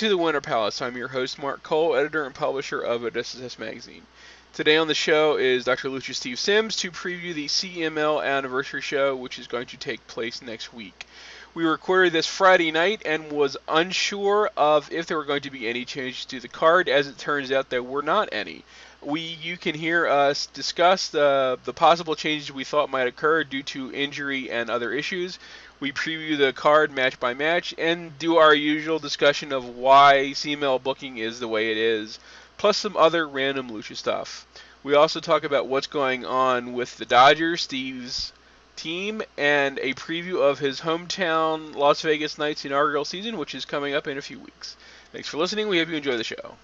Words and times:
To 0.00 0.08
the 0.08 0.16
Winter 0.16 0.40
Palace. 0.40 0.80
I'm 0.80 0.96
your 0.96 1.08
host, 1.08 1.38
Mark 1.38 1.62
Cole, 1.62 1.94
editor 1.94 2.24
and 2.24 2.34
publisher 2.34 2.80
of 2.80 3.04
Odessa 3.04 3.36
Steps 3.36 3.58
Magazine. 3.58 4.00
Today 4.54 4.78
on 4.78 4.88
the 4.88 4.94
show 4.94 5.36
is 5.36 5.66
Dr. 5.66 5.90
Lucha 5.90 6.14
Steve 6.14 6.38
Sims 6.38 6.74
to 6.76 6.90
preview 6.90 7.34
the 7.34 7.48
CMLL 7.48 8.24
anniversary 8.24 8.80
show, 8.80 9.14
which 9.14 9.38
is 9.38 9.46
going 9.46 9.66
to 9.66 9.76
take 9.76 10.06
place 10.06 10.40
next 10.40 10.72
week. 10.72 11.04
We 11.52 11.66
recorded 11.66 12.14
this 12.14 12.26
Friday 12.26 12.72
night 12.72 13.02
and 13.04 13.30
was 13.30 13.58
unsure 13.68 14.50
of 14.56 14.90
if 14.90 15.04
there 15.04 15.18
were 15.18 15.24
going 15.26 15.42
to 15.42 15.50
be 15.50 15.68
any 15.68 15.84
changes 15.84 16.24
to 16.24 16.40
the 16.40 16.48
card. 16.48 16.88
As 16.88 17.06
it 17.06 17.18
turns 17.18 17.52
out, 17.52 17.68
there 17.68 17.82
were 17.82 18.00
not 18.00 18.30
any. 18.32 18.64
We, 19.02 19.20
you 19.20 19.58
can 19.58 19.74
hear 19.74 20.06
us 20.06 20.46
discuss 20.46 21.08
the 21.08 21.58
the 21.64 21.74
possible 21.74 22.14
changes 22.14 22.50
we 22.50 22.64
thought 22.64 22.90
might 22.90 23.06
occur 23.06 23.44
due 23.44 23.62
to 23.64 23.92
injury 23.92 24.50
and 24.50 24.70
other 24.70 24.92
issues. 24.92 25.38
We 25.80 25.92
preview 25.92 26.36
the 26.36 26.52
card 26.52 26.92
match 26.92 27.18
by 27.18 27.32
match 27.32 27.74
and 27.78 28.18
do 28.18 28.36
our 28.36 28.54
usual 28.54 28.98
discussion 28.98 29.50
of 29.50 29.64
why 29.64 30.32
CMLL 30.34 30.82
booking 30.82 31.16
is 31.16 31.40
the 31.40 31.48
way 31.48 31.70
it 31.70 31.78
is, 31.78 32.18
plus 32.58 32.76
some 32.76 32.98
other 32.98 33.26
random 33.26 33.70
Lucha 33.70 33.96
stuff. 33.96 34.46
We 34.82 34.94
also 34.94 35.20
talk 35.20 35.42
about 35.42 35.68
what's 35.68 35.86
going 35.86 36.26
on 36.26 36.74
with 36.74 36.98
the 36.98 37.06
Dodgers, 37.06 37.62
Steve's 37.62 38.34
team, 38.76 39.22
and 39.38 39.78
a 39.78 39.94
preview 39.94 40.42
of 40.42 40.58
his 40.58 40.80
hometown 40.82 41.74
Las 41.74 42.02
Vegas 42.02 42.36
Knights 42.36 42.66
inaugural 42.66 43.06
season, 43.06 43.38
which 43.38 43.54
is 43.54 43.64
coming 43.64 43.94
up 43.94 44.06
in 44.06 44.18
a 44.18 44.22
few 44.22 44.38
weeks. 44.38 44.76
Thanks 45.12 45.28
for 45.28 45.38
listening. 45.38 45.68
We 45.68 45.78
hope 45.78 45.88
you 45.88 45.96
enjoy 45.96 46.18
the 46.18 46.24
show. 46.24 46.56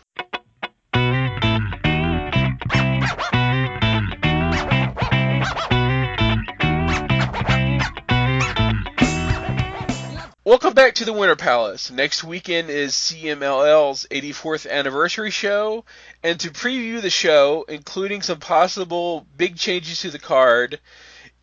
Welcome 10.46 10.74
back 10.74 10.94
to 10.94 11.04
the 11.04 11.12
Winter 11.12 11.34
Palace. 11.34 11.90
Next 11.90 12.22
weekend 12.22 12.70
is 12.70 12.92
CMLL's 12.92 14.06
84th 14.12 14.70
anniversary 14.70 15.32
show, 15.32 15.84
and 16.22 16.38
to 16.38 16.52
preview 16.52 17.02
the 17.02 17.10
show, 17.10 17.64
including 17.68 18.22
some 18.22 18.38
possible 18.38 19.26
big 19.36 19.56
changes 19.56 20.02
to 20.02 20.10
the 20.12 20.20
card, 20.20 20.78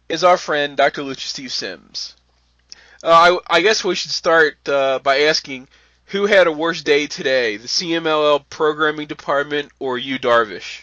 is 0.07 0.23
our 0.23 0.37
friend 0.37 0.77
Dr. 0.77 1.01
Lucha 1.01 1.19
Steve 1.19 1.51
Sims. 1.51 2.15
Uh, 3.03 3.39
I, 3.49 3.57
I, 3.57 3.59
guess 3.59 3.83
we 3.83 3.93
should 3.93 4.11
start 4.11 4.69
uh, 4.69 4.99
by 4.99 5.23
asking 5.23 5.67
who 6.05 6.25
had 6.25 6.47
a 6.47 6.51
worse 6.53 6.81
day 6.81 7.05
today, 7.05 7.57
the 7.57 7.67
CMLL 7.67 8.45
programming 8.49 9.07
department 9.07 9.73
or 9.79 9.97
Yu 9.97 10.17
Darvish? 10.17 10.79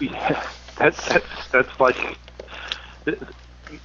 Yeah, 0.00 0.46
that's, 0.78 1.08
that's, 1.08 1.48
that's 1.50 1.80
like 1.80 2.18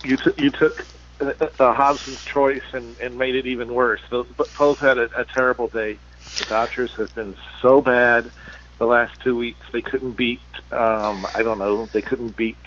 you, 0.03 0.17
t- 0.17 0.33
you 0.37 0.49
took 0.49 0.85
uh, 1.21 1.73
Hobson's 1.73 2.23
choice 2.25 2.63
and, 2.73 2.95
and 2.99 3.17
made 3.17 3.35
it 3.35 3.45
even 3.45 3.73
worse. 3.73 4.01
Those 4.09 4.27
both 4.57 4.79
had 4.79 4.97
a, 4.97 5.09
a 5.19 5.25
terrible 5.25 5.67
day. 5.67 5.97
The 6.37 6.45
Dodgers 6.45 6.91
have 6.93 7.13
been 7.13 7.35
so 7.61 7.81
bad 7.81 8.31
the 8.77 8.85
last 8.85 9.19
two 9.21 9.37
weeks. 9.37 9.59
They 9.71 9.81
couldn't 9.81 10.13
beat. 10.13 10.41
Um, 10.71 11.27
I 11.35 11.43
don't 11.43 11.59
know. 11.59 11.87
They 11.91 12.01
couldn't 12.01 12.35
beat 12.35 12.57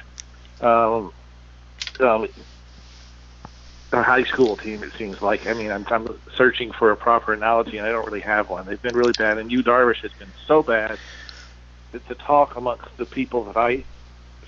um, 0.60 1.12
um, 2.00 2.28
a 3.92 4.02
high 4.02 4.24
school 4.24 4.56
team. 4.56 4.82
It 4.82 4.92
seems 4.96 5.20
like. 5.20 5.46
I 5.46 5.54
mean, 5.54 5.70
I'm, 5.70 5.86
I'm 5.90 6.20
searching 6.36 6.72
for 6.72 6.90
a 6.90 6.96
proper 6.96 7.32
analogy, 7.32 7.78
and 7.78 7.86
I 7.86 7.90
don't 7.90 8.06
really 8.06 8.20
have 8.20 8.50
one. 8.50 8.66
They've 8.66 8.80
been 8.80 8.96
really 8.96 9.12
bad, 9.12 9.38
and 9.38 9.50
Yu 9.50 9.62
Darvish 9.62 10.02
has 10.02 10.12
been 10.12 10.32
so 10.46 10.62
bad 10.62 10.98
that 11.92 12.06
the 12.08 12.14
talk 12.14 12.56
amongst 12.56 12.96
the 12.96 13.06
people 13.06 13.44
that 13.44 13.56
I 13.56 13.84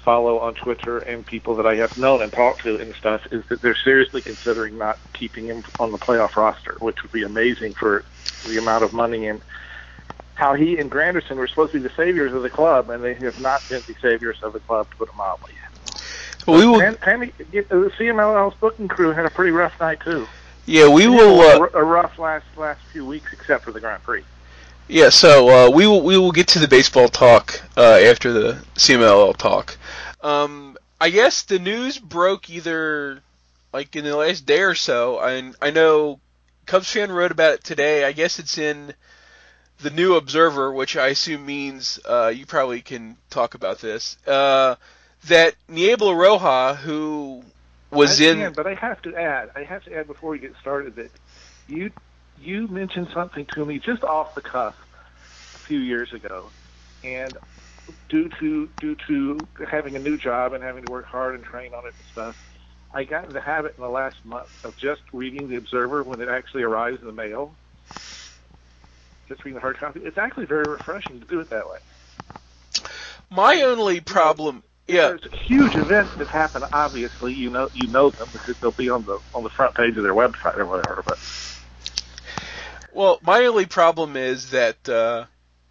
follow 0.07 0.39
on 0.39 0.55
Twitter 0.55 1.01
and 1.01 1.27
people 1.27 1.57
that 1.57 1.67
I 1.67 1.75
have 1.75 1.97
known 1.99 2.23
and 2.23 2.33
talked 2.33 2.63
to 2.63 2.77
and 2.77 2.95
stuff 2.95 3.23
is 3.33 3.43
that 3.51 3.61
they're 3.61 3.77
seriously 3.85 4.23
considering 4.23 4.79
not 4.79 5.01
keeping 5.13 5.47
him 5.47 5.65
on 5.81 5.91
the 5.91 5.99
playoff 5.99 6.37
roster, 6.37 6.77
which 6.79 7.03
would 7.03 7.11
be 7.11 7.25
amazing 7.25 7.75
for 7.75 8.05
the 8.47 8.57
amount 8.57 8.85
of 8.85 8.93
money 8.93 9.27
and 9.27 9.43
how 10.37 10.55
he 10.55 10.79
and 10.79 10.93
Granderson 10.93 11.37
were 11.37 11.49
supposed 11.49 11.73
to 11.73 11.81
be 11.81 11.89
the 11.89 11.95
saviors 11.97 12.33
of 12.33 12.43
the 12.43 12.51
club, 12.51 12.89
and 12.89 13.03
they 13.03 13.15
have 13.15 13.41
not 13.41 13.69
been 13.69 13.83
the 13.89 13.97
saviors 14.01 14.37
of 14.45 14.53
the 14.53 14.61
club, 14.61 14.89
to 14.91 14.97
put 14.97 15.09
it 15.09 15.15
mildly. 15.17 15.55
Well, 16.47 16.59
we 16.59 16.67
will. 16.67 16.81
And, 16.81 16.97
and 17.03 17.33
the 17.49 17.91
CMLL's 17.99 18.55
booking 18.61 18.87
crew 18.87 19.13
had 19.13 19.27
a 19.27 19.31
pretty 19.31 19.51
rough 19.51 19.73
night 19.81 19.99
too. 20.05 20.29
Yeah, 20.67 20.89
we 20.89 21.09
will. 21.09 21.41
Uh, 21.41 21.67
a 21.75 21.85
rough 21.85 22.19
last 22.19 22.47
last 22.57 22.81
few 22.93 23.05
weeks, 23.05 23.33
except 23.33 23.65
for 23.65 23.73
the 23.73 23.81
Grand 23.81 24.03
Prix. 24.05 24.25
Yeah, 24.89 25.09
so 25.09 25.49
uh, 25.49 25.71
we 25.71 25.87
will 25.87 26.03
we 26.03 26.17
will 26.17 26.33
get 26.33 26.49
to 26.49 26.61
the 26.61 26.69
baseball 26.69 27.09
talk 27.09 27.61
uh, 27.77 27.99
after 28.05 28.33
the 28.33 28.65
CMLL 28.77 29.37
talk. 29.37 29.77
Um, 30.23 30.77
I 31.01 31.11
guess 31.11 31.43
the 31.43 31.59
news 31.59 31.99
broke 31.99 32.49
either 32.49 33.21
like 33.73 33.97
in 33.97 34.05
the 34.05 34.17
last 34.17 34.47
day 34.47 34.61
or 34.63 34.77
so. 34.77 35.19
I 35.19 35.53
I 35.61 35.71
know 35.71 36.21
Cubs 36.67 36.91
fan 36.93 37.11
wrote 37.11 37.33
about 37.33 37.55
it 37.55 37.65
today. 37.65 38.05
I 38.05 38.13
guess 38.13 38.39
it's 38.39 38.59
in 38.59 38.95
the 39.81 39.91
New 39.91 40.15
Observer, 40.15 40.73
which 40.73 40.97
I 40.97 41.09
assume 41.09 41.45
means 41.45 41.99
uh, 42.09 42.33
you 42.35 42.47
probably 42.47 42.81
can 42.81 43.17
talk 43.29 43.55
about 43.55 43.81
this. 43.81 44.17
Uh, 44.27 44.77
that 45.27 45.55
Niebla 45.69 46.13
Roja, 46.13 46.77
who 46.77 47.43
was 47.91 48.21
I 48.21 48.27
in, 48.27 48.39
can, 48.39 48.53
but 48.53 48.67
I 48.67 48.75
have 48.75 49.03
to 49.03 49.17
add, 49.17 49.51
I 49.57 49.65
have 49.65 49.85
to 49.85 49.95
add 49.95 50.07
before 50.07 50.31
we 50.31 50.39
get 50.39 50.55
started 50.61 50.95
that 50.97 51.11
you 51.69 51.91
you 52.37 52.69
mentioned 52.69 53.09
something 53.15 53.47
to 53.55 53.65
me 53.65 53.79
just 53.79 54.03
off 54.05 54.35
the 54.35 54.43
cuff 54.43 54.75
a 55.55 55.59
few 55.67 55.79
years 55.79 56.13
ago, 56.15 56.53
and 57.03 57.37
due 58.09 58.29
to 58.41 58.69
due 58.81 58.97
to 59.09 59.49
having 59.71 59.97
a 59.97 60.01
new 60.01 60.17
job 60.19 60.53
and 60.53 60.63
having 60.63 60.83
to 60.83 60.89
work 60.89 61.07
hard 61.07 61.35
and 61.35 61.45
train 61.45 61.73
on 61.75 61.87
it 61.87 61.95
and 61.99 62.07
stuff, 62.13 62.37
I 62.93 63.05
got 63.05 63.27
in 63.27 63.33
the 63.33 63.41
habit 63.41 63.75
in 63.77 63.83
the 63.83 63.91
last 63.91 64.17
month 64.25 64.49
of 64.65 64.77
just 64.77 65.03
reading 65.13 65.49
the 65.49 65.57
Observer 65.57 66.03
when 66.03 66.21
it 66.21 66.29
actually 66.29 66.63
arrives 66.63 66.99
in 67.01 67.07
the 67.07 67.13
mail. 67.13 67.57
Just 69.29 69.45
reading 69.45 69.57
the 69.57 69.61
hard 69.61 69.79
copy. 69.79 70.01
It's 70.05 70.19
actually 70.19 70.47
very 70.47 70.67
refreshing 70.67 71.21
to 71.21 71.27
do 71.27 71.41
it 71.41 71.51
that 71.51 71.69
way. 71.69 71.79
My 73.31 73.63
only 73.63 74.01
problem, 74.01 74.63
yeah, 74.87 75.09
there's 75.09 75.27
huge 75.49 75.77
events 75.77 76.15
that 76.19 76.29
happen. 76.29 76.63
Obviously, 76.73 77.33
you 77.35 77.51
know 77.51 77.69
you 77.73 77.89
know 77.89 78.11
them 78.11 78.31
because 78.33 78.55
they'll 78.61 78.73
be 78.73 78.89
on 78.89 79.05
the 79.05 79.19
on 79.35 79.43
the 79.43 79.51
front 79.51 79.75
page 79.75 79.97
of 79.97 80.05
their 80.05 80.15
website 80.15 80.57
or 80.57 80.67
whatever. 80.67 81.03
But 81.05 81.19
well, 82.97 83.19
my 83.23 83.45
only 83.45 83.67
problem 83.67 84.17
is 84.17 84.51
that 84.51 84.89
uh, 84.89 85.27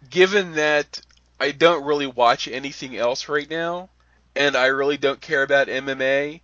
given 0.08 0.52
that 0.52 1.00
I 1.40 1.50
don't 1.50 1.84
really 1.84 2.06
watch 2.06 2.46
anything 2.46 2.96
else 2.96 3.28
right 3.28 3.50
now, 3.50 3.90
and 4.36 4.54
I 4.54 4.66
really 4.66 4.96
don't 4.96 5.20
care 5.20 5.42
about 5.42 5.66
MMA, 5.66 6.40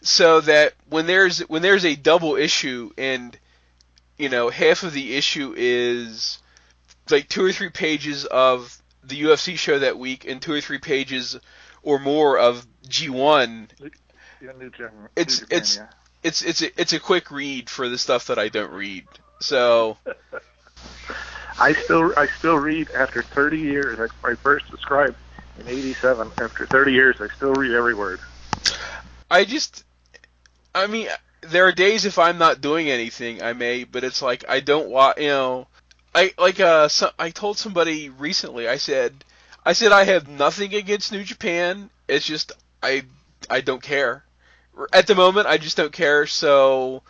so 0.00 0.40
that 0.40 0.72
when 0.88 1.06
there's 1.06 1.40
when 1.40 1.60
there's 1.60 1.84
a 1.84 1.96
double 1.96 2.36
issue 2.36 2.90
and 2.96 3.38
you 4.16 4.30
know 4.30 4.48
half 4.48 4.84
of 4.84 4.94
the 4.94 5.14
issue 5.16 5.54
is 5.54 6.38
like 7.10 7.28
two 7.28 7.44
or 7.44 7.52
three 7.52 7.68
pages 7.68 8.24
of 8.24 8.80
the 9.04 9.20
UFC 9.22 9.58
show 9.58 9.80
that 9.80 9.98
week 9.98 10.24
and 10.26 10.40
two 10.40 10.52
or 10.52 10.62
three 10.62 10.78
pages 10.78 11.38
or 11.82 11.98
more 11.98 12.38
of 12.38 12.66
G1. 12.88 13.68
Yeah, 14.40 14.52
Japan, 14.70 14.90
it's 15.14 15.44
it's 15.50 15.76
yeah. 15.76 15.88
it's 16.22 16.42
it's 16.42 16.62
a, 16.62 16.80
it's 16.80 16.92
a 16.94 17.00
quick 17.00 17.30
read 17.30 17.68
for 17.68 17.88
the 17.88 17.98
stuff 17.98 18.28
that 18.28 18.38
I 18.38 18.48
don't 18.48 18.72
read. 18.72 19.06
So 19.42 19.98
I 21.58 21.74
still 21.74 22.12
I 22.16 22.26
still 22.38 22.56
read 22.56 22.90
after 22.90 23.22
30 23.22 23.58
years. 23.58 24.10
I, 24.24 24.28
I 24.28 24.34
first 24.34 24.66
subscribed 24.68 25.16
in 25.60 25.68
'87. 25.68 26.30
After 26.38 26.66
30 26.66 26.92
years, 26.92 27.16
I 27.20 27.28
still 27.36 27.52
read 27.54 27.72
every 27.72 27.94
word. 27.94 28.20
I 29.30 29.44
just, 29.44 29.84
I 30.74 30.86
mean, 30.86 31.08
there 31.40 31.66
are 31.66 31.72
days 31.72 32.04
if 32.04 32.18
I'm 32.18 32.38
not 32.38 32.60
doing 32.60 32.90
anything, 32.90 33.42
I 33.42 33.52
may, 33.52 33.84
but 33.84 34.04
it's 34.04 34.22
like 34.22 34.44
I 34.48 34.60
don't 34.60 34.88
want, 34.88 35.18
you 35.18 35.28
know, 35.28 35.66
I 36.14 36.32
like 36.38 36.60
uh, 36.60 36.88
so, 36.88 37.10
I 37.18 37.30
told 37.30 37.58
somebody 37.58 38.10
recently. 38.10 38.68
I 38.68 38.76
said, 38.76 39.24
I 39.64 39.72
said 39.72 39.92
I 39.92 40.04
have 40.04 40.28
nothing 40.28 40.74
against 40.74 41.12
New 41.12 41.24
Japan. 41.24 41.90
It's 42.08 42.26
just 42.26 42.52
I 42.82 43.04
I 43.48 43.60
don't 43.60 43.82
care. 43.82 44.24
At 44.92 45.06
the 45.06 45.14
moment, 45.14 45.46
I 45.46 45.58
just 45.58 45.76
don't 45.76 45.92
care. 45.92 46.26
So 46.26 47.02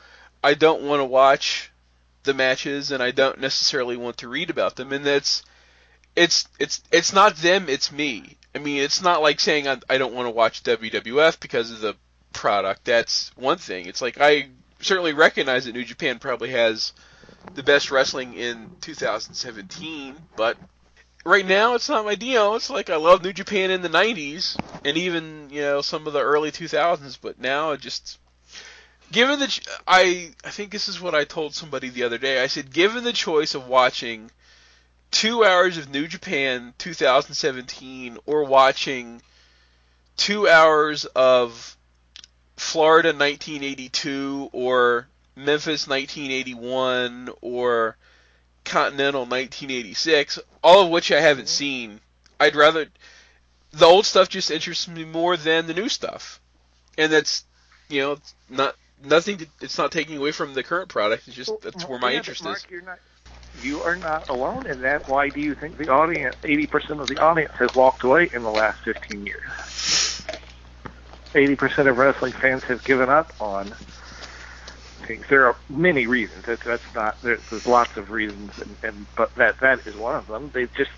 I 0.44 0.54
don't 0.54 0.82
want 0.82 1.00
to 1.00 1.04
watch 1.04 1.71
the 2.24 2.34
matches, 2.34 2.90
and 2.90 3.02
I 3.02 3.10
don't 3.10 3.40
necessarily 3.40 3.96
want 3.96 4.18
to 4.18 4.28
read 4.28 4.50
about 4.50 4.76
them. 4.76 4.92
And 4.92 5.04
that's 5.04 5.42
it's 6.16 6.48
it's 6.58 6.82
it's 6.90 7.12
not 7.12 7.36
them, 7.36 7.68
it's 7.68 7.92
me. 7.92 8.36
I 8.54 8.58
mean, 8.58 8.82
it's 8.82 9.02
not 9.02 9.22
like 9.22 9.40
saying 9.40 9.66
I, 9.66 9.78
I 9.88 9.98
don't 9.98 10.14
want 10.14 10.26
to 10.26 10.30
watch 10.30 10.62
WWF 10.62 11.40
because 11.40 11.70
of 11.70 11.80
the 11.80 11.96
product. 12.32 12.84
That's 12.84 13.30
one 13.36 13.58
thing. 13.58 13.86
It's 13.86 14.02
like 14.02 14.20
I 14.20 14.48
certainly 14.80 15.12
recognize 15.12 15.64
that 15.64 15.74
New 15.74 15.84
Japan 15.84 16.18
probably 16.18 16.50
has 16.50 16.92
the 17.54 17.62
best 17.62 17.90
wrestling 17.90 18.34
in 18.34 18.70
2017, 18.80 20.16
but 20.36 20.56
right 21.24 21.46
now 21.46 21.74
it's 21.74 21.88
not 21.88 22.04
my 22.04 22.14
deal. 22.14 22.54
It's 22.54 22.70
like 22.70 22.90
I 22.90 22.96
love 22.96 23.22
New 23.22 23.32
Japan 23.32 23.70
in 23.70 23.82
the 23.82 23.88
90s 23.88 24.56
and 24.84 24.96
even, 24.96 25.48
you 25.50 25.62
know, 25.62 25.80
some 25.80 26.06
of 26.06 26.12
the 26.12 26.20
early 26.20 26.50
2000s, 26.50 27.18
but 27.20 27.40
now 27.40 27.72
it 27.72 27.80
just 27.80 28.18
given 29.12 29.38
the 29.38 29.46
ch- 29.46 29.62
I 29.86 30.32
I 30.44 30.50
think 30.50 30.72
this 30.72 30.88
is 30.88 31.00
what 31.00 31.14
I 31.14 31.24
told 31.24 31.54
somebody 31.54 31.88
the 31.88 32.02
other 32.02 32.18
day. 32.18 32.42
I 32.42 32.48
said 32.48 32.72
given 32.72 33.04
the 33.04 33.12
choice 33.12 33.54
of 33.54 33.68
watching 33.68 34.30
2 35.12 35.44
hours 35.44 35.76
of 35.76 35.90
New 35.90 36.08
Japan 36.08 36.74
2017 36.78 38.18
or 38.26 38.44
watching 38.44 39.22
2 40.16 40.48
hours 40.48 41.04
of 41.04 41.76
Florida 42.56 43.08
1982 43.08 44.50
or 44.52 45.06
Memphis 45.36 45.86
1981 45.86 47.30
or 47.40 47.96
Continental 48.64 49.22
1986, 49.22 50.38
all 50.62 50.84
of 50.84 50.90
which 50.90 51.10
I 51.10 51.20
haven't 51.20 51.44
mm-hmm. 51.44 51.48
seen. 51.48 52.00
I'd 52.40 52.56
rather 52.56 52.88
the 53.72 53.86
old 53.86 54.06
stuff 54.06 54.28
just 54.28 54.50
interests 54.50 54.88
me 54.88 55.04
more 55.04 55.36
than 55.36 55.66
the 55.66 55.74
new 55.74 55.88
stuff, 55.88 56.40
and 56.96 57.12
that's 57.12 57.44
you 57.88 58.00
know 58.00 58.18
not 58.48 58.76
nothing. 59.04 59.38
To, 59.38 59.46
it's 59.62 59.78
not 59.78 59.92
taking 59.92 60.18
away 60.18 60.32
from 60.32 60.54
the 60.54 60.62
current 60.62 60.88
product. 60.90 61.28
It's 61.28 61.36
just 61.36 61.60
that's 61.62 61.88
where 61.88 61.98
my 61.98 62.12
Yeah, 62.12 62.18
interest 62.18 62.42
Mark, 62.42 62.64
is. 62.64 62.66
You're 62.70 62.82
not, 62.82 63.00
you 63.54 63.82
are 63.82 63.96
not 63.96 64.28
alone 64.30 64.66
in 64.66 64.82
that. 64.82 65.08
Why 65.08 65.30
do 65.30 65.40
you 65.40 65.54
think 65.54 65.78
the 65.78 65.88
audience, 65.88 66.36
80% 66.44 67.02
of 67.02 67.08
the 67.08 67.18
audience, 67.18 67.52
has 67.58 67.74
walked 67.74 68.04
away 68.04 68.30
in 68.32 68.42
the 68.42 68.50
last 68.50 68.80
15 68.84 69.24
years? 69.26 69.42
80% 71.34 71.90
of 71.90 71.96
wrestling 71.96 72.34
fans 72.40 72.62
have 72.68 72.84
given 72.84 73.08
up 73.10 73.34
on 73.40 73.74
things. 75.06 75.26
There 75.30 75.46
are 75.46 75.56
many 75.68 76.06
reasons. 76.06 76.44
That's, 76.46 76.62
that's 76.64 76.84
not. 76.94 77.18
There's, 77.22 77.40
there's 77.50 77.66
lots 77.66 77.96
of 77.96 78.10
reasons, 78.10 78.52
and, 78.60 78.78
and 78.82 79.06
but 79.16 79.34
that 79.36 79.56
that 79.60 79.86
is 79.86 79.96
one 79.96 80.16
of 80.16 80.26
them. 80.28 80.50
They 80.54 80.66
just 80.76 80.90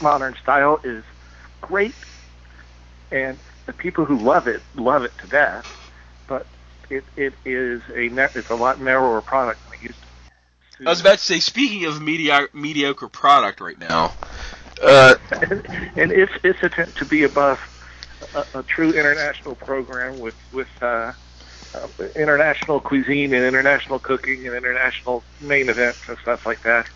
modern 0.00 0.36
style 0.42 0.80
is 0.84 1.04
great, 1.62 1.96
and 3.10 3.40
the 3.66 3.72
people 3.74 4.04
who 4.06 4.24
love 4.24 4.48
it 4.48 4.64
love 4.76 5.02
it 5.04 5.12
to 5.20 5.28
death. 5.28 5.66
But 6.28 6.48
it 6.90 7.04
it 7.16 7.34
is 7.44 7.82
a 7.94 8.08
ne- 8.08 8.28
it's 8.34 8.50
a 8.50 8.54
lot 8.54 8.80
narrower 8.80 9.20
product 9.22 9.64
than 9.64 9.74
it 9.74 9.82
used 9.82 10.00
to. 10.02 10.08
be. 10.78 10.86
I 10.86 10.90
was 10.90 11.00
about 11.00 11.18
to 11.18 11.24
say, 11.24 11.40
speaking 11.40 11.86
of 11.86 12.02
mediocre, 12.02 12.50
mediocre 12.54 13.08
product 13.08 13.60
right 13.60 13.78
now, 13.78 14.14
uh, 14.82 15.14
and, 15.32 15.66
and 15.96 16.12
its 16.12 16.32
its 16.44 16.58
attempt 16.62 16.98
to 16.98 17.04
be 17.06 17.24
above 17.24 17.58
a, 18.34 18.44
a 18.54 18.62
true 18.62 18.92
international 18.92 19.56
program 19.56 20.18
with 20.18 20.34
with 20.52 20.68
uh, 20.82 21.12
uh, 21.74 21.88
international 22.16 22.80
cuisine 22.80 23.34
and 23.34 23.44
international 23.44 23.98
cooking 23.98 24.46
and 24.46 24.54
international 24.56 25.24
main 25.40 25.68
events 25.68 26.00
and 26.08 26.18
stuff 26.22 26.40
like 26.46 26.62
that. 26.62 26.86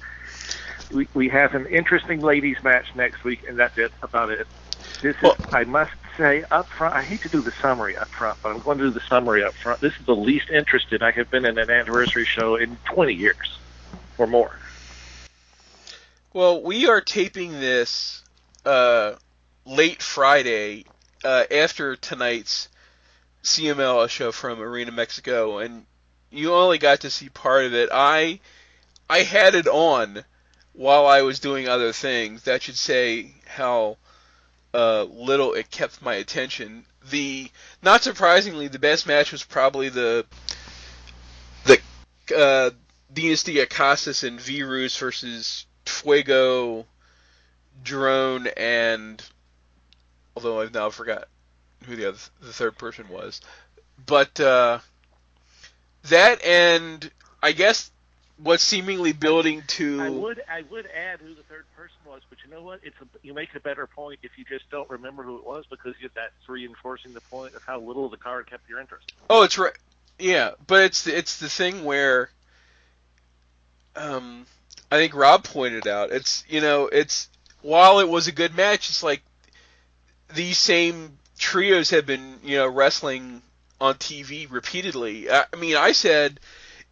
We 0.91 1.09
we 1.15 1.29
have 1.29 1.55
an 1.55 1.67
interesting 1.67 2.21
ladies 2.21 2.57
match 2.63 2.87
next 2.95 3.25
week, 3.25 3.45
and 3.49 3.59
that's 3.59 3.77
it 3.79 3.93
about 4.03 4.31
it. 4.31 4.47
This 5.03 5.17
is, 5.23 5.31
I 5.53 5.65
must 5.65 5.93
say 6.17 6.45
up 6.51 6.69
front. 6.69 6.95
I 6.95 7.03
hate 7.03 7.23
to 7.23 7.29
do 7.29 7.41
the 7.41 7.53
summary 7.63 7.97
up 7.97 8.09
front, 8.09 8.39
but 8.43 8.51
I'm 8.51 8.61
going 8.61 8.79
to 8.79 8.85
do 8.85 8.91
the 8.91 9.01
summary 9.01 9.45
up 9.45 9.55
front. 9.55 9.81
This 9.81 9.95
is 9.99 10.07
the 10.07 10.15
least 10.15 10.51
interested 10.51 11.03
I 11.03 11.11
have 11.13 11.31
been 11.31 11.45
in 11.45 11.59
an 11.59 11.71
anniversary 11.71 12.25
show 12.25 12.57
in 12.57 12.77
20 12.87 13.15
years 13.15 13.59
or 14.19 14.27
more. 14.27 14.55
Well, 16.33 16.63
we 16.63 16.87
are 16.89 17.01
taping 17.01 17.53
this 17.53 18.23
uh, 18.65 19.15
late 19.67 20.03
Friday 20.03 20.85
uh, 21.25 21.45
after 21.51 21.97
tonight's 21.97 22.69
CMLL 23.43 24.09
show 24.09 24.33
from 24.33 24.61
Arena 24.61 24.93
Mexico, 24.93 25.59
and 25.59 25.87
you 26.31 26.55
only 26.55 26.79
got 26.79 27.01
to 27.01 27.11
see 27.11 27.29
part 27.29 27.65
of 27.65 27.75
it. 27.75 27.89
I 27.93 28.41
I 29.09 29.23
had 29.23 29.55
it 29.55 29.67
on 29.67 30.25
while 30.73 31.07
I 31.07 31.23
was 31.23 31.41
doing 31.41 31.69
other 31.69 31.93
things. 31.93 32.45
That 32.45 32.63
should 32.63 32.77
say 32.77 33.35
how 33.47 33.97
uh, 34.75 35.05
little 35.05 35.55
it 35.55 35.71
kept 35.71 36.03
my 36.03 36.15
attention. 36.15 36.85
The 37.11 37.51
not 37.83 38.03
surprisingly, 38.03 38.69
the 38.69 38.79
best 38.79 39.07
match 39.07 39.33
was 39.33 39.43
probably 39.43 39.89
the 39.89 40.27
the 41.65 41.81
uh, 42.37 42.71
Dinastia 43.13 43.69
Casas 43.69 44.23
and 44.25 44.41
Virus 44.41 44.97
versus 44.97 45.67
Fuego, 45.87 46.87
Drone, 47.83 48.47
and 48.49 49.23
although 50.37 50.61
I've 50.61 50.75
now 50.75 50.91
forgot 50.91 51.29
who 51.87 51.97
the 51.97 52.09
other 52.09 52.19
the 52.41 52.53
third 52.53 52.79
person 52.79 53.09
was, 53.09 53.41
but 54.07 54.39
uh, 54.39 54.79
that 56.05 56.45
and 56.45 57.11
I 57.43 57.53
guess 57.53 57.91
what's 58.43 58.63
seemingly 58.63 59.13
building 59.13 59.63
to 59.67 60.01
I 60.01 60.09
would 60.09 60.43
I 60.49 60.63
would 60.71 60.87
add 60.87 61.21
who 61.21 61.35
the 61.35 61.43
third 61.43 61.65
person 61.77 61.97
was, 62.07 62.23
but 62.29 62.39
you 62.45 62.51
know 62.51 62.63
what? 62.63 62.81
It's 62.83 62.97
a, 63.01 63.07
you 63.23 63.35
make 63.35 63.55
a 63.55 63.61
better 63.61 63.87
point 63.87 64.21
if 64.23 64.33
you 64.37 64.45
just 64.45 64.69
don't 64.71 64.89
remember 64.89 65.23
who 65.23 65.37
it 65.37 65.47
was 65.47 65.65
because 65.69 65.95
you, 66.01 66.09
that's 66.15 66.49
reinforcing 66.49 67.13
the 67.13 67.21
point 67.23 67.55
of 67.55 67.63
how 67.63 67.81
little 67.81 68.09
the 68.09 68.17
card 68.17 68.49
kept 68.49 68.69
your 68.69 68.81
interest. 68.81 69.13
Oh, 69.29 69.43
it's 69.43 69.59
right. 69.59 69.77
Yeah, 70.19 70.53
but 70.67 70.85
it's 70.85 71.05
the, 71.05 71.17
it's 71.17 71.39
the 71.39 71.49
thing 71.49 71.85
where, 71.85 72.31
um, 73.97 74.47
I 74.91 74.97
think 74.97 75.15
Rob 75.15 75.45
pointed 75.45 75.87
out. 75.87 76.11
It's 76.11 76.45
you 76.49 76.61
know 76.61 76.87
it's 76.87 77.29
while 77.63 78.01
it 78.01 78.09
was 78.09 78.27
a 78.27 78.33
good 78.33 78.55
match, 78.57 78.89
it's 78.89 79.03
like 79.03 79.23
these 80.35 80.59
same 80.59 81.19
trios 81.39 81.91
have 81.91 82.07
been 82.07 82.39
you 82.43 82.57
know 82.57 82.69
wrestling 82.69 83.43
on 83.81 83.95
TV 83.95 84.51
repeatedly. 84.51 85.31
I, 85.31 85.45
I 85.53 85.57
mean, 85.57 85.77
I 85.77 85.93
said 85.93 86.41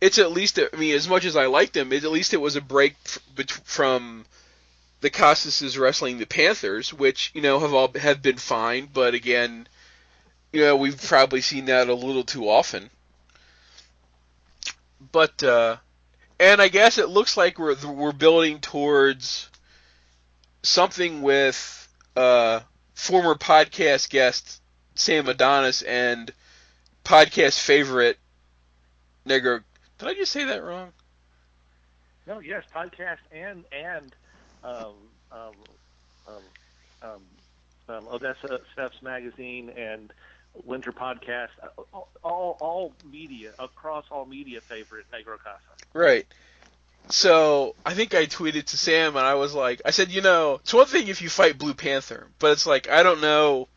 it's 0.00 0.18
at 0.18 0.32
least. 0.32 0.58
I 0.58 0.76
mean, 0.76 0.94
as 0.94 1.08
much 1.08 1.24
as 1.24 1.36
I 1.36 1.46
liked 1.46 1.74
them, 1.74 1.92
it, 1.92 2.04
at 2.04 2.10
least 2.10 2.34
it 2.34 2.40
was 2.40 2.56
a 2.56 2.60
break 2.60 2.96
from 3.64 4.24
the 5.00 5.10
Casas 5.10 5.78
wrestling 5.78 6.18
the 6.18 6.26
Panthers, 6.26 6.92
which 6.92 7.30
you 7.34 7.42
know 7.42 7.60
have 7.60 7.74
all 7.74 7.92
have 7.98 8.22
been 8.22 8.36
fine, 8.36 8.88
but 8.92 9.14
again, 9.14 9.66
you 10.52 10.60
know 10.60 10.76
we've 10.76 11.00
probably 11.00 11.40
seen 11.40 11.66
that 11.66 11.88
a 11.88 11.94
little 11.94 12.24
too 12.24 12.48
often. 12.48 12.90
But 15.12 15.42
uh, 15.42 15.76
and 16.40 16.60
I 16.60 16.68
guess 16.68 16.98
it 16.98 17.08
looks 17.08 17.36
like 17.36 17.58
we're 17.58 17.76
we're 17.86 18.12
building 18.12 18.60
towards 18.60 19.48
something 20.62 21.22
with 21.22 21.88
uh, 22.16 22.60
former 22.94 23.34
podcast 23.34 24.10
guest 24.10 24.60
Sam 24.94 25.28
Adonis 25.28 25.82
and 25.82 26.32
podcast 27.04 27.60
favorite 27.60 28.18
Negro. 29.26 29.62
Did 29.98 30.08
I 30.08 30.14
just 30.14 30.32
say 30.32 30.44
that 30.44 30.62
wrong? 30.62 30.92
No, 32.26 32.40
yes, 32.40 32.64
podcast 32.74 33.18
and 33.32 33.64
and 33.72 34.14
um, 34.62 34.94
um, 35.32 35.52
um, 36.26 36.34
um, 37.02 37.20
um, 37.88 38.08
Odessa 38.08 38.60
Steps 38.72 39.00
magazine 39.02 39.70
and 39.70 40.12
Winter 40.64 40.92
podcast, 40.92 41.48
uh, 41.62 41.82
all, 41.92 42.08
all 42.22 42.56
all 42.60 42.92
media 43.10 43.52
across 43.58 44.04
all 44.10 44.26
media 44.26 44.60
favorite 44.60 45.06
Negro 45.12 45.38
Casa. 45.38 45.60
Right. 45.92 46.26
So 47.10 47.74
I 47.86 47.94
think 47.94 48.14
I 48.14 48.26
tweeted 48.26 48.66
to 48.66 48.76
Sam 48.76 49.16
and 49.16 49.24
I 49.24 49.34
was 49.34 49.54
like, 49.54 49.80
I 49.86 49.90
said, 49.90 50.10
you 50.10 50.20
know, 50.20 50.56
it's 50.56 50.74
one 50.74 50.86
thing 50.86 51.08
if 51.08 51.22
you 51.22 51.30
fight 51.30 51.56
Blue 51.58 51.72
Panther, 51.72 52.28
but 52.38 52.52
it's 52.52 52.66
like 52.66 52.88
I 52.90 53.02
don't 53.02 53.20
know 53.20 53.68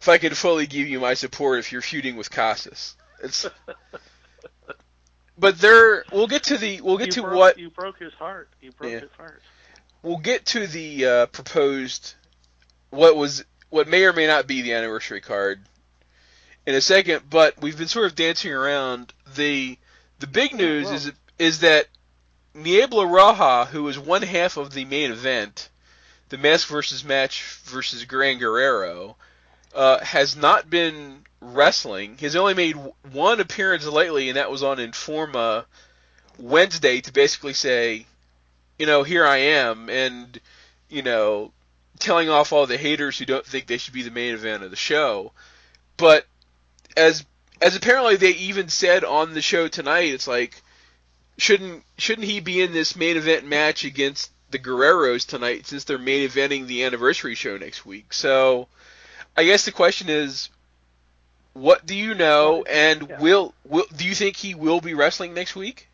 if 0.00 0.08
I 0.08 0.18
could 0.18 0.36
fully 0.36 0.66
give 0.66 0.86
you 0.86 1.00
my 1.00 1.14
support 1.14 1.58
if 1.60 1.72
you're 1.72 1.80
feuding 1.80 2.16
with 2.16 2.30
Casas. 2.30 2.94
It's, 3.22 3.46
but 5.38 5.58
there, 5.58 6.04
we'll 6.12 6.26
get 6.26 6.44
to 6.44 6.56
the, 6.58 6.80
we'll 6.80 6.98
get 6.98 7.08
you 7.08 7.12
to 7.14 7.22
broke, 7.22 7.36
what 7.36 7.58
you 7.58 7.70
broke 7.70 7.98
his 7.98 8.12
heart. 8.14 8.48
You 8.60 8.72
broke 8.72 8.92
Yeah. 8.92 9.00
his 9.00 9.10
heart. 9.16 9.42
we'll 10.02 10.18
get 10.18 10.46
to 10.46 10.66
the 10.66 11.04
uh, 11.04 11.26
proposed 11.26 12.14
what 12.90 13.16
was 13.16 13.44
what 13.70 13.88
may 13.88 14.04
or 14.04 14.12
may 14.12 14.26
not 14.26 14.46
be 14.46 14.62
the 14.62 14.72
anniversary 14.74 15.20
card 15.20 15.60
in 16.66 16.74
a 16.74 16.80
second, 16.80 17.22
but 17.28 17.60
we've 17.60 17.76
been 17.78 17.88
sort 17.88 18.06
of 18.06 18.14
dancing 18.14 18.52
around 18.52 19.12
the 19.34 19.76
the 20.18 20.26
big 20.26 20.54
news 20.54 20.90
is 20.90 21.12
is 21.38 21.60
that 21.60 21.86
Niebla 22.54 23.04
Roja, 23.04 23.66
who 23.66 23.82
was 23.82 23.98
one 23.98 24.22
half 24.22 24.56
of 24.56 24.72
the 24.72 24.84
main 24.86 25.10
event, 25.12 25.68
the 26.30 26.38
mask 26.38 26.68
versus 26.68 27.04
match 27.04 27.42
versus 27.64 28.04
Gran 28.04 28.38
Guerrero, 28.38 29.16
uh, 29.74 30.04
has 30.04 30.36
not 30.36 30.70
been 30.70 31.24
wrestling. 31.40 32.16
He's 32.18 32.36
only 32.36 32.54
made 32.54 32.76
one 33.12 33.40
appearance 33.40 33.86
lately, 33.86 34.28
and 34.28 34.36
that 34.36 34.50
was 34.50 34.62
on 34.62 34.78
Informa 34.78 35.64
Wednesday 36.38 37.00
to 37.00 37.12
basically 37.12 37.52
say, 37.52 38.06
you 38.78 38.86
know, 38.86 39.02
here 39.02 39.26
I 39.26 39.36
am, 39.36 39.88
and 39.88 40.38
you 40.88 41.02
know, 41.02 41.52
telling 41.98 42.28
off 42.28 42.52
all 42.52 42.66
the 42.66 42.76
haters 42.76 43.18
who 43.18 43.24
don't 43.24 43.46
think 43.46 43.66
they 43.66 43.78
should 43.78 43.94
be 43.94 44.02
the 44.02 44.10
main 44.10 44.34
event 44.34 44.62
of 44.62 44.70
the 44.70 44.76
show. 44.76 45.32
But 45.96 46.26
as 46.96 47.24
as 47.60 47.74
apparently 47.74 48.16
they 48.16 48.32
even 48.32 48.68
said 48.68 49.04
on 49.04 49.34
the 49.34 49.42
show 49.42 49.68
tonight, 49.68 50.12
it's 50.12 50.28
like 50.28 50.62
shouldn't 51.38 51.84
shouldn't 51.98 52.26
he 52.26 52.40
be 52.40 52.60
in 52.60 52.72
this 52.72 52.96
main 52.96 53.16
event 53.16 53.46
match 53.46 53.84
against 53.84 54.30
the 54.50 54.58
Guerreros 54.58 55.26
tonight 55.26 55.66
since 55.66 55.84
they're 55.84 55.98
main 55.98 56.28
eventing 56.28 56.66
the 56.66 56.84
anniversary 56.84 57.34
show 57.34 57.56
next 57.56 57.86
week? 57.86 58.12
So 58.12 58.68
I 59.36 59.44
guess 59.44 59.64
the 59.64 59.72
question 59.72 60.08
is 60.08 60.48
what 61.54 61.86
do 61.86 61.94
you 61.94 62.14
know 62.14 62.64
and 62.64 63.08
Yeah. 63.08 63.20
will 63.20 63.54
will 63.64 63.86
do 63.96 64.06
you 64.06 64.14
think 64.14 64.36
he 64.36 64.54
will 64.54 64.80
be 64.80 64.94
wrestling 64.94 65.34
next 65.34 65.56
week? 65.56 65.88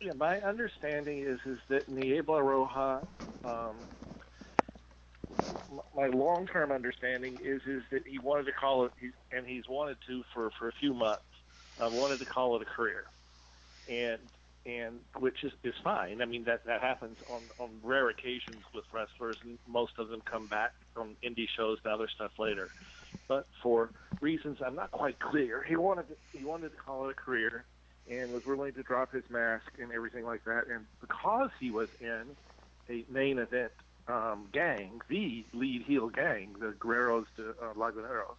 Yeah, 0.00 0.12
my 0.14 0.40
understanding 0.40 1.20
is 1.20 1.40
is 1.46 1.58
that 1.68 1.88
Niebla 1.88 2.40
Roja, 2.40 3.02
um, 3.44 3.76
my 5.96 6.06
long-term 6.08 6.70
understanding 6.72 7.38
is 7.42 7.62
is 7.66 7.82
that 7.90 8.06
he 8.06 8.18
wanted 8.18 8.46
to 8.46 8.52
call 8.52 8.84
it, 8.86 8.92
and 9.32 9.46
he's 9.46 9.68
wanted 9.68 9.96
to 10.06 10.22
for 10.34 10.50
for 10.58 10.68
a 10.68 10.72
few 10.72 10.94
months, 10.94 11.22
uh, 11.80 11.88
wanted 11.90 12.18
to 12.20 12.26
call 12.26 12.56
it 12.56 12.62
a 12.62 12.66
career, 12.66 13.04
and 13.88 14.20
and 14.66 14.98
which 15.18 15.44
is 15.44 15.52
is 15.62 15.74
fine. 15.84 16.20
I 16.20 16.24
mean 16.24 16.44
that 16.44 16.64
that 16.66 16.80
happens 16.80 17.16
on 17.28 17.42
on 17.58 17.70
rare 17.82 18.08
occasions 18.08 18.64
with 18.74 18.84
wrestlers, 18.92 19.38
and 19.44 19.58
most 19.66 19.92
of 19.98 20.08
them 20.08 20.22
come 20.24 20.46
back 20.46 20.72
from 20.92 21.16
indie 21.22 21.48
shows 21.56 21.78
to 21.82 21.90
other 21.90 22.08
stuff 22.08 22.32
later. 22.38 22.70
But 23.28 23.46
for 23.62 23.90
reasons 24.20 24.58
I'm 24.64 24.74
not 24.74 24.90
quite 24.90 25.18
clear, 25.18 25.62
he 25.62 25.76
wanted 25.76 26.08
to, 26.08 26.16
he 26.32 26.44
wanted 26.44 26.70
to 26.70 26.76
call 26.76 27.08
it 27.08 27.12
a 27.12 27.14
career 27.14 27.64
and 28.08 28.32
was 28.32 28.44
willing 28.44 28.72
to 28.74 28.82
drop 28.82 29.12
his 29.12 29.24
mask 29.30 29.66
and 29.80 29.92
everything 29.92 30.24
like 30.24 30.44
that. 30.44 30.64
And 30.70 30.86
because 31.00 31.50
he 31.58 31.70
was 31.70 31.88
in 32.00 32.24
a 32.88 33.04
main 33.10 33.38
event 33.38 33.72
um, 34.08 34.48
gang, 34.52 35.00
the 35.08 35.44
lead 35.52 35.82
heel 35.82 36.08
gang, 36.08 36.54
the 36.58 36.72
Guerreros 36.78 37.26
de 37.36 37.50
uh, 37.50 37.74
Laguneros, 37.74 38.36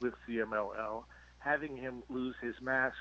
with 0.00 0.14
CMLL, 0.28 1.04
having 1.38 1.76
him 1.76 2.02
lose 2.08 2.34
his 2.42 2.54
mask 2.60 2.96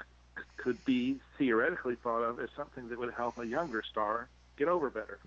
could 0.57 0.83
be 0.85 1.17
theoretically 1.37 1.95
thought 1.95 2.23
of 2.23 2.39
as 2.39 2.49
something 2.55 2.89
that 2.89 2.99
would 2.99 3.13
help 3.13 3.37
a 3.37 3.45
younger 3.45 3.83
star 3.83 4.29
get 4.57 4.67
over 4.67 4.89
better. 4.89 5.19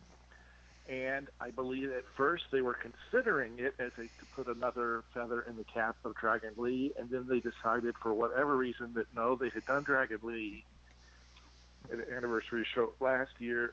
And 0.89 1.29
I 1.41 1.51
believe 1.51 1.93
at 1.93 2.05
first 2.17 2.45
they 2.51 2.63
were 2.63 2.75
considering 2.75 3.59
it 3.59 3.75
as 3.79 3.93
a, 3.97 4.03
to 4.03 4.27
put 4.35 4.49
another 4.49 5.05
feather 5.15 5.41
in 5.43 5.57
the 5.57 5.65
cap 5.65 5.97
of 6.05 6.17
Dragon 6.17 6.51
Lee, 6.57 6.93
and 6.99 7.09
then 7.09 7.27
they 7.29 7.39
decided 7.39 7.95
for 8.03 8.13
whatever 8.13 8.57
reason 8.57 8.93
that 8.95 9.07
no, 9.15 9.37
they 9.37 9.51
had 9.51 9.65
done 9.67 9.85
Dragon 9.85 10.19
Lee 10.23 10.65
at 11.93 11.99
an 11.99 12.07
anniversary 12.15 12.67
show 12.75 12.93
last 12.99 13.31
year, 13.39 13.73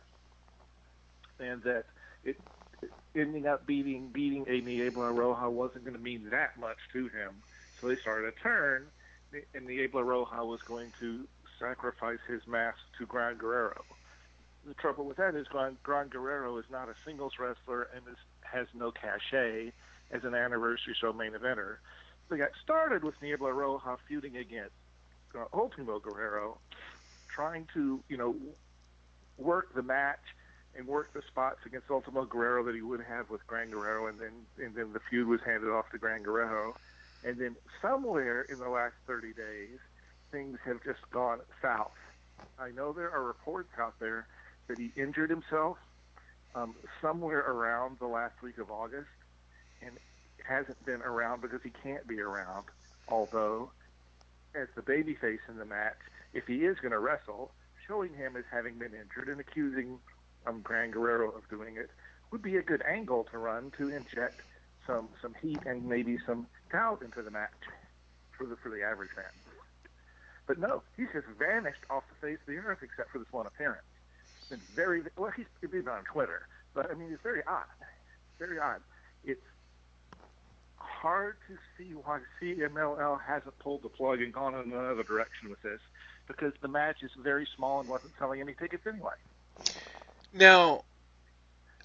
and 1.39 1.63
that 1.63 1.85
it, 2.23 2.39
ending 3.15 3.47
up 3.47 3.65
beating 3.65 4.09
beating 4.09 4.45
a 4.47 4.61
Niebla 4.61 5.11
Roja 5.11 5.49
wasn't 5.51 5.85
going 5.85 5.97
to 5.97 6.03
mean 6.03 6.29
that 6.29 6.59
much 6.59 6.77
to 6.93 7.07
him. 7.07 7.41
So 7.81 7.87
they 7.87 7.95
started 7.95 8.27
a 8.27 8.39
turn, 8.43 8.85
and 9.53 9.67
Niebla 9.67 10.01
Roja 10.01 10.45
was 10.45 10.61
going 10.61 10.91
to 10.99 11.27
sacrifice 11.59 12.19
his 12.27 12.45
mask 12.47 12.79
to 12.97 13.05
Gran 13.05 13.37
Guerrero 13.37 13.83
the 14.67 14.73
trouble 14.73 15.05
with 15.05 15.17
that 15.17 15.33
is 15.33 15.47
Gran, 15.47 15.77
Gran 15.81 16.09
Guerrero 16.09 16.57
is 16.57 16.65
not 16.69 16.89
a 16.89 16.93
singles 17.05 17.33
wrestler 17.39 17.87
and 17.95 18.03
is, 18.11 18.17
has 18.41 18.67
no 18.73 18.91
cachet 18.91 19.71
as 20.11 20.23
an 20.23 20.35
anniversary 20.35 20.93
show 20.99 21.13
main 21.13 21.31
eventer. 21.31 21.77
They 22.29 22.37
got 22.37 22.49
started 22.61 23.03
with 23.03 23.15
Niebla 23.21 23.49
Roja 23.51 23.97
feuding 24.07 24.35
against 24.35 24.75
uh, 25.33 25.45
Ultimo 25.53 25.99
Guerrero, 25.99 26.57
trying 27.29 27.67
to, 27.73 28.03
you 28.09 28.17
know, 28.17 28.35
work 29.37 29.73
the 29.73 29.83
match 29.83 30.19
and 30.75 30.85
work 30.85 31.13
the 31.13 31.21
spots 31.27 31.59
against 31.65 31.89
Ultimo 31.89 32.25
Guerrero 32.25 32.63
that 32.65 32.75
he 32.75 32.81
would 32.81 33.01
have 33.01 33.29
with 33.29 33.45
Gran 33.47 33.69
Guerrero, 33.69 34.07
and 34.07 34.19
then 34.19 34.65
and 34.65 34.75
then 34.75 34.91
the 34.91 34.99
feud 35.09 35.27
was 35.27 35.39
handed 35.45 35.69
off 35.69 35.89
to 35.91 35.97
Gran 35.97 36.23
Guerrero, 36.23 36.75
and 37.23 37.37
then 37.37 37.55
somewhere 37.81 38.41
in 38.43 38.59
the 38.59 38.69
last 38.69 38.95
30 39.05 39.33
days, 39.33 39.79
things 40.31 40.57
have 40.65 40.83
just 40.83 40.99
gone 41.11 41.39
south. 41.61 41.91
I 42.59 42.69
know 42.71 42.93
there 42.93 43.11
are 43.11 43.23
reports 43.23 43.69
out 43.79 43.95
there 43.99 44.27
that 44.67 44.77
he 44.77 44.91
injured 44.95 45.29
himself 45.29 45.77
um, 46.55 46.75
somewhere 47.01 47.39
around 47.39 47.97
the 47.99 48.07
last 48.07 48.41
week 48.41 48.57
of 48.57 48.71
August, 48.71 49.09
and 49.81 49.91
hasn't 50.47 50.83
been 50.85 51.01
around 51.01 51.41
because 51.41 51.61
he 51.63 51.69
can't 51.69 52.07
be 52.07 52.19
around. 52.19 52.65
Although, 53.07 53.71
as 54.55 54.67
the 54.75 54.81
babyface 54.81 55.39
in 55.49 55.57
the 55.57 55.65
match, 55.65 55.97
if 56.33 56.47
he 56.47 56.65
is 56.65 56.77
going 56.79 56.91
to 56.91 56.99
wrestle, 56.99 57.51
showing 57.87 58.13
him 58.13 58.35
as 58.35 58.43
having 58.51 58.75
been 58.75 58.93
injured 58.93 59.29
and 59.29 59.39
accusing 59.39 59.99
um, 60.45 60.61
Gran 60.61 60.91
Guerrero 60.91 61.31
of 61.31 61.47
doing 61.49 61.77
it 61.77 61.89
would 62.31 62.41
be 62.41 62.57
a 62.57 62.61
good 62.61 62.81
angle 62.83 63.25
to 63.31 63.37
run 63.37 63.71
to 63.77 63.89
inject 63.89 64.41
some 64.85 65.09
some 65.21 65.35
heat 65.41 65.59
and 65.65 65.85
maybe 65.85 66.17
some 66.25 66.47
doubt 66.71 67.01
into 67.01 67.21
the 67.21 67.31
match 67.31 67.51
for 68.37 68.45
the 68.45 68.55
for 68.57 68.69
the 68.69 68.83
average 68.83 69.09
fan. 69.15 69.25
But 70.45 70.59
no, 70.59 70.81
he's 70.95 71.07
just 71.11 71.27
vanished 71.39 71.81
off 71.89 72.03
the 72.09 72.27
face 72.27 72.39
of 72.39 72.53
the 72.53 72.57
earth 72.59 72.79
except 72.81 73.11
for 73.11 73.19
this 73.19 73.31
one 73.31 73.47
appearance 73.47 73.83
been 74.49 74.59
very 74.75 75.03
well. 75.17 75.31
He's 75.35 75.69
been 75.69 75.87
on 75.87 76.03
Twitter, 76.03 76.47
but 76.73 76.89
I 76.89 76.93
mean, 76.93 77.11
it's 77.11 77.23
very 77.23 77.41
odd. 77.47 77.65
Very 78.39 78.59
odd. 78.59 78.81
It's 79.23 79.41
hard 80.77 81.37
to 81.47 81.57
see 81.77 81.93
why 81.93 82.19
CMLL 82.41 83.19
hasn't 83.21 83.57
pulled 83.59 83.83
the 83.83 83.89
plug 83.89 84.21
and 84.21 84.33
gone 84.33 84.55
in 84.55 84.71
another 84.71 85.03
direction 85.03 85.49
with 85.49 85.61
this, 85.61 85.81
because 86.27 86.53
the 86.61 86.67
match 86.67 87.03
is 87.03 87.11
very 87.21 87.47
small 87.55 87.79
and 87.79 87.89
wasn't 87.89 88.13
selling 88.17 88.41
any 88.41 88.53
tickets 88.53 88.85
anyway. 88.87 89.13
Now, 90.33 90.83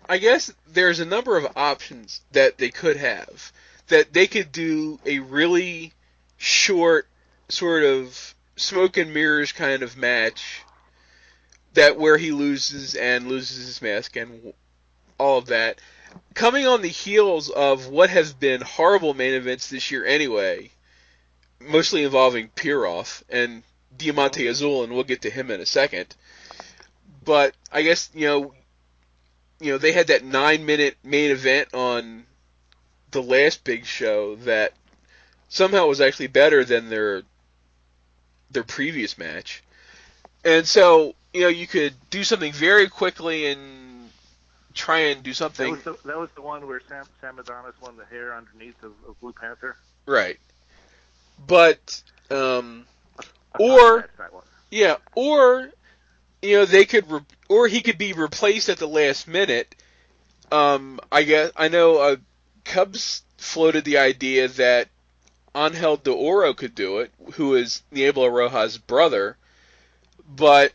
I 0.08 0.18
guess 0.18 0.52
there's 0.68 1.00
a 1.00 1.04
number 1.04 1.36
of 1.36 1.46
options 1.56 2.20
that 2.32 2.58
they 2.58 2.70
could 2.70 2.96
have. 2.96 3.52
That 3.92 4.14
they 4.14 4.26
could 4.26 4.52
do 4.52 4.98
a 5.04 5.18
really 5.18 5.92
short, 6.38 7.06
sort 7.50 7.82
of 7.82 8.34
smoke 8.56 8.96
and 8.96 9.12
mirrors 9.12 9.52
kind 9.52 9.82
of 9.82 9.98
match 9.98 10.62
that 11.74 11.98
where 11.98 12.16
he 12.16 12.32
loses 12.32 12.94
and 12.94 13.28
loses 13.28 13.66
his 13.66 13.82
mask 13.82 14.16
and 14.16 14.54
all 15.18 15.36
of 15.36 15.46
that. 15.48 15.78
Coming 16.32 16.66
on 16.66 16.80
the 16.80 16.88
heels 16.88 17.50
of 17.50 17.88
what 17.88 18.08
has 18.08 18.32
been 18.32 18.62
horrible 18.62 19.12
main 19.12 19.34
events 19.34 19.68
this 19.68 19.90
year 19.90 20.06
anyway, 20.06 20.70
mostly 21.60 22.02
involving 22.02 22.48
Pierrot 22.48 23.22
and 23.28 23.62
Diamante 23.94 24.46
Azul, 24.46 24.84
and 24.84 24.94
we'll 24.94 25.04
get 25.04 25.20
to 25.20 25.30
him 25.30 25.50
in 25.50 25.60
a 25.60 25.66
second. 25.66 26.16
But 27.26 27.54
I 27.70 27.82
guess 27.82 28.08
you 28.14 28.26
know, 28.26 28.54
you 29.60 29.72
know 29.72 29.76
they 29.76 29.92
had 29.92 30.06
that 30.06 30.24
nine-minute 30.24 30.96
main 31.04 31.30
event 31.30 31.74
on 31.74 32.24
the 33.12 33.22
last 33.22 33.64
big 33.64 33.86
show 33.86 34.36
that 34.36 34.72
somehow 35.48 35.86
was 35.86 36.00
actually 36.00 36.26
better 36.28 36.64
than 36.64 36.88
their 36.88 37.22
their 38.50 38.64
previous 38.64 39.16
match, 39.16 39.62
and 40.44 40.66
so 40.66 41.14
you 41.32 41.42
know, 41.42 41.48
you 41.48 41.66
could 41.66 41.94
do 42.10 42.24
something 42.24 42.52
very 42.52 42.88
quickly 42.88 43.46
and 43.46 44.10
try 44.74 44.98
and 44.98 45.22
do 45.22 45.32
something. 45.32 45.74
That 45.74 45.86
was 45.86 46.02
the, 46.02 46.08
that 46.08 46.18
was 46.18 46.30
the 46.34 46.42
one 46.42 46.66
where 46.66 46.80
Sam, 46.88 47.04
Sam 47.20 47.38
Adonis 47.38 47.74
won 47.80 47.96
the 47.96 48.04
hair 48.04 48.34
underneath 48.34 48.82
of, 48.82 48.92
of 49.08 49.18
Blue 49.20 49.32
Panther. 49.32 49.76
Right. 50.06 50.38
But, 51.46 52.02
um, 52.30 52.86
or, 53.58 54.08
yeah, 54.70 54.96
or, 55.14 55.70
you 56.42 56.58
know, 56.58 56.64
they 56.66 56.84
could, 56.84 57.10
re- 57.10 57.20
or 57.48 57.66
he 57.66 57.80
could 57.80 57.98
be 57.98 58.12
replaced 58.12 58.68
at 58.68 58.78
the 58.78 58.86
last 58.86 59.26
minute. 59.26 59.74
Um, 60.50 61.00
I 61.10 61.22
guess, 61.22 61.50
I 61.56 61.68
know, 61.68 61.98
uh, 61.98 62.16
Cubs 62.64 63.22
floated 63.36 63.84
the 63.84 63.98
idea 63.98 64.48
that 64.48 64.88
Angel 65.54 65.96
de 65.96 66.12
Oro 66.12 66.54
could 66.54 66.74
do 66.74 66.98
it, 67.00 67.12
who 67.34 67.54
is 67.54 67.82
Niebla 67.90 68.28
Roja's 68.28 68.78
brother, 68.78 69.36
but 70.28 70.72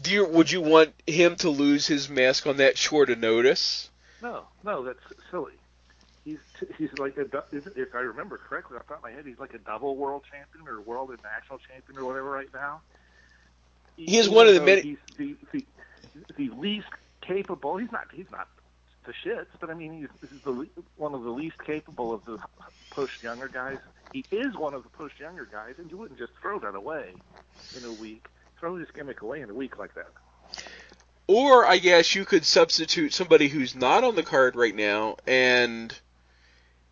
do 0.00 0.10
you 0.12 0.24
would 0.26 0.50
you 0.50 0.60
want 0.60 0.94
him 1.06 1.36
to 1.36 1.50
lose 1.50 1.86
his 1.86 2.08
mask 2.08 2.46
on 2.46 2.58
that 2.58 2.76
short 2.76 3.10
a 3.10 3.16
notice? 3.16 3.90
No, 4.22 4.44
no, 4.64 4.84
that's 4.84 5.00
silly. 5.30 5.52
He's 6.24 6.38
he's 6.76 6.92
like 6.98 7.16
a 7.16 7.26
if 7.52 7.94
I 7.94 8.00
remember 8.00 8.38
correctly 8.38 8.76
off 8.76 8.86
the 8.86 8.94
top 8.94 8.98
of 8.98 9.02
my 9.02 9.10
head, 9.10 9.24
he's 9.26 9.38
like 9.38 9.54
a 9.54 9.58
double 9.58 9.96
world 9.96 10.22
champion 10.30 10.68
or 10.68 10.80
world 10.80 11.10
and 11.10 11.18
national 11.22 11.58
champion 11.58 11.98
or 11.98 12.04
whatever 12.04 12.30
right 12.30 12.52
now. 12.52 12.82
He 13.96 14.18
is 14.18 14.28
one 14.28 14.46
of 14.46 14.54
the 14.54 14.60
many. 14.60 14.82
He's 14.82 14.98
the, 15.16 15.36
the, 15.52 15.64
the 16.36 16.50
least 16.50 16.88
capable. 17.20 17.76
He's 17.76 17.92
not. 17.92 18.06
He's 18.12 18.30
not 18.30 18.48
the 19.04 19.12
shits, 19.12 19.46
but 19.60 19.70
I 19.70 19.74
mean, 19.74 19.92
he's, 19.92 20.30
he's 20.30 20.40
the 20.42 20.68
one 20.96 21.14
of 21.14 21.22
the 21.22 21.30
least 21.30 21.56
capable 21.64 22.12
of 22.12 22.24
the 22.24 22.38
pushed 22.90 23.22
younger 23.22 23.48
guys. 23.48 23.78
He 24.12 24.24
is 24.30 24.54
one 24.56 24.74
of 24.74 24.82
the 24.82 24.88
pushed 24.90 25.18
younger 25.20 25.46
guys, 25.50 25.74
and 25.78 25.90
you 25.90 25.96
wouldn't 25.96 26.18
just 26.18 26.32
throw 26.42 26.58
that 26.60 26.74
away 26.74 27.14
in 27.76 27.84
a 27.84 27.92
week 27.92 28.26
throw 28.60 28.78
this 28.78 28.90
gimmick 28.94 29.22
away 29.22 29.40
in 29.40 29.50
a 29.50 29.54
week 29.54 29.78
like 29.78 29.94
that. 29.94 30.10
Or 31.26 31.64
I 31.64 31.78
guess 31.78 32.14
you 32.14 32.24
could 32.24 32.44
substitute 32.44 33.14
somebody 33.14 33.48
who's 33.48 33.74
not 33.74 34.04
on 34.04 34.14
the 34.14 34.22
card 34.22 34.54
right 34.54 34.74
now 34.74 35.16
and 35.26 35.96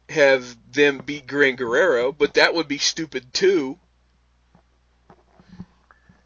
have 0.09 0.57
them 0.73 1.03
beat 1.05 1.27
Gran 1.27 1.57
Guerrero, 1.57 2.13
but 2.13 2.35
that 2.35 2.55
would 2.55 2.69
be 2.69 2.79
stupid 2.79 3.33
too. 3.35 3.79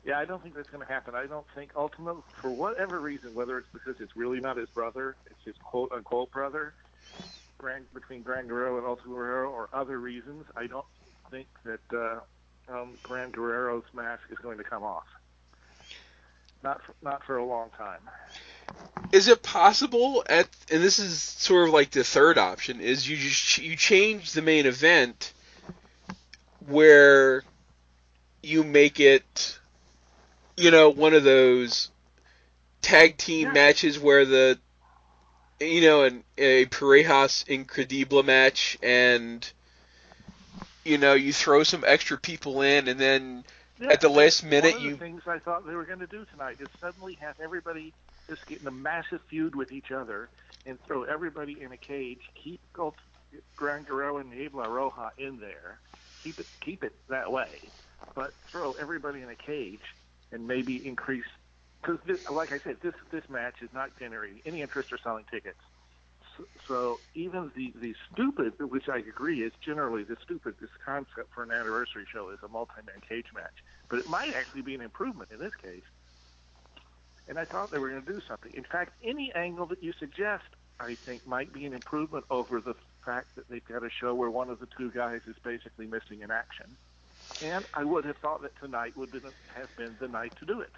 Yeah, 0.05 0.19
I 0.19 0.25
don't 0.25 0.43
think 0.43 0.57
that's 0.57 0.69
going 0.69 0.85
to 0.85 0.93
happen. 0.93 1.15
I 1.15 1.27
don't 1.27 1.47
think 1.55 1.71
Ultimo, 1.77 2.25
for 2.41 2.51
whatever 2.51 2.99
reason, 2.99 3.35
whether 3.35 3.59
it's 3.59 3.69
because 3.73 4.01
it's 4.01 4.17
really 4.17 4.41
not 4.41 4.57
his 4.57 4.69
brother, 4.69 5.15
it's 5.27 5.45
his 5.45 5.55
quote 5.63 5.93
unquote 5.93 6.33
brother, 6.33 6.75
Gran, 7.59 7.85
between 7.95 8.23
Gran 8.23 8.49
Guerrero 8.49 8.79
and 8.79 8.87
Ultimo 8.87 9.15
Guerrero, 9.15 9.51
or 9.51 9.69
other 9.73 10.01
reasons, 10.01 10.45
I 10.57 10.67
don't 10.67 10.87
think 11.31 11.47
that 11.65 11.81
uh, 11.95 12.21
um, 12.69 12.95
Gran 13.05 13.31
Guerrero's 13.31 13.85
mask 13.95 14.23
is 14.31 14.39
going 14.39 14.59
to 14.59 14.65
come 14.65 14.83
off. 14.83 15.07
Not 16.65 16.83
for, 16.83 16.95
not 17.03 17.25
for 17.25 17.37
a 17.39 17.45
long 17.45 17.71
time. 17.77 18.01
Is 19.13 19.29
it 19.29 19.43
possible 19.43 20.25
at 20.29 20.49
and 20.71 20.83
this 20.83 20.99
is 20.99 21.21
sort 21.23 21.69
of 21.69 21.75
like 21.75 21.91
the 21.91 22.05
third 22.05 22.39
option 22.39 22.81
is 22.81 23.09
you 23.09 23.17
just 23.17 23.59
you 23.59 23.77
change 23.77 24.33
the 24.33 24.43
main 24.43 24.67
event 24.67 25.33
where 26.67 27.43
you 28.43 28.63
make 28.63 29.01
it 29.01 29.59
you 30.63 30.71
know 30.71 30.91
one 30.91 31.13
of 31.13 31.25
those 31.25 31.91
tag 32.83 33.17
team 33.17 33.53
matches 33.53 33.99
where 33.99 34.25
the 34.25 34.59
you 35.61 35.81
know 35.81 36.05
an, 36.05 36.23
a 36.39 36.67
Parejas 36.67 37.49
Incredible 37.49 38.23
match 38.23 38.79
and 38.83 39.51
you 40.85 40.99
know 40.99 41.15
you 41.15 41.33
throw 41.33 41.65
some 41.65 41.85
extra 41.87 42.17
people 42.17 42.63
in 42.63 42.87
and 42.87 43.01
then 43.01 43.45
yeah, 43.81 43.91
at 43.91 44.01
the 44.01 44.09
last 44.09 44.45
minute, 44.45 44.75
one 44.75 44.87
of 44.87 44.93
the 44.93 44.97
things 44.99 45.23
I 45.27 45.39
thought 45.41 45.67
they 45.67 45.75
were 45.75 45.85
going 45.85 45.99
to 45.99 46.07
do 46.07 46.25
tonight 46.31 46.59
is 46.61 46.69
suddenly 46.81 47.15
have 47.15 47.35
everybody 47.41 47.93
just 48.29 48.47
get 48.47 48.61
in 48.61 48.69
a 48.69 48.73
massive 48.73 49.21
feud 49.29 49.57
with 49.57 49.73
each 49.73 49.91
other 49.91 50.29
and 50.67 50.81
throw 50.85 51.03
everybody 51.03 51.61
in 51.61 51.73
a 51.73 51.77
cage. 51.77 52.21
Keep 52.37 52.61
Gold, 52.73 52.95
Gran 53.57 53.83
Guerrero 53.83 54.19
and 54.19 54.31
Niebla 54.31 54.67
Roja 54.67 55.11
in 55.19 55.41
there. 55.41 55.81
Keep 56.23 56.39
it 56.39 56.47
keep 56.61 56.85
it 56.85 56.93
that 57.09 57.33
way, 57.33 57.49
but 58.15 58.33
throw 58.47 58.73
everybody 58.75 59.23
in 59.23 59.31
a 59.31 59.35
cage 59.35 59.81
and 60.33 60.47
maybe 60.47 60.87
increase 60.87 61.25
because 61.83 61.99
like 62.31 62.53
I 62.53 62.59
said, 62.59 62.77
this 62.81 62.95
this 63.11 63.29
match 63.29 63.57
is 63.61 63.71
not 63.75 63.91
generating 63.99 64.41
any 64.47 64.63
interest 64.63 64.93
or 64.93 64.99
selling 64.99 65.25
tickets. 65.31 65.59
So, 66.37 66.45
so 66.69 67.01
even 67.15 67.51
the 67.57 67.73
the 67.81 67.95
stupid, 68.13 68.55
which 68.59 68.89
I 68.89 68.99
agree 68.99 69.43
is 69.43 69.53
generally 69.61 70.05
the 70.05 70.17
stupid, 70.23 70.55
this 70.61 70.71
concept 70.85 71.33
for 71.35 71.43
an 71.43 71.51
anniversary 71.51 72.05
show 72.11 72.31
is 72.31 72.39
a 72.43 72.49
multi-man 72.49 73.01
cage 73.09 73.27
match, 73.35 73.65
but 73.89 73.99
it 73.99 74.09
might 74.09 74.35
actually 74.35 74.63
be 74.63 74.75
an 74.75 74.81
improvement 74.81 75.31
in 75.33 75.39
this 75.39 75.55
case. 75.55 75.83
And 77.29 77.39
I 77.39 77.45
thought 77.45 77.71
they 77.71 77.79
were 77.79 77.91
going 77.91 78.03
to 78.03 78.13
do 78.13 78.21
something. 78.27 78.53
In 78.55 78.65
fact, 78.65 78.93
any 79.03 79.33
angle 79.35 79.67
that 79.67 79.83
you 79.83 79.93
suggest, 79.93 80.45
I 80.81 80.97
think, 81.07 81.27
might 81.27 81.53
be 81.53 81.67
an 81.67 81.73
improvement 81.73 82.25
over 82.31 82.61
the 82.61 82.75
fact 83.05 83.37
that 83.37 83.49
they've 83.49 83.65
got 83.65 83.85
a 83.85 83.91
show 83.91 84.15
where 84.15 84.31
one 84.31 84.51
of 84.51 84.59
the 84.59 84.67
two 84.77 84.91
guys 84.91 85.21
is 85.29 85.37
basically 85.43 85.87
missing 85.87 86.23
in 86.23 86.31
action. 86.31 86.77
And 87.41 87.65
I 87.75 87.85
would 87.85 88.05
have 88.05 88.17
thought 88.19 88.43
that 88.43 88.53
tonight 88.61 88.97
would 88.97 89.13
have 89.55 89.77
been 89.77 89.97
the 90.01 90.09
night 90.09 90.33
to 90.39 90.47
do 90.47 90.61
it 90.61 90.73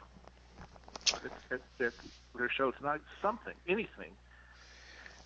that, 1.51 1.61
that, 1.79 1.93
their 2.37 2.51
show 2.51 2.71
tonight 2.73 3.01
something, 3.23 3.55
anything. 3.69 4.13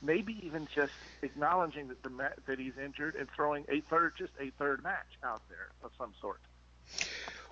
Maybe 0.01 0.41
even 0.45 0.69
just 0.75 0.93
acknowledging 1.23 1.89
that 1.89 2.03
the 2.03 2.11
that 2.47 2.59
he's 2.59 2.75
injured 2.83 3.17
and 3.17 3.29
throwing 3.35 3.65
a 3.69 3.81
third, 3.91 4.13
just 4.17 4.33
a 4.41 4.51
third 4.59 4.83
match 4.83 5.19
out 5.25 5.43
there 5.49 5.71
of 5.83 5.91
some 5.99 6.13
sort. 6.21 6.41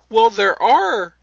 Well, 0.09 0.29
there 0.29 0.61
are 0.61 1.15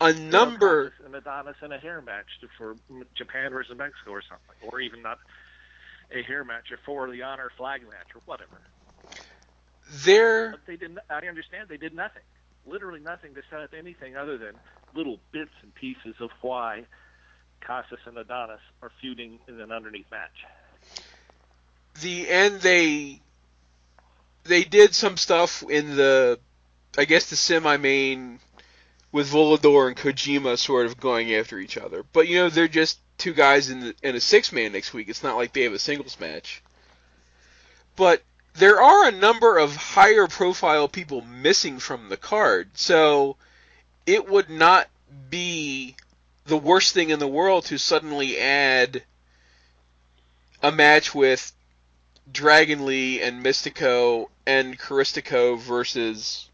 a 0.00 0.12
number. 0.14 0.94
An 1.04 1.14
Adonis 1.14 1.56
and 1.60 1.72
a 1.72 1.78
hair 1.78 2.00
match 2.00 2.26
for 2.56 2.76
Japan 3.14 3.50
versus 3.50 3.76
Mexico 3.76 4.12
or 4.12 4.22
something, 4.22 4.56
or 4.70 4.80
even 4.80 5.02
not 5.02 5.18
a 6.10 6.22
hair 6.22 6.44
match, 6.44 6.70
or 6.70 6.78
for 6.86 7.10
the 7.10 7.22
honor 7.22 7.50
flag 7.58 7.82
match 7.82 8.08
or 8.14 8.22
whatever. 8.24 8.62
There. 10.02 10.50
But 10.50 10.66
they 10.66 10.76
didn't. 10.76 10.98
I 11.08 11.26
understand 11.26 11.68
they 11.68 11.76
did 11.76 11.94
nothing 11.94 12.22
literally 12.66 13.00
nothing 13.00 13.34
to 13.34 13.42
set 13.50 13.60
up 13.60 13.70
anything 13.76 14.16
other 14.16 14.38
than 14.38 14.54
little 14.94 15.18
bits 15.32 15.50
and 15.62 15.74
pieces 15.74 16.14
of 16.20 16.30
why 16.40 16.84
Casas 17.60 17.98
and 18.06 18.16
Adonis 18.16 18.60
are 18.82 18.90
feuding 19.00 19.38
in 19.48 19.60
an 19.60 19.72
underneath 19.72 20.10
match. 20.10 20.44
The 22.00 22.28
and 22.28 22.60
they 22.60 23.20
they 24.44 24.64
did 24.64 24.94
some 24.94 25.16
stuff 25.16 25.62
in 25.68 25.96
the 25.96 26.38
I 26.98 27.04
guess 27.04 27.30
the 27.30 27.36
semi 27.36 27.76
main 27.76 28.40
with 29.12 29.30
Volador 29.30 29.86
and 29.88 29.96
Kojima 29.96 30.58
sort 30.58 30.86
of 30.86 30.98
going 30.98 31.34
after 31.34 31.58
each 31.58 31.78
other. 31.78 32.04
But 32.12 32.28
you 32.28 32.36
know, 32.36 32.50
they're 32.50 32.68
just 32.68 32.98
two 33.16 33.32
guys 33.32 33.70
in 33.70 33.80
the, 33.80 33.94
in 34.02 34.16
a 34.16 34.20
six 34.20 34.52
man 34.52 34.72
next 34.72 34.92
week. 34.92 35.08
It's 35.08 35.22
not 35.22 35.36
like 35.36 35.52
they 35.52 35.62
have 35.62 35.72
a 35.72 35.78
singles 35.78 36.18
match. 36.18 36.62
But 37.96 38.22
there 38.54 38.80
are 38.80 39.08
a 39.08 39.12
number 39.12 39.58
of 39.58 39.74
higher 39.74 40.26
profile 40.26 40.88
people 40.88 41.22
missing 41.22 41.78
from 41.78 42.08
the 42.08 42.16
card, 42.16 42.68
so 42.74 43.36
it 44.06 44.28
would 44.28 44.48
not 44.48 44.88
be 45.28 45.96
the 46.46 46.56
worst 46.56 46.94
thing 46.94 47.10
in 47.10 47.18
the 47.18 47.26
world 47.26 47.64
to 47.66 47.78
suddenly 47.78 48.38
add 48.38 49.02
a 50.62 50.70
match 50.70 51.14
with 51.14 51.52
Dragon 52.30 52.86
Lee 52.86 53.20
and 53.20 53.44
Mystico 53.44 54.28
and 54.46 54.78
Caristico 54.78 55.58
versus 55.58 56.48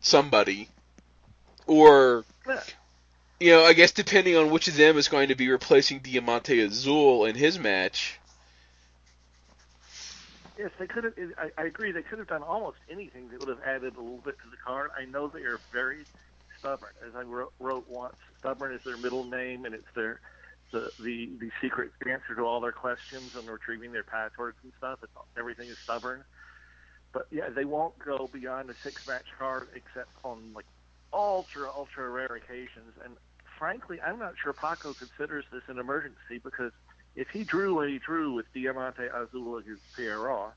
somebody. 0.00 0.68
Or, 1.66 2.24
you 3.38 3.52
know, 3.52 3.64
I 3.64 3.74
guess 3.74 3.92
depending 3.92 4.36
on 4.36 4.50
which 4.50 4.68
of 4.68 4.76
them 4.76 4.96
is 4.96 5.08
going 5.08 5.28
to 5.28 5.34
be 5.34 5.48
replacing 5.48 6.00
Diamante 6.00 6.60
Azul 6.60 7.26
in 7.26 7.34
his 7.34 7.58
match 7.58 8.19
Yes, 10.60 10.72
they 10.78 10.86
could 10.86 11.04
have. 11.04 11.14
I, 11.38 11.48
I 11.56 11.64
agree. 11.64 11.90
They 11.90 12.02
could 12.02 12.18
have 12.18 12.28
done 12.28 12.42
almost 12.42 12.76
anything 12.90 13.30
that 13.30 13.40
would 13.40 13.48
have 13.48 13.62
added 13.64 13.96
a 13.96 14.00
little 14.00 14.20
bit 14.22 14.36
to 14.44 14.50
the 14.50 14.58
card. 14.62 14.90
I 14.94 15.06
know 15.06 15.26
they 15.26 15.40
are 15.40 15.62
very 15.72 16.04
stubborn, 16.58 16.90
as 17.06 17.14
I 17.16 17.22
wrote, 17.22 17.54
wrote 17.58 17.88
once. 17.88 18.16
Stubborn 18.40 18.74
is 18.74 18.80
their 18.84 18.98
middle 18.98 19.24
name, 19.24 19.64
and 19.64 19.74
it's 19.74 19.88
their 19.96 20.20
the 20.70 20.90
the 20.98 21.30
the 21.40 21.50
secret 21.62 21.92
answer 22.06 22.34
to 22.36 22.42
all 22.42 22.60
their 22.60 22.72
questions 22.72 23.32
and 23.34 23.48
retrieving 23.48 23.92
their 23.92 24.04
passwords 24.04 24.58
and 24.62 24.70
stuff. 24.76 24.98
It's, 25.02 25.12
everything 25.38 25.70
is 25.70 25.78
stubborn. 25.82 26.24
But 27.14 27.26
yeah, 27.30 27.48
they 27.48 27.64
won't 27.64 27.98
go 27.98 28.28
beyond 28.30 28.68
a 28.68 28.74
six 28.84 29.00
match 29.06 29.32
card 29.38 29.68
except 29.74 30.10
on 30.24 30.52
like 30.54 30.66
ultra 31.10 31.70
ultra 31.74 32.06
rare 32.10 32.36
occasions. 32.36 32.92
And 33.02 33.16
frankly, 33.58 33.98
I'm 33.98 34.18
not 34.18 34.34
sure 34.42 34.52
Paco 34.52 34.92
considers 34.92 35.46
this 35.50 35.62
an 35.68 35.78
emergency 35.78 36.36
because 36.44 36.72
if 37.16 37.28
he 37.28 37.44
drew 37.44 37.74
what 37.74 37.88
he 37.88 37.98
drew 37.98 38.32
with 38.32 38.46
Diamante 38.54 39.06
Azul 39.06 39.58
against 39.58 39.82
Pierrot, 39.96 40.52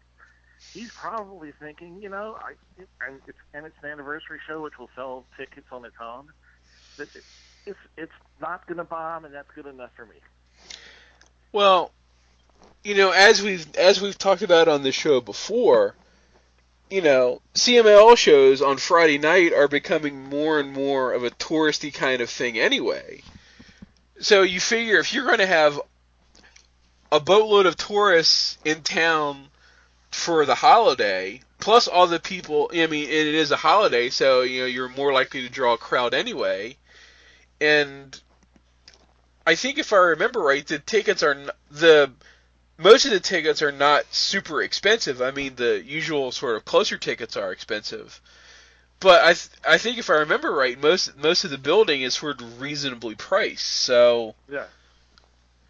he's 0.73 0.91
probably 0.91 1.51
thinking, 1.59 2.01
you 2.01 2.09
know, 2.09 2.37
I 2.39 2.53
and 3.07 3.19
it's 3.27 3.37
and 3.53 3.65
it's 3.65 3.75
an 3.83 3.89
anniversary 3.89 4.39
show 4.47 4.61
which 4.61 4.77
will 4.77 4.89
sell 4.95 5.25
tickets 5.37 5.67
on 5.71 5.85
its 5.85 5.95
own. 6.01 6.27
That 6.97 7.09
it's 7.65 7.79
it's 7.97 8.11
not 8.41 8.65
going 8.67 8.77
to 8.77 8.83
bomb, 8.83 9.25
and 9.25 9.33
that's 9.33 9.49
good 9.55 9.65
enough 9.65 9.91
for 9.95 10.05
me. 10.05 10.15
Well, 11.51 11.91
you 12.83 12.95
know, 12.95 13.11
as 13.11 13.41
we've 13.41 13.75
as 13.75 14.01
we've 14.01 14.17
talked 14.17 14.41
about 14.41 14.67
on 14.67 14.83
the 14.83 14.91
show 14.91 15.21
before, 15.21 15.95
you 16.89 17.01
know, 17.01 17.41
CMLL 17.55 18.17
shows 18.17 18.61
on 18.61 18.77
Friday 18.77 19.17
night 19.17 19.53
are 19.53 19.67
becoming 19.67 20.29
more 20.29 20.59
and 20.59 20.73
more 20.73 21.13
of 21.13 21.23
a 21.23 21.31
touristy 21.31 21.93
kind 21.93 22.21
of 22.21 22.29
thing 22.29 22.59
anyway. 22.59 23.21
So 24.19 24.41
you 24.41 24.59
figure 24.59 24.99
if 24.99 25.13
you're 25.13 25.25
going 25.25 25.39
to 25.39 25.47
have 25.47 25.81
a 27.13 27.19
boatload 27.19 27.67
of 27.67 27.77
tourists 27.77 28.57
in 28.65 28.81
town 28.81 29.47
for 30.09 30.47
the 30.47 30.55
holiday, 30.55 31.41
plus 31.59 31.87
all 31.87 32.07
the 32.07 32.19
people. 32.19 32.71
I 32.73 32.87
mean, 32.87 33.07
it 33.07 33.27
is 33.27 33.51
a 33.51 33.55
holiday, 33.55 34.09
so 34.09 34.41
you 34.41 34.61
know 34.61 34.65
you're 34.65 34.89
more 34.89 35.13
likely 35.13 35.43
to 35.43 35.49
draw 35.49 35.73
a 35.73 35.77
crowd 35.77 36.15
anyway. 36.15 36.75
And 37.61 38.19
I 39.45 39.53
think 39.53 39.77
if 39.77 39.93
I 39.93 39.97
remember 39.97 40.39
right, 40.39 40.65
the 40.65 40.79
tickets 40.79 41.21
are 41.21 41.37
the 41.69 42.11
most 42.79 43.05
of 43.05 43.11
the 43.11 43.19
tickets 43.19 43.61
are 43.61 43.71
not 43.71 44.11
super 44.11 44.63
expensive. 44.63 45.21
I 45.21 45.29
mean, 45.29 45.53
the 45.55 45.83
usual 45.85 46.31
sort 46.31 46.55
of 46.55 46.65
closer 46.65 46.97
tickets 46.97 47.37
are 47.37 47.51
expensive. 47.51 48.19
But 48.99 49.21
I 49.21 49.33
th- 49.33 49.49
I 49.67 49.77
think 49.77 49.99
if 49.99 50.09
I 50.09 50.15
remember 50.15 50.51
right, 50.51 50.81
most 50.81 51.15
most 51.15 51.43
of 51.43 51.51
the 51.51 51.59
building 51.59 52.01
is 52.01 52.15
sort 52.15 52.41
of 52.41 52.59
reasonably 52.59 53.13
priced. 53.13 53.67
So 53.67 54.33
yeah, 54.49 54.65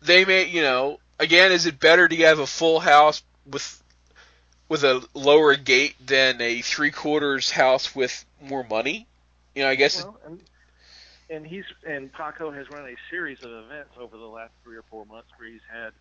they 0.02 0.24
may 0.24 0.46
you 0.46 0.62
know 0.62 1.00
again, 1.20 1.52
is 1.52 1.66
it 1.66 1.80
better 1.80 2.08
to 2.08 2.16
have 2.18 2.40
a 2.40 2.48
full 2.48 2.80
house 2.80 3.24
with 3.46 3.82
with 4.70 4.84
a 4.84 5.06
lower 5.14 5.56
gate 5.56 5.96
than 6.06 6.42
a 6.42 6.62
three 6.62 6.92
quarters 6.92 7.52
house 7.52 7.96
with 7.96 8.26
more 8.42 8.64
money? 8.64 9.08
You 9.56 9.64
know, 9.64 9.70
I 9.70 9.76
guess. 9.76 10.04
Well, 10.04 10.20
and, 10.26 10.40
and 11.30 11.48
he's 11.48 11.66
and 11.86 12.12
Paco 12.12 12.52
has 12.52 12.70
run 12.70 12.88
a 12.88 12.96
series 13.10 13.44
of 13.44 13.52
events 13.52 13.92
over 14.00 14.18
the 14.18 14.26
last 14.26 14.52
three 14.64 14.78
or 14.78 14.84
four 14.90 15.06
months 15.06 15.30
where 15.38 15.50
he's 15.50 15.62
had 15.72 15.92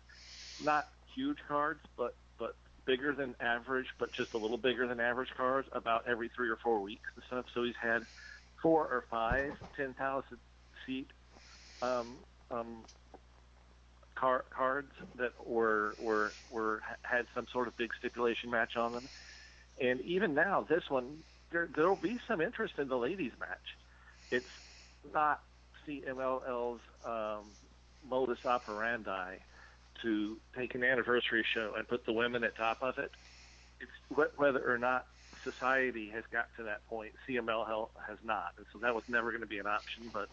not 0.63 0.87
huge 1.15 1.37
cards, 1.47 1.81
but 1.97 2.15
but 2.37 2.55
bigger 2.85 3.13
than 3.13 3.35
average, 3.39 3.87
but 3.99 4.11
just 4.11 4.33
a 4.33 4.37
little 4.37 4.57
bigger 4.57 4.87
than 4.87 4.99
average 4.99 5.29
cards 5.35 5.67
about 5.71 6.05
every 6.07 6.29
three 6.29 6.49
or 6.49 6.57
four 6.57 6.81
weeks 6.81 7.09
and 7.15 7.23
stuff. 7.27 7.45
So 7.53 7.63
he's 7.63 7.75
had 7.81 8.05
four 8.61 8.83
or 8.83 9.05
five 9.09 9.53
ten 9.75 9.93
thousand 9.93 10.37
seat 10.85 11.07
um, 11.81 12.15
um, 12.49 12.77
car- 14.15 14.45
cards 14.49 14.91
that 15.17 15.33
were 15.45 15.95
were 15.99 16.35
were 16.49 16.81
had 17.03 17.25
some 17.33 17.47
sort 17.51 17.67
of 17.67 17.77
big 17.77 17.91
stipulation 17.97 18.49
match 18.49 18.75
on 18.75 18.93
them. 18.93 19.09
And 19.81 20.01
even 20.01 20.33
now, 20.33 20.65
this 20.67 20.83
one 20.89 21.23
there 21.51 21.69
there'll 21.75 21.95
be 21.95 22.19
some 22.27 22.41
interest 22.41 22.73
in 22.77 22.87
the 22.87 22.97
ladies 22.97 23.31
match. 23.39 23.77
It's 24.31 24.45
not 25.13 25.41
CMLL's 25.87 26.81
um, 27.05 27.51
modus 28.07 28.39
operandi 28.45 29.37
to 30.01 30.37
take 30.57 30.75
an 30.75 30.83
anniversary 30.83 31.45
show 31.53 31.73
and 31.77 31.87
put 31.87 32.05
the 32.05 32.13
women 32.13 32.43
at 32.43 32.55
top 32.55 32.79
of 32.81 32.97
it. 32.97 33.11
It's 33.79 34.29
whether 34.37 34.71
or 34.71 34.77
not 34.77 35.07
society 35.43 36.09
has 36.13 36.23
got 36.31 36.47
to 36.57 36.63
that 36.63 36.85
point. 36.87 37.13
CMLL 37.27 37.89
has 38.07 38.17
not, 38.23 38.53
and 38.57 38.65
so 38.71 38.79
that 38.79 38.93
was 38.93 39.03
never 39.07 39.31
going 39.31 39.41
to 39.41 39.47
be 39.47 39.59
an 39.59 39.67
option. 39.67 40.09
But 40.11 40.29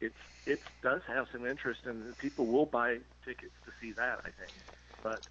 it's 0.00 0.16
it 0.46 0.60
does 0.82 1.02
have 1.06 1.26
some 1.32 1.46
interest, 1.46 1.80
and 1.84 2.16
people 2.18 2.46
will 2.46 2.66
buy 2.66 2.98
tickets 3.24 3.54
to 3.64 3.72
see 3.80 3.92
that. 3.92 4.20
I 4.24 4.30
think, 4.30 4.52
but 5.02 5.22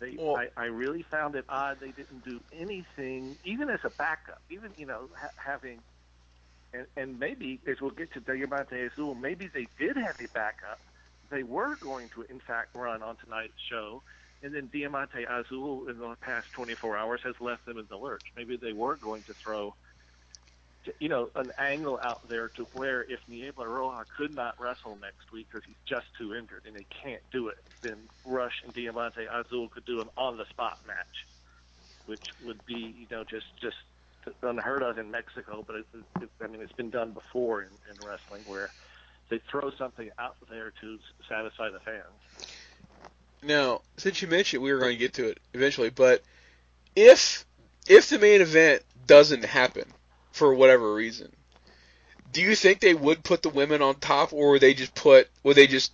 they 0.00 0.16
well, 0.18 0.36
I, 0.36 0.48
I 0.56 0.64
really 0.66 1.04
found 1.10 1.34
it 1.34 1.44
odd 1.48 1.80
they 1.80 1.92
didn't 1.92 2.24
do 2.24 2.40
anything, 2.52 3.38
even 3.44 3.70
as 3.70 3.80
a 3.84 3.90
backup, 3.90 4.42
even 4.50 4.74
you 4.76 4.86
know 4.86 5.08
ha- 5.18 5.30
having. 5.36 5.84
And, 6.74 6.86
and 6.96 7.18
maybe, 7.18 7.60
as 7.68 7.76
we'll 7.82 7.90
get 7.90 8.12
to 8.14 8.20
Diamante 8.20 8.76
Azul, 8.86 9.14
maybe 9.14 9.48
they 9.52 9.68
did 9.78 9.96
have 9.96 10.16
a 10.20 10.28
backup. 10.32 10.80
They 11.30 11.42
were 11.42 11.76
going 11.76 12.08
to, 12.14 12.22
in 12.22 12.40
fact, 12.46 12.74
run 12.74 13.02
on 13.02 13.16
tonight's 13.18 13.60
show, 13.70 14.02
and 14.42 14.54
then 14.54 14.68
Diamante 14.72 15.24
Azul 15.24 15.88
in 15.88 15.98
the 15.98 16.16
past 16.22 16.48
24 16.56 16.96
hours 16.96 17.20
has 17.24 17.34
left 17.40 17.66
them 17.66 17.78
in 17.78 17.86
the 17.90 17.96
lurch. 17.96 18.24
Maybe 18.36 18.56
they 18.56 18.72
were 18.72 18.96
going 18.96 19.22
to 19.24 19.34
throw 19.42 19.76
you 20.98 21.08
know, 21.08 21.30
an 21.34 21.52
angle 21.58 21.98
out 22.02 22.28
there 22.28 22.48
to 22.56 22.66
where 22.72 23.02
if 23.02 23.20
Niebla 23.28 23.66
Roja 23.66 24.04
could 24.16 24.34
not 24.34 24.60
wrestle 24.60 24.98
next 25.00 25.32
week 25.32 25.46
because 25.50 25.66
he's 25.66 25.76
just 25.86 26.06
too 26.18 26.34
injured 26.34 26.62
and 26.66 26.76
he 26.76 26.86
can't 27.02 27.22
do 27.30 27.48
it, 27.48 27.58
then 27.82 27.96
Rush 28.24 28.62
and 28.64 28.72
Diamante 28.72 29.26
Azul 29.30 29.68
could 29.68 29.84
do 29.84 30.00
an 30.00 30.08
on 30.16 30.36
the 30.36 30.44
spot 30.50 30.78
match, 30.86 31.26
which 32.06 32.24
would 32.44 32.64
be, 32.66 32.94
you 32.98 33.06
know, 33.10 33.24
just 33.24 33.46
just 33.60 33.76
unheard 34.42 34.82
of 34.82 34.98
in 34.98 35.10
Mexico, 35.10 35.64
but 35.66 35.76
it, 35.76 35.86
it, 36.20 36.30
I 36.42 36.46
mean 36.46 36.60
it's 36.60 36.72
been 36.72 36.90
done 36.90 37.12
before 37.12 37.62
in, 37.62 37.68
in 37.90 38.04
wrestling 38.04 38.42
where 38.46 38.72
they 39.28 39.40
throw 39.50 39.70
something 39.78 40.10
out 40.18 40.36
there 40.50 40.72
to 40.80 40.98
satisfy 41.28 41.70
the 41.70 41.80
fans. 41.80 42.04
Now, 43.42 43.82
since 43.96 44.22
you 44.22 44.28
mentioned, 44.28 44.62
we 44.62 44.72
were 44.72 44.78
going 44.78 44.92
to 44.92 44.98
get 44.98 45.14
to 45.14 45.28
it 45.28 45.38
eventually, 45.54 45.90
but 45.90 46.22
if 46.94 47.44
if 47.88 48.08
the 48.08 48.18
main 48.18 48.40
event 48.40 48.82
doesn't 49.06 49.44
happen 49.44 49.84
for 50.32 50.54
whatever 50.54 50.92
reason, 50.94 51.30
do 52.32 52.42
you 52.42 52.54
think 52.54 52.80
they 52.80 52.94
would 52.94 53.22
put 53.22 53.42
the 53.42 53.48
women 53.48 53.82
on 53.82 53.96
top, 53.96 54.32
or 54.32 54.52
would 54.52 54.60
they 54.60 54.74
just 54.74 54.94
put 54.94 55.28
would 55.42 55.56
they 55.56 55.66
just 55.66 55.92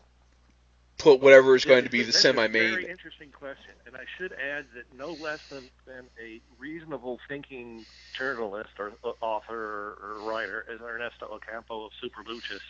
put 0.99 1.21
whatever 1.21 1.55
is 1.55 1.65
going 1.65 1.85
to 1.85 1.91
be 1.91 2.03
the 2.03 2.13
semi-main? 2.13 2.71
Very 2.71 2.89
interesting 2.89 3.31
question, 3.31 3.73
and 3.87 3.97
I 3.97 4.05
should 4.17 4.33
add 4.33 4.67
that 4.75 4.93
no 4.97 5.13
less 5.13 5.41
than, 5.49 5.65
than 5.87 6.05
a 6.21 6.41
reasonable 6.59 7.21
thinking 7.29 7.87
journalist 8.15 8.71
or 8.79 8.93
uh, 9.05 9.13
author 9.21 9.97
or, 10.03 10.29
writer 10.29 10.67
as 10.73 10.81
Ernesto 10.81 11.27
Ocampo 11.27 11.87
of 11.87 11.93
Super 12.01 12.23
Luchas 12.25 12.61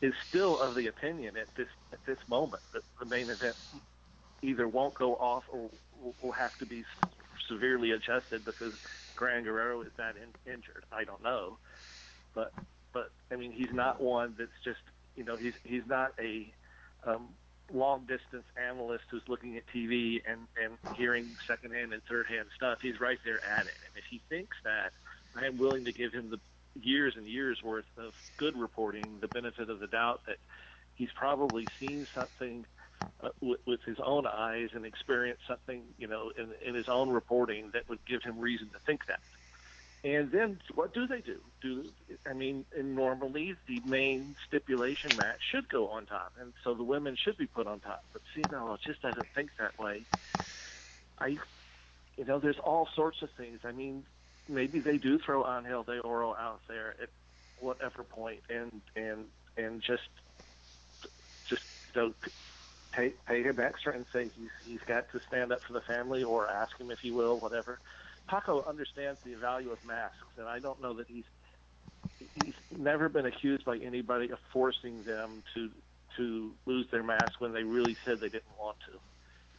is 0.00 0.12
still 0.28 0.60
of 0.60 0.74
the 0.74 0.88
opinion 0.88 1.36
at 1.36 1.54
this 1.54 1.68
at 1.92 2.04
this 2.04 2.18
moment 2.28 2.62
that 2.74 2.82
the 2.98 3.06
main 3.06 3.30
event 3.30 3.56
either 4.42 4.68
won't 4.68 4.94
go 4.94 5.14
off 5.14 5.44
or 5.48 5.70
will 6.22 6.32
have 6.32 6.56
to 6.58 6.66
be 6.66 6.84
severely 7.48 7.92
adjusted 7.92 8.44
because 8.44 8.74
Gran 9.16 9.44
Guerrero 9.44 9.82
is 9.82 9.92
that 9.96 10.14
in, 10.16 10.52
injured. 10.52 10.84
I 10.92 11.04
don't 11.04 11.22
know, 11.22 11.58
but 12.34 12.52
but 12.92 13.10
I 13.30 13.36
mean 13.36 13.52
he's 13.52 13.72
not 13.72 14.00
one 14.00 14.34
that's 14.38 14.50
just 14.64 14.80
you 15.16 15.24
know 15.24 15.36
he's 15.36 15.54
he's 15.64 15.86
not 15.86 16.12
a 16.18 16.52
um, 17.04 17.28
long 17.72 18.00
distance 18.00 18.44
analyst 18.56 19.04
who's 19.10 19.22
looking 19.28 19.56
at 19.56 19.64
TV 19.74 20.22
and 20.28 20.46
and 20.62 20.96
hearing 20.96 21.26
secondhand 21.46 21.92
and 21.92 22.02
third 22.04 22.26
hand 22.26 22.46
stuff. 22.54 22.78
He's 22.80 23.00
right 23.00 23.18
there 23.24 23.44
at 23.44 23.66
it, 23.66 23.74
and 23.86 23.96
if 23.96 24.04
he 24.10 24.20
thinks 24.28 24.56
that, 24.64 24.92
I 25.34 25.46
am 25.46 25.58
willing 25.58 25.84
to 25.86 25.92
give 25.92 26.12
him 26.12 26.30
the 26.30 26.40
years 26.80 27.16
and 27.16 27.26
years 27.26 27.62
worth 27.62 27.86
of 27.96 28.12
good 28.36 28.56
reporting 28.56 29.18
the 29.20 29.28
benefit 29.28 29.70
of 29.70 29.80
the 29.80 29.86
doubt 29.86 30.20
that 30.26 30.36
he's 30.94 31.10
probably 31.14 31.66
seen 31.80 32.06
something 32.14 32.64
uh, 33.20 33.30
with, 33.40 33.60
with 33.66 33.80
his 33.82 33.98
own 34.04 34.26
eyes 34.26 34.70
and 34.74 34.84
experience 34.84 35.40
something, 35.48 35.82
you 35.98 36.06
know, 36.06 36.30
in, 36.36 36.52
in 36.64 36.74
his 36.74 36.88
own 36.88 37.10
reporting 37.10 37.70
that 37.72 37.88
would 37.88 38.04
give 38.06 38.22
him 38.22 38.38
reason 38.38 38.68
to 38.70 38.78
think 38.86 39.06
that. 39.06 39.20
And 40.04 40.30
then 40.30 40.60
what 40.74 40.94
do 40.94 41.06
they 41.06 41.20
do? 41.20 41.40
Do 41.62 41.92
I 42.26 42.32
mean, 42.32 42.64
And 42.76 42.94
normally 42.94 43.56
the 43.66 43.80
main 43.80 44.36
stipulation 44.46 45.16
match 45.16 45.40
should 45.50 45.68
go 45.68 45.88
on 45.88 46.06
top, 46.06 46.34
and 46.38 46.52
so 46.62 46.74
the 46.74 46.84
women 46.84 47.16
should 47.16 47.36
be 47.36 47.46
put 47.46 47.66
on 47.66 47.80
top. 47.80 48.04
But 48.12 48.22
it 48.74 48.80
just 48.86 49.02
doesn't 49.02 49.28
think 49.34 49.50
that 49.58 49.78
way. 49.78 50.06
I, 51.18 51.38
you 52.16 52.24
know, 52.24 52.38
there's 52.38 52.58
all 52.58 52.88
sorts 52.94 53.22
of 53.22 53.30
things. 53.36 53.60
I 53.64 53.72
mean, 53.72 54.04
maybe 54.48 54.80
they 54.80 54.98
do 54.98 55.18
throw 55.18 55.44
Angel 55.58 55.82
de 55.82 56.00
Oro 56.00 56.34
out 56.34 56.60
there 56.68 56.94
at 57.02 57.08
whatever 57.58 58.04
point, 58.04 58.42
and 58.48 58.82
and 58.94 59.26
and 59.56 59.82
just 59.82 60.08
just 61.48 61.62
know, 61.96 62.14
pay 62.96 63.10
pay 63.26 63.42
him 63.42 63.60
extra 63.60 63.94
and 63.94 64.06
say 64.12 64.30
he's 64.34 64.50
he's 64.64 64.80
got 64.86 65.10
to 65.12 65.20
stand 65.28 65.52
up 65.52 65.60
for 65.66 65.74
the 65.74 65.82
family, 65.82 66.22
or 66.24 66.48
ask 66.48 66.78
him 66.80 66.90
if 66.90 66.98
he 67.00 67.10
will, 67.10 67.38
whatever. 67.38 67.80
Paco 68.28 68.64
understands 68.64 69.20
the 69.24 69.34
value 69.34 69.70
of 69.70 69.84
masks, 69.84 70.16
and 70.36 70.48
I 70.48 70.58
don't 70.58 70.80
know 70.80 70.94
that 70.94 71.06
he's 71.08 71.24
he's 72.34 72.54
never 72.70 73.08
been 73.08 73.26
accused 73.26 73.64
by 73.64 73.78
anybody 73.78 74.30
of 74.30 74.38
forcing 74.52 75.04
them 75.04 75.42
to 75.54 75.70
to 76.16 76.54
lose 76.64 76.86
their 76.90 77.02
mask 77.02 77.40
when 77.40 77.52
they 77.52 77.62
really 77.62 77.96
said 78.04 78.20
they 78.20 78.28
didn't 78.28 78.56
want 78.58 78.78
to. 78.90 78.98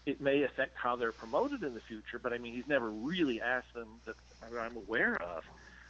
It 0.06 0.22
may 0.22 0.44
affect 0.44 0.76
how 0.82 0.96
they're 0.96 1.12
promoted 1.12 1.64
in 1.64 1.74
the 1.74 1.82
future, 1.82 2.18
but 2.18 2.34
I 2.34 2.38
mean, 2.38 2.56
he's 2.56 2.68
never 2.68 2.90
really 2.90 3.42
asked 3.42 3.74
them 3.76 4.02
that 4.06 4.16
I'm 4.42 4.78
aware 4.78 5.22
of 5.22 5.44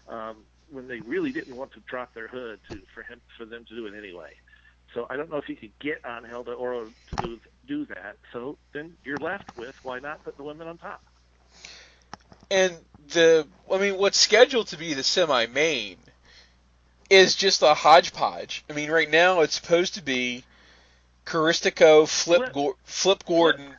um, 0.07 0.45
when 0.69 0.87
they 0.87 0.99
really 0.99 1.31
didn't 1.31 1.55
want 1.55 1.71
to 1.73 1.79
drop 1.81 2.13
their 2.13 2.27
hood 2.27 2.59
to 2.69 2.81
for 2.93 3.03
him 3.03 3.21
for 3.37 3.45
them 3.45 3.65
to 3.65 3.75
do 3.75 3.85
it 3.85 3.93
anyway. 3.97 4.33
So 4.97 5.05
I 5.11 5.15
don't 5.15 5.29
know 5.29 5.37
if 5.37 5.45
he 5.45 5.53
could 5.53 5.77
get 5.77 6.01
Angel 6.03 6.43
de 6.43 6.53
Oro 6.53 6.85
to 6.85 7.15
do 7.17 7.39
do 7.67 7.85
that. 7.85 8.15
So 8.33 8.57
then 8.73 8.95
you're 9.05 9.19
left 9.19 9.55
with 9.55 9.75
why 9.83 9.99
not 9.99 10.23
put 10.23 10.37
the 10.37 10.43
women 10.43 10.67
on 10.67 10.79
top? 10.79 11.03
And 12.49 12.73
the, 13.13 13.45
I 13.71 13.77
mean, 13.77 13.99
what's 13.99 14.17
scheduled 14.17 14.69
to 14.69 14.77
be 14.77 14.95
the 14.95 15.03
semi-main 15.03 15.97
is 17.11 17.35
just 17.35 17.61
a 17.61 17.75
hodgepodge. 17.75 18.65
I 18.71 18.73
mean, 18.73 18.89
right 18.89 19.07
now 19.07 19.41
it's 19.41 19.53
supposed 19.53 19.93
to 19.95 20.01
be 20.01 20.43
Caristico, 21.27 22.07
Flip, 22.07 22.51
Flip. 22.51 22.75
Flip 22.83 23.23
Gordon, 23.23 23.67
Flip. 23.67 23.77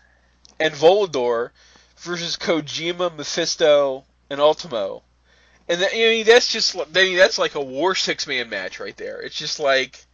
and 0.61 0.75
Volador 0.75 1.51
versus 1.97 2.37
Kojima, 2.37 3.13
Mephisto, 3.17 4.05
and 4.31 4.41
Ultimo. 4.41 5.03
And 5.69 5.81
that, 5.81 5.91
I 5.93 5.97
mean, 5.97 6.27
that's 6.27 6.53
just, 6.53 6.77
I 6.77 6.85
mean, 6.95 7.17
that's 7.17 7.41
like 7.41 7.57
a 7.57 7.61
war 7.61 7.97
six-man 7.97 8.49
match 8.49 8.79
right 8.79 8.97
there. 8.97 9.21
It's 9.21 9.35
just 9.35 9.59
like 9.59 10.05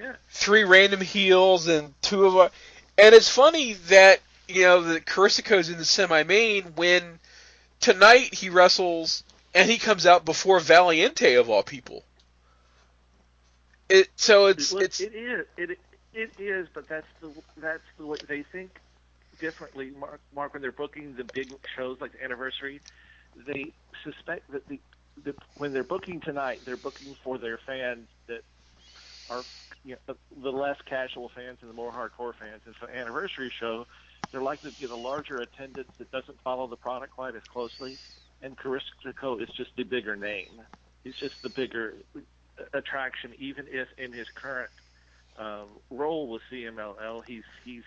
yeah. 0.00 0.12
three 0.30 0.64
random 0.64 1.00
heels 1.00 1.68
and 1.68 1.92
two 2.02 2.26
of 2.26 2.36
our, 2.36 2.50
and 2.98 3.14
it's 3.14 3.28
funny 3.28 3.74
that 3.88 4.20
you 4.48 4.62
know 4.62 4.82
the 4.82 5.00
Caristico's 5.00 5.68
in 5.68 5.78
the 5.78 5.84
semi-main 5.84 6.64
when 6.76 7.18
tonight 7.80 8.34
he 8.34 8.50
wrestles 8.50 9.24
and 9.54 9.68
he 9.68 9.78
comes 9.78 10.06
out 10.06 10.24
before 10.24 10.60
Valiente 10.60 11.34
of 11.38 11.50
all 11.50 11.62
people. 11.62 12.04
It 13.88 14.08
so 14.16 14.46
it's 14.46 14.72
well, 14.72 14.82
it's 14.82 15.00
it 15.00 15.14
is 15.14 15.46
it 15.56 15.78
it 16.14 16.30
is, 16.38 16.68
but 16.72 16.88
that's 16.88 17.06
the 17.20 17.30
that's 17.56 17.82
the 17.98 18.06
way 18.06 18.18
they 18.28 18.42
think 18.42 18.70
differently. 19.40 19.90
Mark, 19.98 20.20
Mark 20.34 20.52
when 20.52 20.62
they're 20.62 20.72
booking 20.72 21.14
the 21.16 21.24
big 21.24 21.52
shows 21.76 22.00
like 22.00 22.12
the 22.12 22.22
anniversary, 22.22 22.80
they 23.46 23.72
suspect 24.04 24.50
that 24.52 24.66
the, 24.68 24.78
the 25.24 25.34
when 25.56 25.72
they're 25.72 25.82
booking 25.82 26.20
tonight, 26.20 26.60
they're 26.64 26.76
booking 26.76 27.16
for 27.24 27.38
their 27.38 27.58
fans 27.58 28.06
that 28.28 28.42
are 29.28 29.42
you 29.84 29.96
know, 30.06 30.14
the 30.42 30.50
less 30.50 30.76
casual 30.86 31.30
fans 31.34 31.58
and 31.60 31.70
the 31.70 31.74
more 31.74 31.92
hardcore 31.92 32.32
fans. 32.38 32.62
And 32.66 32.74
so 32.80 32.86
anniversary 32.88 33.52
show, 33.58 33.86
they're 34.30 34.42
likely 34.42 34.70
to 34.70 34.76
get 34.76 34.90
a 34.90 34.96
larger 34.96 35.40
attendance 35.40 35.88
that 35.98 36.10
doesn't 36.10 36.40
follow 36.42 36.66
the 36.66 36.76
product 36.76 37.12
quite 37.14 37.34
as 37.34 37.42
closely. 37.52 37.98
And 38.42 38.56
Caristico 38.56 39.42
is 39.42 39.48
just 39.56 39.70
the 39.76 39.84
bigger 39.84 40.16
name. 40.16 40.62
He's 41.04 41.14
just 41.16 41.34
the 41.42 41.48
bigger 41.48 41.94
attraction, 42.72 43.34
even 43.38 43.66
if 43.68 43.88
in 43.98 44.12
his 44.12 44.26
current 44.34 44.70
um, 45.38 45.68
role 45.90 46.28
with 46.28 46.42
CMLL, 46.52 47.22
he's 47.26 47.44
he's 47.64 47.82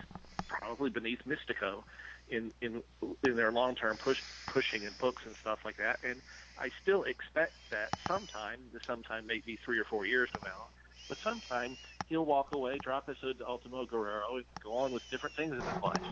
probably 0.48 0.90
beneath 0.90 1.20
Mystico 1.28 1.84
in 2.30 2.52
in 2.62 2.82
in 3.24 3.36
their 3.36 3.52
long 3.52 3.76
term 3.76 3.98
push 3.98 4.18
pushing 4.48 4.86
and 4.86 4.98
books 4.98 5.24
and 5.26 5.36
stuff 5.42 5.60
like 5.66 5.78
that. 5.78 6.00
And 6.04 6.22
I 6.58 6.70
still 6.82 7.04
expect 7.04 7.54
that 7.72 7.94
sometime, 8.08 8.60
the 8.74 8.80
sometime 8.88 9.26
maybe 9.28 9.58
three 9.64 9.80
or 9.80 9.86
four 9.86 10.06
years 10.06 10.30
from 10.34 10.44
now, 10.44 10.70
but 11.08 11.18
sometimes 11.24 11.78
he'll 12.08 12.26
walk 12.26 12.52
away, 12.52 12.80
drop 12.80 13.08
his 13.08 13.18
hood 13.22 13.40
to 13.40 13.48
Ultimo 13.48 13.86
Guerrero, 13.86 14.38
and 14.38 14.46
go 14.62 14.78
on 14.78 14.92
with 14.92 15.04
different 15.12 15.36
things 15.36 15.52
in 15.54 15.66
his 15.66 15.82
life. 15.82 16.04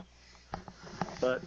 But 1.20 1.44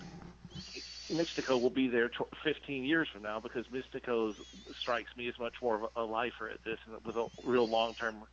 Mystico 1.10 1.60
will 1.60 1.70
be 1.70 1.88
there 1.88 2.10
15 2.44 2.84
years 2.84 3.08
from 3.12 3.22
now 3.22 3.40
because 3.40 3.66
Mystico 3.66 4.34
strikes 4.80 5.10
me 5.16 5.28
as 5.28 5.38
much 5.38 5.54
more 5.62 5.76
of 5.76 5.90
a 5.96 6.02
lifer 6.02 6.48
at 6.48 6.62
this 6.64 6.78
with 7.04 7.16
a 7.16 7.26
real 7.42 7.68
long-term 7.68 8.24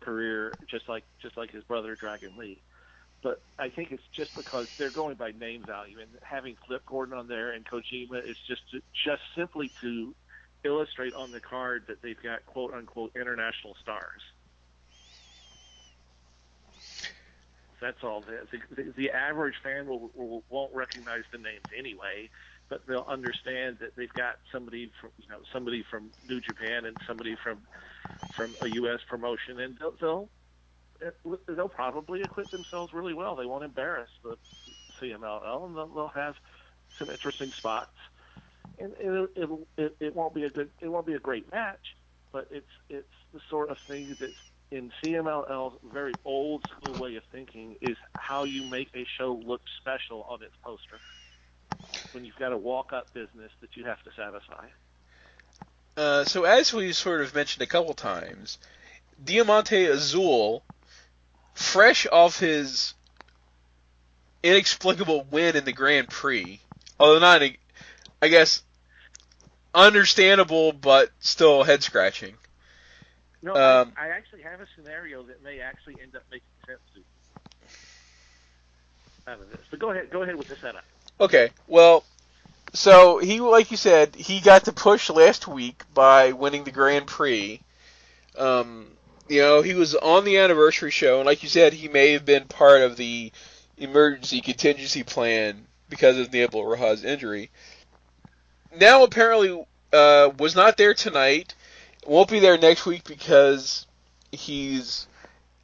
career, 0.00 0.56
just 0.70 0.88
like 0.88 1.04
just 1.20 1.36
like 1.36 1.50
his 1.50 1.64
brother 1.64 1.96
Dragon 1.96 2.36
Lee. 2.36 2.62
But 3.22 3.42
I 3.58 3.70
think 3.70 3.90
it's 3.90 4.02
just 4.14 4.34
because 4.34 4.66
they're 4.78 4.90
going 4.90 5.16
by 5.16 5.32
name 5.32 5.64
value, 5.64 5.98
and 6.00 6.10
having 6.22 6.56
Flip 6.66 6.82
Gordon 6.86 7.16
on 7.16 7.26
there 7.28 7.52
and 7.52 7.64
Kojima 7.64 8.18
is 8.28 8.36
just 8.46 8.62
to, 8.72 8.80
just 9.04 9.22
simply 9.36 9.72
to 9.80 10.14
illustrate 10.64 11.14
on 11.14 11.30
the 11.30 11.40
card 11.40 11.84
that 11.88 12.02
they've 12.02 12.22
got 12.22 12.44
quote 12.46 12.74
unquote 12.74 13.12
international 13.16 13.74
stars. 13.82 14.20
That's 17.84 18.02
all. 18.02 18.22
The, 18.22 18.46
the, 18.74 18.94
the 18.96 19.10
average 19.10 19.56
fan 19.62 19.86
will, 19.86 20.10
will 20.14 20.42
won't 20.48 20.74
recognize 20.74 21.24
the 21.30 21.36
names 21.36 21.66
anyway, 21.76 22.30
but 22.70 22.80
they'll 22.88 23.04
understand 23.06 23.76
that 23.80 23.90
they've 23.94 24.12
got 24.14 24.36
somebody 24.50 24.90
from 25.02 25.10
you 25.18 25.28
know 25.28 25.42
somebody 25.52 25.84
from 25.90 26.14
New 26.26 26.40
Japan 26.40 26.86
and 26.86 26.96
somebody 27.06 27.36
from 27.44 27.66
from 28.38 28.56
a 28.64 28.68
U.S. 28.68 29.00
promotion, 29.06 29.60
and 29.60 29.78
they'll 30.00 30.30
they'll, 30.98 31.38
they'll 31.46 31.68
probably 31.68 32.22
acquit 32.22 32.50
themselves 32.50 32.94
really 32.94 33.12
well. 33.12 33.36
They 33.36 33.44
won't 33.44 33.64
embarrass 33.64 34.08
the 34.22 34.38
CMLL, 35.02 35.66
and 35.66 35.76
they'll, 35.76 35.88
they'll 35.94 36.08
have 36.08 36.36
some 36.98 37.10
interesting 37.10 37.52
spots. 37.58 37.96
And 38.78 38.94
it, 38.98 39.30
it, 39.36 39.50
it, 39.76 39.96
it 40.00 40.16
won't 40.16 40.34
be 40.34 40.44
a 40.44 40.50
good, 40.50 40.70
it 40.80 40.88
won't 40.88 41.06
be 41.06 41.14
a 41.14 41.20
great 41.20 41.50
match, 41.52 41.84
but 42.32 42.48
it's 42.50 42.66
it's 42.88 43.12
the 43.34 43.40
sort 43.50 43.70
of 43.70 43.76
thing 43.86 44.16
that 44.20 44.34
in 44.70 44.90
CMLL's 45.02 45.78
very 45.92 46.14
old 46.24 46.64
school 46.64 46.94
way 46.94 47.16
of 47.16 47.22
thinking 47.30 47.76
is 47.80 47.96
how 48.14 48.44
you 48.44 48.68
make 48.70 48.88
a 48.94 49.06
show 49.18 49.40
look 49.44 49.60
special 49.80 50.26
on 50.28 50.42
its 50.42 50.54
poster. 50.62 50.98
When 52.12 52.24
you've 52.24 52.36
got 52.36 52.52
a 52.52 52.56
walk-up 52.56 53.12
business 53.12 53.50
that 53.60 53.76
you 53.76 53.84
have 53.84 54.02
to 54.04 54.10
satisfy. 54.16 54.66
Uh, 55.96 56.24
so 56.24 56.44
as 56.44 56.72
we 56.72 56.92
sort 56.92 57.20
of 57.20 57.34
mentioned 57.34 57.62
a 57.62 57.66
couple 57.66 57.94
times, 57.94 58.58
Diamante 59.22 59.86
Azul, 59.86 60.64
fresh 61.54 62.06
off 62.10 62.38
his 62.40 62.94
inexplicable 64.42 65.26
win 65.30 65.56
in 65.56 65.64
the 65.64 65.72
Grand 65.72 66.08
Prix, 66.08 66.60
although 66.98 67.20
not, 67.20 67.42
I 68.20 68.28
guess, 68.28 68.62
understandable, 69.72 70.72
but 70.72 71.10
still 71.20 71.62
head 71.62 71.82
scratching. 71.82 72.34
No, 73.44 73.54
Um, 73.54 73.92
I, 73.98 74.06
I 74.06 74.08
actually 74.08 74.40
have 74.42 74.62
a 74.62 74.66
scenario 74.74 75.22
that 75.24 75.44
may 75.44 75.60
actually 75.60 76.00
end 76.02 76.16
up 76.16 76.22
making 76.30 76.46
sense 76.66 76.80
to 76.94 77.00
you 77.00 77.04
out 79.28 79.38
of 79.38 79.50
this. 79.50 79.60
But 79.70 79.78
go 79.78 79.90
ahead, 79.90 80.10
go 80.10 80.22
ahead 80.22 80.36
with 80.36 80.48
the 80.48 80.56
setup. 80.56 80.84
Okay, 81.20 81.50
well, 81.68 82.04
so 82.72 83.18
he, 83.18 83.40
like 83.40 83.70
you 83.70 83.76
said, 83.76 84.16
he 84.16 84.40
got 84.40 84.64
the 84.64 84.72
push 84.72 85.10
last 85.10 85.46
week 85.46 85.82
by 85.92 86.32
winning 86.32 86.64
the 86.64 86.70
Grand 86.70 87.06
Prix. 87.06 87.60
Um, 88.38 88.86
you 89.28 89.42
know, 89.42 89.60
he 89.60 89.74
was 89.74 89.94
on 89.94 90.24
the 90.24 90.38
anniversary 90.38 90.90
show, 90.90 91.18
and 91.18 91.26
like 91.26 91.42
you 91.42 91.50
said, 91.50 91.74
he 91.74 91.88
may 91.88 92.12
have 92.12 92.24
been 92.24 92.44
part 92.46 92.80
of 92.80 92.96
the 92.96 93.30
emergency 93.76 94.40
contingency 94.40 95.02
plan 95.02 95.66
because 95.90 96.18
of 96.18 96.32
Niebla 96.32 96.62
Roja's 96.62 97.04
injury. 97.04 97.50
Now, 98.74 99.04
apparently, 99.04 99.66
uh, 99.92 100.30
was 100.38 100.56
not 100.56 100.78
there 100.78 100.94
tonight. 100.94 101.54
Won't 102.06 102.30
be 102.30 102.40
there 102.40 102.58
next 102.58 102.86
week 102.86 103.04
because 103.04 103.86
he's, 104.32 105.06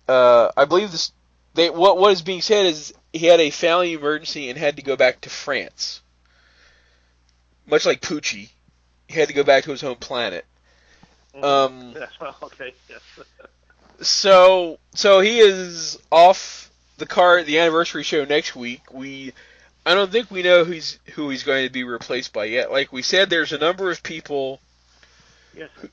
uh, 0.08 0.50
I 0.56 0.64
believe 0.64 0.92
this. 0.92 1.12
They 1.54 1.68
what 1.68 1.98
what 1.98 2.12
is 2.12 2.22
being 2.22 2.42
said 2.42 2.66
is 2.66 2.94
he 3.12 3.26
had 3.26 3.40
a 3.40 3.50
family 3.50 3.92
emergency 3.92 4.50
and 4.50 4.58
had 4.58 4.76
to 4.76 4.82
go 4.82 4.96
back 4.96 5.20
to 5.22 5.30
France. 5.30 6.00
Much 7.66 7.84
like 7.84 8.00
Poochie, 8.00 8.50
he 9.08 9.18
had 9.18 9.28
to 9.28 9.34
go 9.34 9.42
back 9.42 9.64
to 9.64 9.70
his 9.70 9.80
home 9.80 9.96
planet. 9.96 10.44
Um, 11.34 11.94
Yes, 11.96 12.10
okay, 12.42 12.74
yes. 12.88 13.00
so 14.00 14.78
so 14.94 15.20
he 15.20 15.40
is 15.40 15.98
off 16.10 16.70
the 16.98 17.06
car 17.06 17.42
the 17.42 17.58
anniversary 17.58 18.02
show 18.02 18.24
next 18.24 18.54
week. 18.54 18.82
We 18.92 19.32
I 19.84 19.94
don't 19.94 20.12
think 20.12 20.30
we 20.30 20.42
know 20.42 20.64
who's 20.64 20.98
who 21.14 21.30
he's 21.30 21.42
going 21.42 21.66
to 21.66 21.72
be 21.72 21.84
replaced 21.84 22.32
by 22.32 22.44
yet. 22.44 22.70
Like 22.70 22.92
we 22.92 23.02
said, 23.02 23.30
there's 23.30 23.52
a 23.52 23.58
number 23.58 23.90
of 23.90 24.02
people 24.02 24.60
yes. 25.56 25.70
who 25.74 25.88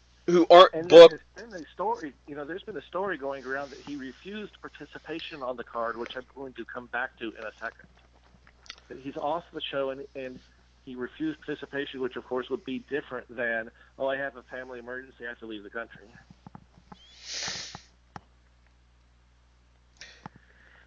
aren't 0.50 0.72
And 0.74 0.90
booked. 0.90 1.16
there's 1.36 1.52
been 1.52 1.62
a 1.62 1.66
story, 1.74 2.14
you 2.28 2.36
know, 2.36 2.46
there's 2.46 2.64
been 2.64 2.78
a 2.78 2.82
story 2.84 3.18
going 3.18 3.46
around 3.46 3.72
that 3.72 3.82
he 3.82 3.96
refused 3.96 4.54
participation 4.62 5.42
on 5.44 5.58
the 5.58 5.64
card, 5.64 5.98
which 5.98 6.14
I'm 6.16 6.26
going 6.36 6.54
to 6.56 6.66
come 6.66 6.88
back 6.88 7.18
to 7.20 7.26
in 7.26 7.46
a 7.46 7.52
second. 7.60 7.88
That 8.90 9.00
he's 9.00 9.18
off 9.18 9.44
the 9.54 9.62
show 9.72 9.92
and, 9.92 10.06
and 10.16 10.40
he 10.86 10.96
refused 10.96 11.40
participation, 11.46 12.02
which 12.02 12.16
of 12.18 12.26
course 12.26 12.50
would 12.50 12.66
be 12.66 12.86
different 12.90 13.28
than, 13.36 13.72
oh, 13.98 14.08
I 14.08 14.18
have 14.18 14.36
a 14.38 14.44
family 14.44 14.80
emergency, 14.80 15.26
I 15.26 15.30
have 15.30 15.40
to 15.40 15.48
leave 15.48 15.64
the 15.64 15.70
country. 15.70 16.06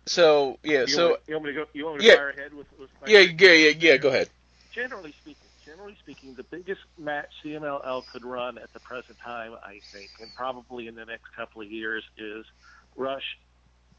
So 0.06 0.58
yeah, 0.64 0.86
You 0.86 0.96
so 0.96 1.08
want, 1.08 1.20
me- 1.20 1.24
you 1.28 1.34
want 1.34 1.46
me 1.46 1.52
to 1.52 1.58
go? 1.60 1.66
You 1.74 1.84
want 1.86 1.96
me 1.98 2.02
to 2.02 2.08
Yeah. 2.08 2.14
fire 2.16 2.30
ahead 2.30 2.54
with? 2.54 2.66
with 2.78 2.90
yeah, 3.06 3.20
yeah, 3.20 3.52
yeah, 3.52 3.72
yeah. 3.78 3.96
Go 3.98 4.08
ahead. 4.10 4.30
generally 4.74 5.14
speaking, 5.20 5.49
generally 5.70 5.96
speaking, 6.00 6.34
the 6.34 6.42
biggest 6.42 6.80
match 6.98 7.28
CMLL 7.44 8.04
could 8.12 8.24
run 8.24 8.58
at 8.58 8.72
the 8.72 8.80
present 8.80 9.18
time, 9.20 9.52
I 9.62 9.80
think, 9.92 10.10
and 10.20 10.34
probably 10.34 10.88
in 10.88 10.94
the 10.94 11.04
next 11.04 11.34
couple 11.36 11.62
of 11.62 11.70
years, 11.70 12.02
is 12.18 12.44
Rush 12.96 13.38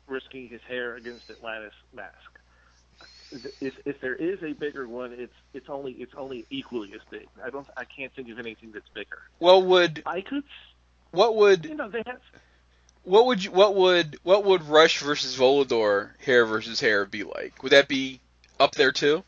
risking 0.08 0.50
his 0.50 0.62
hair 0.68 0.96
against 0.96 1.30
Atlantis 1.30 1.74
Mask. 1.94 2.16
If, 3.62 3.78
if 3.86 4.02
there 4.02 4.16
is 4.16 4.44
a 4.44 4.52
bigger 4.52 4.86
one, 4.86 5.14
it's 5.14 5.34
it's 5.54 5.70
only 5.70 5.94
it's 5.94 6.14
only 6.18 6.46
equally 6.50 6.92
as 6.94 7.00
big. 7.10 7.28
I 7.42 7.50
don't 7.50 7.66
I 7.78 7.86
can't 7.86 8.14
think 8.14 8.30
of 8.30 8.38
anything 8.38 8.72
that's 8.74 8.90
bigger. 8.90 9.20
Well, 9.40 9.64
would 9.64 10.04
I 10.06 10.20
could, 10.20 10.44
what 11.12 11.38
would 11.38 11.64
you 11.64 11.76
know, 11.76 11.90
they 11.90 12.04
have 12.06 12.20
what 13.04 13.28
would 13.28 13.46
you, 13.46 13.52
what 13.52 13.76
would 13.76 14.20
what 14.24 14.44
would 14.44 14.64
Rush 14.64 15.00
versus 15.00 15.38
Volador 15.38 16.10
hair 16.20 16.46
versus 16.46 16.82
hair 16.82 17.06
be 17.06 17.24
like? 17.24 17.64
Would 17.64 17.72
that 17.72 17.88
be 17.88 18.20
up 18.60 18.76
there 18.76 18.92
too? 18.92 19.24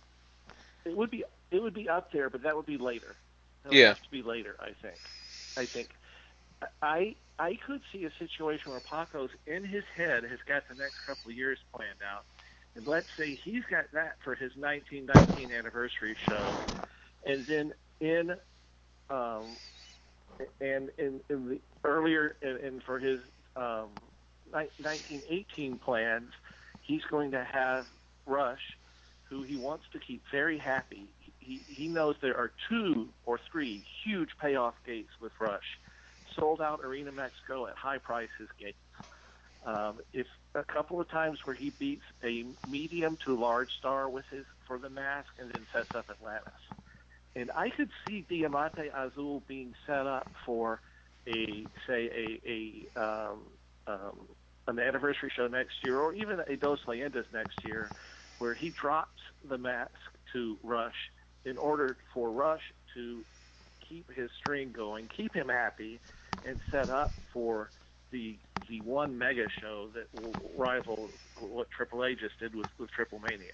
it 0.86 0.96
would 0.96 1.10
be 1.10 1.24
it 1.54 1.62
would 1.62 1.74
be 1.76 1.90
up 1.90 2.12
there, 2.12 2.30
but 2.30 2.44
that 2.44 2.56
would 2.56 2.66
be 2.66 2.78
later. 2.78 3.18
That 3.64 3.74
would 3.74 3.84
Yeah. 3.84 3.86
have 3.86 4.02
to 4.02 4.10
be 4.12 4.24
later. 4.24 4.56
I 4.60 4.72
think. 4.82 5.02
I 5.58 5.66
think. 5.68 5.90
I 6.82 7.16
I 7.40 7.58
could 7.66 7.82
see 7.92 8.06
a 8.06 8.12
situation 8.20 8.72
where 8.72 8.82
Paco's 8.82 9.32
in 9.48 9.64
his 9.66 9.84
head 9.96 10.24
has 10.24 10.40
got 10.48 10.64
the 10.70 10.76
next 10.76 10.98
couple 11.06 11.32
of 11.32 11.38
years 11.38 11.60
planned 11.76 12.02
out, 12.04 12.26
and 12.76 12.88
let's 12.88 13.08
say 13.18 13.38
he's 13.44 13.64
got 13.70 13.86
that 13.94 14.18
for 14.24 14.36
his 14.36 14.52
1919 14.58 15.52
anniversary 15.52 16.18
show, 16.28 16.62
and 17.26 17.46
then 17.48 17.74
in 18.00 18.32
um 19.10 19.58
and 20.62 20.90
in, 20.98 21.22
in 21.30 21.50
the 21.50 21.62
earlier 21.84 22.38
and, 22.42 22.58
and 22.60 22.84
for 22.84 23.00
his 23.00 23.20
um, 23.56 23.90
1918 24.52 25.80
plans, 25.80 26.32
he's 26.82 27.04
going 27.10 27.32
to 27.32 27.44
have 27.44 27.86
Rush, 28.26 28.62
who 29.30 29.44
he 29.44 29.56
wants 29.58 29.86
to 29.94 30.00
keep 30.00 30.24
very 30.32 30.58
happy. 30.60 31.14
He, 31.44 31.66
he 31.68 31.88
knows 31.88 32.16
there 32.22 32.38
are 32.38 32.52
two 32.70 33.10
or 33.26 33.40
three 33.52 33.84
huge 34.04 34.30
payoff 34.40 34.76
gates 34.86 35.12
with 35.22 35.32
Rush. 35.40 35.80
Sold 36.36 36.62
out 36.62 36.82
Arena 36.84 37.12
Mexico 37.12 37.68
at 37.68 37.76
high 37.76 38.00
prices 38.00 38.50
gates. 38.60 38.78
Um, 39.66 40.02
if 40.12 40.28
a 40.56 40.64
couple 40.64 41.00
of 41.00 41.10
times 41.10 41.40
where 41.46 41.56
he 41.56 41.70
beats 41.70 42.04
a 42.24 42.46
medium 42.66 43.18
to 43.26 43.38
large 43.38 43.72
star 43.80 44.10
with 44.10 44.26
his 44.30 44.46
for 44.68 44.78
the 44.78 44.90
mask 44.90 45.30
and 45.40 45.50
then 45.50 45.66
sets 45.72 45.96
up 45.96 46.10
Atlantis. 46.10 46.54
And 47.36 47.50
I 47.52 47.70
could 47.70 47.90
see 48.06 48.26
Diamante 48.28 48.90
Azul 48.94 49.42
being 49.48 49.74
set 49.88 50.06
up 50.06 50.28
for 50.46 50.82
a 51.28 51.68
say 51.88 52.10
a, 52.46 52.90
a 52.98 53.02
um, 53.02 53.40
um, 53.88 54.28
an 54.68 54.80
anniversary 54.80 55.32
show 55.36 55.48
next 55.48 55.84
year, 55.84 56.00
or 56.00 56.14
even 56.14 56.40
a 56.40 56.56
Dos 56.56 56.80
Leyendas 56.88 57.26
next 57.34 57.64
year, 57.64 57.92
where 58.38 58.54
he 58.54 58.70
drops 58.70 59.22
the 59.44 59.58
mask 59.58 59.92
to 60.34 60.58
Rush 60.64 61.12
in 61.46 61.58
order 61.58 61.98
for 62.14 62.32
Rush 62.32 62.62
to 62.96 63.26
keep 63.88 64.10
his 64.12 64.30
string 64.40 64.72
going, 64.72 65.10
keep 65.16 65.36
him 65.36 65.50
happy, 65.50 66.02
and 66.44 66.60
set 66.72 66.90
up 66.90 67.16
for 67.34 67.72
the 68.12 68.40
the 68.70 68.82
one 68.82 69.18
mega 69.18 69.48
show 69.62 69.92
that 69.96 70.14
will 70.14 70.36
rival 70.58 71.12
what 71.36 71.68
AAA 71.78 72.20
just 72.20 72.40
did 72.40 72.56
with 72.56 72.68
with 72.78 72.90
Triple 72.92 73.20
Mania, 73.20 73.54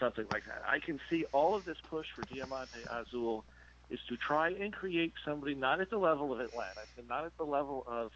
something 0.00 0.26
like 0.28 0.44
that. 0.46 0.62
I 0.66 0.78
can 0.84 1.00
see 1.10 1.24
all 1.32 1.56
of 1.56 1.64
this 1.64 1.76
push 1.88 2.06
for 2.14 2.24
Diamante 2.24 2.84
Azul 2.90 3.44
is 3.90 4.00
to 4.08 4.16
try 4.16 4.50
and 4.50 4.72
create 4.72 5.12
somebody 5.24 5.54
not 5.54 5.80
at 5.80 5.90
the 5.90 5.98
level 5.98 6.32
of 6.32 6.40
Atlantis 6.40 6.88
and 6.96 7.06
not 7.08 7.26
at 7.26 7.36
the 7.36 7.44
level 7.44 7.84
of 7.86 8.12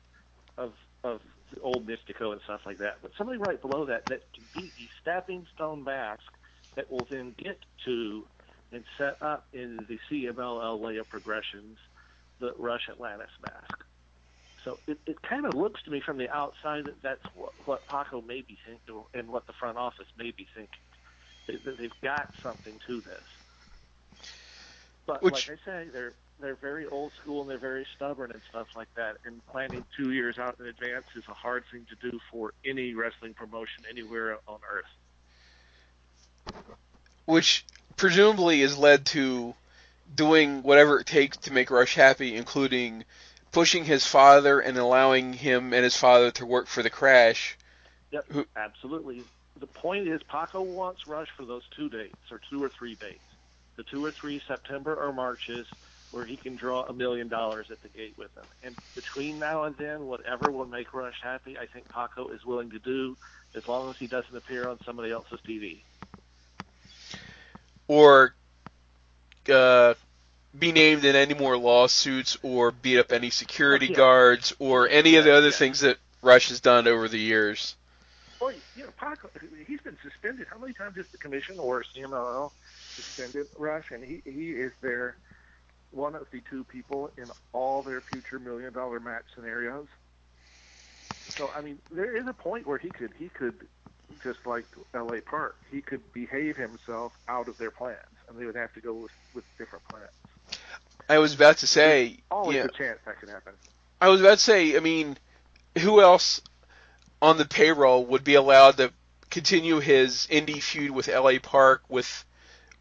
of 0.57 0.73
of 1.05 1.21
the 1.55 1.61
old 1.61 1.87
Mystico 1.87 2.33
and 2.33 2.41
stuff 2.45 2.63
like 2.67 2.79
that, 2.79 3.03
but 3.03 3.13
somebody 3.19 3.39
right 3.39 3.61
below 3.61 3.87
that 3.87 4.09
that 4.09 4.23
can 4.35 4.49
be 4.55 4.73
the 4.77 4.89
stepping 5.01 5.47
stone 5.55 5.85
mask 5.85 6.25
that 6.77 6.91
will 6.91 7.07
then 7.11 7.35
get 7.39 7.59
to 7.85 8.27
and 8.73 8.85
set 8.99 9.17
up 9.21 9.47
in 9.53 9.87
the 9.89 9.99
CMLL 10.11 10.81
layup 10.81 11.09
progressions 11.09 11.79
the 12.39 12.53
Rush 12.59 12.89
Atlantis 12.91 13.31
mask. 13.43 13.85
So 14.65 14.79
it, 14.87 14.99
it 15.07 15.23
kind 15.23 15.47
of 15.47 15.55
looks 15.55 15.83
to 15.85 15.91
me 15.91 16.01
from 16.01 16.19
the 16.19 16.29
outside 16.29 16.87
that 16.87 17.01
that's 17.01 17.25
what, 17.35 17.53
what 17.65 17.87
Paco 17.87 18.21
may 18.21 18.41
be 18.41 18.59
thinking 18.67 19.03
and 19.15 19.29
what 19.29 19.47
the 19.47 19.53
front 19.53 19.79
office 19.79 20.07
may 20.19 20.33
be 20.33 20.47
thinking. 20.55 20.81
They, 21.47 21.57
that 21.65 21.79
they've 21.79 22.01
got 22.03 22.33
something 22.43 22.75
to 22.87 23.01
this. 23.01 23.23
But 25.07 25.23
Which- 25.23 25.49
like 25.49 25.59
I 25.65 25.65
say, 25.65 25.89
they're 25.93 26.15
they're 26.39 26.57
very 26.57 26.87
old 26.87 27.13
school 27.23 27.41
and 27.41 27.49
they're 27.49 27.57
very 27.57 27.87
stubborn 27.97 28.31
and 28.31 28.43
stuff 28.51 28.67
like 28.77 28.93
that. 28.97 29.17
And 29.25 29.41
planning 29.47 29.85
two 29.97 30.13
years 30.13 30.39
out 30.39 30.61
in 30.61 30.67
advance 30.67 31.07
is 31.17 31.25
a 31.29 31.35
hard 31.35 31.65
thing 31.73 31.87
to 31.89 32.11
do 32.11 32.19
for 32.31 32.53
any 32.63 32.93
wrestling 32.93 33.33
promotion 33.33 33.85
anywhere 33.89 34.37
on 34.47 34.59
earth. 34.71 34.85
which 37.25 37.65
presumably 37.97 38.63
is 38.63 38.79
led 38.79 39.07
to 39.07 39.55
doing 40.15 40.63
whatever 40.63 41.01
it 41.01 41.07
takes 41.07 41.37
to 41.39 41.53
make 41.53 41.71
Rush 41.71 41.95
happy, 41.95 42.37
including 42.37 43.05
pushing 43.53 43.85
his 43.85 44.07
father 44.07 44.61
and 44.61 44.77
allowing 44.77 45.33
him 45.33 45.73
and 45.73 45.83
his 45.83 45.97
father 45.97 46.31
to 46.33 46.47
work 46.47 46.67
for 46.67 46.83
the 46.83 46.91
Crash. 46.91 47.57
Yep, 48.11 48.25
Who- 48.31 48.47
absolutely. 48.57 49.25
The 49.59 49.67
point 49.67 50.07
is, 50.07 50.23
Paco 50.25 50.61
wants 50.61 51.07
Rush 51.07 51.29
for 51.37 51.45
those 51.45 51.63
two 51.75 51.89
dates 51.89 52.31
or 52.31 52.41
two 52.51 52.63
or 52.63 52.69
three 52.69 52.95
dates, 52.95 53.19
the 53.77 53.83
two 53.83 54.05
or 54.05 54.11
three 54.11 54.43
September 54.47 54.95
or 54.95 55.13
Marches, 55.13 55.67
where 56.11 56.27
he 56.27 56.37
can 56.37 56.57
draw 56.57 56.83
a 56.83 56.93
million 56.93 57.29
dollars 57.29 57.71
at 57.71 57.83
the 57.83 57.89
gate 57.89 58.15
with 58.17 58.35
him. 58.37 58.45
And 58.63 58.77
between 58.95 59.39
now 59.39 59.65
and 59.65 59.77
then, 59.77 60.07
whatever 60.07 60.51
will 60.51 60.67
make 60.67 60.93
Rush 60.93 61.21
happy, 61.23 61.59
I 61.59 61.67
think 61.67 61.89
Paco 61.89 62.29
is 62.29 62.45
willing 62.45 62.71
to 62.71 62.79
do, 62.79 63.17
as 63.55 63.67
long 63.67 63.91
as 63.91 63.97
he 63.97 64.07
doesn't 64.07 64.37
appear 64.37 64.69
on 64.69 64.79
somebody 64.85 65.11
else's 65.11 65.41
TV. 65.47 65.81
Or 67.89 68.35
uh, 69.53 69.95
be 70.59 70.73
named 70.73 71.05
in 71.05 71.15
any 71.17 71.35
more 71.35 71.57
lawsuits 71.57 72.37
or 72.43 72.71
beat 72.71 72.99
up 72.99 73.13
any 73.13 73.31
security 73.31 73.87
Oh, 73.87 73.91
yeah. 73.91 73.97
guards 73.97 74.55
or 74.59 74.89
any 74.89 75.17
of 75.17 75.25
the 75.25 75.35
other 75.35 75.49
yeah. 75.49 75.53
things 75.53 75.81
that 75.81 75.99
Rush 76.23 76.49
has 76.49 76.61
done 76.61 76.89
over 76.89 77.09
the 77.09 77.19
years. 77.19 77.77
Boy, 78.41 78.55
you 78.77 78.85
know, 78.85 78.91
Paco, 78.99 79.31
he's 79.67 79.81
been 79.81 79.97
suspended. 80.03 80.47
How 80.51 80.59
many 80.59 80.73
times 80.75 80.97
has 80.97 81.09
the 81.09 81.19
commission 81.19 81.59
or 81.59 81.83
CMLL 81.95 82.51
suspended 82.95 83.47
Rush? 83.59 83.91
And 83.91 84.05
he, 84.05 84.23
he 84.25 84.51
is 84.51 84.73
their 84.83 85.17
one 85.91 86.15
of 86.15 86.27
the 86.31 86.41
two 86.51 86.65
people 86.65 87.11
in 87.17 87.25
all 87.53 87.83
their 87.83 88.01
future 88.01 88.39
million 88.39 88.73
dollar 88.73 89.01
match 89.01 89.25
scenarios. 89.35 89.87
So 91.29 91.51
I 91.57 91.61
mean, 91.63 91.79
there 91.91 92.17
is 92.17 92.27
a 92.27 92.33
point 92.35 92.67
where 92.67 92.79
he 92.79 92.91
could 92.91 93.13
he 93.19 93.29
could 93.29 93.55
just 94.23 94.45
like 94.47 94.65
L.A. 94.95 95.21
Park, 95.21 95.57
he 95.71 95.81
could 95.81 96.01
behave 96.13 96.57
himself 96.57 97.13
out 97.29 97.49
of 97.49 97.59
their 97.59 97.71
plans, 97.71 97.99
and 98.29 98.39
they 98.39 98.45
would 98.45 98.57
have 98.57 98.73
to 98.75 98.81
go 98.81 98.95
with, 98.95 99.13
with 99.35 99.45
different 99.59 99.87
plans. 99.89 100.11
I 101.09 101.19
was 101.19 101.35
about 101.35 101.59
to 101.59 101.67
say, 101.67 102.19
Always 102.31 102.57
yeah, 102.57 102.65
a 102.65 102.69
chance 102.69 102.99
that 103.05 103.21
could 103.21 103.29
happen. 103.29 103.53
I 104.01 104.09
was 104.09 104.21
about 104.21 104.39
to 104.39 104.45
say, 104.45 104.77
I 104.77 104.81
mean, 104.81 105.17
who 105.79 106.01
else 106.01 106.41
on 107.23 107.39
the 107.39 107.45
payroll 107.45 108.05
would 108.07 108.25
be 108.25 108.35
allowed 108.35 108.77
to 108.79 108.93
continue 109.31 109.81
his 109.81 110.27
indie 110.31 110.63
feud 110.63 110.91
with 110.91 111.09
LA 111.09 111.39
Park 111.43 111.83
with 111.89 112.25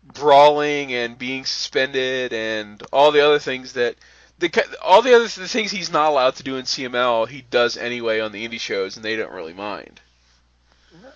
brawling 0.04 0.94
and 0.94 1.18
being 1.18 1.46
suspended 1.46 2.32
and 2.32 2.82
all 2.94 3.12
the 3.12 3.26
other 3.26 3.40
things 3.40 3.74
that 3.74 3.96
the 4.38 4.78
all 4.84 5.02
the 5.02 5.16
other 5.16 5.28
the 5.28 5.48
things 5.48 5.72
he's 5.72 5.92
not 5.92 6.10
allowed 6.10 6.36
to 6.36 6.44
do 6.44 6.58
in 6.58 6.66
CMLL 6.66 7.28
he 7.28 7.42
does 7.42 7.78
anyway 7.78 8.20
on 8.20 8.32
the 8.32 8.48
indie 8.48 8.60
shows 8.60 8.96
and 8.96 9.06
they 9.06 9.16
don't 9.16 9.32
really 9.32 9.54
mind. 9.54 10.00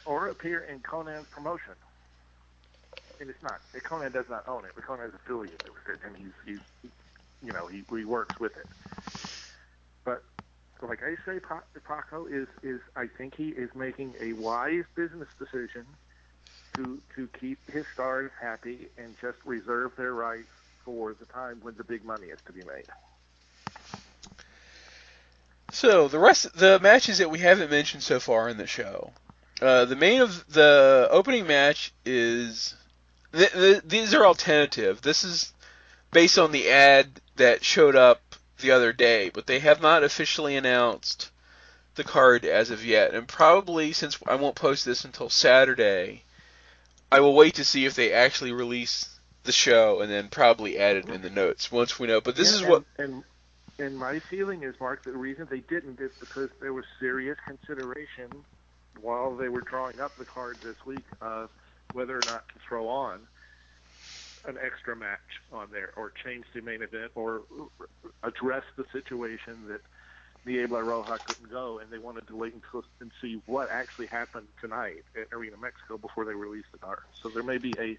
Or 0.05 0.29
appear 0.29 0.61
in 0.61 0.79
Konnan's 0.81 1.27
promotion. 1.31 1.75
And 3.19 3.29
it's 3.29 3.43
not. 3.43 3.61
Konnan 3.89 4.13
does 4.13 4.25
not 4.29 4.47
own 4.47 4.65
it, 4.65 4.71
but 4.75 4.85
Konnan's 4.85 5.13
affiliated 5.15 5.59
with 5.67 5.95
it, 5.95 6.01
and 6.05 6.15
he's, 6.17 6.33
he's 6.45 6.91
you 7.41 7.53
know, 7.53 7.67
he, 7.67 7.83
he 7.95 8.05
works 8.05 8.35
with 8.39 8.53
it. 8.57 8.67
But 10.05 10.23
like 10.81 11.01
I 11.03 11.15
say, 11.25 11.39
Pa- 11.39 11.63
Paco 11.87 12.27
is 12.27 12.47
is 12.63 12.81
I 12.95 13.07
think 13.17 13.35
he 13.35 13.49
is 13.49 13.69
making 13.75 14.15
a 14.21 14.33
wise 14.33 14.85
business 14.95 15.27
decision 15.39 15.85
to 16.75 17.01
to 17.15 17.29
keep 17.39 17.59
his 17.71 17.85
stars 17.93 18.31
happy 18.41 18.89
and 18.97 19.15
just 19.21 19.37
reserve 19.45 19.91
their 19.97 20.13
rights 20.13 20.49
for 20.85 21.15
the 21.19 21.25
time 21.25 21.59
when 21.61 21.75
the 21.77 21.83
big 21.83 22.05
money 22.05 22.27
is 22.27 22.39
to 22.47 22.53
be 22.53 22.63
made. 22.63 22.85
So 25.71 26.07
the 26.07 26.19
rest, 26.19 26.53
the 26.57 26.79
matches 26.79 27.19
that 27.19 27.31
we 27.31 27.39
haven't 27.39 27.71
mentioned 27.71 28.03
so 28.03 28.19
far 28.19 28.49
in 28.49 28.57
the 28.57 28.67
show, 28.67 29.13
uh, 29.61 29.85
the 29.85 29.95
main 29.95 30.21
of 30.21 30.45
the 30.51 31.07
opening 31.11 31.47
match 31.47 31.93
is 32.05 32.75
th- 33.33 33.51
th- 33.51 33.83
these 33.85 34.13
are 34.13 34.25
alternative. 34.25 35.01
This 35.01 35.23
is 35.23 35.53
based 36.11 36.39
on 36.39 36.51
the 36.51 36.69
ad 36.69 37.21
that 37.35 37.63
showed 37.63 37.95
up 37.95 38.21
the 38.59 38.71
other 38.71 38.93
day, 38.93 39.29
but 39.29 39.47
they 39.47 39.59
have 39.59 39.81
not 39.81 40.03
officially 40.03 40.55
announced 40.55 41.31
the 41.95 42.03
card 42.03 42.45
as 42.45 42.71
of 42.71 42.85
yet. 42.85 43.13
And 43.13 43.27
probably 43.27 43.91
since 43.91 44.17
I 44.27 44.35
won't 44.35 44.55
post 44.55 44.85
this 44.85 45.05
until 45.05 45.29
Saturday, 45.29 46.23
I 47.11 47.19
will 47.19 47.35
wait 47.35 47.55
to 47.55 47.65
see 47.65 47.85
if 47.85 47.95
they 47.95 48.13
actually 48.13 48.51
release 48.51 49.19
the 49.43 49.51
show 49.51 50.01
and 50.01 50.11
then 50.11 50.27
probably 50.29 50.77
add 50.77 50.97
it 50.97 51.09
in 51.09 51.21
the 51.21 51.29
notes 51.29 51.71
once 51.71 51.99
we 51.99 52.07
know. 52.07 52.21
But 52.21 52.35
this 52.35 52.49
Yeah, 52.49 52.55
is 52.55 52.61
and, 52.61 52.69
what 52.69 52.83
and 52.97 53.23
and 53.79 53.97
my 53.97 54.19
feeling 54.19 54.63
is, 54.63 54.75
Mark, 54.79 55.03
the 55.03 55.11
reason 55.13 55.47
they 55.49 55.61
didn't 55.61 55.99
is 56.01 56.11
because 56.19 56.49
there 56.59 56.73
was 56.73 56.83
serious 56.99 57.37
consideration 57.45 58.29
while 59.01 59.35
they 59.35 59.49
were 59.49 59.61
drawing 59.61 59.99
up 59.99 60.17
the 60.17 60.25
card 60.25 60.59
this 60.63 60.75
week 60.85 61.05
of 61.21 61.49
whether 61.91 62.19
or 62.19 62.23
not 62.23 62.47
to 62.49 62.55
throw 62.67 62.87
on 62.87 63.21
an 64.45 64.57
extra 64.63 64.95
match 64.95 65.19
on 65.51 65.67
there 65.71 65.91
or 65.97 66.11
change 66.23 66.45
the 66.53 66.61
main 66.61 66.81
event 66.81 67.11
or 67.15 67.41
address 68.23 68.63
the 68.77 68.85
situation 68.93 69.67
that 69.67 69.81
Niebla 70.45 70.79
Roja 70.79 71.21
couldn't 71.21 71.49
go 71.49 71.79
and 71.79 71.91
they 71.91 71.97
wanted 71.97 72.27
to 72.27 72.35
wait 72.35 72.53
until 72.53 72.83
and 73.01 73.11
see 73.21 73.41
what 73.45 73.69
actually 73.69 74.07
happened 74.07 74.47
tonight 74.61 75.03
at 75.19 75.27
Arena 75.35 75.57
Mexico 75.57 75.97
before 75.97 76.25
they 76.25 76.33
released 76.33 76.71
the 76.71 76.77
card. 76.77 76.99
So 77.21 77.29
there 77.29 77.43
may 77.43 77.57
be 77.57 77.77
a 77.77 77.97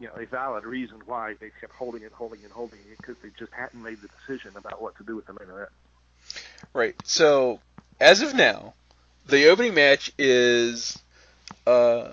you 0.00 0.08
know, 0.08 0.14
a 0.20 0.26
valid 0.26 0.64
reason 0.64 1.02
why 1.06 1.34
they 1.40 1.50
kept 1.60 1.74
holding 1.74 2.02
it, 2.02 2.12
holding 2.12 2.42
it, 2.42 2.50
holding 2.50 2.80
it, 2.80 2.98
because 3.00 3.16
they 3.22 3.28
just 3.38 3.52
hadn't 3.52 3.80
made 3.80 3.98
the 4.02 4.08
decision 4.08 4.56
about 4.56 4.82
what 4.82 4.96
to 4.96 5.04
do 5.04 5.14
with 5.14 5.26
the 5.26 5.32
main 5.32 5.48
event. 5.48 5.68
Right. 6.74 6.96
So, 7.04 7.60
as 8.00 8.22
of 8.22 8.34
now, 8.34 8.74
the 9.26 9.48
opening 9.48 9.74
match 9.74 10.12
is 10.18 10.98
uh, 11.66 12.12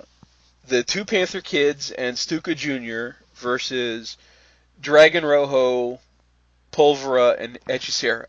the 0.68 0.84
two 0.84 1.06
Panther 1.06 1.42
Kids 1.42 1.92
and 1.92 2.18
Stuka 2.18 2.56
Jr. 2.56 3.18
versus 3.36 4.18
Dragon 4.82 5.26
Rojo, 5.26 6.00
Pólvora, 6.72 7.40
and 7.40 7.60
Hechicero. 7.68 8.26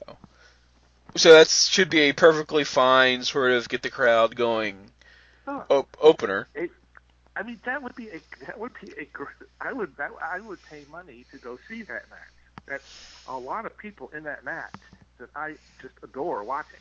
So 1.17 1.33
that 1.33 1.49
should 1.49 1.91
be 1.91 2.03
a 2.03 2.13
perfectly 2.13 2.65
fine 2.65 3.25
sort 3.25 3.53
of 3.53 3.69
get 3.69 3.83
the 3.83 3.91
crowd 3.91 4.37
going 4.37 4.77
Oh, 5.47 5.65
op- 5.69 5.97
opener. 6.01 6.47
I 7.35 7.43
mean, 7.43 7.59
that 7.65 7.83
would 7.83 7.97
be 7.97 8.09
a 8.09 8.21
that 8.47 8.59
would 8.59 8.73
be 8.81 8.93
a 8.93 9.09
I 9.61 9.73
would 9.73 9.97
that, 9.97 10.11
I 10.23 10.41
would 10.41 10.63
pay 10.65 10.85
money 10.91 11.25
to 11.33 11.39
go 11.39 11.59
see 11.69 11.83
that 11.83 12.09
match. 12.11 12.19
That's 12.67 13.23
a 13.27 13.37
lot 13.37 13.67
of 13.67 13.77
people 13.77 14.11
in 14.15 14.25
that 14.25 14.45
match 14.45 14.75
that 15.19 15.31
I 15.35 15.55
just 15.81 15.95
adore 16.03 16.45
watching. 16.45 16.79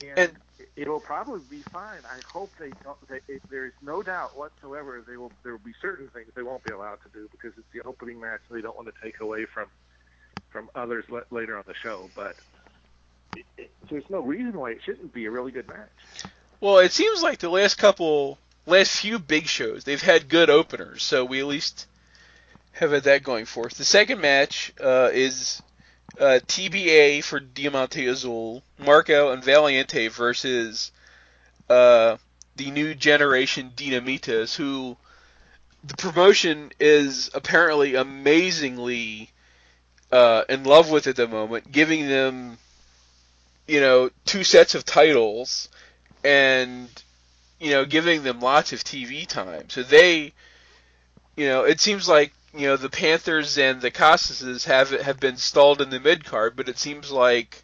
And, 0.00 0.18
And- 0.18 0.32
it'll 0.76 1.00
probably 1.00 1.40
be 1.50 1.62
fine. 1.62 2.00
I 2.04 2.20
hope 2.26 2.50
they 2.58 2.70
don't. 2.82 2.96
They, 3.08 3.20
it, 3.28 3.42
there 3.50 3.66
is 3.66 3.72
no 3.82 4.02
doubt 4.02 4.36
whatsoever 4.36 5.02
they 5.06 5.16
will. 5.16 5.32
There 5.42 5.52
will 5.52 5.58
be 5.64 5.74
certain 5.80 6.08
things 6.08 6.28
they 6.34 6.42
won't 6.42 6.64
be 6.64 6.70
allowed 6.70 6.98
to 7.02 7.08
do 7.12 7.28
because 7.30 7.52
it's 7.58 7.66
the 7.72 7.82
opening 7.88 8.20
match. 8.20 8.40
They 8.50 8.60
don't 8.60 8.76
want 8.76 8.88
to 8.88 8.94
take 9.02 9.20
away 9.20 9.44
from 9.46 9.66
from 10.50 10.70
others 10.74 11.04
le- 11.08 11.24
later 11.30 11.56
on 11.56 11.64
the 11.66 11.74
show. 11.74 12.10
But 12.14 12.36
it, 13.36 13.44
it, 13.58 13.70
there's 13.90 14.08
no 14.10 14.20
reason 14.20 14.52
why 14.52 14.72
it 14.72 14.80
shouldn't 14.84 15.12
be 15.12 15.26
a 15.26 15.30
really 15.30 15.52
good 15.52 15.68
match. 15.68 15.90
Well, 16.60 16.78
it 16.78 16.92
seems 16.92 17.22
like 17.22 17.38
the 17.38 17.50
last 17.50 17.76
couple, 17.76 18.38
last 18.66 19.00
few 19.00 19.18
big 19.18 19.46
shows, 19.46 19.84
they've 19.84 20.00
had 20.00 20.28
good 20.28 20.48
openers, 20.50 21.02
so 21.02 21.24
we 21.24 21.40
at 21.40 21.46
least 21.46 21.86
have 22.72 22.90
had 22.92 23.02
that 23.04 23.22
going 23.22 23.44
for 23.44 23.66
us. 23.66 23.74
The 23.74 23.84
second 23.84 24.20
match 24.20 24.72
uh, 24.80 25.10
is 25.12 25.60
uh, 26.18 26.40
TBA 26.46 27.22
for 27.24 27.40
Diamante 27.40 28.06
Azul, 28.06 28.62
Marco 28.78 29.32
and 29.32 29.42
Valiente 29.42 30.08
versus 30.08 30.92
uh, 31.68 32.16
the 32.56 32.70
new 32.70 32.94
generation 32.94 33.72
Dinamitas, 33.74 34.54
who 34.54 34.96
the 35.82 35.96
promotion 35.96 36.72
is 36.78 37.30
apparently 37.34 37.94
amazingly 37.94 39.30
uh, 40.12 40.44
in 40.48 40.64
love 40.64 40.90
with 40.90 41.06
at 41.06 41.16
the 41.16 41.26
moment, 41.26 41.70
giving 41.70 42.08
them, 42.08 42.58
you 43.66 43.80
know, 43.80 44.10
two 44.24 44.44
sets 44.44 44.74
of 44.74 44.84
titles 44.84 45.68
and 46.22 46.88
you 47.60 47.70
know 47.70 47.84
giving 47.84 48.22
them 48.22 48.40
lots 48.40 48.72
of 48.72 48.82
TV 48.82 49.26
time. 49.26 49.68
So 49.68 49.82
they, 49.82 50.32
you 51.36 51.46
know, 51.46 51.64
it 51.64 51.80
seems 51.80 52.08
like 52.08 52.32
you 52.54 52.68
know 52.68 52.76
the 52.76 52.88
Panthers 52.88 53.58
and 53.58 53.80
the 53.80 53.90
Casases 53.90 54.64
have 54.64 54.90
have 54.90 55.18
been 55.18 55.36
stalled 55.36 55.80
in 55.80 55.90
the 55.90 56.00
mid 56.00 56.24
card, 56.24 56.54
but 56.56 56.68
it 56.68 56.78
seems 56.78 57.10
like 57.10 57.62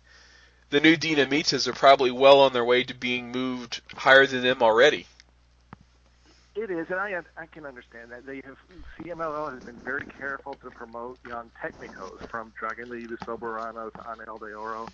the 0.70 0.81
new 0.81 0.96
Dinamitas 0.96 1.66
are 1.68 1.72
probably 1.72 2.11
well 2.11 2.40
on 2.40 2.53
their 2.53 2.64
way 2.64 2.83
to 2.85 2.94
being 2.94 3.31
moved 3.31 3.83
higher 3.94 4.26
than 4.26 4.42
them 4.42 4.62
already. 4.62 5.07
It 6.57 6.70
is, 6.70 6.87
and 6.90 6.98
I 6.98 7.20
I 7.37 7.46
can 7.46 7.64
understand 7.64 8.11
that 8.11 8.26
they 8.26 8.42
have 8.44 8.57
CMLL 8.98 9.53
has 9.55 9.62
been 9.62 9.81
very 9.85 10.07
careful 10.18 10.55
to 10.57 10.70
promote 10.70 11.18
young 11.24 11.50
technicos 11.62 12.18
from 12.29 12.53
Dragon 12.59 12.90
Lee 12.90 13.07
to 13.07 13.16
Soberano 13.26 13.94
to 13.94 14.00
Ángel 14.00 14.40
de 14.40 14.55
Oro. 14.55 14.90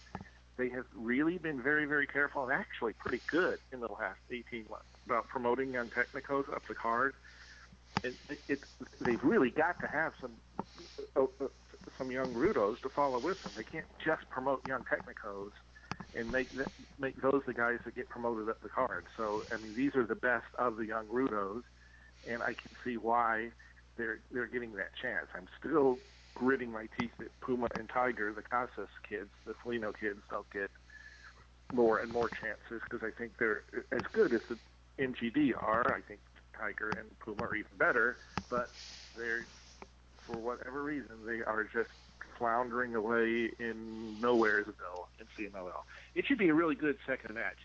They 0.58 0.68
have 0.70 0.86
really 0.94 1.38
been 1.38 1.60
very 1.62 1.86
very 1.86 2.06
careful 2.06 2.44
and 2.44 2.52
actually 2.52 2.92
pretty 2.92 3.22
good 3.30 3.58
in 3.72 3.80
the 3.80 3.88
last 3.88 4.20
18 4.30 4.66
months 4.68 4.84
about 5.06 5.28
promoting 5.28 5.72
young 5.72 5.88
technicos 5.88 6.52
up 6.54 6.62
the 6.68 6.74
card. 6.74 7.14
It, 8.02 8.18
it, 8.48 8.60
they've 9.00 9.22
really 9.24 9.50
got 9.50 9.80
to 9.80 9.88
have 9.88 10.12
some 10.20 10.42
uh, 11.16 11.22
uh, 11.40 11.48
some 11.98 12.10
young 12.10 12.34
rudos 12.34 12.80
to 12.82 12.90
follow 12.94 13.20
with 13.20 13.42
them. 13.44 13.54
They 13.56 13.64
can't 13.64 13.88
just 14.04 14.28
promote 14.30 14.64
young 14.64 14.84
technicos 14.84 15.52
and 16.14 16.30
make 16.30 16.50
th- 16.50 16.68
make 16.98 17.16
those 17.22 17.42
the 17.46 17.54
guys 17.54 17.78
that 17.84 17.94
get 17.94 18.08
promoted 18.08 18.48
up 18.48 18.60
the 18.62 18.68
card. 18.70 19.06
So 19.16 19.44
I 19.50 19.58
mean, 19.58 19.76
these 19.76 19.94
are 19.96 20.06
the 20.06 20.16
best 20.16 20.46
of 20.58 20.76
the 20.76 20.86
young 20.86 21.08
Rudos, 21.08 21.62
and 22.24 22.42
I 22.42 22.54
can 22.54 22.76
see 22.84 22.96
why 22.96 23.52
they're 23.96 24.22
they're 24.30 24.48
getting 24.48 24.74
that 24.74 24.92
chance. 25.00 25.28
I'm 25.34 25.48
still 25.58 26.02
gritting 26.34 26.72
my 26.72 26.88
teeth 26.98 27.12
that 27.18 27.38
Puma 27.40 27.68
and 27.74 27.88
Tiger, 27.88 28.34
the 28.34 28.42
Casas 28.42 28.90
kids, 29.08 29.30
the 29.46 29.54
Felino 29.54 29.92
kids, 29.98 30.20
don't 30.30 30.50
get 30.50 30.70
more 31.72 32.00
and 32.00 32.12
more 32.12 32.30
chances 32.30 32.82
because 32.88 33.02
I 33.02 33.16
think 33.16 33.34
they're 33.38 33.64
as 33.92 34.04
good 34.12 34.34
as 34.34 34.42
the 34.48 34.60
MGD 35.00 35.56
are. 35.60 35.94
I 35.94 36.02
think 36.02 36.22
Tiger 36.58 36.90
and 36.90 37.18
Puma 37.20 37.42
are 37.44 37.54
even 37.54 37.70
better, 37.78 38.16
but 38.50 38.70
they're 39.16 39.44
for 40.26 40.36
whatever 40.36 40.82
reason 40.82 41.14
they 41.24 41.42
are 41.42 41.64
just 41.64 41.90
floundering 42.38 42.94
away 42.94 43.50
in 43.58 44.16
nowheresville 44.20 45.06
in 45.20 45.26
CMLL. 45.36 45.82
It 46.14 46.26
should 46.26 46.38
be 46.38 46.48
a 46.48 46.54
really 46.54 46.74
good 46.74 46.98
second 47.06 47.34
match. 47.34 47.56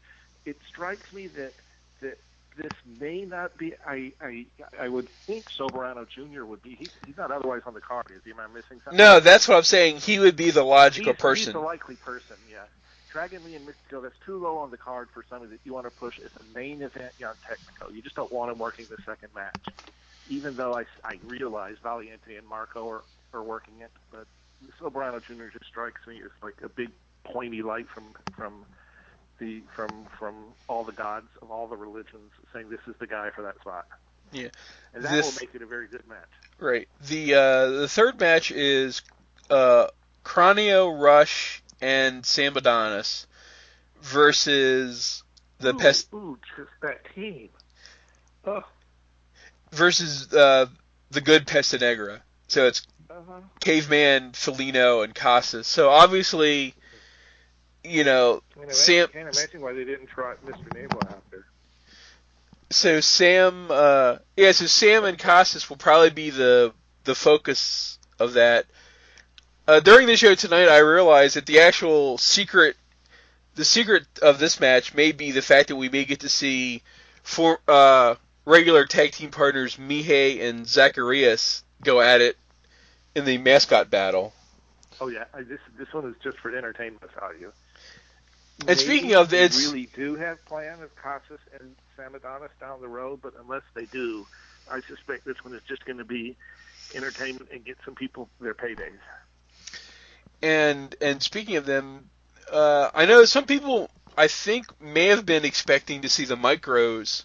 It 0.46 0.58
strikes 0.68 1.12
me 1.14 1.28
that 1.28 1.54
that 2.02 2.18
this 2.58 2.72
may 3.00 3.22
not 3.26 3.58
be. 3.58 3.74
I 3.86 4.12
I 4.22 4.46
I 4.80 4.90
would 4.90 5.08
think 5.10 5.50
Soberano 5.50 6.08
Jr. 6.08 6.44
would 6.46 6.62
be. 6.62 6.76
He, 6.76 6.88
he's 7.06 7.18
not 7.18 7.32
otherwise 7.32 7.62
on 7.66 7.74
the 7.74 7.82
card. 7.82 8.08
Is 8.12 8.22
he? 8.24 8.32
Am 8.32 8.40
I 8.40 8.48
missing 8.48 8.82
something? 8.84 8.98
No, 8.98 9.20
that's 9.20 9.48
what 9.48 9.58
I'm 9.58 9.64
saying. 9.64 9.98
He 9.98 10.20
would 10.20 10.36
be 10.36 10.52
the 10.52 10.64
logical 10.64 11.14
he's, 11.14 11.22
person. 11.22 11.46
He's 11.46 11.54
the 11.54 11.60
likely 11.60 11.96
person. 11.96 12.36
Yeah. 12.52 12.60
Dragon 13.12 13.44
Lee 13.46 13.56
and 13.56 13.68
Mystico, 13.68 14.02
that's 14.02 14.16
too 14.26 14.38
low 14.38 14.58
on 14.58 14.72
the 14.72 14.78
card 14.78 15.10
for 15.14 15.24
somebody 15.30 15.52
that 15.52 15.60
you 15.64 15.74
want 15.74 15.86
to 15.86 15.92
push 15.92 16.20
as 16.20 16.32
a 16.40 16.58
main 16.58 16.82
event 16.82 17.12
young 17.20 17.34
technical. 17.48 17.94
You 17.94 18.02
just 18.02 18.16
don't 18.16 18.32
want 18.32 18.52
him 18.52 18.58
working 18.58 18.86
the 18.90 19.02
second 19.04 19.30
match. 19.36 19.56
Even 20.30 20.56
though 20.56 20.74
I, 20.76 20.86
I 21.04 21.20
realize 21.26 21.76
Valiente 21.84 22.38
and 22.38 22.48
Marco 22.48 22.88
are, 22.90 23.02
are 23.34 23.44
working 23.44 23.74
it, 23.82 23.92
but 24.12 24.26
Soberano 24.80 25.22
Jr. 25.22 25.52
just 25.52 25.66
strikes 25.66 26.06
me 26.08 26.22
as 26.24 26.32
like 26.42 26.56
a 26.64 26.70
big 26.70 26.90
pointy 27.24 27.62
light 27.62 27.88
from 27.90 28.04
from 28.36 28.66
the 29.40 29.62
from 29.76 29.90
from 30.18 30.36
all 30.68 30.84
the 30.84 30.92
gods 30.92 31.28
of 31.42 31.52
all 31.52 31.68
the 31.68 31.76
religions 31.76 32.32
saying 32.54 32.70
this 32.70 32.80
is 32.88 32.96
the 33.00 33.08
guy 33.08 33.30
for 33.32 33.42
that 33.42 33.60
spot. 33.60 33.88
Yeah. 34.32 34.48
and 34.94 35.04
that 35.04 35.12
This- 35.12 35.26
will 35.40 35.46
make 35.46 35.54
it 35.56 35.62
a 35.62 35.66
very 35.66 35.88
good 35.88 36.08
match. 36.08 36.30
Right. 36.60 36.88
The 37.08 37.34
uh, 37.34 37.70
the 37.72 37.88
third 37.90 38.20
match 38.20 38.52
is 38.52 39.02
uh, 39.50 39.88
Cronio 40.24 40.98
Rush 40.98 41.62
and 41.82 42.26
Sam 42.26 42.56
Adonis 42.56 43.28
versus 44.02 45.24
the 45.60 45.74
ooh, 45.74 45.78
pest 45.78 46.08
Ooh, 46.14 46.38
just 46.56 46.72
that 46.82 47.02
team. 47.14 47.50
Oh, 48.46 48.64
versus 49.72 50.34
uh, 50.34 50.68
the 51.12 51.22
good 51.22 51.48
Peste 51.48 51.80
Negra. 51.80 52.22
So 52.48 52.68
it's 52.68 52.86
uh-huh. 53.10 53.42
Caveman, 53.60 54.32
Felino, 54.32 55.04
and 55.04 55.14
Casas. 55.14 55.68
So 55.68 55.90
obviously, 55.90 56.74
you 57.84 58.04
know, 58.04 58.42
Can't 58.54 58.64
imagine, 58.66 58.76
Sam. 58.76 59.08
can't 59.08 59.36
imagine 59.36 59.62
why 59.62 59.74
they 59.74 59.86
didn't 59.86 60.08
try 60.08 60.36
Mr. 60.46 60.74
Naval 60.74 61.00
out 61.10 61.24
there. 61.32 61.46
So 62.70 63.02
Sam, 63.02 63.68
uh, 63.70 64.18
yeah, 64.38 64.52
so 64.54 64.66
Sam 64.66 65.04
and 65.04 65.18
Casas 65.18 65.70
will 65.70 65.78
probably 65.78 66.10
be 66.10 66.30
the 66.30 66.74
the 67.04 67.16
focus 67.16 67.98
of 68.20 68.34
that. 68.34 68.66
Uh, 69.72 69.80
during 69.80 70.06
the 70.06 70.18
show 70.18 70.36
tonight, 70.36 70.68
I 70.68 70.80
realized 70.80 71.38
that 71.38 71.46
the 71.46 71.62
actual 71.62 72.18
secret, 72.18 72.76
the 73.56 73.64
secret 73.64 74.06
of 74.22 74.38
this 74.38 74.60
match 74.60 74.94
may 74.94 75.14
be 75.14 75.32
the 75.32 75.42
fact 75.42 75.70
that 75.70 75.78
we 75.78 75.88
may 75.88 76.04
get 76.04 76.20
to 76.20 76.28
see 76.28 76.84
for 77.24 77.58
uh, 77.70 78.16
regular 78.44 78.86
tag 78.86 79.14
team 79.14 79.32
partners 79.32 79.78
Mihei 79.78 80.42
and 80.42 80.66
Zacarías 80.66 81.64
go 81.82 82.02
at 82.02 82.20
it 82.20 82.36
in 83.16 83.24
the 83.24 83.38
mascot 83.38 83.90
battle. 83.90 84.34
Oh 85.00 85.08
yeah, 85.08 85.24
I, 85.34 85.44
this 85.44 85.62
this 85.78 85.94
one 85.94 86.06
is 86.06 86.16
just 86.22 86.38
for 86.40 86.54
entertainment 86.54 87.10
value. 87.18 87.54
And 88.68 88.78
speaking 88.78 89.12
Maybe 89.12 89.16
of 89.16 89.30
they 89.30 89.48
really 89.48 89.88
do 89.96 90.16
have 90.16 90.44
plan 90.44 90.84
of 90.84 90.94
Casas 90.98 91.40
and 91.58 91.78
Sam 91.96 92.14
Adonis 92.14 92.52
down 92.60 92.82
the 92.82 92.90
road, 92.90 93.22
but 93.24 93.36
unless 93.40 93.64
they 93.74 93.86
do, 93.86 94.28
I 94.70 94.82
suspect 94.82 95.24
this 95.24 95.42
one 95.46 95.56
is 95.56 95.64
just 95.64 95.86
going 95.86 96.00
to 96.00 96.04
be 96.04 96.36
entertainment 96.94 97.52
and 97.54 97.64
get 97.64 97.78
some 97.86 97.96
people 97.96 98.28
their 98.42 98.54
paydays. 98.54 99.00
And 100.42 100.96
and 101.02 101.22
speaking 101.22 101.58
of 101.58 101.66
them, 101.66 102.10
uh, 102.52 102.90
I 102.94 103.06
know 103.06 103.26
some 103.26 103.46
people 103.46 103.90
I 104.18 104.28
think 104.28 104.82
may 104.82 105.08
have 105.08 105.26
been 105.26 105.46
expecting 105.46 106.02
to 106.02 106.10
see 106.10 106.26
the 106.26 106.36
micros 106.36 107.24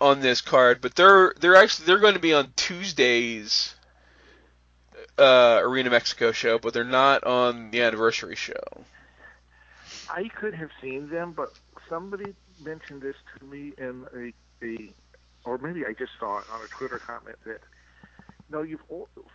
on 0.00 0.20
this 0.20 0.40
card, 0.40 0.80
but 0.80 0.94
they're 0.94 1.34
they're 1.40 1.56
actually 1.56 1.86
they're 1.86 1.98
going 1.98 2.14
to 2.14 2.20
be 2.20 2.34
on 2.34 2.52
Tuesday's 2.56 3.74
uh, 5.18 5.60
Arena 5.62 5.90
Mexico 5.90 6.32
show, 6.32 6.58
but 6.58 6.72
they're 6.72 6.84
not 6.84 7.24
on 7.24 7.70
the 7.70 7.82
anniversary 7.82 8.36
show. 8.36 8.84
I 10.10 10.28
could 10.28 10.54
have 10.54 10.70
seen 10.80 11.08
them, 11.10 11.32
but 11.32 11.52
somebody 11.88 12.34
mentioned 12.64 13.02
this 13.02 13.16
to 13.38 13.44
me 13.44 13.72
in 13.78 14.06
a, 14.14 14.64
a 14.64 14.92
or 15.44 15.58
maybe 15.58 15.84
I 15.86 15.92
just 15.92 16.12
saw 16.18 16.38
it 16.38 16.44
on 16.52 16.60
a 16.62 16.68
Twitter 16.68 16.98
comment 16.98 17.36
that 17.46 17.60
no, 18.50 18.62
you've 18.62 18.82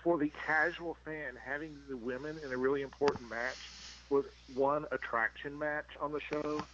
for 0.04 0.18
the 0.18 0.32
casual 0.46 0.98
fan 1.06 1.34
having 1.44 1.78
the 1.88 1.98
women 1.98 2.40
in 2.44 2.52
a 2.52 2.58
really 2.58 2.82
important 2.82 3.30
match 3.30 3.58
was 4.10 4.26
one 4.54 4.86
attraction 4.92 5.58
match 5.58 5.88
on 6.00 6.12
the 6.12 6.20
show. 6.20 6.66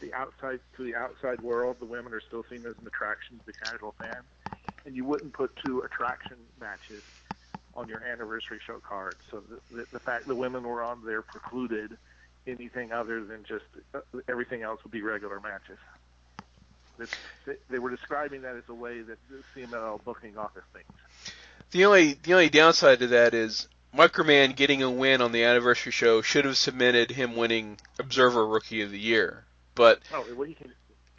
The 0.00 0.12
outside 0.12 0.60
to 0.76 0.84
the 0.84 0.94
outside 0.94 1.40
world, 1.40 1.76
the 1.78 1.86
women 1.86 2.12
are 2.12 2.20
still 2.20 2.44
seen 2.50 2.66
as 2.66 2.74
an 2.80 2.86
attraction 2.86 3.38
to 3.38 3.44
the 3.46 3.52
casual 3.52 3.94
fan, 3.98 4.22
and 4.84 4.96
you 4.96 5.04
wouldn't 5.04 5.32
put 5.32 5.54
two 5.56 5.80
attraction 5.80 6.36
matches 6.60 7.02
on 7.74 7.88
your 7.88 8.02
anniversary 8.02 8.58
show 8.66 8.80
card. 8.80 9.16
So 9.30 9.40
the, 9.40 9.76
the, 9.76 9.86
the 9.92 10.00
fact 10.00 10.26
the 10.26 10.34
women 10.34 10.62
were 10.64 10.82
on 10.82 11.04
there 11.04 11.22
precluded 11.22 11.96
anything 12.46 12.92
other 12.92 13.24
than 13.24 13.44
just 13.44 13.64
uh, 13.94 14.00
everything 14.28 14.62
else 14.62 14.82
would 14.84 14.92
be 14.92 15.02
regular 15.02 15.40
matches. 15.40 15.78
This, 16.98 17.08
they, 17.46 17.54
they 17.70 17.78
were 17.78 17.90
describing 17.90 18.42
that 18.42 18.56
as 18.56 18.64
a 18.68 18.74
way 18.74 19.00
that 19.02 19.18
the 19.28 19.42
CMLL 19.54 20.02
booking 20.04 20.36
office 20.36 20.64
thinks. 20.72 20.90
The 21.74 21.86
only 21.86 22.12
the 22.22 22.34
only 22.34 22.50
downside 22.50 23.00
to 23.00 23.08
that 23.08 23.34
is 23.34 23.66
Microman 23.92 24.54
getting 24.54 24.84
a 24.84 24.88
win 24.88 25.20
on 25.20 25.32
the 25.32 25.42
anniversary 25.42 25.90
show 25.90 26.22
should 26.22 26.44
have 26.44 26.56
cemented 26.56 27.10
him 27.10 27.34
winning 27.34 27.78
Observer 27.98 28.46
Rookie 28.46 28.82
of 28.82 28.92
the 28.92 28.98
Year, 28.98 29.44
but 29.74 30.00
Oh, 30.12 30.24
well, 30.36 30.46
he 30.46 30.54
can. 30.54 30.72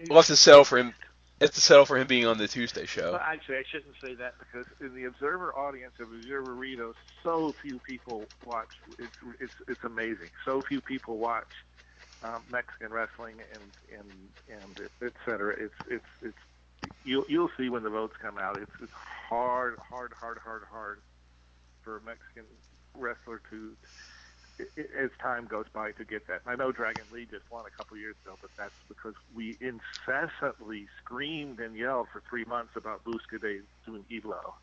we'll 0.08 0.20
have 0.20 0.28
to 0.28 0.38
settle 0.38 0.64
for 0.64 0.78
him. 0.78 0.94
Have 1.42 1.52
to 1.52 1.60
settle 1.60 1.86
for 1.86 1.98
him 1.98 2.08
being 2.08 2.26
on 2.26 2.38
the 2.38 2.48
Tuesday 2.48 2.86
show. 2.86 3.12
Well, 3.12 3.22
actually, 3.22 3.58
I 3.58 3.64
shouldn't 3.70 3.96
say 4.02 4.16
that 4.16 4.36
because 4.40 4.66
in 4.80 4.96
the 4.96 5.04
Observer 5.04 5.54
audience 5.58 5.96
of 6.00 6.10
Observer 6.14 6.56
Ritos, 6.56 6.94
so 7.22 7.52
few 7.62 7.78
people 7.80 8.24
watch. 8.46 8.70
It's 8.98 9.18
it's 9.42 9.56
it's 9.68 9.84
amazing. 9.84 10.30
So 10.46 10.62
few 10.62 10.80
people 10.80 11.18
watch 11.18 11.52
um, 12.24 12.42
Mexican 12.50 12.94
wrestling 12.94 13.36
and 13.52 14.00
and 14.00 14.62
and 14.62 14.90
et 15.02 15.12
cetera. 15.26 15.54
It's 15.60 15.76
it's 15.90 16.06
it's 16.22 16.38
you'll 17.04 17.26
you'll 17.30 17.52
see 17.58 17.70
when 17.70 17.84
the 17.84 17.90
votes 17.92 18.16
come 18.22 18.38
out. 18.38 18.58
It's 18.58 18.72
it's 18.82 18.94
hard 19.30 19.78
hard 19.80 20.14
hard 20.20 20.40
hard 20.44 20.64
hard 20.70 21.04
for 21.84 21.98
a 21.98 22.02
Mexican 22.02 22.48
wrestler 22.96 23.42
to. 23.52 23.78
As 24.60 25.12
time 25.22 25.48
goes 25.48 25.66
by, 25.74 25.94
to 25.94 26.06
get 26.06 26.28
that, 26.28 26.42
I 26.46 26.56
know 26.56 26.72
Dragon 26.72 27.08
Lee 27.12 27.28
just 27.30 27.50
won 27.52 27.66
a 27.68 27.72
couple 27.78 27.98
years 27.98 28.16
ago, 28.24 28.38
but 28.42 28.52
that's 28.58 28.76
because 28.90 29.16
we 29.34 29.58
incessantly 29.62 30.88
screamed 31.00 31.60
and 31.60 31.76
yelled 31.78 32.08
for 32.14 32.24
three 32.30 32.46
months 32.46 32.74
about 32.78 33.04
Buscade 33.06 33.68
doing 33.86 34.06
Evo 34.12 34.54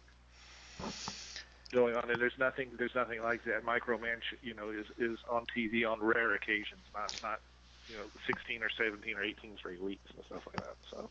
going 1.72 1.94
on, 1.94 2.10
and 2.10 2.20
there's 2.20 2.36
nothing, 2.38 2.76
there's 2.78 2.94
nothing 2.94 3.22
like 3.22 3.42
that. 3.44 3.64
Microman, 3.64 4.20
sh- 4.22 4.38
you 4.42 4.54
know, 4.54 4.70
is 4.70 4.86
is 4.98 5.18
on 5.30 5.46
TV 5.56 5.88
on 5.90 6.00
rare 6.02 6.34
occasions, 6.34 6.84
not 6.94 7.12
not 7.22 7.40
you 7.88 7.96
know 7.96 8.10
16 8.26 8.62
or 8.62 8.70
17 8.78 9.16
or 9.16 9.24
18 9.24 9.56
straight 9.58 9.82
weeks 9.82 10.04
and 10.14 10.24
stuff 10.26 10.42
like 10.46 10.60
that. 10.62 10.76
So 10.90 11.10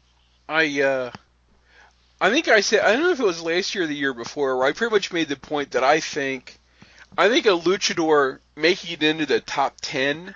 I 0.51 0.81
uh, 0.81 1.11
I 2.19 2.29
think 2.29 2.49
I 2.49 2.61
said 2.61 2.81
I 2.81 2.93
don't 2.93 3.03
know 3.03 3.11
if 3.11 3.19
it 3.19 3.25
was 3.25 3.41
last 3.41 3.73
year 3.73 3.85
or 3.85 3.87
the 3.87 3.95
year 3.95 4.13
before. 4.13 4.57
Where 4.57 4.67
I 4.67 4.73
pretty 4.73 4.93
much 4.93 5.13
made 5.13 5.29
the 5.29 5.37
point 5.37 5.71
that 5.71 5.83
I 5.83 6.01
think 6.01 6.59
I 7.17 7.29
think 7.29 7.45
a 7.45 7.49
luchador 7.49 8.39
making 8.55 8.91
it 8.93 9.03
into 9.03 9.25
the 9.25 9.39
top 9.39 9.77
ten 9.81 10.35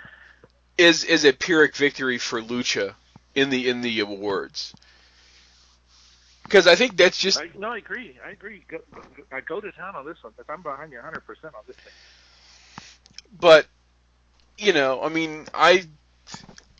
is 0.78 1.04
is 1.04 1.26
a 1.26 1.34
pyrrhic 1.34 1.76
victory 1.76 2.18
for 2.18 2.42
lucha 2.42 2.96
in 3.36 3.50
the 3.50 3.70
in 3.70 3.82
the 3.82 4.00
awards. 4.00 4.74
Because 6.48 6.68
I 6.68 6.76
think 6.76 6.96
that's 6.96 7.18
just 7.18 7.40
I, 7.40 7.50
no, 7.58 7.72
I 7.72 7.78
agree, 7.78 8.18
I 8.26 8.32
agree. 8.32 8.64
Go, 8.70 8.78
I 9.34 9.42
go 9.42 9.60
to 9.60 9.72
town 9.74 9.96
on 9.98 10.06
this 10.06 10.18
one, 10.24 10.34
but 10.38 10.46
I'm 10.50 10.64
behind 10.64 10.92
you 10.94 10.98
100 11.00 11.22
percent 11.22 11.56
on 11.56 11.64
this 11.68 11.78
thing. 11.78 11.94
but 13.38 13.68
you 14.58 14.72
know, 14.72 15.02
I 15.04 15.10
mean, 15.10 15.48
I 15.54 15.86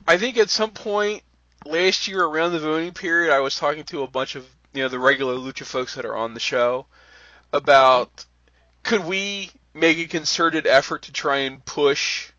I 0.08 0.18
think 0.18 0.38
at 0.38 0.50
some 0.50 0.72
point 0.72 1.25
last 1.66 2.08
year 2.08 2.24
around 2.24 2.52
the 2.52 2.60
voting 2.60 2.94
period, 2.94 3.34
I 3.34 3.40
was 3.40 3.56
talking 3.56 3.84
to 3.86 4.04
a 4.04 4.08
bunch 4.08 4.36
of 4.36 4.48
you 4.74 4.84
know 4.84 4.90
the 4.90 5.00
regular 5.00 5.36
lucha 5.36 5.66
folks 5.66 5.96
that 5.96 6.06
are 6.06 6.16
on 6.16 6.34
the 6.34 6.40
show 6.40 6.86
about 7.54 8.26
could 8.84 9.06
we 9.06 9.50
make 9.74 9.98
a 9.98 10.06
concerted 10.06 10.68
effort 10.68 11.04
to 11.04 11.12
try 11.12 11.38
and 11.40 11.64
push 11.64 12.32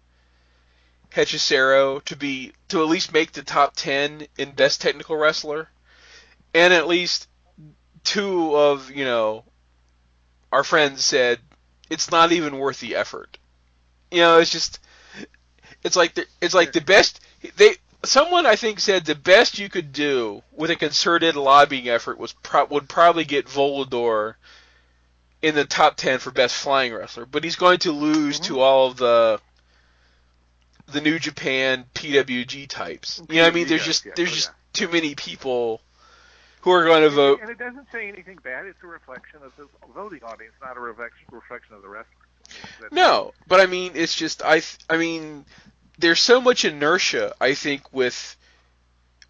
Hechicero 1.10 2.04
to 2.04 2.16
be 2.16 2.52
to 2.68 2.82
at 2.82 2.88
least 2.88 3.12
make 3.12 3.32
the 3.32 3.42
top 3.42 3.74
ten 3.74 4.26
in 4.38 4.52
best 4.52 4.80
technical 4.80 5.16
wrestler, 5.16 5.68
and 6.54 6.72
at 6.72 6.86
least 6.86 7.28
two 8.04 8.54
of 8.54 8.90
you 8.90 9.04
know 9.04 9.44
our 10.52 10.62
friends 10.62 11.04
said 11.04 11.38
it's 11.88 12.10
not 12.10 12.32
even 12.32 12.58
worth 12.58 12.80
the 12.80 12.96
effort. 12.96 13.38
You 14.10 14.18
know, 14.18 14.38
it's 14.38 14.52
just 14.52 14.78
it's 15.82 15.96
like 15.96 16.14
the, 16.14 16.26
it's 16.40 16.54
like 16.54 16.72
the 16.72 16.80
best 16.80 17.20
they 17.56 17.76
someone 18.08 18.46
I 18.46 18.56
think 18.56 18.80
said 18.80 19.04
the 19.04 19.14
best 19.14 19.58
you 19.58 19.68
could 19.68 19.92
do 19.92 20.42
with 20.52 20.70
a 20.70 20.76
concerted 20.76 21.36
lobbying 21.36 21.88
effort 21.88 22.18
was 22.18 22.32
pro- 22.32 22.66
would 22.66 22.88
probably 22.88 23.24
get 23.24 23.46
Volador 23.46 24.34
in 25.42 25.54
the 25.54 25.64
top 25.64 25.96
10 25.96 26.18
for 26.18 26.30
best 26.30 26.56
flying 26.56 26.92
wrestler, 26.92 27.26
but 27.26 27.44
he's 27.44 27.56
going 27.56 27.78
to 27.78 27.92
lose 27.92 28.40
to 28.40 28.54
mm-hmm. 28.54 28.62
all 28.62 28.86
of 28.88 28.96
the 28.96 29.40
the 30.88 31.00
New 31.00 31.18
Japan 31.18 31.84
PWG 31.94 32.68
types. 32.68 33.20
You 33.28 33.36
know 33.36 33.42
what 33.42 33.52
I 33.52 33.54
mean? 33.54 33.66
There's 33.66 33.82
PWG, 33.82 33.84
just 33.84 34.04
yeah, 34.06 34.12
there's 34.14 34.30
oh, 34.30 34.34
just 34.34 34.50
too 34.72 34.88
many 34.88 35.14
people 35.14 35.80
who 36.60 36.70
are 36.70 36.84
going 36.84 37.02
to 37.02 37.10
vote. 37.10 37.40
And 37.40 37.50
it 37.50 37.58
doesn't 37.58 37.86
say 37.92 38.08
anything 38.08 38.38
bad. 38.42 38.66
It's 38.66 38.82
a 38.82 38.86
reflection 38.86 39.40
of 39.44 39.52
the 39.56 39.68
voting 39.94 40.22
audience, 40.22 40.54
not 40.62 40.76
a 40.76 40.80
reflection 40.80 41.26
reflection 41.30 41.74
of 41.74 41.82
the 41.82 41.88
wrestler. 41.88 42.12
No, 42.92 43.32
but 43.48 43.60
I 43.60 43.66
mean, 43.66 43.92
it's 43.94 44.14
just 44.14 44.42
I. 44.44 44.62
I 44.88 44.96
mean, 44.96 45.44
there's 45.98 46.20
so 46.20 46.40
much 46.40 46.64
inertia. 46.64 47.34
I 47.40 47.54
think 47.54 47.92
with 47.92 48.36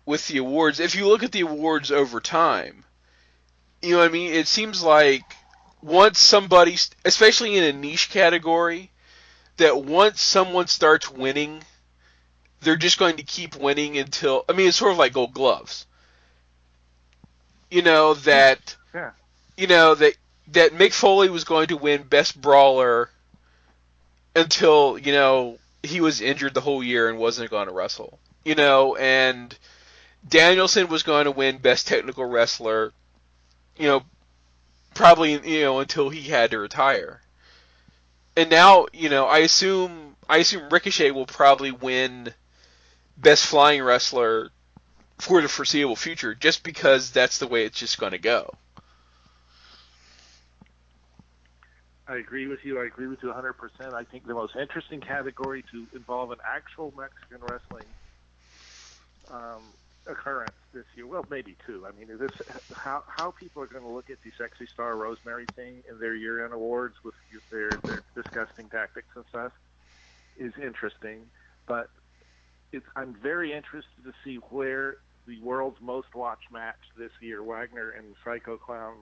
with 0.05 0.29
the 0.29 0.39
awards. 0.39 0.81
If 0.81 0.95
you 0.95 1.07
look 1.09 1.23
at 1.23 1.33
the 1.33 1.41
awards 1.41 1.91
over 1.91 2.21
time, 2.21 2.85
you 3.83 3.93
know 3.93 3.99
what 3.99 4.09
I 4.09 4.13
mean. 4.13 4.33
It 4.33 4.47
seems 4.47 4.83
like 4.83 5.25
once 5.83 6.19
somebody, 6.19 6.77
especially 7.05 7.57
in 7.57 7.65
a 7.65 7.73
niche 7.73 8.11
category, 8.11 8.91
that 9.57 9.85
once 9.85 10.21
someone 10.21 10.69
starts 10.69 11.11
winning, 11.11 11.63
they're 12.61 12.77
just 12.77 12.99
going 12.99 13.17
to 13.17 13.23
keep 13.23 13.57
winning 13.57 13.99
until. 13.99 14.45
I 14.49 14.53
mean, 14.53 14.69
it's 14.69 14.77
sort 14.77 14.93
of 14.93 14.99
like 14.99 15.13
Gold 15.13 15.35
Gloves. 15.35 15.87
You 17.71 17.83
know 17.83 18.15
that. 18.15 18.77
Yeah. 18.95 19.11
You 19.57 19.67
know 19.67 19.95
that 19.95 20.15
that 20.53 20.73
Mick 20.73 20.93
Foley 20.93 21.29
was 21.29 21.45
going 21.45 21.69
to 21.69 21.77
win 21.77 22.03
Best 22.03 22.41
Brawler 22.41 23.11
until 24.35 24.99
you 24.99 25.13
know 25.13 25.59
he 25.87 26.01
was 26.01 26.21
injured 26.21 26.55
the 26.55 26.61
whole 26.61 26.83
year 26.83 27.09
and 27.09 27.19
wasn't 27.19 27.51
going 27.51 27.69
to 27.69 27.75
wrestle. 27.75 28.19
You 28.45 28.55
know, 28.55 28.97
and 28.97 29.57
Danielson 30.29 30.89
was 30.89 31.03
going 31.03 31.25
to 31.25 31.31
win 31.31 31.59
Best 31.59 31.89
Technical 31.89 32.25
Wrestler 32.25 32.93
you 33.79 33.87
know, 33.87 34.03
probably 34.95 35.33
you 35.33 35.63
know 35.63 35.81
until 35.81 36.09
he 36.09 36.23
had 36.23 36.51
to 36.51 36.59
retire. 36.59 37.21
And 38.37 38.51
now, 38.51 38.87
you 38.93 39.09
know, 39.09 39.27
I 39.27 39.39
assume 39.39 40.17
I 40.29 40.39
assume 40.39 40.69
Ricochet 40.71 41.11
will 41.11 41.27
probably 41.27 41.71
win 41.71 42.33
best 43.17 43.47
flying 43.47 43.83
wrestler 43.83 44.51
for 45.19 45.41
the 45.41 45.49
foreseeable 45.49 45.97
future, 45.97 46.35
just 46.35 46.63
because 46.63 47.11
that's 47.11 47.39
the 47.39 47.47
way 47.47 47.65
it's 47.65 47.79
just 47.79 47.99
going 47.99 48.13
to 48.13 48.19
go. 48.19 48.55
I 52.09 52.17
agree 52.17 52.47
with 52.47 52.65
you. 52.65 52.81
I 52.81 52.87
agree 52.87 53.09
with 53.09 53.23
you 53.23 53.31
100%. 53.31 53.93
I 53.93 54.05
think 54.05 54.27
the 54.27 54.35
most 54.35 54.55
interesting 54.55 55.01
category 55.01 55.65
to 55.73 55.87
involve 55.95 56.31
an 56.31 56.39
actual 56.47 56.93
Mexican 56.97 57.41
wrestling 57.41 57.87
um, 59.31 59.63
occurrence 60.07 60.55
this 60.73 60.85
year. 60.95 61.07
Well, 61.07 61.27
maybe 61.29 61.57
two. 61.67 61.85
I 61.87 61.99
mean, 61.99 62.17
this 62.17 62.31
how 62.73 63.03
how 63.09 63.33
people 63.33 63.63
are 63.63 63.67
going 63.67 63.83
to 63.83 63.91
look 63.91 64.09
at 64.09 64.19
the 64.23 64.31
sexy 64.39 64.67
star 64.67 64.95
Rosemary 64.95 65.49
thing 65.57 65.83
in 65.91 65.99
their 65.99 66.15
year-end 66.15 66.53
awards 66.53 66.95
with 67.03 67.15
their 67.51 67.79
their 67.85 68.03
disgusting 68.15 68.69
tactics 68.69 69.09
and 69.17 69.25
stuff 69.29 69.53
is 70.39 70.53
interesting, 70.63 71.27
but 71.67 71.91
it's 72.71 72.87
I'm 72.95 73.15
very 73.15 73.53
interested 73.53 74.05
to 74.05 74.13
see 74.25 74.37
where 74.37 74.99
the 75.27 75.41
world's 75.41 75.81
most 75.81 76.15
watched 76.15 76.53
match 76.53 76.79
this 76.97 77.11
year, 77.21 77.43
Wagner 77.43 77.91
and 77.91 78.15
Psycho 78.25 78.57
Clown 78.57 78.95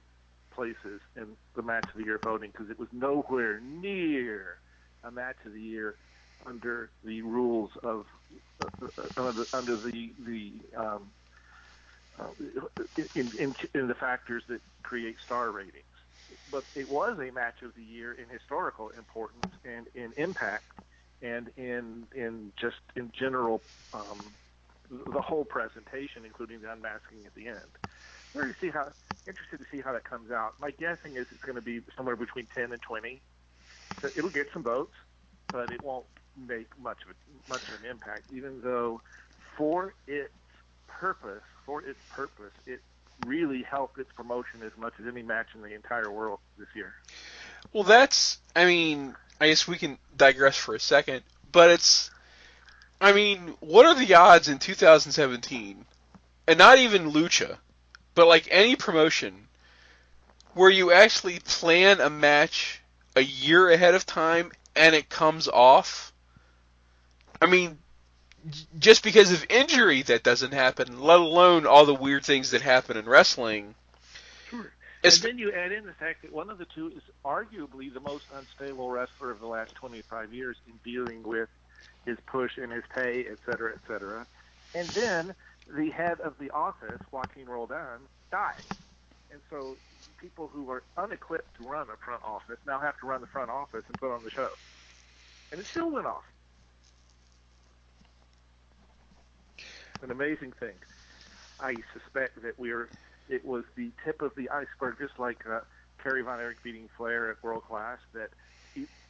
places 0.54 1.00
in 1.16 1.36
the 1.56 1.62
match 1.62 1.86
of 1.92 1.98
the 1.98 2.04
year 2.04 2.20
voting 2.22 2.50
because 2.50 2.70
it 2.70 2.78
was 2.78 2.88
nowhere 2.92 3.60
near 3.60 4.58
a 5.02 5.10
match 5.10 5.36
of 5.44 5.52
the 5.52 5.60
year 5.60 5.96
under 6.46 6.90
the 7.04 7.22
rules 7.22 7.70
of 7.82 8.06
uh, 8.60 8.66
uh, 8.98 9.02
under, 9.16 9.46
under 9.52 9.76
the 9.76 10.12
the 10.26 10.52
um, 10.76 11.10
uh, 12.18 12.30
in, 13.14 13.32
in, 13.38 13.54
in 13.74 13.88
the 13.88 13.94
factors 13.94 14.42
that 14.48 14.60
create 14.82 15.16
star 15.24 15.50
ratings. 15.50 15.84
But 16.50 16.64
it 16.74 16.88
was 16.88 17.18
a 17.18 17.32
match 17.32 17.62
of 17.62 17.74
the 17.74 17.82
year 17.82 18.12
in 18.12 18.28
historical 18.28 18.90
importance 18.90 19.46
and 19.64 19.86
in 19.94 20.12
impact 20.16 20.72
and 21.22 21.50
in 21.56 22.06
in 22.14 22.52
just 22.60 22.76
in 22.96 23.10
general 23.18 23.62
um, 23.92 24.34
the 24.90 25.20
whole 25.20 25.44
presentation, 25.44 26.24
including 26.24 26.60
the 26.60 26.70
unmasking 26.70 27.26
at 27.26 27.34
the 27.34 27.48
end. 27.48 27.78
We're 28.34 28.48
to 28.48 28.54
see 28.60 28.70
how 28.70 28.88
interested 29.26 29.58
to 29.58 29.64
see 29.70 29.80
how 29.80 29.92
that 29.92 30.04
comes 30.04 30.30
out. 30.30 30.54
My 30.60 30.70
guessing 30.72 31.16
is 31.16 31.26
it's 31.30 31.42
going 31.42 31.56
to 31.56 31.62
be 31.62 31.80
somewhere 31.96 32.16
between 32.16 32.46
10 32.54 32.72
and 32.72 32.82
20. 32.82 33.20
So 34.00 34.08
it'll 34.16 34.30
get 34.30 34.48
some 34.52 34.62
votes, 34.62 34.94
but 35.52 35.70
it 35.70 35.82
won't 35.82 36.06
make 36.36 36.66
much 36.80 36.98
of 37.02 37.10
a, 37.10 37.50
much 37.50 37.62
of 37.68 37.82
an 37.82 37.90
impact. 37.90 38.24
Even 38.32 38.60
though, 38.62 39.00
for 39.56 39.94
its 40.06 40.32
purpose, 40.88 41.42
for 41.64 41.82
its 41.82 41.98
purpose, 42.12 42.52
it 42.66 42.80
really 43.26 43.62
helped 43.62 43.98
its 43.98 44.10
promotion 44.12 44.62
as 44.62 44.72
much 44.76 44.94
as 45.00 45.06
any 45.06 45.22
match 45.22 45.48
in 45.54 45.62
the 45.62 45.72
entire 45.72 46.10
world 46.10 46.40
this 46.58 46.68
year. 46.74 46.92
Well, 47.72 47.84
that's. 47.84 48.38
I 48.56 48.64
mean, 48.64 49.14
I 49.40 49.48
guess 49.48 49.68
we 49.68 49.76
can 49.76 49.98
digress 50.16 50.56
for 50.56 50.74
a 50.74 50.80
second, 50.80 51.22
but 51.52 51.70
it's. 51.70 52.10
I 53.00 53.12
mean, 53.12 53.54
what 53.60 53.86
are 53.86 53.94
the 53.94 54.14
odds 54.14 54.48
in 54.48 54.58
2017, 54.58 55.84
and 56.46 56.58
not 56.58 56.78
even 56.78 57.12
Lucha, 57.12 57.58
but 58.14 58.26
like 58.26 58.48
any 58.50 58.76
promotion, 58.76 59.34
where 60.54 60.70
you 60.70 60.92
actually 60.92 61.40
plan 61.40 62.00
a 62.00 62.10
match 62.10 62.80
a 63.16 63.22
year 63.22 63.70
ahead 63.70 63.94
of 63.94 64.06
time 64.06 64.52
and 64.76 64.94
it 64.94 65.08
comes 65.08 65.48
off? 65.48 66.12
I 67.40 67.46
mean, 67.46 67.78
just 68.78 69.02
because 69.02 69.32
of 69.32 69.46
injury 69.48 70.02
that 70.02 70.22
doesn't 70.22 70.52
happen, 70.52 71.00
let 71.00 71.20
alone 71.20 71.66
all 71.66 71.86
the 71.86 71.94
weird 71.94 72.24
things 72.24 72.50
that 72.52 72.62
happen 72.62 72.96
in 72.96 73.06
wrestling. 73.06 73.74
Sure. 74.48 74.70
And 75.02 75.12
then 75.12 75.38
you 75.38 75.52
add 75.52 75.72
in 75.72 75.84
the 75.84 75.92
fact 75.92 76.22
that 76.22 76.32
one 76.32 76.50
of 76.50 76.58
the 76.58 76.64
two 76.66 76.88
is 76.88 77.02
arguably 77.24 77.92
the 77.92 78.00
most 78.00 78.24
unstable 78.34 78.90
wrestler 78.90 79.30
of 79.30 79.40
the 79.40 79.46
last 79.46 79.74
25 79.74 80.32
years 80.32 80.56
in 80.66 80.74
dealing 80.84 81.22
with 81.22 81.48
his 82.06 82.18
push 82.26 82.58
and 82.58 82.72
his 82.72 82.84
pay, 82.94 83.26
et 83.26 83.38
cetera, 83.44 83.72
et 83.72 83.80
cetera. 83.86 84.26
And 84.74 84.88
then 84.88 85.34
the 85.68 85.90
head 85.90 86.20
of 86.20 86.38
the 86.38 86.50
office, 86.50 87.00
Joaquin 87.10 87.46
Roldan, 87.46 88.00
died. 88.30 88.62
And 89.30 89.40
so 89.50 89.76
people 90.18 90.48
who 90.52 90.70
are 90.70 90.82
unequipped 90.96 91.60
to 91.60 91.68
run 91.68 91.86
a 91.92 91.96
front 92.04 92.22
office 92.24 92.58
now 92.66 92.78
have 92.78 92.98
to 93.00 93.06
run 93.06 93.20
the 93.20 93.26
front 93.26 93.50
office 93.50 93.84
and 93.88 93.98
put 93.98 94.12
on 94.12 94.22
the 94.24 94.30
show. 94.30 94.50
And 95.50 95.60
it 95.60 95.66
still 95.66 95.90
went 95.90 96.06
off. 96.06 96.24
an 100.04 100.10
amazing 100.10 100.52
thing. 100.52 100.74
I 101.58 101.74
suspect 101.92 102.42
that 102.42 102.58
we're 102.58 102.88
it 103.28 103.44
was 103.44 103.64
the 103.74 103.90
tip 104.04 104.20
of 104.20 104.34
the 104.36 104.50
iceberg, 104.50 104.96
just 104.98 105.18
like 105.18 105.44
uh, 105.50 105.60
Kerry 106.02 106.22
Von 106.22 106.38
Erich 106.38 106.62
beating 106.62 106.90
Flair 106.96 107.30
at 107.30 107.42
World 107.42 107.64
Class. 107.64 107.98
That 108.12 108.28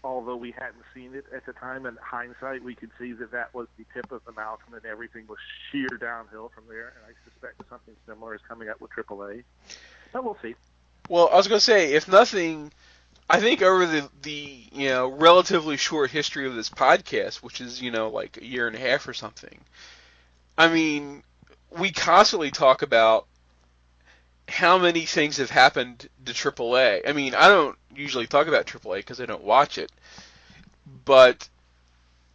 although 0.04 0.36
we 0.36 0.52
hadn't 0.52 0.84
seen 0.94 1.14
it 1.14 1.24
at 1.34 1.46
the 1.46 1.52
time, 1.52 1.86
in 1.86 1.96
hindsight, 2.02 2.62
we 2.62 2.74
could 2.74 2.90
see 2.98 3.12
that 3.12 3.32
that 3.32 3.54
was 3.54 3.66
the 3.78 3.84
tip 3.94 4.12
of 4.12 4.24
the 4.24 4.32
mountain, 4.32 4.74
and 4.74 4.84
everything 4.84 5.26
was 5.26 5.38
sheer 5.70 5.88
downhill 5.88 6.50
from 6.54 6.64
there. 6.68 6.92
And 6.96 7.06
I 7.08 7.30
suspect 7.30 7.62
something 7.68 7.94
similar 8.06 8.34
is 8.34 8.40
coming 8.46 8.68
up 8.68 8.80
with 8.80 8.90
AAA. 8.92 9.44
But 10.12 10.24
we'll 10.24 10.38
see. 10.42 10.54
Well, 11.08 11.28
I 11.32 11.36
was 11.36 11.48
going 11.48 11.58
to 11.58 11.64
say, 11.64 11.94
if 11.94 12.08
nothing, 12.08 12.72
I 13.28 13.40
think 13.40 13.62
over 13.62 13.86
the 13.86 14.08
the 14.22 14.64
you 14.72 14.88
know 14.88 15.08
relatively 15.08 15.76
short 15.76 16.10
history 16.10 16.46
of 16.46 16.54
this 16.54 16.70
podcast, 16.70 17.36
which 17.36 17.60
is 17.60 17.80
you 17.80 17.90
know 17.90 18.10
like 18.10 18.38
a 18.38 18.44
year 18.44 18.66
and 18.66 18.76
a 18.76 18.78
half 18.78 19.08
or 19.08 19.14
something, 19.14 19.58
I 20.56 20.68
mean, 20.68 21.22
we 21.70 21.90
constantly 21.90 22.50
talk 22.50 22.82
about 22.82 23.26
how 24.48 24.78
many 24.78 25.02
things 25.02 25.38
have 25.38 25.50
happened 25.50 26.08
to 26.24 26.32
AAA. 26.32 27.08
I 27.08 27.12
mean, 27.12 27.34
I 27.34 27.48
don't 27.48 27.76
usually 27.94 28.26
talk 28.26 28.46
about 28.46 28.66
AAA 28.66 28.96
because 28.96 29.20
I 29.20 29.26
don't 29.26 29.44
watch 29.44 29.78
it, 29.78 29.90
but 31.04 31.48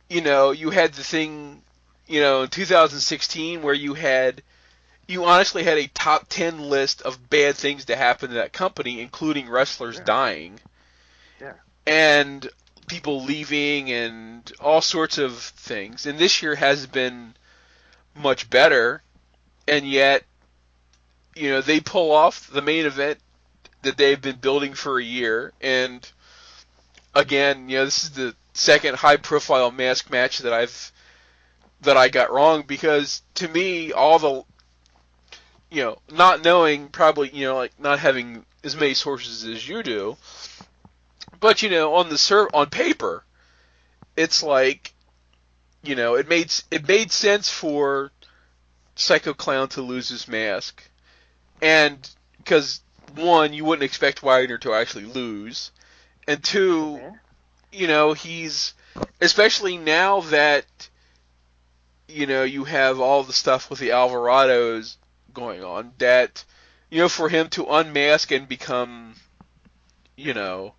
you 0.10 0.22
know, 0.22 0.52
you 0.52 0.72
had 0.72 0.94
the 0.94 1.04
thing, 1.04 1.62
you 2.08 2.20
know, 2.20 2.42
in 2.44 2.50
2016 2.50 3.62
where 3.62 3.76
you 3.76 3.94
had, 3.94 4.42
you 5.08 5.26
honestly 5.26 5.64
had 5.64 5.78
a 5.78 5.88
top 5.88 6.26
10 6.30 6.70
list 6.70 7.04
of 7.04 7.30
bad 7.30 7.56
things 7.56 7.86
to 7.86 7.96
happen 7.96 8.30
to 8.30 8.36
that 8.36 8.54
company, 8.54 9.02
including 9.02 9.48
wrestlers 9.48 9.98
Yeah. 9.98 10.04
dying 10.06 10.60
Yeah. 11.40 11.54
and 11.86 12.50
people 12.88 13.24
leaving 13.24 13.92
and 13.92 14.52
all 14.60 14.82
sorts 14.82 15.20
of 15.20 15.38
things. 15.38 16.08
And 16.08 16.18
this 16.18 16.42
year 16.42 16.56
has 16.56 16.88
been 16.88 17.36
much 18.16 18.50
better, 18.50 19.04
and 19.68 19.88
yet, 19.88 20.24
you 21.40 21.50
know, 21.50 21.62
they 21.62 21.80
pull 21.80 22.12
off 22.12 22.50
the 22.52 22.62
main 22.62 22.86
event 22.86 23.20
that 23.82 23.98
they've 23.98 24.22
been 24.22 24.36
building 24.36 24.74
for 24.74 25.00
a 25.00 25.04
year. 25.04 25.54
And 25.62 26.10
again, 27.16 27.70
you 27.70 27.78
know, 27.78 27.86
this 27.86 28.04
is 28.04 28.12
the 28.12 28.36
second 28.54 28.98
high-profile 28.98 29.72
mask 29.72 30.12
match 30.12 30.40
that 30.40 30.54
I've 30.54 30.92
that 31.82 31.96
I 31.96 32.10
got 32.10 32.32
wrong 32.32 32.64
because 32.68 33.22
to 33.36 33.48
me, 33.48 33.94
all 33.94 34.20
the 34.20 34.44
you 35.70 35.84
know, 35.84 35.98
not 36.12 36.44
knowing 36.44 36.90
probably, 36.90 37.30
you 37.30 37.46
know, 37.46 37.56
like 37.56 37.80
not 37.80 38.00
having 38.00 38.46
as 38.64 38.76
many 38.76 38.94
sources 38.94 39.46
as 39.46 39.68
you 39.68 39.84
do, 39.84 40.18
but 41.40 41.62
you 41.62 41.70
know, 41.70 41.96
on 41.96 42.10
the 42.10 42.18
ser- 42.18 42.50
on 42.54 42.70
paper, 42.70 43.24
it's 44.18 44.44
like, 44.44 44.94
you 45.84 45.96
know, 45.96 46.16
it 46.16 46.28
made 46.28 46.52
it 46.72 46.88
made 46.88 47.12
sense 47.12 47.50
for 47.50 48.12
Psycho 48.96 49.34
Clown 49.34 49.70
to 49.70 49.82
lose 49.82 50.10
his 50.10 50.28
mask, 50.28 50.84
and 51.62 52.10
because 52.38 52.82
one, 53.16 53.54
you 53.54 53.66
wouldn't 53.66 53.84
expect 53.84 54.22
Wagner 54.22 54.58
to 54.60 54.74
actually 54.74 55.06
lose, 55.06 55.72
and 56.28 56.44
two, 56.44 57.00
Yeah. 57.02 57.12
you 57.72 57.88
know, 57.88 58.14
he's 58.14 58.74
especially 59.22 59.78
now 59.78 60.22
that 60.22 60.66
you 62.08 62.26
know 62.26 62.44
you 62.44 62.64
have 62.64 63.00
all 63.00 63.24
the 63.24 63.34
stuff 63.34 63.70
with 63.70 63.80
the 63.80 63.90
Alvarados 63.90 64.98
going 65.34 65.64
on 65.64 65.92
that 66.00 66.44
you 66.90 66.98
know 67.00 67.10
for 67.10 67.30
him 67.30 67.48
to 67.50 67.66
unmask 67.68 68.32
and 68.32 68.48
become 68.48 69.14
you 70.18 70.34
know 70.34 70.74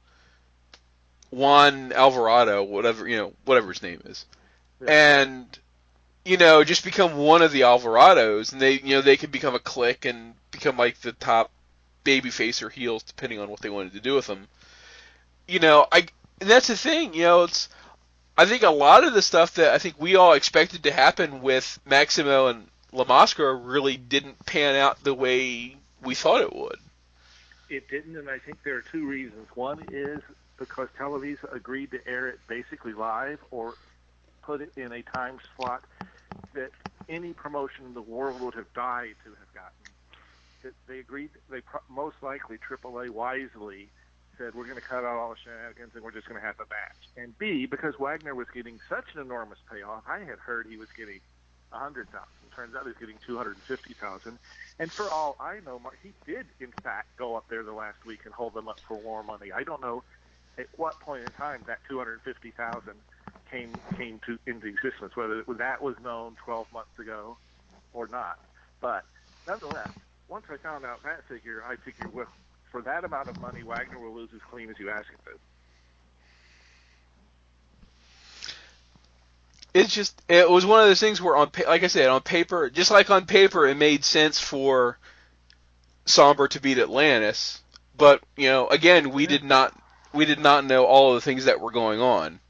Juan 1.31 1.93
Alvarado 1.93 2.63
whatever 2.65 3.07
you 3.07 3.17
know 3.17 3.33
whatever 3.45 3.69
his 3.73 3.83
name 3.83 4.03
is 4.05 4.27
Yeah. 4.81 4.91
and 5.25 5.59
you 6.25 6.37
know 6.37 6.65
just 6.65 6.85
become 6.85 7.17
one 7.17 7.43
of 7.43 7.53
the 7.53 7.61
Alvarados 7.61 8.53
and 8.53 8.61
they 8.61 8.73
you 8.73 8.97
know 8.97 9.01
they 9.03 9.17
could 9.17 9.31
become 9.31 9.55
a 9.55 9.61
clique 9.61 10.05
and 10.05 10.35
become 10.51 10.77
like 10.77 11.01
the 11.01 11.13
top 11.13 11.51
babyface 12.05 12.63
or 12.63 12.71
heels 12.71 13.03
depending 13.03 13.39
on 13.39 13.49
what 13.49 13.61
they 13.61 13.71
wanted 13.71 13.93
to 13.93 14.01
do 14.01 14.15
with 14.15 14.27
them 14.27 14.49
you 15.47 15.59
know 15.59 15.87
I 15.93 16.07
and 16.41 16.49
that's 16.49 16.69
the 16.69 16.77
thing 16.77 17.15
you 17.15 17.23
know 17.23 17.45
it's 17.45 17.69
I 18.37 18.47
think 18.47 18.63
a 18.63 18.71
lot 18.71 19.05
of 19.05 19.13
the 19.13 19.21
stuff 19.21 19.55
that 19.57 19.75
I 19.75 19.79
think 19.79 19.97
we 19.99 20.17
all 20.17 20.33
expected 20.33 20.85
to 20.85 20.93
happen 20.93 21.43
with 21.43 21.79
Maximo 21.85 22.47
and 22.47 22.67
La 22.93 23.27
really 23.37 23.97
didn't 23.97 24.47
pan 24.47 24.77
out 24.77 25.05
the 25.05 25.15
way 25.15 25.77
we 26.03 26.15
thought 26.15 26.41
it 26.41 26.55
would. 26.55 26.79
It 27.69 27.89
didn't, 27.89 28.17
and 28.17 28.29
I 28.29 28.39
think 28.39 28.63
there 28.65 28.77
are 28.77 28.85
two 28.91 29.07
reasons. 29.07 29.47
One 29.55 29.85
is 29.93 30.21
because 30.57 30.89
Televisa 30.99 31.55
agreed 31.55 31.91
to 31.93 32.09
air 32.09 32.29
it 32.29 32.41
basically 32.49 32.95
live 32.95 33.39
or 33.51 33.75
put 34.43 34.61
it 34.61 34.73
in 34.77 34.91
a 34.93 35.03
time 35.03 35.39
slot 35.57 35.85
that 36.55 36.71
any 37.09 37.33
promotion 37.33 37.85
in 37.85 37.95
the 37.95 38.03
world 38.03 38.41
would 38.41 38.55
have 38.55 38.73
died 38.73 39.15
to 39.25 39.31
have 39.31 39.55
gotten. 39.55 39.90
They 40.89 40.99
agreed. 40.99 41.31
They 41.51 41.63
most 41.89 42.17
likely 42.23 42.59
AAA 42.59 43.11
wisely 43.11 43.93
said 44.39 44.55
we're 44.55 44.65
going 44.65 44.77
to 44.77 44.83
cut 44.83 45.05
out 45.05 45.19
all 45.19 45.31
the 45.31 45.37
shenanigans 45.45 45.93
and 45.95 46.03
we're 46.03 46.13
just 46.13 46.27
going 46.29 46.41
to 46.41 46.47
have 46.47 46.57
a 46.61 46.69
match. 46.69 46.97
And 47.17 47.37
B, 47.39 47.67
because 47.67 47.95
Wagner 47.99 48.35
was 48.35 48.47
getting 48.55 48.81
such 48.89 49.07
an 49.15 49.21
enormous 49.21 49.59
payoff, 49.71 50.05
I 50.07 50.21
had 50.21 50.39
heard 50.39 50.67
he 50.67 50.77
was 50.79 50.89
getting 50.97 51.21
a 51.73 51.79
hundred 51.79 52.11
thousand. 52.11 52.51
Turns 52.55 52.75
out 52.75 52.87
he's 52.87 52.97
getting 52.99 53.19
two 53.27 53.37
hundred 53.37 53.59
and 53.59 53.67
fifty 53.67 53.95
thousand. 54.01 54.39
And 54.79 54.91
for 54.97 55.13
all 55.13 55.37
I 55.41 55.61
know, 55.61 55.81
he 56.03 56.15
did 56.27 56.49
in 56.59 56.73
fact 56.83 57.17
go 57.19 57.37
up 57.37 57.47
there 57.51 57.63
the 57.63 57.73
last 57.73 58.05
week 58.05 58.21
and 58.25 58.35
hold 58.35 58.55
them 58.55 58.69
up 58.69 58.81
for 58.89 59.03
more 59.03 59.23
money. 59.23 59.53
I 59.53 59.63
don't 59.63 59.81
know 59.83 60.05
at 60.59 60.67
what 60.77 61.01
point 61.01 61.25
in 61.25 61.33
time 61.33 61.65
that 61.67 61.79
two 61.89 61.99
hundred 61.99 62.23
fifty 62.23 62.51
thousand 62.51 63.03
came 63.51 63.83
came 63.97 64.21
to 64.27 64.39
into 64.47 64.67
existence, 64.67 65.13
whether 65.17 65.45
that 65.59 65.83
was 65.83 65.97
known 66.01 66.37
twelve 66.45 66.67
months 66.73 66.99
ago 66.99 67.39
or 67.93 68.09
not. 68.09 68.39
But 68.81 69.05
nonetheless, 69.47 69.93
once 70.31 70.47
I 70.49 70.57
found 70.57 70.85
out 70.87 71.03
that 71.03 71.25
figure, 71.29 71.63
I 71.67 71.77
figured 71.77 72.15
well, 72.15 72.27
for 72.71 72.81
that 72.83 73.05
amount 73.05 73.29
of 73.29 73.41
money, 73.41 73.63
Wagner 73.63 73.99
will 73.99 74.15
lose 74.15 74.31
as 74.35 74.41
clean 74.51 74.71
as 74.71 74.79
you 74.79 74.89
ask 74.89 75.11
him 75.11 75.19
to. 75.25 75.33
It's 79.73 79.93
just 79.93 80.21
it 80.29 80.49
was 80.49 80.65
one 80.65 80.81
of 80.81 80.87
those 80.87 81.01
things 81.01 81.21
where 81.21 81.37
on 81.37 81.51
like 81.67 81.83
I 81.83 81.89
said 81.89 82.09
on 82.09 82.23
paper, 82.23 82.71
just 82.71 82.91
like 82.91 83.11
on 83.11 83.27
paper, 83.27 83.67
it 83.67 83.77
made 83.77 84.05
sense 84.05 84.41
for 84.41 84.99
Somber 86.07 86.49
to 86.49 86.61
beat 86.61 86.79
Atlantis, 86.79 87.61
but 87.97 88.23
you 88.37 88.49
know, 88.49 88.69
again, 88.69 89.11
we 89.11 89.27
did 89.27 89.45
not 89.45 89.77
we 90.13 90.25
did 90.25 90.41
not 90.41 90.65
know 90.65 90.85
all 90.87 91.11
of 91.11 91.17
the 91.17 91.21
things 91.21 91.45
that 91.45 91.61
were 91.61 91.71
going 91.71 92.01
on. 92.01 92.41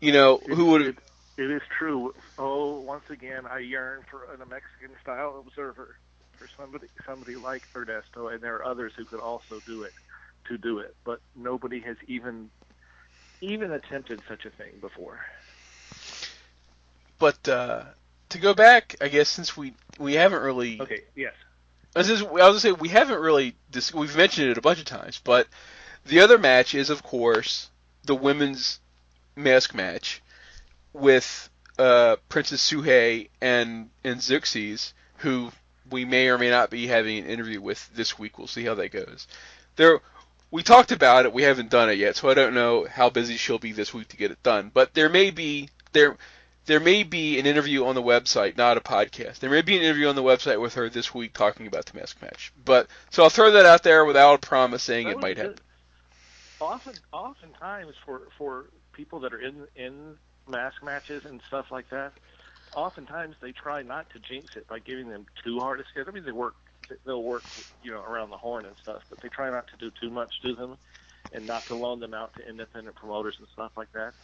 You 0.00 0.12
know, 0.12 0.38
who 0.38 0.66
would 0.66 0.82
it, 0.82 0.96
it 1.36 1.50
is 1.50 1.62
true. 1.78 2.14
Oh, 2.42 2.80
once 2.80 3.04
again, 3.10 3.44
I 3.44 3.58
yearn 3.58 4.00
for 4.10 4.24
a 4.24 4.38
Mexican 4.38 4.96
style 5.02 5.44
observer, 5.46 5.96
for 6.38 6.48
somebody 6.58 6.86
somebody 7.06 7.36
like 7.36 7.64
Ernesto, 7.76 8.28
and 8.28 8.42
there 8.42 8.56
are 8.56 8.64
others 8.64 8.94
who 8.96 9.04
could 9.04 9.20
also 9.20 9.60
do 9.66 9.82
it, 9.82 9.92
to 10.48 10.56
do 10.56 10.78
it. 10.78 10.96
But 11.04 11.20
nobody 11.36 11.80
has 11.80 11.98
even 12.06 12.48
even 13.42 13.72
attempted 13.72 14.22
such 14.26 14.46
a 14.46 14.50
thing 14.50 14.72
before. 14.80 15.20
But 17.18 17.46
uh, 17.46 17.82
to 18.30 18.38
go 18.38 18.54
back, 18.54 18.96
I 19.02 19.08
guess 19.08 19.28
since 19.28 19.54
we 19.54 19.74
we 19.98 20.14
haven't 20.14 20.40
really 20.40 20.80
okay, 20.80 21.02
yes. 21.14 21.34
I 21.94 21.98
was, 21.98 22.08
just, 22.08 22.24
I 22.24 22.30
was 22.30 22.40
gonna 22.40 22.60
say 22.60 22.72
we 22.72 22.88
haven't 22.88 23.20
really 23.20 23.54
dis- 23.70 23.92
we've 23.92 24.16
mentioned 24.16 24.48
it 24.48 24.56
a 24.56 24.62
bunch 24.62 24.78
of 24.78 24.86
times, 24.86 25.20
but 25.22 25.46
the 26.06 26.20
other 26.20 26.38
match 26.38 26.74
is 26.74 26.88
of 26.88 27.02
course 27.02 27.68
the 28.04 28.14
women's 28.14 28.80
mask 29.36 29.74
match 29.74 30.22
with 30.94 31.49
uh, 31.80 32.16
Princess 32.28 32.68
Sugehit 32.68 33.30
and 33.40 33.88
and 34.04 34.20
Zeuxis, 34.20 34.92
who 35.18 35.50
we 35.90 36.04
may 36.04 36.28
or 36.28 36.36
may 36.36 36.50
not 36.50 36.70
be 36.70 36.86
having 36.86 37.18
an 37.18 37.26
interview 37.26 37.60
with 37.60 37.88
this 37.94 38.18
week. 38.18 38.38
We'll 38.38 38.46
see 38.46 38.64
how 38.64 38.74
that 38.74 38.90
goes. 38.90 39.26
There, 39.76 40.00
we 40.50 40.62
talked 40.62 40.92
about 40.92 41.24
it. 41.24 41.32
We 41.32 41.42
haven't 41.42 41.70
done 41.70 41.88
it 41.88 41.98
yet, 41.98 42.16
so 42.16 42.28
I 42.28 42.34
don't 42.34 42.54
know 42.54 42.86
how 42.86 43.08
busy 43.08 43.36
she'll 43.36 43.58
be 43.58 43.72
this 43.72 43.94
week 43.94 44.08
to 44.08 44.18
get 44.18 44.30
it 44.30 44.42
done. 44.42 44.70
But 44.72 44.92
there 44.92 45.08
may 45.08 45.30
be 45.30 45.70
there 45.92 46.18
there 46.66 46.80
may 46.80 47.02
be 47.02 47.38
an 47.38 47.46
interview 47.46 47.86
on 47.86 47.94
the 47.94 48.02
website, 48.02 48.58
not 48.58 48.76
a 48.76 48.80
podcast. 48.80 49.38
There 49.38 49.50
may 49.50 49.62
be 49.62 49.76
an 49.76 49.82
interview 49.82 50.08
on 50.08 50.16
the 50.16 50.22
website 50.22 50.60
with 50.60 50.74
her 50.74 50.90
this 50.90 51.14
week 51.14 51.32
talking 51.32 51.66
about 51.66 51.86
the 51.86 51.98
mask 51.98 52.20
match. 52.20 52.52
But 52.62 52.88
so 53.08 53.22
I'll 53.22 53.30
throw 53.30 53.52
that 53.52 53.64
out 53.64 53.82
there 53.82 54.04
without 54.04 54.42
promising 54.42 55.08
it 55.08 55.18
might 55.18 55.38
happen. 55.38 55.56
Often, 56.60 56.96
oftentimes 57.10 57.94
for 58.04 58.28
for 58.36 58.66
people 58.92 59.20
that 59.20 59.32
are 59.32 59.40
in 59.40 59.66
in 59.74 60.18
mask 60.48 60.82
matches 60.82 61.22
and 61.24 61.40
stuff 61.48 61.66
like 61.70 61.90
that, 61.90 62.12
oftentimes 62.74 63.36
they 63.40 63.52
try 63.52 63.82
not 63.82 64.10
to 64.10 64.20
jinx 64.20 64.52
it 64.56 64.66
by 64.68 64.78
giving 64.78 65.08
them 65.08 65.26
too 65.44 65.60
hard 65.60 65.80
a 65.80 65.84
schedule. 65.90 66.10
I 66.10 66.14
mean, 66.14 66.24
they 66.24 66.32
work 66.32 66.54
they'll 67.06 67.22
work 67.22 67.44
you 67.82 67.92
know 67.92 68.02
around 68.02 68.30
the 68.30 68.36
horn 68.36 68.66
and 68.66 68.76
stuff, 68.82 69.02
but 69.10 69.20
they 69.22 69.28
try 69.28 69.50
not 69.50 69.66
to 69.68 69.76
do 69.76 69.90
too 70.00 70.10
much 70.10 70.32
to 70.42 70.54
them 70.54 70.76
and 71.32 71.46
not 71.46 71.66
to 71.66 71.76
loan 71.76 72.00
them 72.00 72.14
out 72.14 72.34
to 72.34 72.48
independent 72.48 72.96
promoters 72.96 73.36
and 73.38 73.48
stuff 73.52 73.72
like 73.76 73.92
that. 73.92 74.14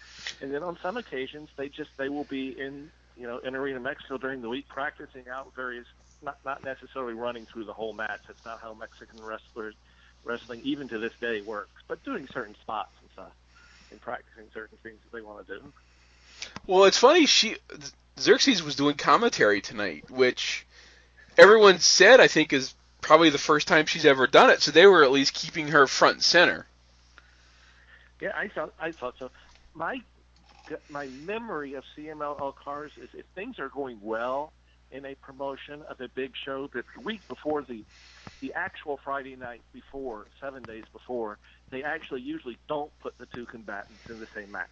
And 0.41 0.53
then 0.53 0.62
on 0.62 0.77
some 0.83 0.97
occasions, 0.97 1.49
they 1.57 1.69
just 1.69 1.91
they 1.99 2.09
will 2.09 2.25
be 2.25 2.57
in 2.59 2.91
you 3.14 3.27
know 3.27 3.39
in 3.39 3.55
Arena 3.55 3.81
Mexico 3.81 4.19
during 4.19 4.43
the 4.43 4.49
week 4.49 4.69
practicing 4.69 5.29
out 5.29 5.53
various 5.55 5.87
not 6.23 6.39
not 6.45 6.64
necessarily 6.64 7.14
running 7.14 7.47
through 7.53 7.64
the 7.64 7.73
whole 7.73 7.93
match. 7.93 8.21
That's 8.27 8.45
not 8.45 8.61
how 8.61 8.75
Mexican 8.75 9.23
wrestlers 9.23 9.75
wrestling 10.25 10.61
even 10.64 10.89
to 10.89 10.99
this 10.99 11.12
day 11.21 11.41
works, 11.41 11.83
but 11.89 12.03
doing 12.05 12.27
certain 12.33 12.57
spots 12.61 12.93
and 13.01 13.11
stuff 13.12 13.33
and 13.91 14.01
practicing 14.01 14.51
certain 14.53 14.79
things 14.83 14.99
that 15.05 15.17
they 15.17 15.23
want 15.23 15.47
to 15.47 15.59
do. 15.59 15.73
Well, 16.66 16.84
it's 16.84 16.99
funny. 16.99 17.26
She 17.26 17.57
Zeuxis 18.16 18.62
was 18.62 18.76
doing 18.76 18.97
commentary 18.97 19.61
tonight, 19.61 20.11
which 20.11 20.66
everyone 21.36 21.78
said 21.78 22.20
I 22.20 22.28
think 22.28 22.53
is 22.53 22.74
probably 23.01 23.30
the 23.30 23.38
first 23.38 23.68
time 23.68 23.86
she's 23.86 24.07
ever 24.07 24.26
done 24.26 24.51
it. 24.51 24.62
So 24.62 24.70
they 24.70 24.86
were 24.86 25.05
at 25.05 25.12
least 25.12 25.34
keeping 25.34 25.68
her 25.68 25.86
front 25.86 26.14
and 26.14 26.22
center. 26.22 26.66
Yeah, 28.20 28.32
I 28.34 28.49
thought 28.49 28.72
I 28.80 28.92
thought 28.92 29.14
so. 29.18 29.30
My 29.74 30.01
my 30.88 31.07
memory 31.07 31.74
of 31.74 31.84
CMLL 31.97 32.55
cars 32.57 32.92
is 33.01 33.09
if 33.14 33.24
things 33.34 33.59
are 33.59 33.68
going 33.68 33.99
well 34.03 34.53
in 34.90 35.05
a 35.05 35.14
promotion 35.16 35.82
of 35.88 36.01
a 36.01 36.09
big 36.09 36.32
show, 36.36 36.68
the 36.68 36.84
week 37.03 37.26
before 37.28 37.62
the 37.62 37.84
the 38.40 38.53
actual 38.55 38.99
Friday 39.03 39.36
night 39.36 39.62
before, 39.72 40.26
seven 40.40 40.62
days 40.62 40.84
before, 40.92 41.38
they 41.70 41.82
actually 41.82 42.20
usually 42.20 42.59
don't 42.68 42.90
put 43.01 43.16
the 43.18 43.26
two 43.26 43.47
combatants 43.47 44.11
in 44.11 44.20
the 44.20 44.26
same 44.34 44.51
match. 44.51 44.68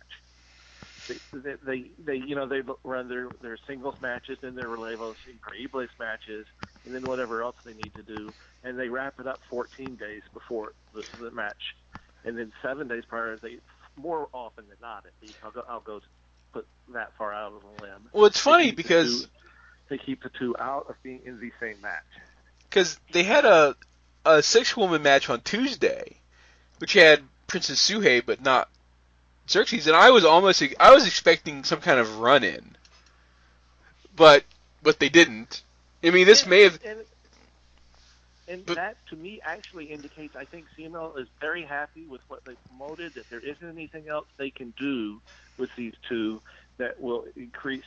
They, 1.09 1.19
they, 1.33 1.91
they, 1.99 2.17
you 2.17 2.35
know, 2.35 2.47
they 2.47 2.63
run 2.83 3.09
their 3.09 3.29
their 3.43 3.59
singles 3.67 3.95
matches, 4.01 4.39
then 4.41 4.55
their 4.55 4.69
relevos, 4.69 5.17
increíbles 5.29 5.89
matches, 5.99 6.47
and 6.85 6.95
then 6.95 7.07
whatever 7.07 7.43
else 7.43 7.57
they 7.65 7.75
need 7.75 7.95
to 7.97 8.03
do, 8.03 8.35
and 8.63 8.79
they 8.79 8.89
wrap 8.89 9.21
it 9.21 9.27
up 9.27 9.41
14 9.51 9.97
days 9.97 10.23
before 10.33 10.73
the, 10.95 11.05
the 11.21 11.31
match, 11.31 11.77
and 12.25 12.39
then 12.39 12.53
seven 12.63 12.89
days 12.89 13.05
prior, 13.07 13.39
they 13.43 13.59
more 13.97 14.29
often 14.33 14.65
than 14.69 14.79
not, 14.81 15.05
at 15.07 15.13
least, 15.23 15.39
I'll 15.43 15.51
go, 15.51 15.63
I'll 15.69 15.81
go 15.81 16.01
put 16.53 16.67
that 16.93 17.13
far 17.17 17.33
out 17.33 17.53
of 17.53 17.63
the 17.63 17.81
limb. 17.81 18.09
Well, 18.13 18.27
it's 18.27 18.41
funny 18.41 18.73
because 18.73 19.23
two, 19.23 19.29
they 19.89 19.99
keep 19.99 20.23
the 20.23 20.31
two 20.39 20.57
out 20.59 20.87
of 20.89 20.97
being 21.03 21.21
in 21.25 21.39
the 21.39 21.53
same 21.61 21.81
match. 21.81 22.03
Because 22.69 22.99
they 23.13 23.23
had 23.23 23.45
a 23.45 23.77
a 24.25 24.43
six 24.43 24.77
woman 24.77 25.03
match 25.03 25.29
on 25.29 25.41
Tuesday, 25.43 26.17
which 26.79 26.95
had 26.95 27.23
Princess 27.47 27.89
Sugehit 27.89 28.25
but 28.27 28.43
not 28.43 28.69
Zeuxis, 29.49 29.87
and 29.87 29.97
I 29.97 30.11
was 30.11 30.25
almost 30.25 30.63
I 30.81 30.93
was 30.93 31.07
expecting 31.07 31.65
some 31.65 31.81
kind 31.81 32.01
of 32.01 32.19
run 32.19 32.45
in, 32.45 32.77
but 34.17 34.45
but 34.83 34.99
they 34.99 35.09
didn't. 35.09 35.63
I 36.03 36.11
mean, 36.11 36.27
this 36.27 36.43
and, 36.43 36.51
may 36.51 36.63
have. 36.63 36.79
And, 36.85 36.99
and 38.47 38.67
but, 38.67 38.77
that 38.77 38.97
to 39.11 39.17
me 39.17 39.41
actually 39.45 39.87
indicates 39.87 40.35
I 40.37 40.45
think 40.45 40.67
CMLL 40.79 41.19
is 41.19 41.29
very 41.41 41.65
happy 41.65 42.07
with 42.07 42.21
what 42.29 42.45
they 42.45 42.55
promoted. 42.69 43.15
That 43.15 43.29
there 43.31 43.41
isn't 43.41 43.69
anything 43.69 44.09
else 44.09 44.27
they 44.39 44.51
can 44.51 44.73
do 44.79 45.21
with 45.59 45.71
these 45.77 45.95
two 46.09 46.43
that 46.79 47.01
will 47.01 47.27
increase 47.37 47.85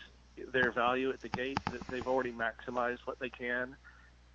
their 0.54 0.72
value 0.72 1.10
at 1.10 1.22
the 1.22 1.30
gate. 1.30 1.62
That 1.72 1.82
they've 1.90 2.08
already 2.08 2.34
maximized 2.34 3.00
what 3.06 3.20
they 3.20 3.30
can, 3.30 3.76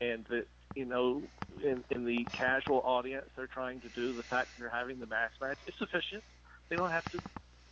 and 0.00 0.24
that 0.26 0.46
you 0.74 0.86
know 0.86 1.22
in 1.62 1.84
in 1.90 2.04
the 2.04 2.28
casual 2.32 2.80
audience 2.84 3.26
they're 3.36 3.46
trying 3.46 3.80
to 3.82 3.88
do. 3.88 4.12
The 4.12 4.24
fact 4.24 4.50
that 4.50 4.60
they're 4.60 4.70
having 4.70 4.98
the 4.98 5.06
mass 5.06 5.30
match 5.40 5.58
is 5.68 5.74
sufficient. 5.78 6.24
They 6.70 6.76
don't 6.76 6.90
have 6.90 7.08
to 7.12 7.20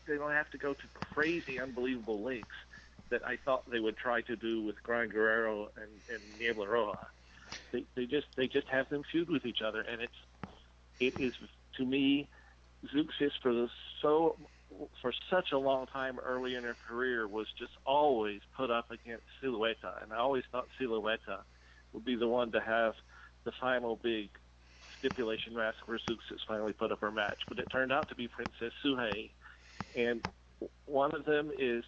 they 0.07 0.17
don't 0.17 0.33
have 0.33 0.51
to 0.51 0.59
go 0.59 0.75
to 0.75 0.89
crazy, 1.15 1.61
unbelievable 1.61 2.23
lengths 2.25 2.51
that 3.11 3.23
I 3.27 3.39
thought 3.45 3.71
they 3.71 3.81
would 3.81 3.97
try 3.97 4.23
to 4.23 4.37
do 4.37 4.63
with 4.63 4.83
Gran 4.83 5.09
Guerrero 5.09 5.69
and, 5.77 6.03
and 6.09 6.39
Niebla 6.39 6.67
Roja. 6.67 6.95
They, 7.73 7.87
they 7.97 8.07
just 8.07 8.27
they 8.37 8.49
just 8.49 8.69
have 8.69 8.89
them 8.89 9.03
feud 9.13 9.31
with 9.31 9.45
each 9.47 9.61
other, 9.67 9.83
and 9.83 10.03
it's 10.03 10.15
it 11.01 11.15
is 11.19 11.35
to 11.77 11.85
me 11.85 12.29
Zeuxis 12.95 13.33
for 13.43 13.53
the 13.53 13.69
so 14.03 14.37
for 15.03 15.13
such 15.31 15.49
a 15.53 15.59
long 15.59 15.87
time 15.87 16.19
early 16.19 16.55
in 16.55 16.65
her 16.65 16.77
career 16.89 17.29
was 17.29 17.47
just 17.59 17.73
always 17.85 18.41
put 18.57 18.71
up 18.71 18.91
against 18.91 19.25
Silueta, 19.43 20.03
and 20.03 20.13
I 20.13 20.17
always 20.19 20.45
thought 20.51 20.69
Silueta 20.81 21.43
would 21.93 22.05
be 22.05 22.17
the 22.17 22.29
one 22.29 22.53
to 22.53 22.61
have 22.61 22.95
the 23.45 23.53
final 23.61 23.97
big 23.97 24.31
stipulation 25.01 25.55
match 25.55 25.75
where 25.87 25.99
Zeuxis 25.99 26.39
finally 26.47 26.73
put 26.73 26.93
up 26.93 27.01
her 27.01 27.11
match. 27.11 27.41
But 27.49 27.59
it 27.59 27.69
turned 27.71 27.93
out 27.93 28.09
to 28.11 28.15
be 28.15 28.29
Princess 28.29 28.73
Sugehit, 28.85 29.31
and 29.95 30.23
one 30.87 31.15
of 31.15 31.25
them 31.25 31.51
is 31.57 31.85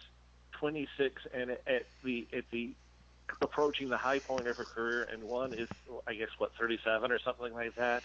26 0.59 1.21
and 1.33 1.51
at 1.51 1.87
the 2.03 2.27
at 2.35 2.45
the 2.51 2.75
approaching 3.41 3.89
the 3.89 3.97
high 3.97 4.19
point 4.19 4.47
of 4.47 4.57
her 4.57 4.65
career, 4.65 5.03
and 5.03 5.23
one 5.23 5.53
is 5.53 5.69
I 6.07 6.13
guess 6.15 6.29
what 6.37 6.51
37 6.59 7.11
or 7.11 7.19
something 7.19 7.53
like 7.53 7.75
that, 7.75 8.03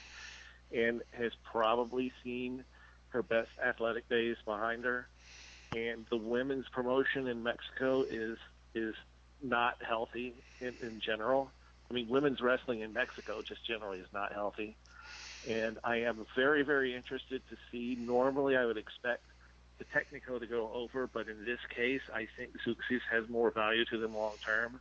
and 0.73 1.03
has 1.13 1.33
probably 1.51 2.13
seen 2.23 2.65
her 3.09 3.23
best 3.23 3.51
athletic 3.65 4.09
days 4.09 4.37
behind 4.45 4.85
her. 4.85 5.09
And 5.73 6.07
the 6.11 6.17
women's 6.17 6.67
promotion 6.73 7.27
in 7.27 7.43
Mexico 7.43 8.05
is 8.05 8.39
is 8.75 8.95
not 9.43 9.83
healthy 9.83 10.35
in, 10.61 10.75
in 10.83 11.01
general. 11.05 11.51
I 11.91 11.95
mean, 11.95 12.09
women's 12.09 12.41
wrestling 12.41 12.81
in 12.81 12.93
Mexico 12.93 13.41
just 13.43 13.65
generally 13.65 13.99
is 13.99 14.09
not 14.13 14.33
healthy. 14.33 14.77
And 15.49 15.79
I 15.85 15.99
am 16.03 16.27
very, 16.37 16.63
very 16.63 16.95
interested 16.95 17.43
to 17.49 17.57
see. 17.71 17.97
Normally, 17.99 18.57
I 18.57 18.67
would 18.67 18.77
expect 18.77 19.25
the 19.79 19.85
Technico 19.85 20.39
to 20.39 20.47
go 20.47 20.71
over, 20.75 21.07
but 21.07 21.29
in 21.29 21.45
this 21.45 21.61
case, 21.75 22.03
I 22.13 22.27
think 22.37 22.51
Zeuxis 22.67 23.01
has 23.11 23.29
more 23.29 23.51
value 23.51 23.85
to 23.87 23.99
them 23.99 24.15
long 24.15 24.35
term. 24.45 24.81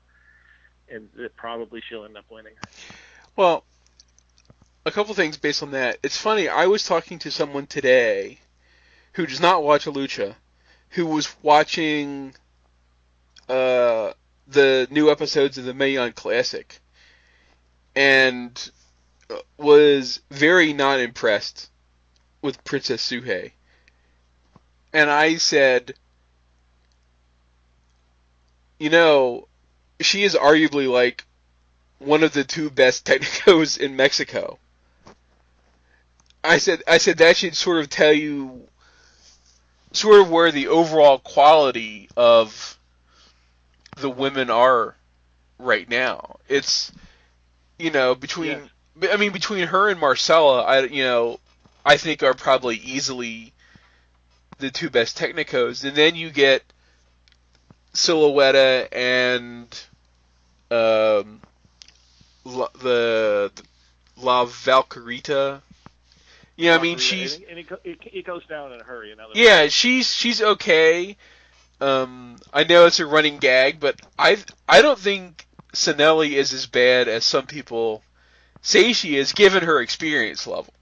and 0.90 1.10
that 1.16 1.36
probably 1.36 1.82
she'll 1.82 2.06
end 2.06 2.18
up 2.18 2.26
winning. 2.30 2.54
Well, 3.36 3.64
a 4.86 4.92
couple 4.92 5.14
things 5.14 5.38
based 5.38 5.64
on 5.64 5.72
that. 5.72 5.98
It's 6.04 6.18
funny. 6.18 6.48
I 6.48 6.68
was 6.68 6.84
talking 6.84 7.20
to 7.20 7.32
someone 7.32 7.68
today 7.68 8.40
who 9.14 9.26
does 9.26 9.42
not 9.42 9.64
watch 9.64 9.86
lucha, 9.86 10.36
who 10.90 11.06
was 11.06 11.34
watching 11.42 12.34
uh, 13.50 14.14
the 14.48 14.88
new 14.90 15.12
episodes 15.12 15.58
of 15.58 15.66
the 15.66 15.74
Mae 15.74 15.92
Young 15.92 16.14
Classic, 16.14 16.80
and 17.98 18.70
uh, 19.32 19.38
was 19.58 20.22
very 20.30 20.72
not 20.72 21.00
impressed 21.00 21.72
with 22.44 22.64
Princess 22.64 23.02
Sugehit. 23.02 23.54
And 24.94 25.10
I 25.10 25.38
said, 25.38 25.96
you 28.80 28.92
know, 28.92 29.48
she 30.00 30.24
is 30.24 30.36
arguably 30.36 30.88
like 30.88 31.26
one 31.98 32.22
of 32.22 32.34
the 32.34 32.44
two 32.44 32.70
best 32.70 33.04
technicos 33.08 33.80
in 33.80 33.96
Mexico. 33.96 34.60
I 36.44 36.60
said 36.60 36.84
I 36.88 37.00
said 37.00 37.18
that 37.18 37.36
should 37.36 37.58
sort 37.58 37.80
of 37.80 37.90
tell 37.90 38.14
you 38.14 38.68
sort 39.92 40.22
of 40.22 40.30
where 40.30 40.52
the 40.52 40.68
overall 40.68 41.18
quality 41.18 42.10
of 42.16 42.78
the 43.98 44.10
women 44.12 44.52
are 44.52 44.96
right 45.58 45.90
now. 45.90 46.38
It's 46.48 46.92
you 47.78 47.92
know 47.92 48.16
between 48.16 48.70
yeah. 49.02 49.10
I 49.12 49.18
mean 49.18 49.32
between 49.32 49.68
her 49.68 49.90
and 49.90 50.00
Marcela, 50.00 50.64
I 50.64 50.84
you 50.84 51.04
know 51.04 51.40
I 51.86 51.98
think 51.98 52.24
are 52.24 52.34
probably 52.34 52.78
easily 52.78 53.54
the 54.60 54.72
two 54.72 54.90
best 54.90 55.18
technicos, 55.18 55.84
and 55.84 55.96
then 55.96 56.16
you 56.16 56.30
get 56.30 56.64
Silueta 57.94 58.88
and 58.92 59.68
um, 60.72 61.42
La, 62.44 62.68
the 62.82 63.52
La 64.18 64.46
Vaquerita. 64.46 65.62
Yeah, 66.56 66.76
I 66.76 66.82
mean 66.82 66.98
she's 66.98 67.36
and 67.36 67.60
it, 67.60 67.68
it, 67.84 68.00
it 68.14 68.26
goes 68.26 68.46
down 68.48 68.74
in 68.74 68.82
a 68.82 68.84
hurry. 68.84 69.12
In 69.12 69.20
yeah, 69.36 69.68
she's 69.68 70.14
she's 70.14 70.42
okay. 70.42 71.16
Um, 71.80 72.38
I 72.52 72.64
know 72.64 72.88
it's 72.88 73.00
a 73.00 73.06
running 73.06 73.38
gag, 73.38 73.80
but 73.80 74.00
I 74.18 74.38
I 74.68 74.82
don't 74.82 74.98
think 74.98 75.47
Sinelli 75.78 76.32
is 76.32 76.54
as 76.54 76.66
bad 76.66 77.08
as 77.08 77.24
some 77.24 77.46
people 77.46 78.02
say 78.62 78.94
she 78.94 79.16
is, 79.16 79.32
given 79.32 79.64
her 79.64 79.80
experience 79.80 80.48
level. 80.48 80.74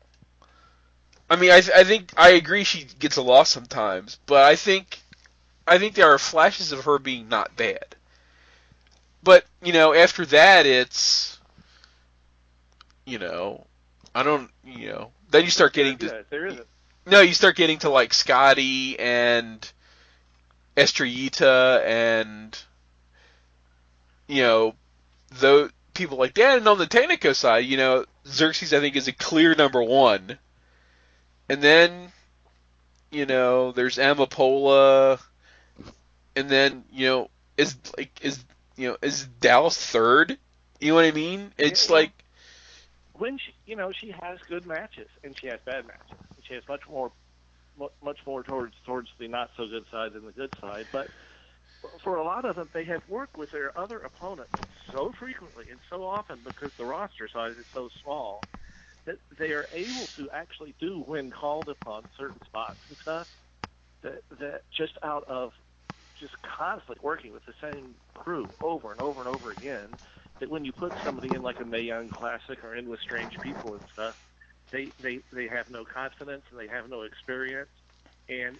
I 1.29 1.35
mean, 1.35 1.51
I 1.51 1.57
I 1.57 1.83
think 1.83 2.13
I 2.15 2.29
agree 2.29 2.63
she 2.63 2.85
gets 2.99 3.17
a 3.17 3.21
loss 3.21 3.49
sometimes, 3.49 4.19
but 4.25 4.43
I 4.43 4.55
think 4.55 4.99
I 5.67 5.77
think 5.77 5.95
there 5.95 6.09
are 6.09 6.17
flashes 6.17 6.71
of 6.71 6.85
her 6.85 6.97
being 6.97 7.27
not 7.27 7.55
bad. 7.57 7.95
But 9.21 9.45
you 9.61 9.73
know, 9.73 9.93
after 9.93 10.25
that, 10.27 10.65
it's 10.65 11.39
you 13.05 13.19
know, 13.19 13.65
I 14.13 14.23
don't 14.23 14.49
you 14.63 14.89
know. 14.89 15.11
Then 15.29 15.43
you 15.43 15.51
start 15.51 15.73
getting 15.73 15.97
to. 15.97 16.65
No, 17.07 17.19
you 17.21 17.33
start 17.33 17.55
getting 17.55 17.79
to 17.79 17.89
like 17.89 18.11
Skadi 18.11 18.99
and 18.99 19.71
Estrellita 20.77 21.83
and 21.85 22.57
you 24.27 24.41
know, 24.41 24.75
the 25.39 25.71
people 25.93 26.17
like 26.17 26.35
that. 26.35 26.57
And 26.57 26.67
on 26.67 26.77
the 26.77 26.87
Technico 26.87 27.35
side, 27.35 27.65
you 27.65 27.77
know, 27.77 28.05
Zeuxis 28.25 28.75
I 28.75 28.79
think 28.79 28.95
is 28.95 29.07
a 29.07 29.13
clear 29.13 29.55
number 29.55 29.81
one. 29.81 30.37
And 31.47 31.61
then, 31.61 32.11
you 33.11 33.25
know, 33.25 33.71
there's 33.71 33.97
Amapola, 33.97 35.19
and 36.35 36.49
then 36.49 36.83
you 36.91 37.07
know, 37.07 37.29
is 37.57 37.75
like 37.97 38.19
is 38.21 38.43
you 38.75 38.89
know 38.89 38.97
is 39.01 39.27
Dalys 39.39 39.77
third? 39.77 40.37
You 40.79 40.89
know 40.89 40.95
what 40.95 41.05
I 41.05 41.11
mean? 41.11 41.51
It's 41.57 41.89
yeah, 41.89 41.95
like 41.95 42.11
when 43.13 43.37
she, 43.37 43.53
you 43.65 43.75
know, 43.75 43.91
she 43.91 44.11
has 44.11 44.39
good 44.49 44.65
matches 44.65 45.07
and 45.23 45.37
she 45.37 45.47
has 45.47 45.59
bad 45.65 45.87
matches. 45.87 46.17
She 46.43 46.53
has 46.53 46.67
much 46.67 46.81
more, 46.89 47.11
much 48.03 48.19
more 48.25 48.43
towards 48.43 48.75
towards 48.85 49.09
the 49.17 49.27
not 49.27 49.51
so 49.55 49.67
good 49.67 49.85
side 49.91 50.13
than 50.13 50.25
the 50.25 50.31
good 50.31 50.53
side. 50.59 50.85
But 50.91 51.09
for 52.03 52.17
a 52.17 52.23
lot 52.23 52.45
of 52.45 52.55
them, 52.55 52.69
they 52.73 52.85
have 52.85 53.01
worked 53.07 53.37
with 53.37 53.51
their 53.51 53.77
other 53.77 53.99
opponents 53.99 54.53
so 54.91 55.13
frequently 55.19 55.65
and 55.71 55.79
so 55.89 56.03
often 56.03 56.41
because 56.43 56.71
the 56.77 56.85
roster 56.85 57.29
size 57.31 57.55
is 57.59 57.65
so 57.73 57.89
small 58.03 58.45
that 59.05 59.17
they 59.37 59.51
are 59.51 59.67
able 59.71 60.09
to 60.17 60.29
actually 60.31 60.75
do 60.79 60.99
when 61.05 61.31
called 61.31 61.69
upon 61.69 62.05
certain 62.17 62.41
spots 62.45 62.79
and 62.89 62.97
stuff 63.01 63.27
that 64.03 64.21
that 64.39 64.61
just 64.77 64.93
out 65.03 65.23
of 65.27 65.51
just 66.19 66.33
constantly 66.57 66.97
working 67.03 67.33
with 67.33 67.43
the 67.45 67.53
same 67.61 67.95
crew 68.15 68.51
over 68.61 68.91
and 68.91 69.01
over 69.01 69.19
and 69.19 69.29
over 69.29 69.51
again 69.51 69.97
that 70.39 70.49
when 70.49 70.65
you 70.65 70.73
put 70.73 70.93
somebody 71.03 71.33
in 71.33 71.41
like 71.41 71.59
a 71.59 71.65
Mae 71.65 71.81
Young 71.81 72.09
Classic 72.09 72.63
or 72.63 72.75
in 72.75 72.89
with 72.89 72.99
strange 73.01 73.33
people 73.43 73.75
and 73.75 73.83
stuff, 73.93 74.15
they 74.71 74.93
they 75.01 75.21
they 75.33 75.47
have 75.47 75.69
no 75.69 75.85
confidence 75.85 76.43
and 76.51 76.59
they 76.59 76.67
have 76.67 76.89
no 76.89 77.03
experience, 77.03 77.71
and 78.29 78.59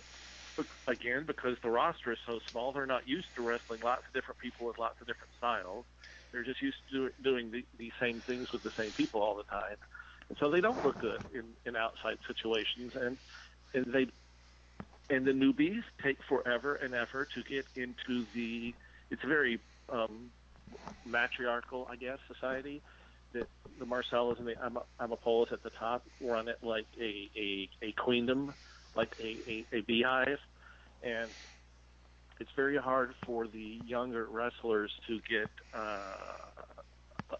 again 0.88 1.26
because 1.26 1.58
the 1.64 1.70
roster 1.70 2.12
is 2.12 2.20
so 2.26 2.40
small, 2.52 2.74
they're 2.74 2.86
not 2.86 3.08
used 3.08 3.28
to 3.36 3.42
wrestling 3.42 3.82
lots 3.82 4.04
of 4.08 4.14
different 4.14 4.40
people 4.40 4.68
with 4.68 4.78
lots 4.78 5.02
of 5.02 5.08
different 5.08 5.32
styles. 5.38 5.86
They're 6.32 6.44
just 6.44 6.62
used 6.62 6.78
to 6.92 7.10
doing 7.24 7.52
the, 7.52 7.66
the 7.78 7.92
same 8.02 8.22
things 8.22 8.52
with 8.52 8.64
the 8.64 8.72
same 8.78 8.94
people 8.94 9.22
all 9.22 9.36
the 9.36 9.44
time, 9.44 9.78
and 10.30 10.38
so 10.40 10.50
they 10.52 10.62
don't 10.62 10.84
look 10.84 11.00
good 11.00 11.22
in 11.34 11.56
in 11.66 11.76
outside 11.76 12.18
situations, 12.28 12.94
and 12.96 13.18
and 13.74 13.94
they 13.94 14.08
and 15.10 15.26
the 15.26 15.32
newbies 15.32 15.84
take 16.04 16.18
forever 16.28 16.76
and 16.76 16.94
ever 16.94 17.26
to 17.36 17.44
get 17.44 17.66
into 17.76 18.26
the. 18.34 18.76
It's 19.12 19.24
a 19.24 19.28
very 19.28 19.60
um, 19.90 20.32
matriarchal, 21.06 21.88
I 21.90 21.96
guess, 21.96 22.20
society. 22.28 22.84
That 23.34 23.48
the 23.80 23.86
Marcelas 23.86 24.40
and 24.40 24.48
the 24.48 24.56
Am- 24.64 24.78
Amapolas 25.00 25.52
at 25.52 25.64
the 25.64 25.70
top 25.72 26.04
run 26.20 26.48
it 26.48 26.58
like 26.64 26.88
a 27.00 27.30
a, 27.38 27.70
a 27.82 27.94
queendom, 27.94 28.54
like 28.96 29.16
a, 29.20 29.38
a, 29.48 29.66
a 29.78 29.82
beehive, 29.82 30.40
and 31.04 31.30
it's 32.40 32.52
very 32.56 32.78
hard 32.78 33.14
for 33.26 33.48
the 33.48 33.80
younger 33.86 34.26
wrestlers 34.26 34.92
to 35.08 35.20
get 35.30 35.50
uh, 35.74 36.00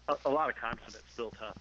a, 0.08 0.16
a 0.24 0.30
lot 0.30 0.48
of 0.48 0.56
confidence 0.56 1.04
built 1.16 1.34
up 1.42 1.58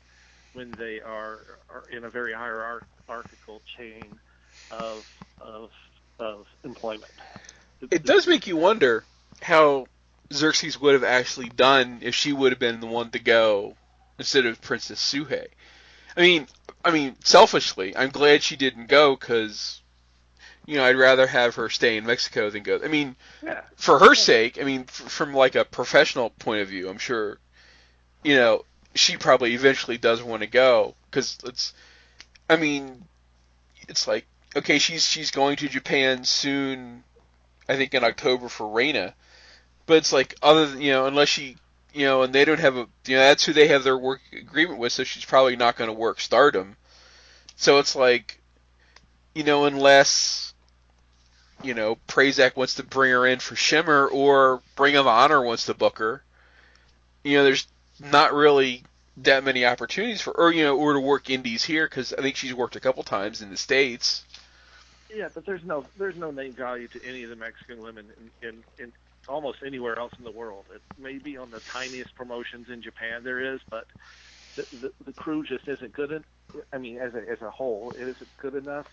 when 0.53 0.71
they 0.77 0.99
are, 1.01 1.39
are 1.69 1.83
in 1.91 2.05
a 2.05 2.09
very 2.09 2.33
hierarchical 2.33 3.61
chain 3.77 4.05
of 4.71 5.05
of 5.41 5.69
of 6.19 6.45
employment. 6.63 7.11
It 7.91 8.03
does 8.03 8.25
make 8.25 8.47
you 8.47 8.55
wonder 8.55 9.03
how 9.41 9.87
Zeuxis 10.29 10.79
would 10.79 10.93
have 10.93 11.03
actually 11.03 11.49
done 11.49 11.99
if 12.01 12.15
she 12.15 12.33
would 12.33 12.51
have 12.51 12.59
been 12.59 12.79
the 12.79 12.87
one 12.87 13.11
to 13.11 13.19
go 13.19 13.75
instead 14.17 14.45
of 14.45 14.61
Princess 14.61 14.99
Sugehit. 14.99 15.49
I 16.15 16.21
mean, 16.21 16.47
I 16.83 16.91
mean, 16.91 17.15
selfishly, 17.23 17.95
I'm 17.95 18.09
glad 18.09 18.41
she 18.41 18.55
didn't 18.55 18.87
go 18.87 19.15
because, 19.15 19.81
you 20.65 20.77
know, 20.77 20.83
I'd 20.83 20.97
rather 20.97 21.27
have 21.27 21.55
her 21.55 21.69
stay 21.69 21.97
in 21.97 22.05
Mexico 22.05 22.49
than 22.49 22.63
go. 22.63 22.79
I 22.83 22.87
mean, 22.87 23.15
yeah. 23.43 23.61
for 23.75 23.99
her 23.99 24.15
sake, 24.15 24.59
I 24.59 24.63
mean, 24.63 24.81
f- 24.81 24.93
from 24.93 25.33
like 25.33 25.55
a 25.55 25.65
professional 25.65 26.31
point 26.31 26.61
of 26.61 26.67
view, 26.67 26.89
I'm 26.89 26.97
sure, 26.97 27.39
you 28.23 28.35
know, 28.35 28.65
she 28.93 29.17
probably 29.17 29.53
eventually 29.53 29.97
does 29.97 30.23
want 30.23 30.41
to 30.41 30.47
go 30.47 30.95
because 31.09 31.37
it's, 31.43 31.73
I 32.49 32.55
mean, 32.55 33.05
it's 33.87 34.07
like 34.07 34.25
okay, 34.55 34.79
she's 34.79 35.05
she's 35.05 35.31
going 35.31 35.57
to 35.57 35.67
Japan 35.67 36.23
soon. 36.23 37.03
I 37.67 37.75
think 37.75 37.93
in 37.93 38.03
October 38.03 38.47
for 38.47 38.67
Reina, 38.67 39.15
but 39.87 39.97
it's 39.97 40.13
like 40.13 40.35
other 40.41 40.67
than, 40.67 40.81
you 40.81 40.91
know 40.91 41.07
unless 41.07 41.29
she 41.29 41.57
you 41.93 42.05
know 42.05 42.21
and 42.21 42.33
they 42.33 42.45
don't 42.45 42.59
have 42.59 42.77
a 42.77 42.87
you 43.07 43.15
know 43.15 43.23
that's 43.23 43.43
who 43.45 43.53
they 43.53 43.67
have 43.67 43.83
their 43.83 43.97
work 43.97 44.21
agreement 44.31 44.79
with, 44.79 44.93
so 44.93 45.03
she's 45.03 45.25
probably 45.25 45.55
not 45.55 45.75
going 45.75 45.89
to 45.89 45.93
work 45.93 46.19
Stardom. 46.19 46.77
So 47.57 47.79
it's 47.79 47.95
like, 47.95 48.41
you 49.33 49.43
know, 49.43 49.65
unless 49.65 50.53
you 51.65 51.73
know 51.73 51.97
Prazak 52.07 52.55
wants 52.55 52.75
to 52.75 52.83
bring 52.83 53.11
her 53.11 53.25
in 53.25 53.39
for 53.39 53.55
Shimmer 53.55 54.07
or 54.07 54.61
Ring 54.77 54.95
of 54.95 55.07
Honor 55.07 55.41
wants 55.41 55.65
to 55.65 55.73
book 55.73 55.99
her, 55.99 56.23
you 57.23 57.37
know, 57.37 57.43
there's 57.43 57.67
not 57.99 58.33
really 58.33 58.83
that 59.17 59.43
many 59.43 59.65
opportunities 59.65 60.21
for 60.21 60.31
or 60.31 60.51
you 60.51 60.63
know 60.63 60.77
or 60.77 60.93
to 60.93 60.99
work 60.99 61.29
indies 61.29 61.63
here 61.63 61.85
because 61.85 62.13
I 62.13 62.21
think 62.21 62.35
she's 62.35 62.53
worked 62.53 62.75
a 62.75 62.79
couple 62.79 63.03
times 63.03 63.41
in 63.41 63.49
the 63.49 63.57
states. 63.57 64.23
Yeah, 65.13 65.29
but 65.33 65.45
there's 65.45 65.63
no 65.63 65.85
there's 65.97 66.17
no 66.17 66.31
name 66.31 66.53
value 66.53 66.87
to 66.89 67.05
any 67.05 67.23
of 67.23 67.29
the 67.29 67.35
Mexican 67.35 67.81
women 67.81 68.07
in, 68.41 68.49
in, 68.49 68.63
in 68.77 68.93
almost 69.27 69.59
anywhere 69.65 69.97
else 69.97 70.11
in 70.17 70.23
the 70.23 70.31
world. 70.31 70.65
It 70.73 70.81
may 70.99 71.17
be 71.17 71.37
on 71.37 71.49
the 71.49 71.61
tiniest 71.61 72.13
promotions 72.15 72.69
in 72.69 72.81
Japan 72.81 73.23
there 73.23 73.39
is, 73.39 73.61
but 73.69 73.87
the 74.55 74.67
the, 74.81 74.91
the 75.05 75.13
crew 75.13 75.43
just 75.43 75.67
isn't 75.67 75.93
good. 75.93 76.11
In, 76.11 76.23
I 76.73 76.77
mean, 76.77 76.97
as 76.97 77.15
a 77.15 77.29
as 77.29 77.41
a 77.41 77.49
whole, 77.49 77.91
it 77.91 78.07
isn't 78.07 78.37
good 78.37 78.55
enough. 78.55 78.87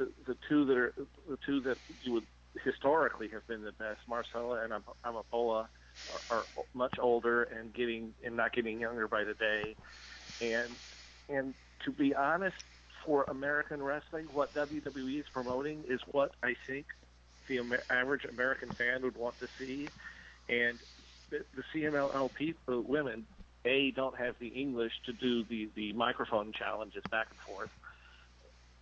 The 0.00 0.08
the 0.26 0.36
two 0.48 0.64
that 0.64 0.76
are 0.76 0.94
the 1.28 1.38
two 1.44 1.60
that 1.60 1.76
you 2.00 2.12
would 2.14 2.26
historically 2.64 3.28
have 3.28 3.46
been 3.46 3.62
the 3.62 3.72
best, 3.72 4.00
Marcela 4.08 4.64
and 4.64 4.72
Amapola, 5.04 5.68
are, 6.08 6.20
are 6.30 6.46
much 6.74 6.94
older 6.98 7.42
and 7.44 7.74
getting 7.74 8.14
and 8.24 8.34
not 8.34 8.54
getting 8.54 8.80
younger 8.80 9.06
by 9.06 9.24
the 9.24 9.34
day, 9.34 9.76
and 10.40 10.76
and 11.28 11.54
to 11.84 11.92
be 11.92 12.14
honest, 12.14 12.56
for 13.04 13.24
American 13.28 13.82
wrestling, 13.82 14.26
what 14.32 14.54
WWE 14.54 15.20
is 15.20 15.26
promoting 15.32 15.84
is 15.88 16.00
what 16.10 16.32
I 16.42 16.54
think 16.66 16.86
the 17.48 17.58
Amer- 17.58 17.84
average 17.90 18.24
American 18.24 18.72
fan 18.78 19.02
would 19.02 19.16
want 19.16 19.38
to 19.40 19.46
see. 19.58 19.90
And 20.48 20.78
the, 21.30 21.40
the 21.54 21.62
CMLL 21.74 22.32
people, 22.34 22.82
women, 22.82 23.26
a 23.64 23.92
don't 23.92 24.18
have 24.18 24.34
the 24.40 24.48
English 24.48 24.92
to 25.06 25.12
do 25.12 25.44
the 25.44 25.70
the 25.76 25.92
microphone 25.92 26.52
challenges 26.52 27.02
back 27.10 27.26
and 27.30 27.38
forth. 27.46 27.70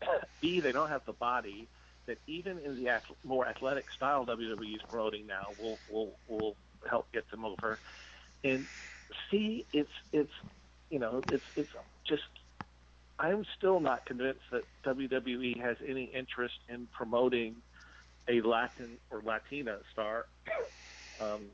B 0.40 0.60
they 0.60 0.72
don't 0.72 0.88
have 0.88 1.04
the 1.06 1.12
body 1.12 1.68
that 2.06 2.18
even 2.26 2.58
in 2.58 2.76
the 2.76 3.00
more 3.22 3.46
athletic 3.46 3.86
style 3.94 4.26
WWE 4.26 4.74
is 4.74 4.82
promoting 4.88 5.26
now 5.26 5.54
will 5.56 5.80
will 5.88 6.18
will 6.26 6.56
help 6.88 7.12
get 7.12 7.30
them 7.30 7.44
over. 7.44 7.80
And 8.44 8.68
C 9.30 9.66
it's 9.72 9.90
it's 10.12 10.32
you 10.90 10.98
know 10.98 11.24
it's 11.28 11.44
it's 11.56 11.70
just 12.06 12.22
I'm 13.18 13.44
still 13.56 13.80
not 13.80 14.06
convinced 14.06 14.44
that 14.52 14.64
WWE 14.84 15.60
has 15.60 15.76
any 15.86 16.04
interest 16.04 16.54
in 16.68 16.86
promoting 16.88 17.62
a 18.28 18.40
Latin 18.42 18.98
or 19.10 19.22
Latina 19.22 19.80
star. 19.92 20.26
Um, 21.20 21.50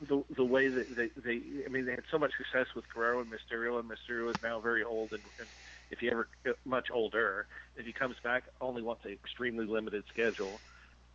the 0.00 0.24
the 0.34 0.44
way 0.44 0.68
that 0.68 0.86
they, 0.96 1.10
they 1.20 1.64
I 1.64 1.68
mean 1.68 1.84
they 1.84 1.92
had 1.92 2.04
so 2.10 2.18
much 2.18 2.32
success 2.38 2.66
with 2.74 2.88
Guerrero 2.88 3.20
and 3.20 3.30
Mysterio 3.30 3.78
and 3.78 3.90
Mysterio 3.90 4.30
is 4.32 4.38
now 4.42 4.60
very 4.60 4.82
old 4.82 5.12
and, 5.12 5.22
and 5.38 5.48
if 5.92 6.00
he 6.00 6.10
ever 6.10 6.26
much 6.64 6.90
older 6.90 7.46
if 7.76 7.86
he 7.86 7.92
comes 7.92 8.16
back 8.24 8.44
only 8.60 8.82
wants 8.82 9.04
an 9.04 9.12
extremely 9.12 9.66
limited 9.66 10.02
schedule 10.12 10.60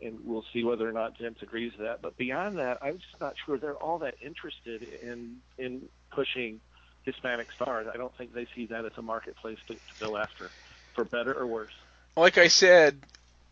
and 0.01 0.19
we'll 0.23 0.45
see 0.53 0.63
whether 0.63 0.87
or 0.87 0.91
not 0.91 1.17
Vince 1.17 1.39
agrees 1.41 1.71
to 1.73 1.81
that. 1.81 2.03
But 2.03 2.15
beyond 2.17 2.59
that 2.59 2.77
I'm 2.81 2.99
just 2.99 3.19
not 3.19 3.35
sure 3.45 3.57
they're 3.57 3.73
all 3.73 3.99
that 3.99 4.15
interested 4.21 4.83
in 5.01 5.37
in 5.57 5.89
pushing 6.11 6.61
Hispanic 7.03 7.51
stars. 7.51 7.87
I 7.91 7.97
don't 7.97 8.15
think 8.17 8.33
they 8.33 8.47
see 8.55 8.67
that 8.67 8.85
as 8.85 8.91
a 8.97 9.01
marketplace 9.01 9.57
to, 9.67 9.73
to 9.73 9.79
go 9.99 10.15
after 10.15 10.51
for 10.93 11.03
better 11.03 11.33
or 11.33 11.47
worse. 11.47 11.73
Like 12.15 12.37
I 12.37 12.47
said 12.47 13.01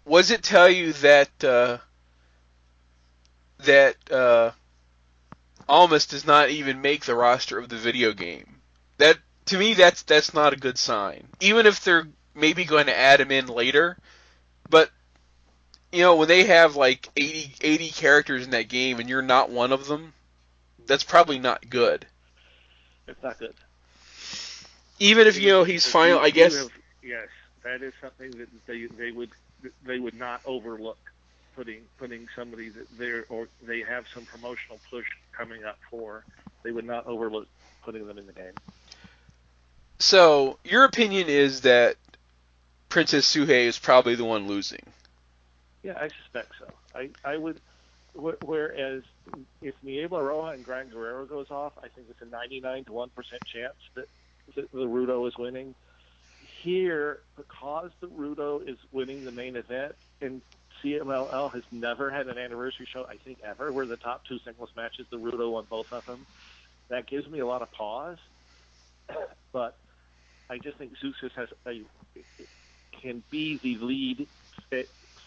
was 0.06 0.30
it 0.30 0.44
tell 0.44 0.70
you 0.70 0.94
that 0.94 1.44
uh, 1.44 1.80
that 3.60 4.12
uh, 4.12 4.52
Almas 5.68 6.06
does 6.06 6.26
not 6.26 6.50
even 6.50 6.82
make 6.82 7.06
the 7.06 7.16
roster 7.16 7.58
of 7.58 7.70
the 7.70 7.78
video 7.78 8.14
game. 8.14 8.62
That 8.98 9.18
to 9.48 9.58
me, 9.58 9.74
that's 9.74 10.04
that's 10.04 10.34
not 10.34 10.54
a 10.54 10.58
good 10.58 10.78
sign. 10.78 11.28
Even 11.40 11.66
if 11.66 11.84
they're 11.84 12.08
maybe 12.34 12.66
going 12.66 12.88
to 12.88 12.98
add 12.98 13.22
him 13.22 13.32
in 13.32 13.48
later, 13.48 13.98
but 14.70 14.90
you 15.92 16.02
know 16.02 16.16
when 16.16 16.28
they 16.28 16.44
have 16.44 16.76
like 16.76 17.10
80, 17.16 17.56
80 17.62 17.90
characters 17.90 18.46
in 18.46 18.52
that 18.52 18.68
game 18.68 19.00
and 19.00 19.10
you're 19.10 19.22
not 19.22 19.50
one 19.50 19.72
of 19.72 19.88
them, 19.88 20.14
that's 20.86 21.04
probably 21.04 21.40
not 21.40 21.70
good. 21.70 22.06
It's 23.08 23.22
not 23.22 23.38
good. 23.40 23.54
Even 25.00 25.28
if 25.28 25.40
you 25.40 25.50
know 25.50 25.64
he's 25.64 25.86
final, 25.86 26.20
I 26.20 26.30
guess. 26.30 26.58
Have, 26.58 26.72
yes, 27.04 27.28
that 27.64 27.82
is 27.82 27.94
something 28.02 28.32
that 28.32 28.48
they 28.66 28.86
they 28.86 29.12
would 29.12 29.30
they 29.86 30.00
would 30.00 30.18
not 30.18 30.42
overlook 30.46 30.98
putting 31.56 31.82
putting 31.98 32.28
somebody 32.36 32.70
that 32.70 32.98
they're 32.98 33.26
or 33.30 33.48
they 33.62 33.82
have 33.82 34.06
some 34.14 34.26
promotional 34.26 34.80
push 34.90 35.06
coming 35.32 35.64
up 35.64 35.78
for. 35.90 36.24
They 36.64 36.72
would 36.72 36.86
not 36.86 37.06
overlook 37.06 37.48
putting 37.84 38.08
them 38.08 38.18
in 38.18 38.26
the 38.26 38.34
game. 38.34 38.54
So 40.00 40.58
your 40.64 40.84
opinion 40.84 41.28
is 41.28 41.62
that 41.62 41.96
Princess 42.90 43.34
Sugehit 43.34 43.66
is 43.66 43.80
probably 43.80 44.16
the 44.16 44.26
one 44.26 44.48
losing. 44.48 44.84
Yeah, 45.84 45.98
I 46.00 46.10
suspect 46.22 46.54
so. 46.60 46.68
I 46.94 47.10
I 47.24 47.38
would. 47.38 47.60
Whereas 48.14 49.04
if 49.62 49.76
Niebla 49.84 50.20
Roja 50.22 50.54
and 50.54 50.64
Gran 50.64 50.90
Guerrero 50.90 51.26
goes 51.26 51.52
off, 51.52 51.74
I 51.78 51.90
think 51.90 52.08
it's 52.10 52.22
a 52.22 52.26
99 52.26 52.86
to 52.86 52.92
1% 52.92 53.10
chance 53.46 53.74
that, 53.96 54.08
that 54.56 54.72
the 54.72 54.86
Rudo 54.86 55.28
is 55.28 55.38
winning. 55.38 55.76
Here, 56.62 57.20
because 57.36 57.92
the 58.00 58.08
Rudo 58.08 58.66
is 58.66 58.78
winning 58.94 59.26
the 59.26 59.34
main 59.34 59.58
event, 59.58 59.96
and 60.22 60.42
CMLL 60.82 61.52
has 61.54 61.64
never 61.72 62.10
had 62.10 62.28
an 62.28 62.38
anniversary 62.38 62.88
show, 62.90 63.06
I 63.06 63.18
think 63.18 63.40
ever, 63.44 63.72
where 63.72 63.86
the 63.86 63.98
top 63.98 64.26
two 64.26 64.40
singles 64.40 64.70
matches, 64.78 65.08
the 65.10 65.18
Rudo 65.18 65.52
won 65.52 65.66
both 65.70 65.92
of 65.92 66.06
them. 66.06 66.26
That 66.88 67.08
gives 67.08 67.28
me 67.28 67.40
a 67.40 67.46
lot 67.46 67.62
of 67.62 67.72
pause. 67.74 68.18
but 69.52 69.76
I 70.50 70.58
just 70.58 70.78
think 70.78 70.94
Zeuxis 71.04 71.32
has 71.36 71.50
a, 71.66 71.82
can 73.02 73.24
be 73.32 73.60
the 73.62 73.78
lead 73.84 74.28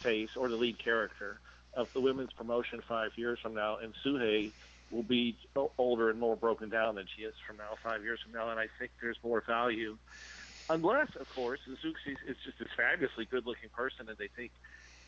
face 0.02 0.30
or 0.36 0.48
the 0.48 0.56
lead 0.56 0.82
character 0.82 1.40
of 1.74 1.88
the 1.94 2.00
women's 2.00 2.32
promotion 2.32 2.80
five 2.88 3.10
years 3.16 3.38
from 3.42 3.54
now, 3.54 3.78
and 3.78 3.94
Sugehit 4.04 4.52
will 4.90 5.02
be 5.02 5.36
older 5.76 6.10
and 6.10 6.18
more 6.18 6.36
broken 6.36 6.70
down 6.70 6.94
than 6.94 7.06
she 7.16 7.22
is 7.22 7.34
from 7.46 7.56
now, 7.56 7.76
five 7.82 8.02
years 8.02 8.20
from 8.22 8.32
now, 8.32 8.50
and 8.50 8.58
I 8.58 8.66
think 8.78 8.92
there's 9.00 9.18
more 9.22 9.42
value. 9.46 9.98
Unless, 10.70 11.08
of 11.20 11.28
course, 11.28 11.60
Zeuxis 11.68 12.16
is 12.26 12.36
just 12.44 12.58
this 12.58 12.68
fabulously 12.76 13.26
good-looking 13.26 13.70
person, 13.70 14.08
and 14.08 14.18
they 14.18 14.28
think 14.34 14.52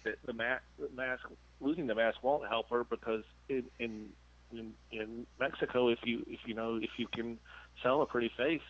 that 0.05 0.17
the 0.27 0.33
mask, 0.33 0.63
mask 0.95 1.23
losing 1.61 1.87
the 1.87 1.95
mask 1.95 2.23
won't 2.23 2.49
help 2.49 2.71
her 2.71 2.85
because 2.85 3.25
in, 3.49 3.65
in 3.79 4.09
in 4.53 4.73
in 4.91 5.27
Mexico, 5.39 5.89
if 5.89 5.99
you 6.05 6.25
if 6.27 6.41
you 6.47 6.55
know 6.55 6.77
if 6.77 6.91
you 6.97 7.07
can 7.13 7.39
sell 7.83 8.03
a 8.03 8.07
pretty 8.07 8.31
face, 8.37 8.61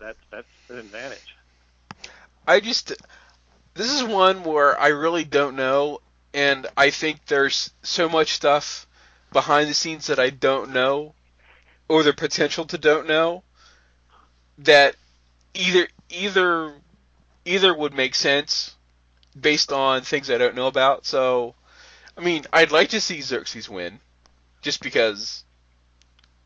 that 0.00 0.16
that's 0.30 0.46
an 0.68 0.78
advantage. 0.78 1.36
I 2.46 2.60
just 2.60 2.92
this 3.74 3.92
is 3.92 4.02
one 4.02 4.42
where 4.44 4.78
I 4.78 4.88
really 4.88 5.24
don't 5.24 5.56
know, 5.56 6.00
and 6.34 6.66
I 6.76 6.90
think 6.90 7.26
there's 7.26 7.70
so 7.82 8.08
much 8.08 8.32
stuff 8.32 8.86
behind 9.32 9.68
the 9.68 9.74
scenes 9.74 10.06
that 10.06 10.18
I 10.18 10.30
don't 10.30 10.72
know, 10.72 11.14
or 11.88 12.02
the 12.02 12.12
potential 12.12 12.64
to 12.66 12.78
don't 12.78 13.06
know, 13.06 13.42
that 14.58 14.96
either 15.54 15.88
either 16.10 16.74
either 17.44 17.74
would 17.74 17.94
make 17.94 18.14
sense 18.14 18.74
based 19.38 19.72
on 19.72 20.02
things 20.02 20.30
I 20.30 20.38
don't 20.38 20.56
know 20.56 20.66
about. 20.66 21.06
So, 21.06 21.54
I 22.16 22.20
mean, 22.20 22.44
I'd 22.52 22.72
like 22.72 22.90
to 22.90 23.00
see 23.00 23.18
Zeuxis 23.18 23.68
win, 23.68 24.00
just 24.60 24.82
because, 24.82 25.44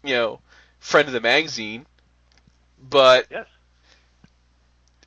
you 0.04 0.14
know, 0.14 0.40
friend 0.78 1.08
of 1.08 1.14
the 1.14 1.20
magazine. 1.20 1.86
But 2.88 3.26
yes. 3.30 3.46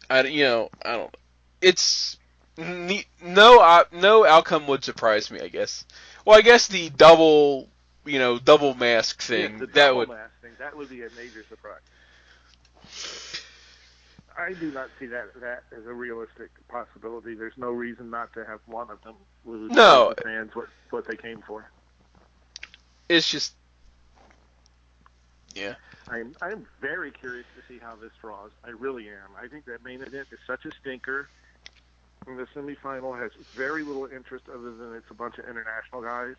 I 0.09 0.23
you 0.23 0.43
know 0.43 0.69
I 0.83 0.93
don't. 0.93 1.17
It's 1.61 2.17
no 2.57 3.59
uh, 3.59 3.83
no 3.91 4.25
outcome 4.25 4.67
would 4.67 4.83
surprise 4.83 5.29
me. 5.29 5.39
I 5.41 5.47
guess. 5.49 5.85
Well, 6.25 6.37
I 6.37 6.41
guess 6.41 6.67
the 6.67 6.89
double 6.89 7.69
you 8.05 8.19
know 8.19 8.39
double 8.39 8.73
mask 8.75 9.21
thing 9.21 9.59
yes, 9.59 9.69
that 9.73 9.95
would 9.95 10.09
thing 10.41 10.51
that 10.59 10.75
would 10.75 10.89
be 10.89 11.01
a 11.01 11.09
major 11.17 11.43
surprise. 11.49 11.81
I 14.37 14.53
do 14.53 14.71
not 14.71 14.89
see 14.99 15.05
that 15.07 15.33
that 15.41 15.63
as 15.77 15.85
a 15.85 15.93
realistic 15.93 16.49
possibility. 16.67 17.35
There's 17.35 17.57
no 17.57 17.71
reason 17.71 18.09
not 18.09 18.33
to 18.33 18.45
have 18.45 18.59
one 18.65 18.89
of 18.89 19.01
them 19.01 19.15
lose 19.45 19.71
no. 19.71 20.13
the 20.15 20.21
fans 20.21 20.55
what 20.55 20.67
what 20.89 21.07
they 21.07 21.15
came 21.15 21.41
for. 21.45 21.69
It's 23.09 23.29
just 23.29 23.53
yeah. 25.53 25.75
I'm 26.07 26.35
I'm 26.41 26.65
very 26.81 27.11
curious 27.11 27.45
to 27.55 27.73
see 27.73 27.79
how 27.79 27.95
this 27.95 28.11
draws. 28.21 28.51
I 28.63 28.69
really 28.69 29.09
am. 29.09 29.29
I 29.41 29.47
think 29.47 29.65
that 29.65 29.83
main 29.83 30.01
event 30.01 30.27
is 30.31 30.39
such 30.45 30.65
a 30.65 30.71
stinker. 30.71 31.29
And 32.27 32.39
the 32.39 32.47
semifinal 32.55 33.19
has 33.19 33.31
very 33.53 33.83
little 33.83 34.05
interest 34.07 34.45
other 34.49 34.71
than 34.71 34.95
it's 34.95 35.09
a 35.11 35.13
bunch 35.13 35.37
of 35.37 35.47
international 35.47 36.01
guys. 36.01 36.35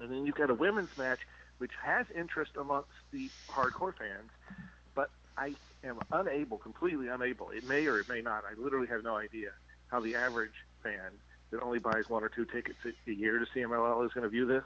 And 0.00 0.10
then 0.10 0.24
you've 0.24 0.34
got 0.34 0.50
a 0.50 0.54
women's 0.54 0.96
match 0.96 1.20
which 1.58 1.72
has 1.82 2.06
interest 2.14 2.52
amongst 2.58 2.90
the 3.12 3.30
hardcore 3.48 3.94
fans, 3.96 4.30
but 4.94 5.10
I 5.36 5.54
am 5.84 5.98
unable, 6.12 6.58
completely 6.58 7.08
unable. 7.08 7.50
It 7.50 7.64
may 7.64 7.86
or 7.86 7.98
it 7.98 8.08
may 8.08 8.20
not. 8.20 8.44
I 8.44 8.60
literally 8.60 8.88
have 8.88 9.02
no 9.02 9.16
idea 9.16 9.50
how 9.88 10.00
the 10.00 10.14
average 10.14 10.52
fan 10.82 11.10
that 11.50 11.62
only 11.62 11.78
buys 11.78 12.08
one 12.08 12.22
or 12.22 12.28
two 12.28 12.44
tickets 12.44 12.78
a 12.84 13.10
year 13.10 13.38
to 13.38 13.46
CMLL 13.46 14.04
is 14.04 14.12
going 14.12 14.24
to 14.24 14.28
view 14.28 14.46
this. 14.46 14.64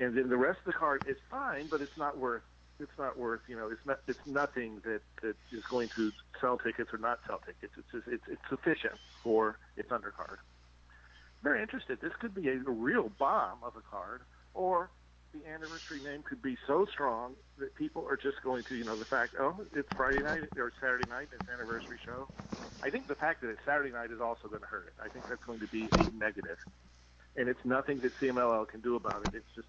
And 0.00 0.16
then 0.16 0.28
the 0.28 0.36
rest 0.36 0.60
of 0.60 0.66
the 0.66 0.72
card 0.72 1.04
is 1.08 1.16
fine, 1.30 1.66
but 1.70 1.80
it's 1.80 1.96
not 1.96 2.18
worth. 2.18 2.42
It's 2.78 2.96
not 2.98 3.18
worth. 3.18 3.40
You 3.48 3.56
know, 3.56 3.68
it's 3.68 3.84
not. 3.84 4.00
It's 4.06 4.24
nothing 4.26 4.80
that 4.84 5.00
that 5.22 5.36
is 5.50 5.64
going 5.68 5.88
to 5.96 6.12
sell 6.40 6.58
tickets 6.58 6.92
or 6.92 6.98
not 6.98 7.18
sell 7.26 7.40
tickets. 7.44 7.72
It's 7.76 7.90
just, 7.90 8.06
it's 8.06 8.22
it's 8.28 8.48
sufficient 8.48 8.94
for 9.24 9.58
its 9.76 9.90
undercard. 9.90 10.38
Very 11.42 11.62
interested. 11.62 12.00
This 12.00 12.12
could 12.20 12.34
be 12.34 12.48
a, 12.48 12.56
real 12.56 13.10
bomb 13.18 13.58
of 13.62 13.74
a 13.76 13.80
card, 13.80 14.22
or 14.54 14.90
the 15.32 15.46
anniversary 15.48 16.00
name 16.02 16.22
could 16.22 16.42
be 16.42 16.56
so 16.66 16.86
strong 16.86 17.34
that 17.58 17.74
people 17.74 18.04
are 18.08 18.16
just 18.16 18.42
going 18.42 18.64
to, 18.64 18.74
you 18.74 18.84
know, 18.84 18.96
the 18.96 19.04
fact, 19.04 19.34
oh, 19.38 19.56
it's 19.74 19.88
Friday 19.94 20.22
night 20.22 20.42
or 20.56 20.72
Saturday 20.80 21.08
night, 21.08 21.28
it's 21.38 21.48
anniversary 21.48 21.98
show. 22.04 22.28
I 22.82 22.90
think 22.90 23.06
the 23.06 23.14
fact 23.14 23.42
that 23.42 23.50
it's 23.50 23.60
Saturday 23.64 23.92
night 23.92 24.10
is 24.10 24.20
also 24.20 24.48
going 24.48 24.62
to 24.62 24.66
hurt 24.66 24.86
it. 24.86 24.94
I 25.02 25.08
think 25.08 25.28
that's 25.28 25.44
going 25.44 25.60
to 25.60 25.66
be 25.66 25.88
a 25.92 26.10
negative. 26.18 26.58
And 27.36 27.48
it's 27.48 27.64
nothing 27.64 28.00
that 28.00 28.18
CMLL 28.18 28.66
can 28.68 28.80
do 28.80 28.96
about 28.96 29.26
it. 29.28 29.34
It's 29.34 29.54
just, 29.54 29.68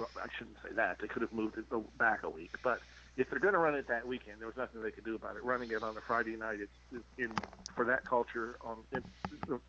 well, 0.00 0.08
I 0.24 0.26
shouldn't 0.36 0.56
say 0.62 0.74
that. 0.74 0.98
They 1.00 1.06
could 1.06 1.22
have 1.22 1.32
moved 1.32 1.58
it 1.58 1.66
back 1.98 2.24
a 2.24 2.30
week. 2.30 2.56
But 2.62 2.80
if 3.16 3.30
they're 3.30 3.38
going 3.38 3.54
to 3.54 3.58
run 3.58 3.74
it 3.74 3.86
that 3.88 4.06
weekend, 4.06 4.40
there 4.40 4.46
was 4.46 4.56
nothing 4.56 4.82
they 4.82 4.90
could 4.90 5.04
do 5.04 5.14
about 5.14 5.36
it. 5.36 5.44
Running 5.44 5.70
it 5.70 5.82
on 5.82 5.96
a 5.96 6.00
Friday 6.00 6.36
night, 6.36 6.58
it's, 6.60 7.04
in 7.18 7.30
for 7.76 7.84
that 7.84 8.04
culture 8.04 8.56
on 8.62 8.78
in, 8.92 9.04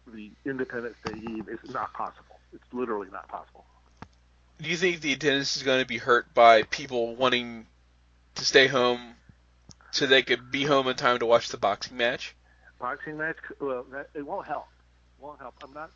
the 0.08 0.32
Independence 0.46 0.96
Day 1.04 1.14
Eve 1.14 1.50
is 1.50 1.74
not 1.74 1.94
possible. 1.94 2.40
It's 2.54 2.64
literally 2.74 3.10
not 3.12 3.28
possible 3.28 3.66
do 4.62 4.70
you 4.70 4.78
think 4.78 5.02
the 5.02 5.14
attendance 5.14 5.58
is 5.58 5.64
going 5.64 5.80
to 5.82 5.88
be 5.88 5.98
hurt 5.98 6.34
by 6.34 6.64
people 6.64 7.16
wanting 7.16 7.66
to 8.36 8.46
stay 8.46 8.68
home 8.68 9.16
so 9.92 10.06
they 10.06 10.22
could 10.22 10.52
be 10.52 10.64
home 10.64 10.88
in 10.88 10.96
time 10.96 11.20
to 11.20 11.26
watch 11.26 11.50
the 11.50 11.58
boxing 11.58 11.98
match? 11.98 12.36
Boxing 12.80 13.18
match, 13.18 13.38
well, 13.60 13.86
that, 13.92 14.10
it 14.14 14.26
won't 14.26 14.46
help. 14.46 14.68
It 15.18 15.24
won't 15.24 15.40
help. 15.40 15.56
I'm 15.64 15.74
not. 15.74 15.92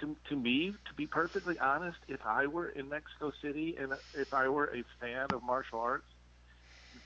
To, 0.00 0.16
to 0.28 0.36
me, 0.36 0.72
to 0.88 0.94
be 0.94 1.06
perfectly 1.06 1.58
honest, 1.58 1.98
if 2.08 2.20
I 2.24 2.46
were 2.46 2.68
in 2.68 2.88
Mexico 2.88 3.32
City 3.42 3.76
and 3.78 3.92
if 4.14 4.32
I 4.32 4.48
were 4.48 4.74
a 4.74 4.84
fan 5.00 5.32
of 5.32 5.42
martial 5.42 5.80
arts, 5.80 6.06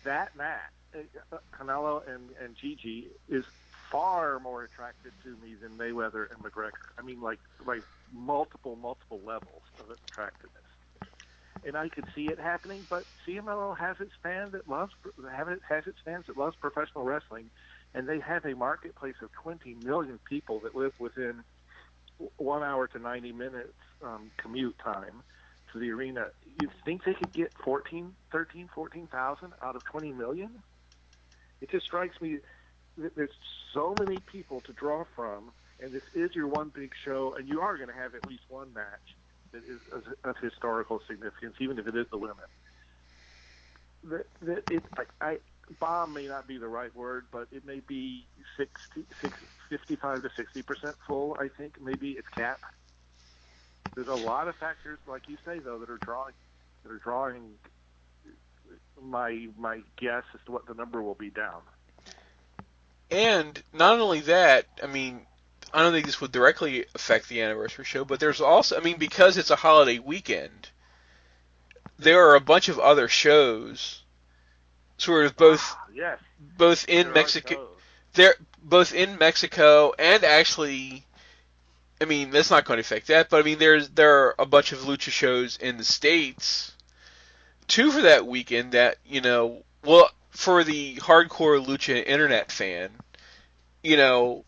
that 0.04 0.34
match, 0.36 0.60
uh, 1.32 1.38
Canelo 1.58 2.08
and, 2.08 2.30
and 2.40 2.56
Gigi, 2.60 3.10
is 3.28 3.44
far 3.90 4.40
more 4.40 4.64
attractive 4.64 5.12
to 5.22 5.36
me 5.36 5.54
than 5.54 5.76
Mayweather 5.76 6.26
and 6.32 6.42
McGregor. 6.42 6.92
I 6.98 7.02
mean, 7.02 7.20
like 7.20 7.40
like 7.64 7.84
multiple 8.12 8.76
multiple 8.76 9.20
levels 9.24 9.62
of 9.78 9.90
attractiveness. 9.90 10.62
And 11.66 11.76
I 11.78 11.88
could 11.88 12.04
see 12.14 12.26
it 12.28 12.38
happening, 12.38 12.86
but 12.88 13.06
CMLL 13.26 13.78
has 13.78 13.96
its 13.98 14.12
fans 14.22 14.52
that 14.52 14.68
loves 14.68 14.92
has 15.68 15.86
its 15.86 15.98
fans 16.04 16.26
that 16.26 16.36
loves 16.36 16.56
professional 16.60 17.04
wrestling, 17.04 17.50
and 17.94 18.08
they 18.08 18.20
have 18.20 18.44
a 18.44 18.54
marketplace 18.54 19.14
of 19.22 19.30
20 19.42 19.74
million 19.74 20.18
people 20.28 20.60
that 20.60 20.74
live 20.74 20.92
within 20.98 21.44
one 22.36 22.62
hour 22.62 22.86
to 22.88 22.98
90 22.98 23.32
minutes 23.32 23.74
um, 24.02 24.30
commute 24.36 24.78
time 24.78 25.22
to 25.72 25.78
the 25.78 25.90
arena. 25.90 26.28
You 26.60 26.70
think 26.84 27.04
they 27.04 27.14
could 27.14 27.32
get 27.32 27.52
14, 27.64 28.14
13, 28.30 28.70
14,000 28.74 29.52
out 29.62 29.76
of 29.76 29.84
20 29.84 30.12
million? 30.12 30.50
It 31.60 31.70
just 31.70 31.86
strikes 31.86 32.20
me 32.20 32.38
that 32.98 33.16
there's 33.16 33.30
so 33.72 33.94
many 33.98 34.18
people 34.18 34.60
to 34.62 34.72
draw 34.72 35.04
from, 35.16 35.50
and 35.80 35.92
this 35.92 36.02
is 36.14 36.34
your 36.34 36.46
one 36.46 36.70
big 36.74 36.92
show, 37.04 37.34
and 37.36 37.48
you 37.48 37.60
are 37.60 37.76
going 37.76 37.88
to 37.88 37.94
have 37.94 38.14
at 38.14 38.26
least 38.26 38.42
one 38.48 38.72
match 38.72 39.16
that 39.52 39.64
is 39.64 39.80
of 40.24 40.36
historical 40.38 41.00
significance, 41.08 41.56
even 41.60 41.78
if 41.78 41.86
it 41.86 41.96
is 41.96 42.06
the 42.10 42.18
women. 42.18 42.44
That, 44.04 44.26
that 44.42 44.70
it, 44.70 44.84
like 44.98 45.08
I, 45.20 45.38
bomb 45.80 46.12
may 46.12 46.26
not 46.26 46.46
be 46.46 46.58
the 46.58 46.68
right 46.68 46.94
word, 46.94 47.26
but 47.30 47.48
it 47.52 47.64
may 47.64 47.80
be 47.80 48.26
60, 48.56 49.04
60 49.20 49.46
55 49.70 50.22
to 50.22 50.30
60 50.36 50.62
percent 50.62 50.96
full. 51.06 51.36
I 51.40 51.48
think 51.48 51.80
maybe 51.80 52.12
it's 52.12 52.28
cap. 52.28 52.60
There's 53.94 54.08
a 54.08 54.14
lot 54.14 54.48
of 54.48 54.56
factors, 54.56 54.98
like 55.06 55.28
you 55.28 55.36
say, 55.44 55.58
though, 55.58 55.78
that 55.78 55.90
are 55.90 55.98
drawing 55.98 56.34
that 56.82 56.92
are 56.92 56.98
drawing 56.98 57.54
my 59.02 59.48
my 59.58 59.80
guess 59.96 60.24
as 60.34 60.40
to 60.46 60.52
what 60.52 60.66
the 60.66 60.74
number 60.74 61.02
will 61.02 61.14
be 61.14 61.30
down. 61.30 61.60
And 63.10 63.60
not 63.72 64.00
only 64.00 64.20
that, 64.20 64.66
I 64.82 64.86
mean, 64.86 65.20
I 65.72 65.82
don't 65.82 65.92
think 65.92 66.06
this 66.06 66.20
would 66.20 66.32
directly 66.32 66.86
affect 66.94 67.28
the 67.28 67.42
anniversary 67.42 67.84
show, 67.84 68.04
but 68.04 68.20
there's 68.20 68.40
also, 68.40 68.76
I 68.76 68.80
mean, 68.80 68.96
because 68.96 69.36
it's 69.36 69.50
a 69.50 69.56
holiday 69.56 69.98
weekend, 69.98 70.70
there 71.98 72.28
are 72.28 72.34
a 72.34 72.40
bunch 72.40 72.68
of 72.68 72.78
other 72.78 73.08
shows, 73.08 74.02
sort 74.98 75.26
of 75.26 75.36
both, 75.36 75.60
ah, 75.62 75.86
yes. 75.94 76.18
both 76.56 76.88
in 76.88 77.06
there 77.06 77.14
Mexico, 77.14 77.68
they're 78.14 78.34
both 78.62 78.94
in 78.94 79.18
Mexico 79.18 79.92
and 79.98 80.24
actually, 80.24 81.04
I 82.00 82.06
mean, 82.06 82.30
that's 82.30 82.50
not 82.50 82.64
going 82.64 82.78
to 82.78 82.82
affect 82.82 83.08
that, 83.08 83.28
but 83.28 83.40
I 83.40 83.42
mean, 83.42 83.58
there's 83.58 83.90
there 83.90 84.26
are 84.26 84.34
a 84.38 84.46
bunch 84.46 84.72
of 84.72 84.80
lucha 84.80 85.10
shows 85.10 85.56
in 85.56 85.76
the 85.76 85.84
states, 85.84 86.72
two 87.68 87.90
for 87.90 88.02
that 88.02 88.26
weekend 88.26 88.72
that 88.72 88.96
you 89.06 89.20
know, 89.20 89.62
well, 89.84 90.10
for 90.30 90.64
the 90.64 90.96
hardcore 90.96 91.64
lucha 91.64 92.04
internet 92.04 92.50
fan, 92.50 92.90
you 93.82 93.96
know, 93.96 94.44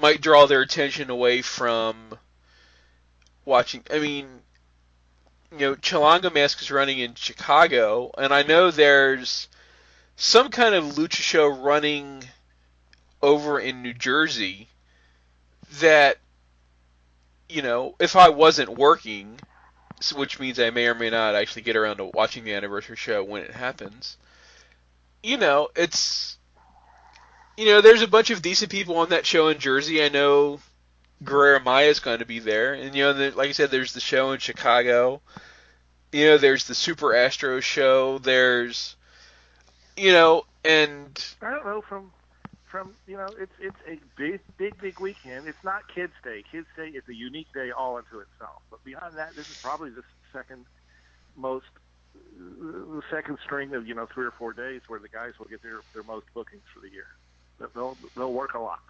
might 0.00 0.20
draw 0.20 0.46
their 0.46 0.62
attention 0.62 1.10
away 1.10 1.42
from 1.42 1.96
watching. 3.44 3.82
I 3.92 3.98
mean, 3.98 4.26
you 5.52 5.58
know, 5.58 5.74
Chilanga 5.74 6.32
Mask 6.32 6.60
is 6.60 6.70
running 6.70 6.98
in 6.98 7.14
Chicago, 7.14 8.10
and 8.16 8.32
I 8.32 8.42
know 8.42 8.70
there's 8.70 9.48
some 10.16 10.50
kind 10.50 10.74
of 10.74 10.84
lucha 10.84 11.22
show 11.22 11.48
running 11.48 12.24
over 13.22 13.58
in 13.58 13.82
New 13.82 13.94
Jersey 13.94 14.68
that, 15.80 16.18
you 17.48 17.62
know, 17.62 17.94
if 17.98 18.16
I 18.16 18.28
wasn't 18.28 18.78
working, 18.78 19.38
which 20.14 20.38
means 20.38 20.60
I 20.60 20.70
may 20.70 20.86
or 20.86 20.94
may 20.94 21.10
not 21.10 21.34
actually 21.34 21.62
get 21.62 21.76
around 21.76 21.96
to 21.96 22.10
watching 22.14 22.44
the 22.44 22.54
anniversary 22.54 22.96
show 22.96 23.24
when 23.24 23.42
it 23.42 23.52
happens 23.52 24.16
you 25.22 25.36
know, 25.36 25.68
it's 25.76 26.36
you 27.56 27.66
know, 27.66 27.80
there's 27.80 28.02
a 28.02 28.08
bunch 28.08 28.30
of 28.30 28.40
decent 28.40 28.70
people 28.70 28.98
on 28.98 29.08
that 29.08 29.26
show 29.26 29.48
in 29.48 29.58
Jersey. 29.58 30.02
I 30.02 30.08
know 30.08 30.60
Guerrero 31.22 31.60
Maya 31.60 31.86
is 31.86 32.00
going 32.00 32.20
to 32.20 32.24
be 32.24 32.38
there, 32.38 32.74
and 32.74 32.94
you 32.94 33.04
know, 33.04 33.12
the, 33.12 33.30
like 33.32 33.48
I 33.48 33.52
said, 33.52 33.70
there's 33.70 33.92
the 33.92 34.00
show 34.00 34.32
in 34.32 34.38
Chicago. 34.38 35.20
You 36.12 36.26
know, 36.26 36.38
there's 36.38 36.66
the 36.66 36.74
Super 36.74 37.14
Astro 37.14 37.60
show. 37.60 38.18
There's, 38.18 38.96
you 39.96 40.12
know, 40.12 40.44
and 40.64 41.34
I 41.42 41.50
don't 41.50 41.66
know 41.66 41.80
from 41.82 42.12
from 42.66 42.94
you 43.06 43.16
know, 43.16 43.28
it's 43.38 43.52
it's 43.60 43.76
a 43.86 43.98
big 44.16 44.40
big 44.56 44.80
big 44.80 45.00
weekend. 45.00 45.48
It's 45.48 45.64
not 45.64 45.82
Kids 45.92 46.12
Day. 46.22 46.44
Kids 46.50 46.66
Day 46.76 46.88
is 46.88 47.02
a 47.08 47.14
unique 47.14 47.52
day 47.52 47.70
all 47.70 47.96
unto 47.96 48.20
itself. 48.20 48.62
But 48.70 48.84
beyond 48.84 49.16
that, 49.16 49.34
this 49.34 49.50
is 49.50 49.58
probably 49.60 49.90
the 49.90 50.04
second 50.32 50.64
most 51.36 51.66
the 52.38 53.02
second 53.10 53.38
string 53.44 53.74
of 53.74 53.86
you 53.86 53.94
know 53.94 54.06
three 54.06 54.26
or 54.26 54.30
four 54.32 54.52
days 54.52 54.82
where 54.86 55.00
the 55.00 55.08
guys 55.08 55.32
will 55.38 55.46
get 55.46 55.62
their 55.62 55.80
their 55.94 56.02
most 56.04 56.26
bookings 56.34 56.62
for 56.72 56.80
the 56.80 56.90
year. 56.90 57.06
They'll 57.74 57.96
they'll 58.16 58.32
work 58.32 58.54
a 58.54 58.60
lot, 58.60 58.80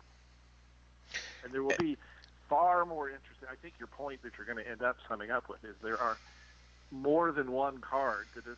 and 1.43 1.53
there 1.53 1.62
will 1.62 1.76
be 1.79 1.97
far 2.49 2.85
more 2.85 3.09
interesting. 3.09 3.49
I 3.51 3.57
think 3.57 3.75
your 3.79 3.89
point 3.89 4.23
that 4.23 4.33
you're 4.37 4.47
going 4.47 4.65
to 4.65 4.71
end 4.71 4.83
up 4.83 4.97
summing 5.09 5.31
up 5.31 5.49
with 5.49 5.65
is 5.65 5.75
there 5.83 6.01
are 6.01 6.17
more 6.91 7.33
than 7.33 7.53
one 7.53 7.79
card 7.79 8.27
that 8.35 8.47
is 8.47 8.57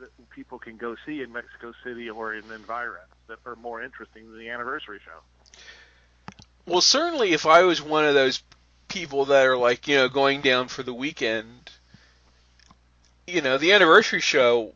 that 0.00 0.30
people 0.30 0.58
can 0.58 0.76
go 0.76 0.96
see 1.06 1.22
in 1.22 1.32
Mexico 1.32 1.72
City 1.84 2.10
or 2.10 2.34
in 2.34 2.42
environs 2.50 3.06
that 3.28 3.38
are 3.46 3.54
more 3.56 3.80
interesting 3.80 4.28
than 4.28 4.38
the 4.38 4.48
anniversary 4.48 4.98
show. 5.04 5.54
Well, 6.66 6.80
certainly, 6.80 7.32
if 7.32 7.46
I 7.46 7.62
was 7.62 7.80
one 7.80 8.04
of 8.04 8.14
those 8.14 8.42
people 8.88 9.26
that 9.26 9.46
are 9.46 9.56
like 9.56 9.86
you 9.86 9.96
know 9.96 10.08
going 10.08 10.40
down 10.40 10.68
for 10.68 10.82
the 10.82 10.94
weekend 10.94 11.70
you 13.26 13.40
know, 13.40 13.58
the 13.58 13.72
anniversary 13.72 14.20
show 14.20 14.72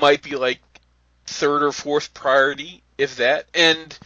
might 0.00 0.22
be 0.22 0.36
like 0.36 0.60
third 1.26 1.62
or 1.62 1.72
fourth 1.72 2.14
priority, 2.14 2.82
if 2.98 3.16
that. 3.16 3.46
And 3.54 3.96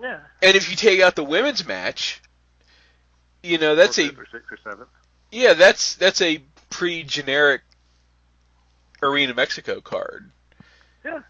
yeah. 0.00 0.20
And 0.42 0.56
if 0.56 0.70
you 0.70 0.76
take 0.76 1.00
out 1.00 1.16
the 1.16 1.24
women's 1.24 1.66
match, 1.66 2.22
you 3.42 3.58
know 3.58 3.74
that's 3.74 3.98
a 3.98 4.08
or 4.08 4.26
six 4.30 4.44
or 4.50 4.58
seven. 4.62 4.86
Yeah, 5.30 5.54
that's 5.54 5.96
that's 5.96 6.20
a 6.20 6.40
pretty 6.70 7.02
generic 7.04 7.62
Arena 9.02 9.34
Mexico 9.34 9.80
card. 9.80 10.30
Yeah, 11.04 11.20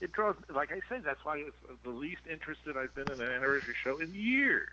it 0.00 0.12
draws. 0.12 0.36
Like 0.48 0.72
I 0.72 0.80
said, 0.88 1.04
that's 1.04 1.24
why 1.24 1.38
it's 1.38 1.56
the 1.84 1.90
least 1.90 2.22
interested 2.30 2.76
I've 2.76 2.94
been 2.94 3.10
in 3.10 3.20
an 3.20 3.28
anniversary 3.30 3.74
show 3.82 3.98
in 3.98 4.14
years. 4.14 4.68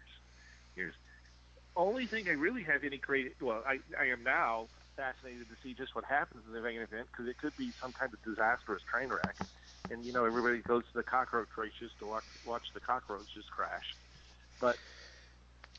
Years. 0.75 0.93
Only 1.75 2.05
thing 2.05 2.27
I 2.29 2.33
really 2.33 2.63
have 2.63 2.83
any 2.83 2.97
great. 2.97 3.35
Well, 3.41 3.63
I 3.67 3.79
I 3.99 4.05
am 4.05 4.23
now 4.23 4.67
fascinated 4.95 5.47
to 5.49 5.55
see 5.61 5.73
just 5.73 5.93
what 5.93 6.05
happens 6.05 6.43
in 6.47 6.53
the 6.53 6.61
main 6.61 6.79
event 6.79 7.07
because 7.11 7.27
it 7.27 7.37
could 7.37 7.55
be 7.57 7.71
some 7.81 7.91
kind 7.91 8.13
of 8.13 8.23
disastrous 8.23 8.81
train 8.83 9.09
wreck. 9.09 9.35
And 9.91 10.05
you 10.05 10.13
know, 10.13 10.25
everybody 10.25 10.59
goes 10.59 10.83
to 10.83 10.93
the 10.93 11.03
cockroach 11.03 11.49
races 11.57 11.91
to 11.99 12.05
watch 12.05 12.23
watch 12.45 12.63
the 12.73 12.79
cockroaches 12.79 13.45
crash. 13.49 13.95
But 14.59 14.77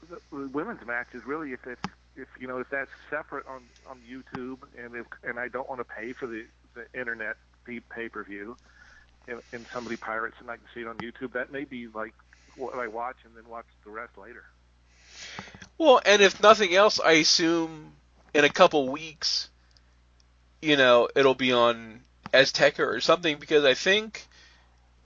the, 0.08 0.20
the 0.30 0.48
women's 0.48 0.86
match 0.86 1.08
is 1.14 1.24
really 1.26 1.52
if 1.52 1.66
it's 1.66 1.82
if 2.16 2.28
you 2.38 2.46
know 2.46 2.58
if 2.58 2.70
that's 2.70 2.90
separate 3.10 3.46
on 3.46 3.62
on 3.88 3.98
YouTube 4.08 4.58
and 4.78 4.94
if 4.94 5.06
and 5.22 5.38
I 5.38 5.48
don't 5.48 5.68
want 5.68 5.80
to 5.80 5.84
pay 5.84 6.12
for 6.12 6.26
the 6.26 6.44
the 6.74 6.86
internet 6.98 7.36
pay 7.66 8.08
per 8.08 8.22
view 8.22 8.56
and, 9.28 9.40
and 9.52 9.66
somebody 9.72 9.96
pirates 9.96 10.36
and 10.40 10.50
I 10.50 10.56
can 10.56 10.66
see 10.74 10.80
it 10.80 10.86
on 10.86 10.98
YouTube, 10.98 11.32
that 11.32 11.50
may 11.50 11.64
be 11.64 11.88
like 11.88 12.14
what 12.56 12.74
I 12.78 12.86
watch 12.86 13.16
and 13.24 13.34
then 13.36 13.48
watch 13.48 13.66
the 13.84 13.90
rest 13.90 14.16
later. 14.16 14.44
Well, 15.78 16.00
and 16.04 16.22
if 16.22 16.42
nothing 16.42 16.74
else, 16.74 17.00
I 17.00 17.12
assume 17.12 17.92
in 18.34 18.44
a 18.44 18.48
couple 18.48 18.88
weeks, 18.88 19.50
you 20.62 20.76
know, 20.76 21.08
it'll 21.14 21.34
be 21.34 21.52
on 21.52 22.00
Azteca 22.32 22.80
or 22.80 23.00
something 23.00 23.38
because 23.38 23.64
I 23.64 23.74
think 23.74 24.26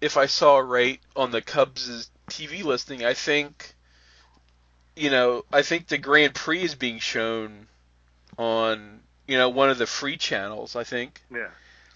if 0.00 0.16
I 0.16 0.26
saw 0.26 0.58
right 0.58 1.00
on 1.14 1.30
the 1.30 1.42
Cubs' 1.42 2.10
TV 2.28 2.64
listing, 2.64 3.04
I 3.04 3.14
think 3.14 3.74
you 4.96 5.10
know, 5.10 5.44
I 5.52 5.62
think 5.62 5.86
the 5.86 5.98
Grand 5.98 6.34
Prix 6.34 6.62
is 6.62 6.74
being 6.74 6.98
shown 6.98 7.66
on 8.36 9.00
you 9.26 9.38
know 9.38 9.48
one 9.48 9.70
of 9.70 9.78
the 9.78 9.86
free 9.86 10.16
channels. 10.16 10.76
I 10.76 10.84
think. 10.84 11.22
Yeah. 11.30 11.48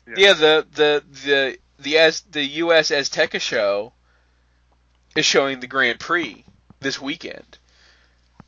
Yeah. 0.07 0.15
yeah 0.17 0.33
the 0.35 0.67
the 0.73 1.05
the 1.25 1.59
the 1.79 1.99
as 1.99 2.21
the 2.23 2.45
U.S. 2.45 2.91
Azteca 2.91 3.41
show 3.41 3.93
is 5.17 5.25
showing 5.25 5.61
the 5.61 5.67
Grand 5.67 6.01
Prix 6.01 6.45
this 6.81 7.01
weekend. 7.01 7.59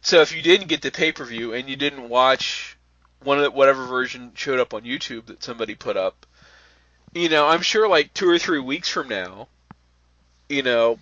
So 0.00 0.20
if 0.20 0.34
you 0.34 0.42
didn't 0.42 0.68
get 0.68 0.82
the 0.82 0.90
pay 0.90 1.12
per 1.12 1.24
view 1.24 1.52
and 1.52 1.68
you 1.68 1.76
didn't 1.76 2.08
watch 2.08 2.76
one 3.22 3.38
of 3.38 3.44
the, 3.44 3.50
whatever 3.50 3.84
version 3.86 4.32
showed 4.34 4.60
up 4.60 4.72
on 4.72 4.82
YouTube 4.82 5.26
that 5.26 5.42
somebody 5.42 5.74
put 5.74 5.96
up. 5.96 6.26
You 7.16 7.30
know, 7.30 7.46
I'm 7.46 7.62
sure 7.62 7.88
like 7.88 8.12
two 8.12 8.28
or 8.28 8.38
three 8.38 8.58
weeks 8.58 8.90
from 8.90 9.08
now, 9.08 9.48
you 10.50 10.62
know, 10.62 10.98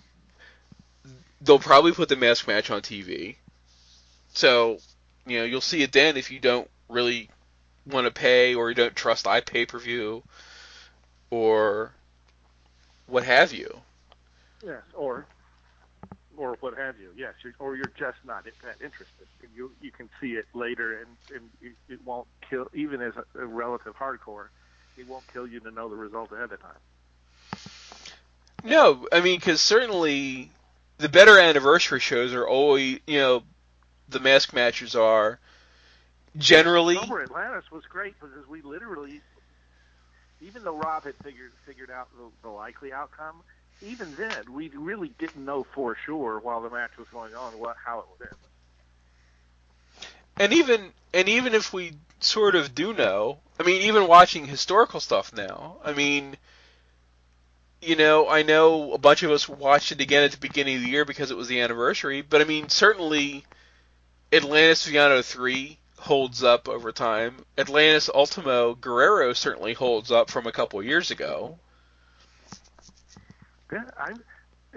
they'll 1.41 1.59
probably 1.59 1.91
put 1.91 2.07
the 2.07 2.15
mask 2.15 2.47
match 2.47 2.71
on 2.71 2.81
TV. 2.81 3.35
So, 4.31 4.79
you 5.27 5.39
know, 5.39 5.43
you'll 5.43 5.59
see 5.59 5.83
it 5.83 5.91
then 5.91 6.15
if 6.15 6.31
you 6.31 6.39
don't 6.39 6.69
really 6.87 7.29
want 7.85 8.07
to 8.07 8.11
pay 8.11 8.55
or 8.55 8.69
you 8.69 8.75
don't 8.75 8.95
trust 8.95 9.25
iPay 9.25 9.67
per 9.67 9.77
view 9.77 10.23
or 11.31 11.91
what 13.07 13.25
have 13.25 13.51
you. 13.51 13.81
Yes, 14.65 14.83
or 14.93 15.25
or 16.37 16.55
what 16.61 16.77
have 16.77 16.97
you. 16.97 17.09
Yes, 17.17 17.33
you're, 17.43 17.53
or 17.59 17.75
you're 17.75 17.91
just 17.97 18.19
not 18.23 18.45
that 18.45 18.75
interested. 18.81 19.27
You 19.53 19.69
you 19.81 19.91
can 19.91 20.09
see 20.21 20.35
it 20.35 20.45
later, 20.53 20.99
and 20.99 21.07
and 21.35 21.49
it, 21.61 21.73
it 21.91 21.99
won't 22.05 22.27
kill 22.49 22.67
even 22.73 23.01
as 23.01 23.13
a, 23.17 23.41
a 23.41 23.45
relative 23.45 23.97
hardcore. 23.97 24.47
It 24.97 25.07
won't 25.07 25.25
kill 25.31 25.47
you 25.47 25.59
to 25.61 25.71
know 25.71 25.89
the 25.89 25.95
result 25.95 26.31
ahead 26.31 26.51
of 26.51 26.61
time. 26.61 26.71
No, 28.63 29.07
I 29.11 29.21
mean 29.21 29.39
because 29.39 29.61
certainly 29.61 30.49
the 30.97 31.09
better 31.09 31.37
anniversary 31.39 31.99
shows 31.99 32.33
are 32.33 32.47
always 32.47 32.99
you 33.05 33.19
know 33.19 33.43
the 34.09 34.19
mask 34.19 34.53
matches 34.53 34.95
are 34.95 35.39
generally. 36.37 36.97
Over 36.97 37.23
Atlantis 37.23 37.69
was 37.71 37.83
great 37.85 38.15
because 38.19 38.47
we 38.47 38.61
literally, 38.61 39.21
even 40.41 40.63
though 40.63 40.77
Rob 40.77 41.03
had 41.03 41.15
figured 41.23 41.51
figured 41.65 41.91
out 41.91 42.09
the, 42.17 42.47
the 42.47 42.49
likely 42.49 42.91
outcome, 42.91 43.35
even 43.81 44.15
then 44.15 44.53
we 44.53 44.69
really 44.69 45.09
didn't 45.19 45.43
know 45.43 45.63
for 45.63 45.95
sure 46.05 46.39
while 46.39 46.61
the 46.61 46.69
match 46.69 46.91
was 46.97 47.07
going 47.09 47.35
on 47.35 47.53
what 47.59 47.75
how 47.83 47.99
it 47.99 48.05
would 48.17 48.27
end. 48.27 48.37
And 50.37 50.53
even 50.53 50.91
and 51.13 51.29
even 51.29 51.53
if 51.53 51.73
we 51.73 51.93
sort 52.19 52.55
of 52.55 52.75
do 52.75 52.93
know, 52.93 53.39
I 53.59 53.63
mean, 53.63 53.83
even 53.83 54.07
watching 54.07 54.45
historical 54.45 54.99
stuff 54.99 55.33
now, 55.33 55.77
I 55.83 55.93
mean, 55.93 56.35
you 57.81 57.95
know, 57.95 58.27
I 58.27 58.43
know 58.43 58.93
a 58.93 58.97
bunch 58.97 59.23
of 59.23 59.31
us 59.31 59.47
watched 59.47 59.91
it 59.91 60.01
again 60.01 60.23
at 60.23 60.31
the 60.31 60.37
beginning 60.37 60.77
of 60.77 60.81
the 60.81 60.89
year 60.89 61.05
because 61.05 61.31
it 61.31 61.37
was 61.37 61.47
the 61.47 61.61
anniversary, 61.61 62.21
but 62.21 62.41
I 62.41 62.43
mean, 62.43 62.69
certainly 62.69 63.45
Atlantis 64.33 64.85
Villano 64.85 65.21
3 65.21 65.77
holds 65.97 66.43
up 66.43 66.67
over 66.67 66.91
time. 66.91 67.45
Atlantis 67.57 68.09
Ultimo 68.13 68.75
Guerrero 68.75 69.33
certainly 69.33 69.73
holds 69.73 70.11
up 70.11 70.29
from 70.29 70.47
a 70.47 70.51
couple 70.51 70.81
years 70.83 71.11
ago. 71.11 71.57
Yeah, 73.71 73.83
I'm, 73.97 74.21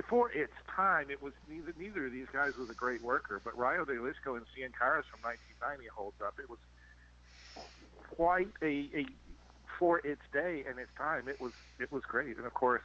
for 0.09 0.31
its 0.31 0.55
time, 0.75 1.11
it 1.11 1.21
was 1.21 1.33
neither 1.49 1.75
neither 1.79 2.07
of 2.07 2.13
these 2.13 2.29
guys 2.33 2.57
was 2.57 2.71
a 2.71 2.75
great 2.75 3.03
worker, 3.03 3.41
but 3.45 3.57
Rayo 3.59 3.85
de 3.85 3.95
Jalisco 3.95 4.37
and 4.37 4.47
Cien 4.47 4.73
Caras 4.73 5.05
from 5.11 5.21
1990 5.23 5.87
holds 5.89 6.21
up. 6.23 6.39
It 6.39 6.49
was 6.49 6.59
quite 8.19 8.53
a, 8.63 8.91
a 8.99 9.07
for 9.79 10.01
its 10.05 10.23
day 10.33 10.65
and 10.69 10.81
its 10.81 10.91
time. 10.99 11.29
It 11.29 11.41
was 11.41 11.53
it 11.79 11.93
was 11.93 12.03
great, 12.09 12.37
and 12.37 12.47
of 12.47 12.55
course, 12.55 12.83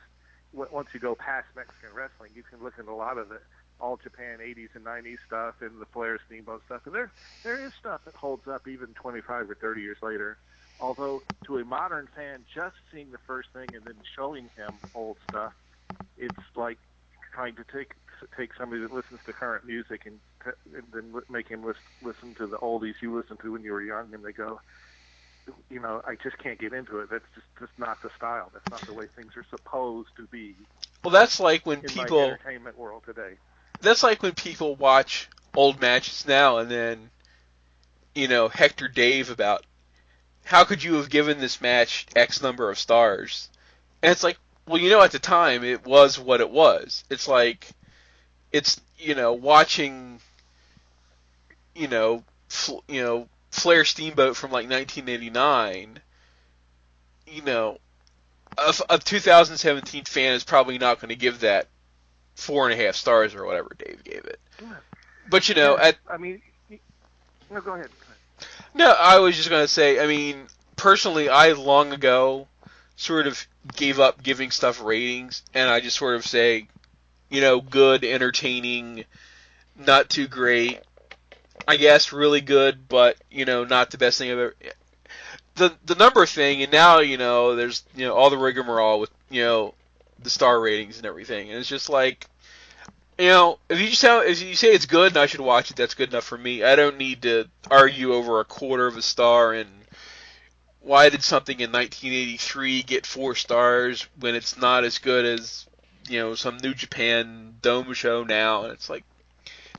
once 0.54 0.90
you 0.94 1.00
go 1.00 1.16
past 1.16 1.48
Mexican 1.56 1.90
wrestling, 1.92 2.34
you 2.36 2.44
can 2.44 2.64
look 2.64 2.76
at 2.78 2.86
a 2.86 2.94
lot 2.94 3.18
of 3.18 3.30
the 3.30 3.40
all 3.80 3.98
Japan 3.98 4.38
80s 4.40 4.70
and 4.76 4.86
90s 4.86 5.18
stuff 5.26 5.56
and 5.62 5.82
the 5.82 5.88
Flair 5.88 6.20
Steamboat 6.28 6.62
stuff, 6.66 6.84
and 6.86 6.94
there 6.94 7.14
there 7.44 7.66
is 7.66 7.74
stuff 7.80 8.02
that 8.06 8.16
holds 8.16 8.48
up 8.48 8.68
even 8.68 8.94
25 8.94 9.50
or 9.50 9.56
30 9.56 9.82
years 9.82 9.98
later. 10.04 10.38
Although 10.80 11.24
to 11.48 11.58
a 11.58 11.66
modern 11.66 12.08
fan, 12.16 12.46
just 12.54 12.76
seeing 12.92 13.12
the 13.12 13.20
first 13.26 13.50
thing 13.54 13.76
and 13.76 13.86
then 13.88 14.04
showing 14.16 14.50
him 14.56 14.82
old 14.94 15.18
stuff, 15.28 15.54
it's 16.16 16.36
like 16.56 16.80
trying 17.34 17.56
to 17.56 17.66
take 17.74 17.94
take 18.38 18.52
somebody 18.60 18.82
that 18.84 18.94
listens 18.94 19.20
to 19.26 19.34
current 19.34 19.66
music 19.66 20.04
and, 20.06 20.22
and 20.76 20.92
then 20.94 21.14
make 21.30 21.50
him 21.50 21.66
listen, 21.66 21.82
listen 22.02 22.36
to 22.36 22.48
the 22.48 22.58
oldies 22.60 22.94
you 23.02 23.18
listened 23.18 23.40
to 23.42 23.52
when 23.52 23.64
you 23.64 23.72
were 23.74 23.82
young, 23.82 24.14
and 24.14 24.24
they 24.24 24.32
go, 24.34 24.60
you 25.70 25.80
know, 25.80 26.02
I 26.06 26.16
just 26.16 26.38
can't 26.38 26.60
get 26.60 26.74
into 26.74 27.00
it. 27.00 27.10
That's 27.10 27.26
just 27.36 27.48
just 27.60 27.72
not 27.78 28.02
the 28.02 28.10
style. 28.18 28.52
That's 28.54 28.70
not 28.70 28.82
the 28.82 28.94
way 28.94 29.08
things 29.16 29.36
are 29.36 29.46
supposed 29.50 30.10
to 30.18 30.24
be. 30.28 30.56
Well, 31.04 31.12
that's 31.12 31.40
like 31.40 31.66
when 31.66 31.80
in 31.80 31.90
people 31.90 32.24
entertainment 32.24 32.78
world 32.78 33.04
today. 33.06 33.34
That's 33.82 34.04
like 34.04 34.24
when 34.24 34.34
people 34.34 34.76
watch 34.76 35.30
old 35.56 35.82
matches 35.82 36.26
now 36.28 36.58
and 36.58 36.72
then, 36.72 37.10
you 38.16 38.28
know, 38.28 38.48
Hector 38.48 38.88
Dave 38.88 39.30
about 39.30 39.66
how 40.46 40.64
could 40.64 40.84
you 40.84 40.96
have 40.96 41.10
given 41.10 41.40
this 41.40 41.62
match 41.62 42.06
X 42.16 42.42
number 42.42 42.70
of 42.70 42.80
stars, 42.80 43.50
and 44.02 44.12
it's 44.12 44.24
like, 44.24 44.38
well, 44.68 44.82
you 44.82 44.90
know, 44.90 45.02
at 45.02 45.12
the 45.12 45.20
time 45.20 45.64
it 45.64 45.86
was 45.86 46.20
what 46.20 46.42
it 46.42 46.50
was. 46.50 47.04
It's 47.10 47.28
like, 47.28 47.70
it's 48.52 48.80
you 48.98 49.16
know, 49.16 49.34
watching, 49.34 50.20
you 51.76 51.88
know, 51.88 52.24
fl- 52.48 52.80
you 52.88 53.04
know, 53.04 53.28
Flair 53.54 53.86
Steamboat 53.86 54.36
from 54.36 54.50
like 54.50 54.68
1989. 54.68 56.00
You 57.28 57.42
know, 57.44 57.78
a, 58.58 58.74
a 58.90 58.98
2017 58.98 60.06
fan 60.06 60.34
is 60.34 60.44
probably 60.44 60.80
not 60.80 61.00
going 61.00 61.10
to 61.10 61.16
give 61.16 61.42
that 61.42 61.68
four 62.34 62.68
and 62.68 62.80
a 62.80 62.84
half 62.84 62.96
stars 62.96 63.36
or 63.36 63.46
whatever 63.46 63.70
Dave 63.78 64.04
gave 64.04 64.26
it. 64.26 64.40
But 65.30 65.50
you 65.50 65.56
know, 65.56 65.78
at 65.78 65.98
I 66.10 66.18
mean, 66.18 66.42
no, 67.52 67.62
go 67.62 67.76
ahead. 67.76 67.90
No, 68.74 68.90
I 68.90 69.20
was 69.20 69.38
just 69.38 69.50
going 69.50 69.64
to 69.64 69.68
say, 69.68 70.04
I 70.04 70.08
mean, 70.08 70.48
personally, 70.76 71.30
I 71.30 71.52
long 71.52 71.94
ago 71.94 72.48
sort 72.96 73.28
of 73.28 73.46
gave 73.76 74.00
up 74.00 74.24
giving 74.24 74.50
stuff 74.50 74.82
ratings, 74.82 75.44
and 75.54 75.70
I 75.70 75.80
just 75.80 75.98
sort 75.98 76.16
of 76.16 76.26
say, 76.26 76.68
you 77.30 77.42
know, 77.42 77.62
good, 77.62 78.04
entertaining, 78.04 79.06
not 79.78 80.10
too 80.10 80.28
great, 80.28 80.80
I 81.68 81.78
guess 81.78 82.12
really 82.12 82.42
good, 82.42 82.88
but 82.88 83.18
you 83.32 83.46
know, 83.46 83.64
not 83.64 83.92
the 83.92 83.98
best 83.98 84.18
thing 84.18 84.32
I've 84.32 84.38
ever. 84.38 84.56
The 85.56 85.74
the 85.86 85.96
number 85.96 86.26
thing, 86.26 86.64
and 86.64 86.72
now 86.72 87.00
you 87.00 87.18
know, 87.18 87.56
there's 87.56 87.84
you 87.96 88.06
know 88.06 88.16
all 88.16 88.30
the 88.30 88.38
rigmarole 88.38 89.00
with 89.00 89.12
you 89.30 89.44
know 89.44 89.74
the 90.20 90.30
star 90.30 90.60
ratings 90.60 90.98
and 90.98 91.06
everything, 91.06 91.50
and 91.50 91.60
it's 91.60 91.70
just 91.70 91.90
like, 91.90 92.28
you 93.18 93.28
know, 93.28 93.60
if 93.70 93.80
you 93.80 93.90
just 93.90 94.02
tell, 94.02 94.22
if 94.22 94.42
you 94.42 94.56
say 94.56 94.74
it's 94.74 94.86
good 94.86 95.10
and 95.10 95.18
I 95.18 95.26
should 95.26 95.42
watch 95.42 95.70
it, 95.70 95.78
that's 95.78 95.94
good 95.94 96.10
enough 96.10 96.24
for 96.24 96.38
me. 96.38 96.64
I 96.64 96.76
don't 96.76 96.98
need 96.98 97.22
to 97.24 97.48
argue 97.70 98.14
over 98.14 98.40
a 98.40 98.46
quarter 98.46 98.88
of 98.88 98.98
a 98.98 99.02
star 99.02 99.54
and 99.54 99.70
why 100.84 101.10
did 101.10 101.24
something 101.24 101.60
in 101.60 101.72
1983 101.72 102.84
get 102.84 103.06
four 103.06 103.36
stars 103.36 104.06
when 104.20 104.36
it's 104.36 104.58
not 104.58 104.84
as 104.84 104.98
good 104.98 105.26
as 105.26 105.66
you 106.10 106.20
know 106.20 106.36
some 106.36 106.58
New 106.58 106.74
Japan 106.74 107.56
Dome 107.62 107.94
show 107.94 108.24
now, 108.24 108.64
and 108.64 108.74
it's 108.74 108.90
like 108.90 109.06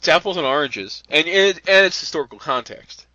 it's 0.05 0.09
apples 0.11 0.37
and 0.37 0.45
oranges, 0.45 1.03
and 1.09 1.27
it, 1.27 1.67
and 1.67 1.87
it's 1.87 1.99
historical 1.99 2.39
context. 2.39 3.07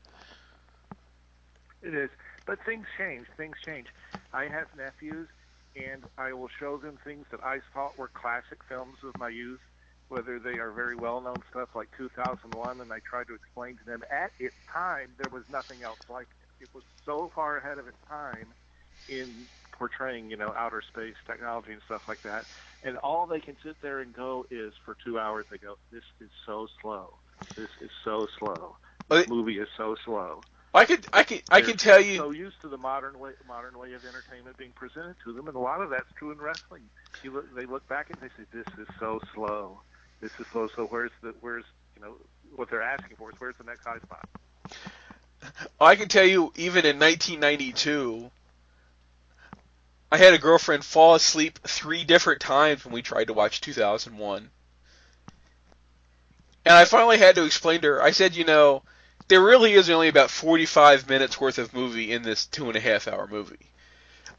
It 1.84 1.94
is, 1.94 2.10
but 2.48 2.58
things 2.66 2.88
change. 2.98 3.28
Things 3.38 3.58
change. 3.64 3.86
I 4.34 4.46
have 4.46 4.66
nephews, 4.76 5.28
and 5.76 6.02
I 6.18 6.34
will 6.34 6.50
show 6.60 6.78
them 6.78 6.98
things 7.04 7.28
that 7.30 7.44
I 7.44 7.60
thought 7.76 8.00
were 8.00 8.08
classic 8.08 8.58
films 8.68 8.98
of 9.04 9.16
my 9.20 9.30
youth, 9.30 9.60
whether 10.08 10.40
they 10.40 10.58
are 10.58 10.72
very 10.72 10.96
well-known 10.96 11.44
stuff 11.52 11.70
like 11.76 11.90
2001, 11.96 12.82
and 12.82 12.92
I 12.92 12.98
try 13.08 13.24
to 13.24 13.36
explain 13.36 13.78
to 13.78 13.84
them 13.86 14.02
at 14.10 14.32
its 14.40 14.58
time 14.74 15.12
there 15.20 15.30
was 15.30 15.44
nothing 15.48 15.84
else 15.84 16.00
like 16.10 16.26
it. 16.60 16.64
It 16.64 16.70
was 16.74 16.84
so 17.06 17.32
far 17.36 17.58
ahead 17.58 17.78
of 17.78 17.88
its 17.88 18.02
time 18.10 18.48
in 19.08 19.46
portraying, 19.80 20.30
you 20.30 20.38
know, 20.38 20.54
outer 20.56 20.84
space 20.88 21.16
technology 21.26 21.72
and 21.74 21.82
stuff 21.88 22.04
like 22.08 22.22
that. 22.24 22.46
And 22.84 22.98
all 22.98 23.26
they 23.26 23.40
can 23.40 23.58
sit 23.64 23.78
there 23.82 24.02
and 24.02 24.14
go 24.14 24.46
is 24.52 24.74
for 24.86 24.96
two 25.04 25.20
hours 25.20 25.48
they 25.52 25.58
go, 25.58 25.78
This 25.92 26.04
is 26.22 26.30
so 26.46 26.68
slow. 26.82 27.16
This 27.58 27.70
is 27.82 27.90
so 28.06 28.28
slow. 28.38 28.78
This 29.10 29.28
movie 29.28 29.60
is 29.60 29.70
so 29.78 29.96
slow. 30.06 30.44
I 30.74 30.86
could, 30.86 31.08
I 31.12 31.24
can, 31.24 31.40
I 31.50 31.62
can 31.62 31.78
tell 31.78 32.00
you. 32.00 32.18
So 32.18 32.32
used 32.32 32.62
to 32.62 32.70
the 32.70 32.78
modern 32.78 33.18
way, 33.18 33.32
modern 33.48 33.80
way 33.80 33.94
of 33.94 34.06
entertainment 34.06 34.58
being 34.58 34.74
presented 34.76 35.16
to 35.26 35.34
them, 35.34 35.48
and 35.48 35.56
a 35.56 35.60
lot 35.60 35.82
of 35.82 35.90
that's 35.90 36.12
true 36.18 36.32
in 36.32 36.38
wrestling. 36.38 36.84
You 37.24 37.34
look, 37.34 37.56
they 37.56 37.66
look 37.66 37.88
back 37.88 38.12
and 38.12 38.20
they 38.22 38.28
say, 38.38 38.46
"This 38.54 38.68
is 38.80 38.88
so 39.00 39.20
slow. 39.34 39.82
This 40.22 40.32
is 40.40 40.46
slow. 40.52 40.70
So 40.76 40.86
where's 40.86 41.12
the, 41.24 41.34
where's, 41.42 41.66
you 41.96 42.04
know, 42.04 42.18
what 42.56 42.70
they're 42.70 42.84
asking 42.84 43.18
for 43.18 43.32
is 43.32 43.36
where's 43.40 43.56
the 43.58 43.64
next 43.64 43.84
high 43.84 44.00
spot." 44.00 44.28
I 45.80 45.96
can 45.96 46.08
tell 46.08 46.26
you, 46.26 46.54
even 46.56 46.86
in 46.86 47.00
1992, 47.00 48.30
I 50.12 50.18
had 50.18 50.34
a 50.34 50.40
girlfriend 50.40 50.84
fall 50.84 51.16
asleep 51.16 51.60
three 51.64 52.04
different 52.04 52.42
times 52.42 52.84
when 52.84 52.94
we 52.94 53.02
tried 53.02 53.28
to 53.28 53.34
watch 53.34 53.62
2001. 53.62 54.50
And 56.66 56.74
I 56.74 56.86
finally 56.86 57.18
had 57.18 57.36
to 57.36 57.46
explain 57.46 57.82
to 57.82 57.88
her. 57.88 58.02
I 58.02 58.12
said, 58.12 58.36
you 58.36 58.44
know, 58.44 58.84
there 59.28 59.42
really 59.42 59.74
is 59.74 59.90
only 59.90 60.08
about 60.08 60.32
45 60.32 61.08
minutes 61.08 61.40
worth 61.40 61.58
of 61.58 61.74
movie 61.74 62.12
in 62.12 62.24
this 62.24 62.46
two 62.46 62.68
and 62.68 62.76
a 62.76 62.80
half 62.80 63.08
hour 63.08 63.28
movie. 63.28 63.70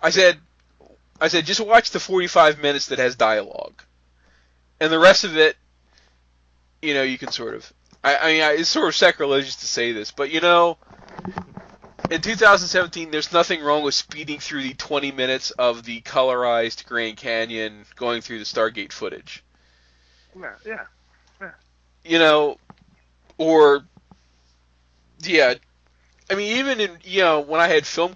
I 0.02 0.10
said, 0.10 0.38
I 1.20 1.28
said, 1.28 1.46
just 1.46 1.60
watch 1.60 1.90
the 1.90 2.00
45 2.00 2.60
minutes 2.60 2.86
that 2.86 2.98
has 2.98 3.14
dialogue, 3.14 3.82
and 4.80 4.92
the 4.92 4.98
rest 4.98 5.24
of 5.24 5.36
it, 5.36 5.56
you 6.82 6.94
know, 6.94 7.02
you 7.02 7.18
can 7.18 7.30
sort 7.30 7.54
of. 7.54 7.72
I, 8.02 8.16
I 8.16 8.26
mean, 8.32 8.60
it's 8.60 8.70
sort 8.70 8.88
of 8.88 8.96
sacrilegious 8.96 9.56
to 9.56 9.66
say 9.66 9.92
this, 9.92 10.10
but 10.10 10.30
you 10.30 10.40
know, 10.40 10.78
in 12.10 12.20
2017, 12.20 13.12
there's 13.12 13.32
nothing 13.32 13.62
wrong 13.62 13.84
with 13.84 13.94
speeding 13.94 14.40
through 14.40 14.62
the 14.62 14.74
20 14.74 15.12
minutes 15.12 15.52
of 15.52 15.84
the 15.84 16.00
colorized 16.00 16.84
Grand 16.86 17.16
Canyon 17.16 17.84
going 17.94 18.20
through 18.20 18.40
the 18.40 18.44
Stargate 18.44 18.92
footage. 18.92 19.44
Yeah, 20.38 20.54
yeah, 20.66 20.84
yeah. 21.40 21.50
You 22.04 22.18
know, 22.18 22.58
or 23.38 23.84
yeah, 25.20 25.54
I 26.28 26.34
mean, 26.34 26.58
even 26.58 26.80
in 26.80 26.98
you 27.04 27.20
know 27.22 27.40
when 27.40 27.60
I 27.60 27.68
had 27.68 27.86
film 27.86 28.14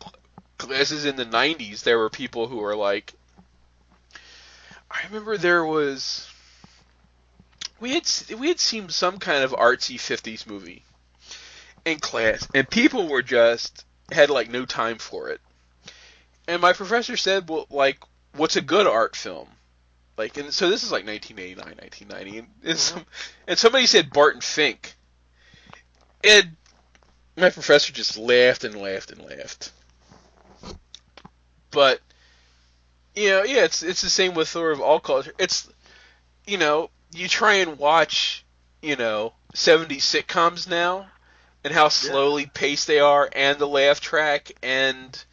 classes 0.58 1.04
in 1.04 1.16
the 1.16 1.26
'90s, 1.26 1.82
there 1.82 1.98
were 1.98 2.10
people 2.10 2.48
who 2.48 2.58
were 2.58 2.76
like, 2.76 3.12
I 4.90 5.04
remember 5.06 5.36
there 5.36 5.64
was 5.64 6.28
we 7.80 7.94
had 7.94 8.08
we 8.38 8.48
had 8.48 8.60
seen 8.60 8.88
some 8.88 9.18
kind 9.18 9.44
of 9.44 9.52
artsy 9.52 9.96
'50s 9.96 10.46
movie 10.46 10.84
in 11.84 11.98
class, 11.98 12.46
and 12.54 12.68
people 12.68 13.08
were 13.08 13.22
just 13.22 13.84
had 14.10 14.30
like 14.30 14.50
no 14.50 14.64
time 14.64 14.98
for 14.98 15.30
it. 15.30 15.40
And 16.46 16.60
my 16.60 16.72
professor 16.72 17.16
said, 17.16 17.48
"Well, 17.48 17.66
like, 17.70 17.98
what's 18.32 18.56
a 18.56 18.60
good 18.60 18.86
art 18.86 19.16
film?" 19.16 19.48
Like, 20.16 20.36
and 20.36 20.52
so 20.52 20.70
this 20.70 20.84
is 20.84 20.92
like 20.92 21.06
1989, 21.06 21.76
1990, 21.76 22.38
and, 22.38 22.48
and, 22.62 22.64
mm-hmm. 22.64 22.76
some, 22.76 23.06
and 23.48 23.58
somebody 23.58 23.86
said 23.86 24.12
Barton 24.12 24.40
Fink, 24.40 24.94
and 26.22 26.56
my 27.36 27.50
professor 27.50 27.92
just 27.92 28.16
laughed 28.16 28.64
and 28.64 28.76
laughed 28.76 29.10
and 29.10 29.22
laughed. 29.22 29.72
But 31.70 32.00
you 33.14 33.30
know, 33.30 33.42
yeah, 33.42 33.64
it's 33.64 33.82
it's 33.82 34.02
the 34.02 34.10
same 34.10 34.34
with 34.34 34.48
sort 34.48 34.72
of 34.72 34.80
all 34.80 35.00
culture. 35.00 35.34
It's 35.38 35.68
you 36.46 36.58
know, 36.58 36.90
you 37.12 37.28
try 37.28 37.54
and 37.54 37.78
watch, 37.78 38.44
you 38.82 38.96
know, 38.96 39.32
70s 39.54 39.98
sitcoms 39.98 40.68
now, 40.68 41.06
and 41.64 41.72
how 41.72 41.88
slowly 41.88 42.46
paced 42.46 42.86
they 42.86 43.00
are, 43.00 43.28
and 43.34 43.58
the 43.58 43.66
laugh 43.66 44.00
track, 44.00 44.52
and 44.62 45.24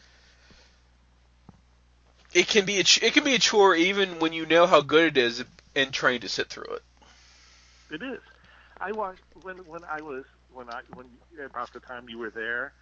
it 2.34 2.48
can 2.48 2.66
be 2.66 2.80
a 2.80 2.84
ch- 2.84 3.04
it 3.04 3.14
can 3.14 3.24
be 3.24 3.36
a 3.36 3.40
chore 3.40 3.76
even 3.76 4.20
when 4.20 4.34
you 4.34 4.46
know 4.46 4.66
how 4.66 4.82
good 4.82 5.18
it 5.18 5.22
is 5.22 5.44
and 5.76 5.94
trying 5.94 6.22
to 6.22 6.30
sit 6.30 6.48
through 6.48 6.74
it. 6.76 6.84
It 7.92 8.02
is. 8.02 8.22
I 8.80 8.94
watched 8.94 9.22
when 9.44 9.58
when 9.58 9.84
I 9.84 10.02
was 10.02 10.24
when 10.54 10.70
I 10.70 10.82
when 10.94 11.08
about 11.46 11.74
the 11.74 11.82
time 11.82 12.08
you 12.10 12.18
were 12.18 12.32
there. 12.32 12.74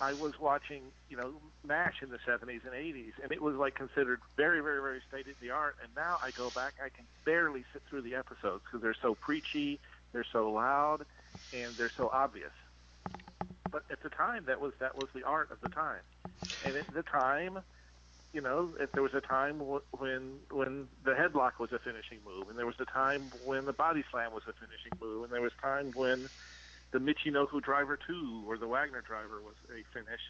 I 0.00 0.12
was 0.12 0.32
watching, 0.40 0.82
you 1.08 1.16
know, 1.16 1.34
MASH 1.64 2.02
in 2.02 2.10
the 2.10 2.18
70s 2.26 2.64
and 2.64 2.74
80s, 2.74 3.12
and 3.22 3.30
it 3.30 3.40
was 3.40 3.54
like 3.54 3.76
considered 3.76 4.20
very, 4.36 4.60
very, 4.60 4.80
very 4.82 5.00
state 5.08 5.28
of 5.28 5.38
the 5.40 5.50
art. 5.50 5.76
And 5.82 5.90
now 5.94 6.18
I 6.20 6.32
go 6.32 6.50
back, 6.50 6.74
I 6.84 6.88
can 6.88 7.06
barely 7.24 7.64
sit 7.72 7.82
through 7.88 8.02
the 8.02 8.16
episodes 8.16 8.64
because 8.64 8.82
they're 8.82 8.96
so 9.00 9.14
preachy, 9.14 9.78
they're 10.12 10.26
so 10.32 10.50
loud, 10.50 11.06
and 11.52 11.76
they're 11.76 11.92
so 11.96 12.10
obvious. 12.12 12.50
But 13.74 13.82
at 13.90 13.98
the 14.04 14.10
time, 14.10 14.44
that 14.46 14.60
was 14.60 14.72
that 14.78 14.96
was 14.96 15.08
the 15.16 15.24
art 15.24 15.50
of 15.50 15.58
the 15.60 15.68
time. 15.68 16.06
And 16.62 16.76
at 16.76 16.86
the 16.94 17.02
time, 17.02 17.58
you 18.32 18.40
know, 18.40 18.76
if 18.78 18.92
there 18.94 19.02
was 19.02 19.14
a 19.18 19.20
time 19.20 19.58
w- 19.58 19.82
when 19.90 20.38
when 20.52 20.86
the 21.04 21.10
headlock 21.10 21.58
was 21.58 21.72
a 21.72 21.80
finishing 21.80 22.20
move, 22.24 22.48
and 22.48 22.56
there 22.56 22.66
was 22.70 22.78
a 22.78 22.86
time 22.86 23.32
when 23.42 23.64
the 23.66 23.72
body 23.72 24.04
slam 24.12 24.32
was 24.32 24.44
a 24.48 24.54
finishing 24.54 24.94
move, 25.02 25.24
and 25.24 25.32
there 25.32 25.42
was 25.42 25.50
time 25.60 25.90
when 25.96 26.30
the 26.92 27.00
Michinoku 27.00 27.60
driver 27.60 27.98
two 28.06 28.44
or 28.46 28.58
the 28.58 28.68
Wagner 28.68 29.02
driver 29.02 29.42
was 29.42 29.56
a 29.68 29.82
finish. 29.92 30.22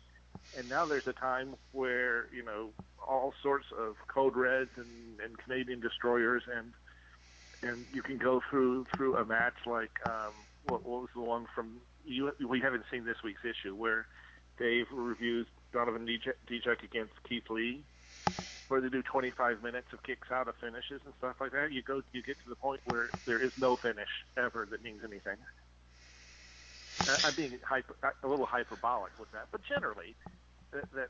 And 0.54 0.66
now 0.66 0.86
there's 0.86 1.06
a 1.06 1.12
time 1.12 1.54
where 1.72 2.32
you 2.32 2.42
know 2.42 2.72
all 3.06 3.34
sorts 3.42 3.66
of 3.78 3.96
code 4.08 4.36
reds 4.36 4.70
and, 4.78 5.20
and 5.20 5.36
Canadian 5.36 5.80
destroyers 5.80 6.44
and 6.48 6.72
and 7.62 7.86
you 7.92 8.02
can 8.02 8.16
go 8.16 8.40
through 8.48 8.86
through 8.96 9.16
a 9.16 9.24
match 9.26 9.58
like 9.66 9.92
um, 10.06 10.32
what, 10.62 10.84
what 10.86 11.02
was 11.02 11.10
the 11.14 11.20
one 11.20 11.46
from 11.54 11.82
you? 12.04 12.32
We 12.48 12.60
haven't 12.60 12.84
seen 12.90 13.04
this 13.04 13.18
week's 13.24 13.42
issue 13.44 13.74
where 13.76 14.06
Dave 14.58 14.86
reviews 14.92 15.46
Donovan 15.72 16.06
Dijak 16.06 16.84
against 16.84 17.14
Keith 17.28 17.50
Lee, 17.50 17.84
where 18.68 18.80
they 18.80 18.88
do 18.90 19.02
25 19.02 19.62
minutes 19.62 19.88
of 19.92 20.02
kicks 20.04 20.28
out 20.32 20.48
of 20.48 20.54
finishes 20.60 21.02
and 21.04 21.14
stuff 21.18 21.36
like 21.40 21.52
that. 21.52 21.72
You 21.72 21.82
go, 21.82 22.02
you 22.12 22.22
get 22.22 22.38
to 22.44 22.50
the 22.50 22.56
point 22.56 22.80
where 22.84 23.10
there 23.26 23.42
is 23.44 23.52
no 23.58 23.76
finish 23.76 24.10
ever 24.38 24.66
that 24.70 24.82
means 24.82 25.02
anything. 25.04 25.36
I'm 27.24 27.34
being 27.34 27.58
hyper, 27.68 27.96
a 28.22 28.28
little 28.28 28.46
hyperbolic 28.46 29.12
with 29.18 29.30
that, 29.32 29.48
but 29.52 29.62
generally, 29.68 30.16
that, 30.72 30.84
that, 30.94 31.08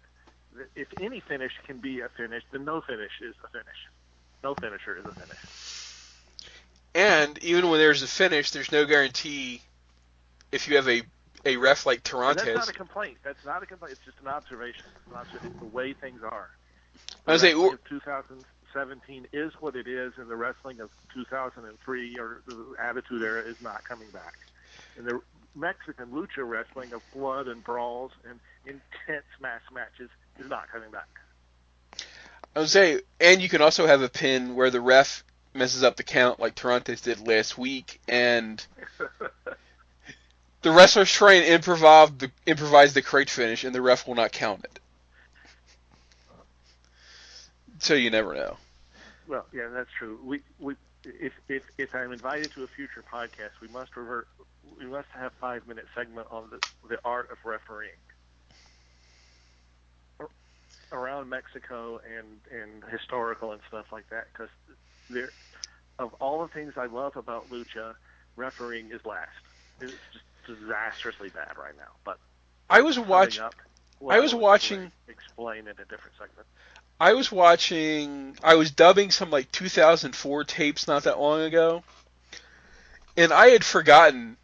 that 0.57 0.69
if 0.77 0.89
any 1.01 1.23
finish 1.29 1.53
can 1.66 1.81
be 1.81 2.01
a 2.01 2.09
finish, 2.16 2.43
then 2.53 2.65
no 2.65 2.83
finish 2.87 3.12
is 3.23 3.35
a 3.45 3.49
finish. 3.51 3.81
No 4.45 4.55
finisher 4.57 4.99
is 4.99 5.07
a 5.07 5.15
finish. 5.15 5.39
And 6.95 7.39
even 7.45 7.71
when 7.71 7.81
there's 7.81 8.03
a 8.03 8.09
finish, 8.09 8.53
there's 8.53 8.73
no 8.73 8.87
guarantee 8.87 9.62
if 10.55 10.68
you 10.68 10.76
have 10.76 10.89
a 10.89 11.02
a 11.44 11.56
ref 11.56 11.85
like 11.85 12.02
Tirantes. 12.02 12.44
That's 12.44 12.55
not 12.55 12.68
a 12.68 12.72
complaint. 12.72 13.18
That's 13.22 13.44
not 13.44 13.62
a 13.62 13.66
complaint. 13.66 13.93
It's 13.93 14.05
just 14.05 14.18
an 14.20 14.28
observation. 14.28 14.85
It's, 15.06 15.32
just, 15.32 15.44
it's 15.44 15.59
the 15.59 15.66
way 15.66 15.93
things 15.93 16.22
are. 16.22 16.51
I 17.26 17.32
was 17.32 17.43
saying, 17.43 17.56
2017 17.89 19.26
is 19.32 19.52
what 19.60 19.76
it 19.76 19.86
is, 19.86 20.14
and 20.16 20.28
the 20.28 20.36
wrestling 20.36 20.81
of 20.81 20.90
2003 21.12 22.18
or 22.18 22.43
the 22.47 22.74
Attitude 22.81 23.22
Era 23.22 23.43
is 23.43 23.60
not 23.60 23.85
coming 23.85 24.09
back. 24.10 24.35
And 24.97 25.06
the 25.06 25.20
Mexican 25.55 26.06
lucha 26.06 26.48
wrestling 26.48 26.93
of 26.93 27.02
blood 27.12 27.48
and 27.48 27.62
brawls 27.62 28.12
and 28.28 28.40
intense 28.64 29.26
mass 29.40 29.60
matches 29.72 30.10
is 30.39 30.48
not 30.48 30.68
coming 30.72 30.90
back. 30.90 31.09
I 32.56 32.60
would 32.60 32.70
say, 32.70 33.01
and 33.20 33.43
you 33.43 33.48
can 33.48 33.60
also 33.60 33.86
have 33.86 34.02
a 34.02 34.09
pin 34.09 34.55
where 34.55 34.70
the 34.70 34.81
ref 34.81 35.24
messes 35.52 35.82
up 35.82 35.97
the 35.97 36.02
count 36.02 36.40
like 36.40 36.55
Tirantes 36.55 37.02
did 37.02 37.26
last 37.26 37.59
week, 37.59 38.01
and 38.09 38.64
the 40.65 40.73
wrestlers 40.73 41.12
try 41.12 41.35
and 41.35 41.45
improvise 41.45 42.11
the, 42.12 42.31
improvise 42.47 42.95
the 42.95 43.03
correct 43.03 43.31
finish, 43.31 43.65
and 43.65 43.74
the 43.74 43.82
ref 43.82 44.09
will 44.09 44.15
not 44.15 44.32
count 44.32 44.65
it. 44.65 44.81
So 47.81 47.93
you 47.93 48.11
never 48.11 48.35
know. 48.35 48.57
Well, 49.28 49.45
yeah, 49.53 49.69
that's 49.69 49.91
true. 49.99 50.19
We 50.24 50.41
we 50.59 50.74
if 51.05 51.35
if 51.49 51.62
if 51.77 51.95
I'm 51.95 52.12
invited 52.12 52.51
to 52.53 52.65
a 52.65 52.66
future 52.66 53.05
podcast, 53.12 53.51
we 53.61 53.69
must 53.69 53.95
revert. 53.95 54.27
We 54.78 54.86
must 54.86 55.09
have 55.12 55.32
five 55.39 55.69
minute 55.69 55.85
segment 55.95 56.28
on 56.31 56.49
the 56.51 56.61
the 56.89 56.99
art 57.05 57.31
of 57.31 57.36
refereeing 57.45 57.93
around 60.93 61.28
Mexico 61.28 62.01
and 62.16 62.41
and 62.51 62.91
historical 62.91 63.53
and 63.53 63.61
stuff 63.69 63.86
like 63.93 64.09
that 64.09 64.28
because 64.32 64.49
there 65.11 65.28
of 65.99 66.15
all 66.20 66.41
the 66.41 66.49
things 66.49 66.73
I 66.78 66.86
love 66.86 67.16
about 67.16 67.51
lucha, 67.51 67.97
refereeing 68.36 68.91
is 68.93 69.05
last. 69.05 69.28
It's 69.81 69.93
just 70.12 70.24
disastrously 70.47 71.31
bad 71.31 71.57
right 71.59 71.77
now. 71.77 71.93
But 72.05 72.19
I 72.69 72.83
was 72.83 72.99
watching. 72.99 73.45
I 74.09 74.21
was 74.21 74.35
watching. 74.35 74.91
Explain 75.09 75.61
in 75.61 75.69
a 75.69 75.85
different 75.85 76.16
segment. 76.19 76.47
I 77.01 77.15
was 77.15 77.31
watching. 77.31 78.37
I 78.43 78.55
was 78.55 78.71
dubbing 78.71 79.11
some 79.11 79.31
like 79.31 79.51
2004 79.53 80.45
tapes 80.45 80.87
not 80.87 81.05
that 81.05 81.19
long 81.19 81.41
ago, 81.41 81.83
and 83.16 83.33
I 83.33 83.49
had 83.49 83.65
forgotten 83.65 84.37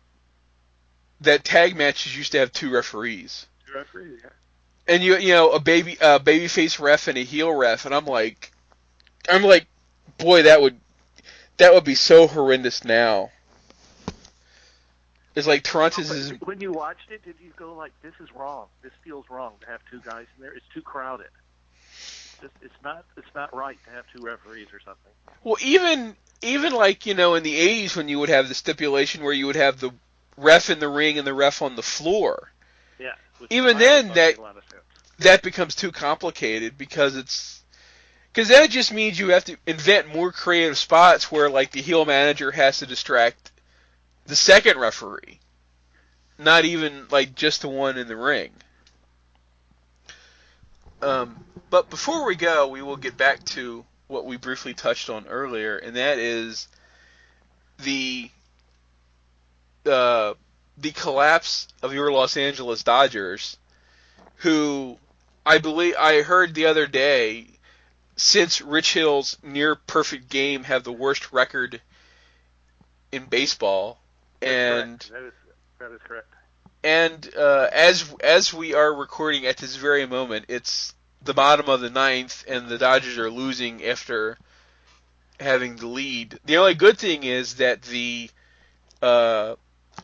that 1.21 1.45
tag 1.45 1.77
matches 1.77 2.17
used 2.17 2.33
to 2.33 2.39
have 2.39 2.53
two 2.53 2.71
referees. 2.71 3.47
Two 3.67 3.75
referees, 3.75 4.21
yeah. 4.23 4.31
And 4.89 5.03
you 5.03 5.17
you 5.17 5.33
know 5.33 5.51
a 5.51 5.61
baby 5.61 5.97
a 6.01 6.19
babyface 6.19 6.81
ref 6.81 7.09
and 7.09 7.19
a 7.19 7.23
heel 7.23 7.53
ref, 7.53 7.87
and 7.87 7.95
I'm 7.95 8.07
like, 8.07 8.51
I'm 9.29 9.43
like, 9.43 9.67
boy, 10.19 10.43
that 10.43 10.61
would 10.61 10.81
that 11.59 11.75
would 11.75 11.85
be 11.85 11.95
so 11.95 12.27
horrendous 12.27 12.85
now. 12.85 13.31
It's 15.35 15.47
like 15.47 15.63
Tirantes 15.63 16.11
is. 16.11 16.33
When 16.41 16.61
you 16.61 16.73
watched 16.73 17.11
it, 17.11 17.25
did 17.25 17.37
you 17.41 17.53
go 17.57 17.75
like, 17.75 17.93
"This 18.03 18.15
is 18.21 18.29
wrong. 18.35 18.67
This 18.83 18.93
feels 19.05 19.25
wrong 19.31 19.53
to 19.61 19.67
have 19.67 19.81
two 19.91 20.01
guys 20.01 20.27
in 20.37 20.43
there. 20.43 20.53
It's 20.53 20.67
too 20.75 20.83
crowded. 20.83 21.29
It's, 22.43 22.55
it's 22.63 22.75
not. 22.83 23.05
It's 23.17 23.33
not 23.35 23.55
right 23.55 23.79
to 23.85 23.91
have 23.91 24.05
two 24.15 24.23
referees 24.23 24.69
or 24.73 24.81
something." 24.81 25.13
Well, 25.45 25.57
even 25.61 26.17
even 26.43 26.73
like 26.73 27.07
you 27.07 27.15
know 27.15 27.35
in 27.37 27.45
the 27.45 27.55
'80s 27.87 27.97
when 27.97 28.09
you 28.09 28.19
would 28.19 28.29
have 28.29 28.49
the 28.49 28.55
stipulation 28.55 29.23
where 29.23 29.33
you 29.33 29.47
would 29.47 29.57
have 29.57 29.79
the 29.79 29.93
ref 30.37 30.69
in 30.69 30.81
the 30.81 30.89
ring 30.89 31.19
and 31.19 31.27
the 31.27 31.35
ref 31.35 31.63
on 31.63 31.77
the 31.77 31.83
floor. 31.83 32.51
Yeah. 32.99 33.15
Even 33.51 33.79
then, 33.79 34.09
that 34.15 34.37
that 35.21 35.43
becomes 35.43 35.75
too 35.75 35.93
complicated 35.93 36.77
because 36.77 37.17
it's 37.17 37.63
because 38.33 38.49
that 38.49 38.71
just 38.71 38.93
means 38.93 39.19
you 39.19 39.29
have 39.29 39.45
to 39.45 39.57
invent 39.67 40.15
more 40.15 40.33
creative 40.33 40.77
spots 40.77 41.31
where 41.31 41.49
like 41.49 41.71
the 41.71 41.81
heel 41.81 42.05
manager 42.05 42.51
has 42.51 42.79
to 42.79 42.87
distract 42.87 43.50
the 44.27 44.37
second 44.37 44.79
referee, 44.79 45.41
not 46.39 46.65
even 46.65 47.07
like 47.11 47.35
just 47.35 47.63
the 47.63 47.69
one 47.69 47.99
in 47.99 48.09
the 48.09 48.17
ring. 48.17 48.51
Um, 51.03 51.45
but 51.71 51.89
before 51.89 52.27
we 52.27 52.35
go, 52.35 52.69
we 52.69 52.83
will 52.83 52.97
get 52.97 53.17
back 53.17 53.45
to 53.47 53.85
what 54.09 54.27
we 54.27 54.37
briefly 54.37 54.75
touched 54.75 55.09
on 55.09 55.27
earlier, 55.27 55.77
and 55.77 55.97
that 55.97 56.19
is 56.19 56.69
the 57.79 58.31
uh, 59.87 60.35
the 60.77 60.91
collapse 60.91 61.69
of 61.83 61.95
your 61.95 62.13
Los 62.13 62.37
Angeles 62.37 62.83
Dodgers, 62.83 63.57
who 64.37 64.99
I 65.45 65.59
believe 65.59 65.95
I 65.99 66.23
heard 66.23 66.55
the 66.55 66.67
other 66.67 66.87
day, 66.87 67.47
since 68.17 68.61
Rich 68.61 68.95
Hill's 68.95 69.39
near 69.43 69.75
perfect 69.75 70.29
game 70.29 70.65
have 70.65 70.85
the 70.85 70.93
worst 70.93 71.33
record 71.33 71.81
in 73.13 73.25
baseball, 73.25 74.00
and 74.43 74.99
that 75.13 75.23
is 75.23 75.33
that 75.79 75.93
is 75.93 76.01
correct. 76.05 76.29
And 76.83 77.31
uh, 77.37 77.69
as 77.73 78.15
as 78.23 78.55
we 78.55 78.75
are 78.75 78.95
recording 78.95 79.47
at 79.47 79.59
this 79.59 79.77
very 79.77 80.07
moment, 80.07 80.47
it's 80.49 80.95
the 81.23 81.35
bottom 81.35 81.69
of 81.69 81.81
the 81.81 81.91
ninth, 81.91 82.45
and 82.49 82.69
the 82.69 82.79
Dodgers 82.79 83.19
are 83.19 83.31
losing 83.31 83.85
after 83.85 84.39
having 85.39 85.77
the 85.77 85.87
lead. 85.87 86.39
The 86.45 86.57
only 86.57 86.75
good 86.75 86.99
thing 86.99 87.25
is 87.25 87.57
that 87.57 87.83
the 87.83 88.31
uh, 89.03 89.57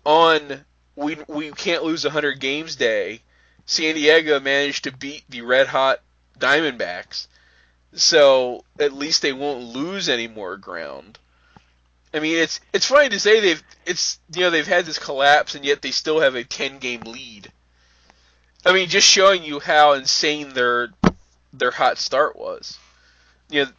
on 0.04 0.64
we 0.96 1.16
we 1.28 1.52
can't 1.52 1.84
lose 1.84 2.04
100 2.04 2.40
games 2.40 2.76
day. 2.76 3.22
San 3.64 3.94
Diego 3.94 4.38
managed 4.38 4.84
to 4.84 4.92
beat 4.92 5.24
the 5.28 5.40
red 5.40 5.66
hot 5.66 6.00
Diamondbacks, 6.38 7.26
so 7.94 8.64
at 8.78 8.92
least 8.92 9.22
they 9.22 9.32
won't 9.32 9.64
lose 9.64 10.08
any 10.08 10.28
more 10.28 10.56
ground. 10.56 11.18
I 12.16 12.20
mean, 12.20 12.38
it's 12.38 12.60
it's 12.72 12.86
funny 12.86 13.10
to 13.10 13.20
say 13.20 13.40
they've 13.40 13.62
it's 13.84 14.18
you 14.34 14.40
know 14.40 14.51
they've 14.51 14.66
had 14.66 14.86
this 14.86 14.98
collapse 14.98 15.55
and 15.55 15.64
yet 15.64 15.82
they 15.82 15.90
still 15.90 16.20
have 16.20 16.34
a 16.34 16.44
ten 16.44 16.78
game 16.78 17.02
lead. 17.05 17.52
I 18.64 18.72
mean, 18.72 18.88
just 18.88 19.06
showing 19.06 19.44
you 19.44 19.60
how 19.60 19.93
insane 19.93 20.55
their 20.55 20.88
their 21.52 21.70
hot 21.70 21.98
start 21.98 22.36
was. 22.36 22.80
You 23.51 23.66
know, 23.66 23.70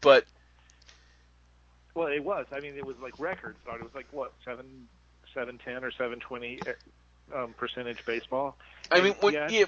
but 0.00 0.24
Well, 1.94 2.08
it 2.08 2.22
was. 2.22 2.46
I 2.52 2.60
mean, 2.60 2.76
it 2.76 2.86
was 2.86 2.98
like 2.98 3.18
record 3.18 3.56
start. 3.62 3.80
It 3.80 3.84
was 3.84 3.94
like 3.94 4.06
what 4.12 4.32
seven, 4.44 4.88
seven 5.34 5.58
ten 5.58 5.82
or 5.84 5.90
seven 5.90 6.20
twenty 6.20 6.60
um, 7.34 7.54
percentage 7.54 8.04
baseball. 8.04 8.56
I 8.90 9.00
mean, 9.00 9.14
And, 9.14 9.22
when, 9.22 9.34
yeah, 9.34 9.48
yeah, 9.48 9.64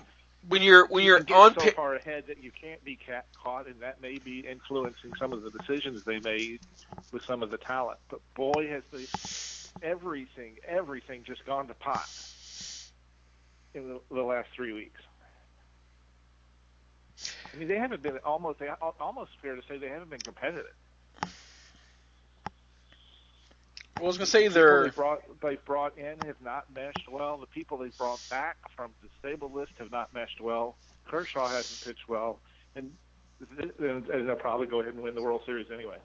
when 0.48 0.62
you're 0.62 0.88
when 0.88 1.04
you 1.04 1.10
you're 1.10 1.24
can 1.24 1.26
on 1.32 1.54
so 1.54 1.70
far 1.74 1.96
ahead 1.96 2.24
that 2.28 2.42
you 2.42 2.52
can't 2.60 2.84
be 2.84 2.98
ca- 3.06 3.22
caught, 3.42 3.68
and 3.68 3.82
that 3.82 4.00
may 4.00 4.18
be 4.18 4.40
influencing 4.50 5.12
some 5.18 5.32
of 5.32 5.42
the 5.42 5.50
decisions 5.50 6.02
they 6.06 6.20
made 6.20 6.60
with 7.12 7.22
some 7.28 7.42
of 7.42 7.50
the 7.50 7.58
talent. 7.58 7.98
But 8.10 8.20
boy, 8.36 8.68
has 8.68 8.84
the 8.92 9.08
everything, 9.82 10.56
everything 10.68 11.24
just 11.26 11.44
gone 11.46 11.68
to 11.68 11.74
pot 11.74 12.06
in 13.74 13.88
the, 13.88 14.00
the 14.14 14.22
last 14.22 14.48
three 14.56 14.72
weeks. 14.72 15.00
I 17.54 17.58
mean, 17.58 17.68
they 17.68 17.78
haven't 17.78 18.02
been 18.02 18.18
almost. 18.24 18.60
They 18.60 18.68
almost 19.00 19.32
fair 19.42 19.56
to 19.56 19.62
say 19.68 19.78
they 19.78 19.88
haven't 19.88 20.10
been 20.10 20.22
competitive. 20.22 20.64
I 24.02 24.04
was 24.04 24.18
gonna 24.18 24.26
say 24.26 24.48
people 24.48 24.54
they're 24.54 24.84
they 24.84 24.90
brought 24.90 25.40
they 25.40 25.56
brought 25.64 25.96
in 25.96 26.18
have 26.26 26.40
not 26.42 26.64
meshed 26.74 27.08
well. 27.08 27.36
The 27.36 27.46
people 27.46 27.78
they 27.78 27.90
brought 27.96 28.20
back 28.28 28.56
from 28.74 28.90
the 29.00 29.08
stable 29.20 29.50
list 29.52 29.72
have 29.78 29.92
not 29.92 30.12
meshed 30.12 30.40
well. 30.40 30.74
Kershaw 31.06 31.46
hasn't 31.46 31.86
pitched 31.86 32.08
well, 32.08 32.40
and, 32.74 32.92
and, 33.58 34.08
and 34.08 34.28
they'll 34.28 34.34
probably 34.34 34.66
go 34.66 34.80
ahead 34.80 34.94
and 34.94 35.02
win 35.02 35.14
the 35.14 35.22
World 35.22 35.42
Series 35.46 35.70
anyway. 35.72 35.98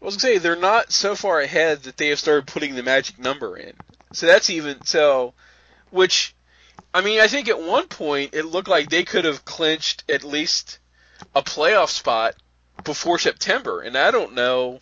I 0.00 0.04
was 0.04 0.14
gonna 0.14 0.34
say 0.34 0.38
they're 0.38 0.54
not 0.54 0.92
so 0.92 1.16
far 1.16 1.40
ahead 1.40 1.82
that 1.82 1.96
they 1.96 2.08
have 2.08 2.20
started 2.20 2.46
putting 2.46 2.76
the 2.76 2.84
magic 2.84 3.18
number 3.18 3.56
in. 3.56 3.72
So 4.12 4.26
that's 4.26 4.50
even 4.50 4.84
so, 4.84 5.34
which, 5.90 6.34
I 6.94 7.00
mean, 7.00 7.20
I 7.20 7.26
think 7.26 7.48
at 7.48 7.60
one 7.60 7.88
point 7.88 8.34
it 8.34 8.44
looked 8.44 8.68
like 8.68 8.88
they 8.88 9.02
could 9.02 9.24
have 9.24 9.44
clinched 9.44 10.04
at 10.08 10.22
least 10.22 10.78
a 11.34 11.42
playoff 11.42 11.88
spot 11.88 12.36
before 12.84 13.18
September, 13.18 13.80
and 13.80 13.96
I 13.96 14.10
don't 14.10 14.34
know. 14.34 14.80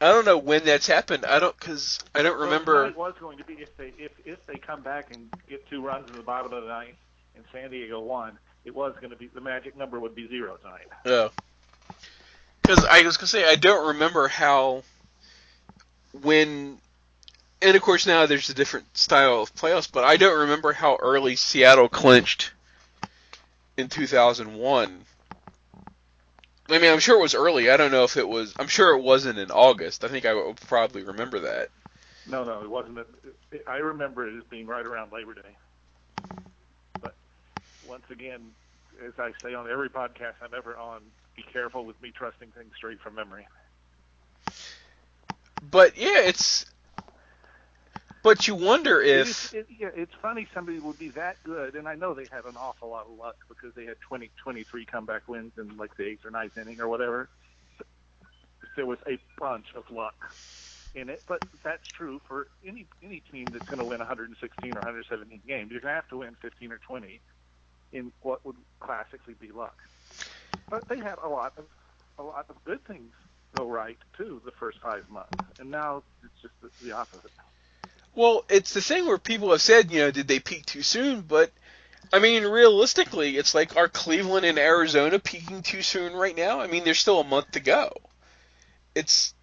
I 0.00 0.10
don't 0.10 0.24
know 0.24 0.38
when 0.38 0.64
that's 0.64 0.86
happened. 0.86 1.24
I 1.24 1.38
don't 1.38 1.56
because 1.58 2.00
I 2.14 2.22
don't 2.22 2.38
remember. 2.38 2.86
it 2.86 2.96
was 2.96 3.14
going 3.20 3.38
to 3.38 3.44
be 3.44 3.54
if 3.54 3.76
they 3.76 3.92
if 3.98 4.12
if 4.24 4.44
they 4.46 4.56
come 4.56 4.82
back 4.82 5.14
and 5.14 5.28
get 5.48 5.68
two 5.68 5.84
runs 5.84 6.10
in 6.10 6.16
the 6.16 6.22
bottom 6.22 6.52
of 6.52 6.62
the 6.62 6.68
ninth 6.68 6.96
and 7.36 7.44
San 7.52 7.70
Diego 7.70 8.00
won, 8.00 8.38
it 8.64 8.74
was 8.74 8.94
going 9.00 9.10
to 9.10 9.16
be 9.16 9.28
the 9.28 9.40
magic 9.40 9.76
number 9.76 10.00
would 10.00 10.14
be 10.14 10.26
zero 10.28 10.56
tonight. 10.56 10.88
Yeah. 11.04 11.28
Because 12.62 12.84
I 12.84 13.02
was 13.02 13.16
gonna 13.16 13.26
say 13.26 13.44
I 13.44 13.56
don't 13.56 13.88
remember 13.88 14.28
how 14.28 14.82
when, 16.20 16.78
and 17.60 17.76
of 17.76 17.82
course 17.82 18.06
now 18.06 18.26
there's 18.26 18.50
a 18.50 18.54
different 18.54 18.96
style 18.96 19.42
of 19.42 19.54
playoffs, 19.54 19.90
but 19.90 20.04
I 20.04 20.16
don't 20.16 20.40
remember 20.40 20.72
how 20.72 20.96
early 21.00 21.36
Seattle 21.36 21.88
clinched 21.88 22.52
in 23.76 23.88
2001. 23.88 25.04
I 26.68 26.78
mean, 26.78 26.92
I'm 26.92 27.00
sure 27.00 27.18
it 27.18 27.22
was 27.22 27.34
early. 27.34 27.70
I 27.70 27.76
don't 27.76 27.90
know 27.90 28.04
if 28.04 28.16
it 28.16 28.28
was. 28.28 28.54
I'm 28.58 28.68
sure 28.68 28.96
it 28.96 29.02
wasn't 29.02 29.38
in 29.38 29.50
August. 29.50 30.04
I 30.04 30.08
think 30.08 30.24
I 30.24 30.34
would 30.34 30.56
probably 30.56 31.02
remember 31.02 31.40
that. 31.40 31.70
No, 32.26 32.44
no, 32.44 32.62
it 32.62 32.70
wasn't. 32.70 32.98
It, 33.50 33.64
I 33.66 33.78
remember 33.78 34.28
it 34.28 34.36
as 34.36 34.44
being 34.44 34.66
right 34.66 34.86
around 34.86 35.12
Labor 35.12 35.34
Day. 35.34 36.36
But 37.00 37.14
once 37.88 38.04
again, 38.10 38.40
as 39.04 39.12
I 39.18 39.32
say 39.42 39.54
on 39.54 39.68
every 39.68 39.88
podcast 39.88 40.34
I'm 40.42 40.54
ever 40.56 40.76
on, 40.76 41.00
be 41.36 41.42
careful 41.42 41.84
with 41.84 42.00
me 42.00 42.12
trusting 42.12 42.50
things 42.50 42.72
straight 42.76 43.00
from 43.00 43.16
memory. 43.16 43.46
But 45.68 45.96
yeah, 45.96 46.20
it's. 46.20 46.66
But 48.22 48.48
you 48.48 48.54
wonder 48.54 49.00
if 49.02 49.28
is- 49.28 49.52
it, 49.52 49.66
yeah, 49.70 49.90
it's 49.94 50.14
funny 50.22 50.48
somebody 50.54 50.80
would 50.80 50.98
be 50.98 51.10
that 51.10 51.42
good, 51.44 51.74
and 51.76 51.88
I 51.88 51.94
know 51.96 52.14
they 52.14 52.28
had 52.30 52.44
an 52.44 52.56
awful 52.56 52.90
lot 52.90 53.06
of 53.06 53.18
luck 53.18 53.36
because 53.48 53.74
they 53.74 53.84
had 53.86 53.96
20, 54.08 54.30
23 54.42 54.86
comeback 54.86 55.28
wins 55.28 55.52
in 55.58 55.76
like 55.76 55.96
the 55.96 56.04
eighth 56.06 56.24
or 56.24 56.30
ninth 56.30 56.56
inning 56.58 56.80
or 56.80 56.88
whatever. 56.88 57.30
There 58.76 58.86
was 58.86 58.98
a 59.08 59.18
bunch 59.38 59.66
of 59.76 59.84
luck 59.90 60.14
in 60.94 61.08
it, 61.10 61.24
but 61.28 61.42
that's 61.64 61.82
true 61.96 62.20
for 62.28 62.48
any 62.66 62.86
any 63.02 63.22
team 63.32 63.52
that's 63.52 63.66
going 63.66 63.78
to 63.78 63.84
win 63.84 63.98
116 63.98 64.70
or 64.76 64.80
117 64.80 65.42
games. 65.46 65.70
You're 65.72 65.80
going 65.80 65.92
to 65.92 65.96
have 65.96 66.08
to 66.08 66.18
win 66.18 66.36
15 66.42 66.72
or 66.72 66.78
20 66.86 67.20
in 67.92 68.12
what 68.22 68.44
would 68.46 68.56
classically 68.80 69.34
be 69.34 69.50
luck. 69.52 69.76
But 70.70 70.88
they 70.88 70.98
had 70.98 71.16
a 71.22 71.28
lot 71.28 71.54
of 71.58 71.66
a 72.18 72.22
lot 72.22 72.46
of 72.50 72.56
good 72.64 72.84
things 72.86 73.12
go 73.54 73.68
right 73.68 73.98
too 74.16 74.42
the 74.44 74.52
first 74.60 74.78
five 74.82 75.08
months, 75.10 75.32
and 75.58 75.70
now 75.70 76.04
it's 76.24 76.34
just 76.42 76.54
the, 76.62 76.70
the 76.86 76.92
opposite. 76.92 77.32
Well, 78.14 78.44
it's 78.48 78.74
the 78.74 78.80
thing 78.80 79.06
where 79.06 79.18
people 79.18 79.50
have 79.52 79.62
said, 79.62 79.90
you 79.90 80.00
know, 80.00 80.10
did 80.10 80.28
they 80.28 80.38
peak 80.38 80.66
too 80.66 80.82
soon? 80.82 81.22
But 81.22 81.50
I 82.12 82.18
mean, 82.18 82.44
realistically, 82.44 83.36
it's 83.36 83.54
like 83.54 83.76
are 83.76 83.88
Cleveland 83.88 84.44
and 84.44 84.58
Arizona 84.58 85.18
peaking 85.18 85.62
too 85.62 85.82
soon 85.82 86.12
right 86.12 86.36
now? 86.36 86.60
I 86.60 86.66
mean, 86.66 86.84
there's 86.84 86.98
still 86.98 87.20
a 87.20 87.24
month 87.24 87.52
to 87.52 87.60
go. 87.60 87.90
It's, 88.94 89.34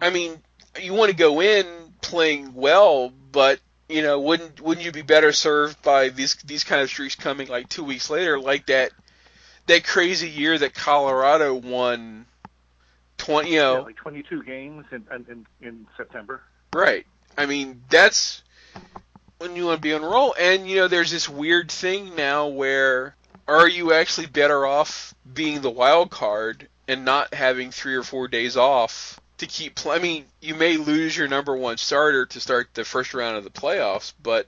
I 0.00 0.10
mean, 0.10 0.40
you 0.80 0.94
want 0.94 1.10
to 1.10 1.16
go 1.16 1.40
in 1.40 1.66
playing 2.02 2.54
well, 2.54 3.12
but 3.32 3.58
you 3.88 4.02
know, 4.02 4.20
wouldn't 4.20 4.60
wouldn't 4.60 4.84
you 4.84 4.92
be 4.92 5.02
better 5.02 5.32
served 5.32 5.82
by 5.82 6.08
these 6.08 6.36
these 6.36 6.62
kind 6.62 6.82
of 6.82 6.88
streaks 6.88 7.16
coming 7.16 7.48
like 7.48 7.68
two 7.68 7.84
weeks 7.84 8.10
later, 8.10 8.38
like 8.38 8.66
that 8.66 8.92
that 9.66 9.84
crazy 9.84 10.28
year 10.28 10.56
that 10.56 10.74
Colorado 10.74 11.54
won 11.54 12.26
twenty, 13.18 13.52
you 13.52 13.58
know, 13.58 13.74
Yeah, 13.74 13.80
like 13.80 13.96
22 13.96 14.42
games 14.44 14.84
in 14.92 15.04
in, 15.12 15.26
in, 15.28 15.46
in 15.60 15.86
September. 15.96 16.42
Right. 16.72 17.06
I 17.36 17.46
mean, 17.46 17.82
that's 17.90 18.42
when 19.38 19.56
you 19.56 19.66
want 19.66 19.78
to 19.78 19.82
be 19.82 19.94
on 19.94 20.02
roll. 20.02 20.34
And, 20.38 20.68
you 20.68 20.76
know, 20.76 20.88
there's 20.88 21.10
this 21.10 21.28
weird 21.28 21.70
thing 21.70 22.14
now 22.14 22.48
where 22.48 23.14
are 23.46 23.68
you 23.68 23.92
actually 23.92 24.26
better 24.26 24.66
off 24.66 25.14
being 25.32 25.60
the 25.60 25.70
wild 25.70 26.10
card 26.10 26.68
and 26.88 27.04
not 27.04 27.34
having 27.34 27.70
three 27.70 27.94
or 27.94 28.02
four 28.02 28.28
days 28.28 28.56
off 28.56 29.20
to 29.38 29.46
keep 29.46 29.74
pl- 29.74 29.92
I 29.92 29.98
mean, 29.98 30.26
you 30.40 30.54
may 30.54 30.76
lose 30.76 31.16
your 31.16 31.28
number 31.28 31.56
one 31.56 31.76
starter 31.76 32.26
to 32.26 32.40
start 32.40 32.68
the 32.74 32.84
first 32.84 33.14
round 33.14 33.36
of 33.36 33.44
the 33.44 33.50
playoffs, 33.50 34.12
but 34.22 34.46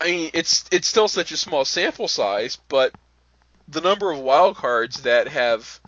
I 0.00 0.06
mean, 0.06 0.30
it's 0.34 0.64
it's 0.70 0.88
still 0.88 1.08
such 1.08 1.32
a 1.32 1.36
small 1.36 1.64
sample 1.64 2.08
size, 2.08 2.58
but 2.68 2.92
the 3.68 3.80
number 3.80 4.10
of 4.10 4.18
wild 4.18 4.56
cards 4.56 5.02
that 5.02 5.28
have 5.28 5.80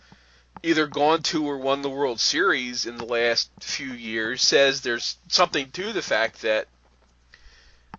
either 0.63 0.87
gone 0.87 1.21
to 1.23 1.45
or 1.45 1.57
won 1.57 1.81
the 1.81 1.89
World 1.89 2.19
Series 2.19 2.85
in 2.85 2.97
the 2.97 3.05
last 3.05 3.49
few 3.61 3.91
years 3.91 4.41
says 4.41 4.81
there's 4.81 5.17
something 5.27 5.69
to 5.71 5.93
the 5.93 6.01
fact 6.01 6.41
that 6.41 6.67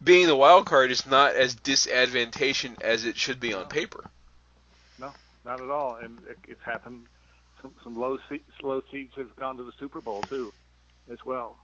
being 0.03 0.27
the 0.27 0.37
wild 0.37 0.67
card 0.67 0.91
is 0.91 1.07
not 1.07 1.35
as 1.35 1.55
disadvantageous 1.55 2.73
as 2.81 3.05
it 3.05 3.17
should 3.17 3.41
be 3.41 3.53
on 3.53 3.67
paper. 3.67 4.05
No, 4.99 5.13
not 5.45 5.61
at 5.61 5.71
all. 5.71 5.97
And 5.97 6.19
it, 6.29 6.39
it's 6.47 6.63
happened. 6.63 7.07
Some, 7.63 7.75
some 7.83 7.99
low 7.99 8.19
se- 8.29 8.43
low 8.63 8.83
seeds 8.93 9.15
have 9.17 9.35
gone 9.37 9.57
to 9.57 9.65
the 9.65 9.73
Super 9.79 10.01
Bowl 10.01 10.23
too, 10.23 10.53
as 11.11 11.19
well. 11.25 11.57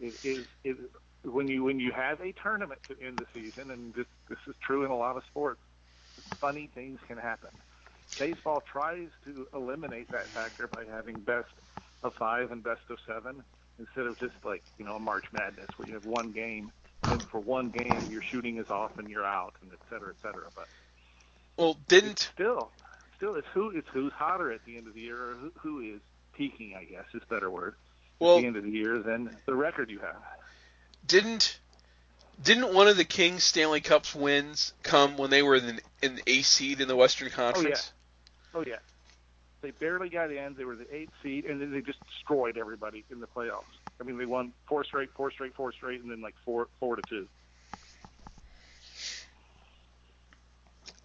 It 0.00 0.14
is 0.24 0.46
it, 0.64 0.76
when 1.22 1.46
you 1.46 1.62
when 1.62 1.78
you 1.78 1.92
have 1.92 2.20
a 2.20 2.32
tournament 2.32 2.80
to 2.88 2.96
end 3.00 3.18
the 3.18 3.26
season, 3.32 3.70
and 3.70 3.94
this 3.94 4.06
this 4.28 4.38
is 4.48 4.54
true 4.60 4.84
in 4.84 4.90
a 4.90 4.96
lot 4.96 5.16
of 5.16 5.22
sports. 5.30 5.60
Funny 6.40 6.68
things 6.74 6.98
can 7.06 7.18
happen. 7.18 7.50
Baseball 8.18 8.62
tries 8.70 9.08
to 9.24 9.46
eliminate 9.54 10.08
that 10.10 10.26
factor 10.26 10.66
by 10.66 10.84
having 10.84 11.16
best 11.20 11.48
of 12.02 12.14
five 12.14 12.50
and 12.50 12.62
best 12.62 12.82
of 12.90 12.98
seven 13.06 13.42
instead 13.78 14.06
of 14.06 14.18
just 14.18 14.34
like 14.44 14.62
you 14.78 14.84
know 14.84 14.96
a 14.96 15.00
March 15.00 15.24
Madness 15.32 15.68
where 15.76 15.88
you 15.88 15.94
have 15.94 16.06
one 16.06 16.32
game 16.32 16.70
and 17.04 17.22
for 17.22 17.40
one 17.40 17.70
game 17.70 17.98
your 18.10 18.22
shooting 18.22 18.58
is 18.58 18.70
off 18.70 18.98
and 18.98 19.08
you're 19.08 19.24
out 19.24 19.54
and 19.62 19.72
et 19.72 19.78
cetera, 19.90 20.10
et 20.10 20.22
cetera. 20.22 20.48
But 20.54 20.68
Well, 21.56 21.76
didn't 21.88 22.30
still, 22.34 22.70
still, 23.16 23.34
it's 23.34 23.46
who 23.52 23.70
it's 23.70 23.88
who's 23.92 24.12
hotter 24.12 24.52
at 24.52 24.64
the 24.64 24.76
end 24.76 24.86
of 24.86 24.94
the 24.94 25.00
year, 25.00 25.16
or 25.16 25.34
who, 25.34 25.52
who 25.56 25.80
is 25.80 26.00
peaking. 26.34 26.74
I 26.76 26.84
guess 26.84 27.04
is 27.14 27.22
a 27.22 27.34
better 27.34 27.50
word. 27.50 27.74
well 28.18 28.36
at 28.36 28.42
the 28.42 28.46
end 28.46 28.56
of 28.56 28.64
the 28.64 28.70
year 28.70 28.98
than 28.98 29.36
the 29.46 29.54
record 29.54 29.90
you 29.90 30.00
have. 30.00 30.22
didn't 31.06 31.58
didn't 32.42 32.74
one 32.74 32.88
of 32.88 32.96
the 32.96 33.04
Kings 33.04 33.44
Stanley 33.44 33.80
Cups 33.80 34.14
wins 34.14 34.72
come 34.82 35.16
when 35.16 35.30
they 35.30 35.42
were 35.42 35.56
in, 35.56 35.80
in 36.02 36.16
the 36.16 36.22
A 36.26 36.42
seed 36.42 36.80
in 36.80 36.88
the 36.88 36.96
Western 36.96 37.28
oh, 37.32 37.36
Conference? 37.36 37.92
Oh 38.54 38.64
yeah, 38.66 38.76
they 39.62 39.70
barely 39.70 40.08
got 40.08 40.30
in. 40.30 40.54
They 40.54 40.64
were 40.64 40.76
the 40.76 40.94
eighth 40.94 41.12
seed, 41.22 41.44
and 41.46 41.60
then 41.60 41.72
they 41.72 41.80
just 41.80 41.98
destroyed 42.06 42.58
everybody 42.58 43.04
in 43.10 43.20
the 43.20 43.26
playoffs. 43.26 43.64
I 44.00 44.04
mean, 44.04 44.18
they 44.18 44.26
won 44.26 44.52
four 44.68 44.84
straight, 44.84 45.10
four 45.16 45.30
straight, 45.30 45.54
four 45.54 45.72
straight, 45.72 46.02
and 46.02 46.10
then 46.10 46.20
like 46.20 46.34
four, 46.44 46.68
four 46.80 46.96
to 46.96 47.02
two. 47.02 47.28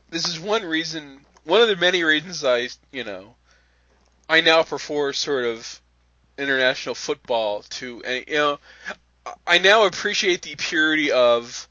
this 0.09 0.27
is 0.27 0.39
one 0.39 0.63
reason, 0.63 1.19
one 1.43 1.61
of 1.61 1.67
the 1.67 1.75
many 1.75 2.03
reasons 2.03 2.43
I, 2.43 2.69
you 2.91 3.03
know, 3.03 3.35
I 4.29 4.41
now 4.41 4.63
prefer 4.63 5.13
sort 5.13 5.45
of 5.45 5.81
international 6.37 6.95
football 6.95 7.63
to, 7.63 8.01
you 8.27 8.35
know, 8.35 8.59
I 9.45 9.57
now 9.57 9.85
appreciate 9.85 10.41
the 10.41 10.55
purity 10.55 11.11
of 11.11 11.67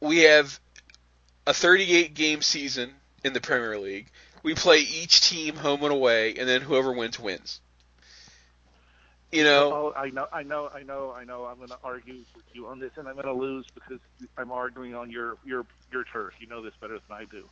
we 0.00 0.18
have 0.20 0.58
a 1.46 1.54
38 1.54 2.14
game 2.14 2.42
season 2.42 2.92
in 3.24 3.32
the 3.32 3.40
Premier 3.40 3.78
League. 3.78 4.10
We 4.48 4.54
play 4.54 4.78
each 4.80 5.20
team 5.28 5.56
home 5.56 5.82
and 5.82 5.92
away, 5.92 6.34
and 6.36 6.48
then 6.48 6.62
whoever 6.62 6.90
wins 6.90 7.20
wins. 7.20 7.60
You 9.30 9.44
know, 9.44 9.74
Oh, 9.74 9.92
I 9.94 10.08
know, 10.08 10.26
I 10.32 10.42
know, 10.42 10.70
I 10.74 10.82
know, 10.84 11.12
I 11.12 11.24
know. 11.24 11.44
I'm 11.44 11.58
going 11.58 11.68
to 11.68 11.78
argue 11.84 12.24
with 12.34 12.46
you 12.54 12.66
on 12.68 12.78
this, 12.78 12.92
and 12.96 13.06
I'm 13.06 13.14
going 13.16 13.26
to 13.26 13.34
lose 13.34 13.66
because 13.74 14.00
I'm 14.38 14.50
arguing 14.50 14.94
on 14.94 15.10
your 15.10 15.36
your 15.44 15.66
your 15.92 16.04
turf. 16.04 16.32
You 16.40 16.46
know 16.46 16.62
this 16.62 16.72
better 16.80 16.94
than 16.94 17.18
I 17.18 17.26
do. 17.26 17.50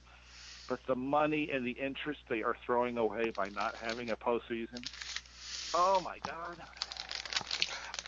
but 0.69 0.81
the 0.87 0.97
money 0.97 1.51
and 1.53 1.67
the 1.67 1.73
interest 1.73 2.21
they 2.31 2.43
are 2.43 2.57
throwing 2.65 2.97
away 2.97 3.31
by 3.31 3.51
not 3.51 3.77
having 3.77 4.11
a 4.11 4.17
postseason. 4.17 4.89
Oh 5.75 6.01
my 6.01 6.19
God! 6.27 6.57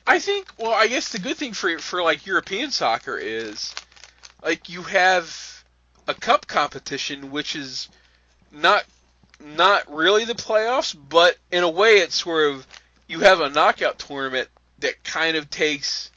I 0.07 0.19
think. 0.19 0.49
Well, 0.59 0.73
I 0.73 0.87
guess 0.89 1.11
the 1.13 1.19
good 1.19 1.37
thing 1.37 1.53
for 1.53 1.79
for 1.79 2.03
like 2.03 2.27
European 2.27 2.71
soccer 2.71 3.19
is, 3.19 3.75
like 4.43 4.71
you 4.71 4.83
have 4.85 5.65
a 6.09 6.15
cup 6.15 6.47
competition, 6.47 7.31
which 7.31 7.55
is 7.55 7.89
not 8.53 8.85
not 9.41 9.93
really 9.93 10.25
the 10.25 10.35
playoffs, 10.35 10.97
but 11.09 11.37
in 11.53 11.63
a 11.63 11.71
way, 11.71 11.99
it's 11.99 12.23
sort 12.23 12.51
of 12.51 12.67
you 13.07 13.21
have 13.21 13.41
a 13.41 13.49
knockout 13.51 13.99
tournament 13.99 14.49
that 14.81 15.03
kind 15.05 15.37
of 15.37 15.49
takes 15.51 16.11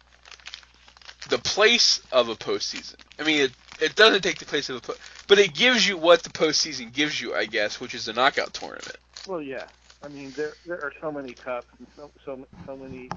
the 1.29 1.37
place 1.37 2.01
of 2.11 2.29
a 2.29 2.35
postseason. 2.35 2.95
I 3.19 3.23
mean, 3.23 3.41
it 3.41 3.51
it 3.81 3.95
doesn't 3.95 4.21
take 4.21 4.39
the 4.39 4.45
place 4.45 4.69
of 4.69 4.77
a 4.77 4.81
po- 4.81 4.95
but 5.27 5.39
it 5.39 5.53
gives 5.53 5.87
you 5.87 5.97
what 5.97 6.23
the 6.23 6.29
postseason 6.29 6.91
gives 6.91 7.19
you, 7.19 7.33
I 7.33 7.45
guess, 7.45 7.79
which 7.79 7.93
is 7.95 8.07
a 8.07 8.13
knockout 8.13 8.53
tournament. 8.53 8.97
Well, 9.27 9.41
yeah. 9.41 9.65
I 10.03 10.07
mean, 10.09 10.31
there 10.31 10.53
there 10.65 10.83
are 10.83 10.93
so 10.99 11.11
many 11.11 11.33
cups 11.33 11.67
and 11.77 11.87
so 11.95 12.11
so 12.25 12.45
so 12.65 12.75
many 12.75 13.09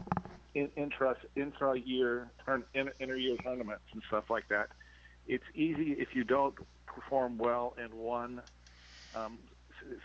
in, 0.55 0.70
intra 0.77 1.16
intra 1.35 1.78
year 1.78 2.28
inter 2.74 3.16
year 3.16 3.36
tournaments 3.39 3.85
and 3.93 4.03
stuff 4.09 4.31
like 4.31 4.49
that. 4.49 4.69
It's 5.27 5.45
easy 5.55 5.93
if 5.93 6.15
you 6.15 6.24
don't 6.24 6.55
perform 6.86 7.39
well 7.39 7.74
in 7.82 7.97
one 7.97 8.43
um, 9.16 9.39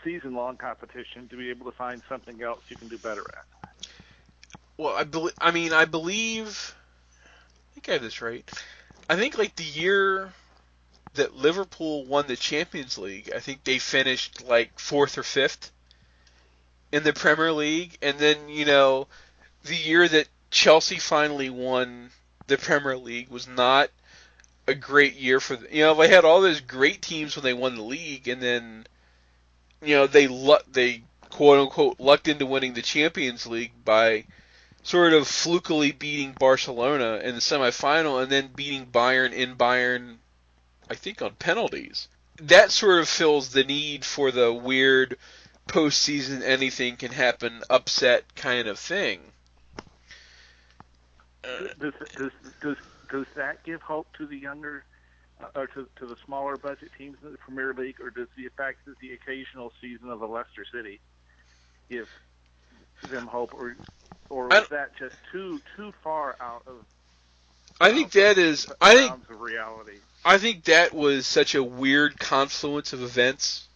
season 0.04 0.34
long 0.34 0.56
competition 0.56 1.28
to 1.28 1.36
be 1.36 1.50
able 1.50 1.70
to 1.70 1.76
find 1.76 2.02
something 2.08 2.42
else 2.42 2.60
you 2.68 2.76
can 2.76 2.88
do 2.88 2.98
better 2.98 3.24
at. 3.36 3.88
Well, 4.76 4.94
I 4.96 5.04
believe. 5.04 5.34
I 5.40 5.50
mean, 5.50 5.72
I 5.72 5.84
believe. 5.84 6.74
I 7.70 7.74
think 7.74 7.88
I 7.88 7.92
have 7.92 8.02
this 8.02 8.22
right. 8.22 8.48
I 9.08 9.16
think 9.16 9.38
like 9.38 9.56
the 9.56 9.64
year 9.64 10.32
that 11.14 11.34
Liverpool 11.34 12.04
won 12.06 12.26
the 12.26 12.36
Champions 12.36 12.96
League, 12.96 13.30
I 13.34 13.40
think 13.40 13.64
they 13.64 13.78
finished 13.78 14.46
like 14.46 14.78
fourth 14.78 15.18
or 15.18 15.22
fifth 15.22 15.70
in 16.92 17.02
the 17.02 17.12
Premier 17.12 17.52
League, 17.52 17.98
and 18.02 18.18
then 18.18 18.48
you 18.48 18.64
know 18.64 19.08
the 19.64 19.76
year 19.76 20.08
that 20.08 20.28
Chelsea 20.50 20.98
finally 20.98 21.50
won 21.50 22.10
the 22.46 22.56
Premier 22.56 22.96
League 22.96 23.28
was 23.28 23.46
not 23.46 23.90
a 24.66 24.74
great 24.74 25.14
year 25.14 25.40
for 25.40 25.56
the, 25.56 25.74
you 25.74 25.82
know 25.82 25.94
they 25.94 26.08
had 26.08 26.24
all 26.24 26.40
those 26.40 26.60
great 26.60 27.02
teams 27.02 27.36
when 27.36 27.44
they 27.44 27.54
won 27.54 27.74
the 27.74 27.82
league, 27.82 28.28
and 28.28 28.42
then 28.42 28.86
you 29.82 29.94
know 29.94 30.06
they 30.06 30.26
they 30.72 31.02
quote 31.30 31.58
unquote 31.58 32.00
lucked 32.00 32.28
into 32.28 32.46
winning 32.46 32.74
the 32.74 32.82
Champions 32.82 33.46
League 33.46 33.72
by 33.84 34.24
sort 34.82 35.12
of 35.12 35.28
flukily 35.28 35.92
beating 35.92 36.32
Barcelona 36.32 37.20
in 37.22 37.34
the 37.34 37.40
semifinal 37.40 38.22
and 38.22 38.30
then 38.30 38.48
beating 38.54 38.86
Bayern 38.86 39.32
in 39.32 39.56
Bayern, 39.56 40.16
I 40.88 40.94
think 40.94 41.22
on 41.22 41.34
penalties. 41.34 42.08
That 42.42 42.70
sort 42.70 43.00
of 43.00 43.08
fills 43.08 43.50
the 43.50 43.64
need 43.64 44.04
for 44.04 44.30
the 44.30 44.52
weird 44.52 45.18
postseason 45.68 46.42
anything 46.42 46.96
can 46.96 47.12
happen 47.12 47.62
upset 47.68 48.34
kind 48.34 48.66
of 48.66 48.78
thing. 48.78 49.20
does, 51.42 51.92
does, 52.16 52.32
does, 52.60 52.76
does 53.10 53.26
that 53.36 53.62
give 53.64 53.82
hope 53.82 54.06
to 54.16 54.26
the 54.26 54.36
younger 54.36 54.84
or 55.54 55.66
to, 55.68 55.88
to 55.96 56.06
the 56.06 56.16
smaller 56.24 56.56
budget 56.56 56.90
teams 56.96 57.16
in 57.24 57.32
the 57.32 57.38
Premier 57.38 57.74
League, 57.74 58.00
or 58.00 58.10
does 58.10 58.28
the 58.36 58.48
fact 58.56 58.78
that 58.86 58.98
the 59.00 59.12
occasional 59.12 59.72
season 59.80 60.10
of 60.10 60.22
a 60.22 60.26
Leicester 60.26 60.64
City 60.72 61.00
give 61.88 62.08
them 63.08 63.26
hope, 63.26 63.54
or 63.54 63.76
or 64.28 64.52
is 64.54 64.68
that 64.68 64.96
just 64.98 65.16
too 65.32 65.60
too 65.76 65.92
far 66.02 66.36
out 66.40 66.62
of? 66.66 66.84
I 67.80 67.92
think 67.92 68.12
that 68.12 68.38
is. 68.38 68.70
I 68.80 68.94
think 68.94 69.30
of 69.30 69.40
reality. 69.40 69.98
I 70.24 70.38
think 70.38 70.64
that 70.64 70.92
was 70.92 71.26
such 71.26 71.54
a 71.54 71.62
weird 71.62 72.18
confluence 72.18 72.92
of 72.92 73.02
events 73.02 73.66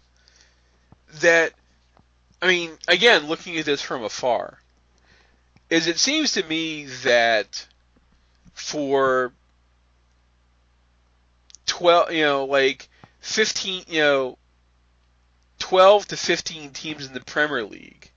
that 1.21 1.53
I 2.43 2.49
mean, 2.49 2.73
again, 2.89 3.27
looking 3.27 3.57
at 3.57 3.65
this 3.65 3.81
from 3.81 4.05
afar, 4.05 4.59
is 5.71 5.87
it 5.87 5.99
seems 5.99 6.33
to 6.33 6.43
me 6.45 6.85
that 7.05 7.67
for 8.53 9.33
12, 11.75 12.13
you 12.13 12.23
know, 12.23 12.45
like 12.45 12.89
15, 13.19 13.85
you 13.89 14.01
know, 14.01 14.39
12 15.59 16.07
to 16.09 16.17
15 16.17 16.71
teams 16.71 17.05
in 17.05 17.13
the 17.15 17.21
Premier 17.21 17.65
League, 17.65 18.13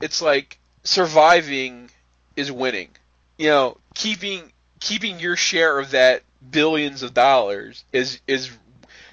it's 0.00 0.22
like 0.22 0.58
surviving 0.84 1.90
is 2.36 2.52
winning. 2.52 2.90
You 3.36 3.48
know, 3.48 3.76
keeping 3.94 4.52
keeping 4.78 5.18
your 5.18 5.34
share 5.34 5.80
of 5.80 5.90
that 5.90 6.22
billions 6.50 7.02
of 7.02 7.14
dollars 7.14 7.82
is 7.92 8.20
is 8.28 8.48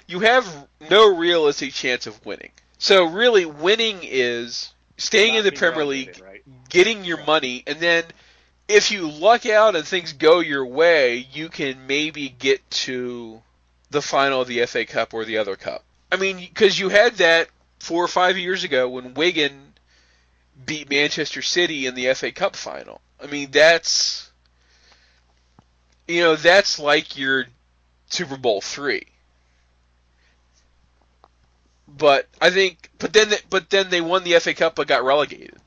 you 0.06 0.20
have 0.20 0.46
no 0.88 1.16
realistic 1.16 1.72
chance 1.72 2.06
of 2.06 2.24
winning. 2.24 2.52
So 2.78 3.06
really 3.06 3.46
winning 3.46 3.98
is 4.02 4.72
staying 4.96 5.32
Not 5.32 5.38
in 5.40 5.44
the 5.44 5.52
Premier 5.52 5.84
League, 5.84 6.20
right? 6.24 6.42
getting 6.68 7.04
your 7.04 7.24
money 7.24 7.64
and 7.66 7.80
then 7.80 8.04
if 8.68 8.92
you 8.92 9.10
luck 9.10 9.44
out 9.46 9.74
and 9.74 9.84
things 9.84 10.12
go 10.12 10.40
your 10.40 10.66
way, 10.66 11.26
you 11.32 11.48
can 11.48 11.86
maybe 11.86 12.28
get 12.28 12.68
to 12.70 13.42
the 13.90 14.02
final 14.02 14.40
of 14.40 14.48
the 14.48 14.64
FA 14.66 14.84
Cup 14.84 15.14
or 15.14 15.24
the 15.24 15.38
other 15.38 15.56
cup. 15.56 15.84
I 16.10 16.16
mean, 16.16 16.36
because 16.38 16.78
you 16.78 16.88
had 16.88 17.14
that 17.16 17.48
four 17.78 18.02
or 18.04 18.08
five 18.08 18.38
years 18.38 18.64
ago 18.64 18.88
when 18.88 19.14
Wigan 19.14 19.74
beat 20.64 20.90
Manchester 20.90 21.42
City 21.42 21.86
in 21.86 21.94
the 21.94 22.12
FA 22.14 22.32
Cup 22.32 22.56
final. 22.56 23.00
I 23.22 23.26
mean, 23.26 23.50
that's 23.50 24.30
you 26.06 26.20
know, 26.20 26.36
that's 26.36 26.78
like 26.78 27.18
your 27.18 27.46
Super 28.08 28.36
Bowl 28.36 28.60
3. 28.60 29.04
But 31.88 32.28
I 32.40 32.50
think 32.50 32.90
but 32.98 33.12
then 33.12 33.30
they, 33.30 33.38
but 33.48 33.70
then 33.70 33.90
they 33.90 34.00
won 34.00 34.24
the 34.24 34.38
FA 34.38 34.54
Cup 34.54 34.76
but 34.76 34.86
got 34.86 35.04
relegated. 35.04 35.58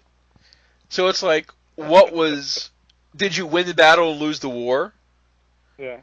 So 0.89 1.07
it's 1.07 1.23
like 1.23 1.51
what 1.75 2.13
was 2.13 2.69
did 3.15 3.35
you 3.35 3.45
win 3.45 3.67
the 3.67 3.73
battle 3.73 4.11
and 4.11 4.19
lose 4.19 4.39
the 4.39 4.49
war? 4.49 4.93
Yeah. 5.77 5.97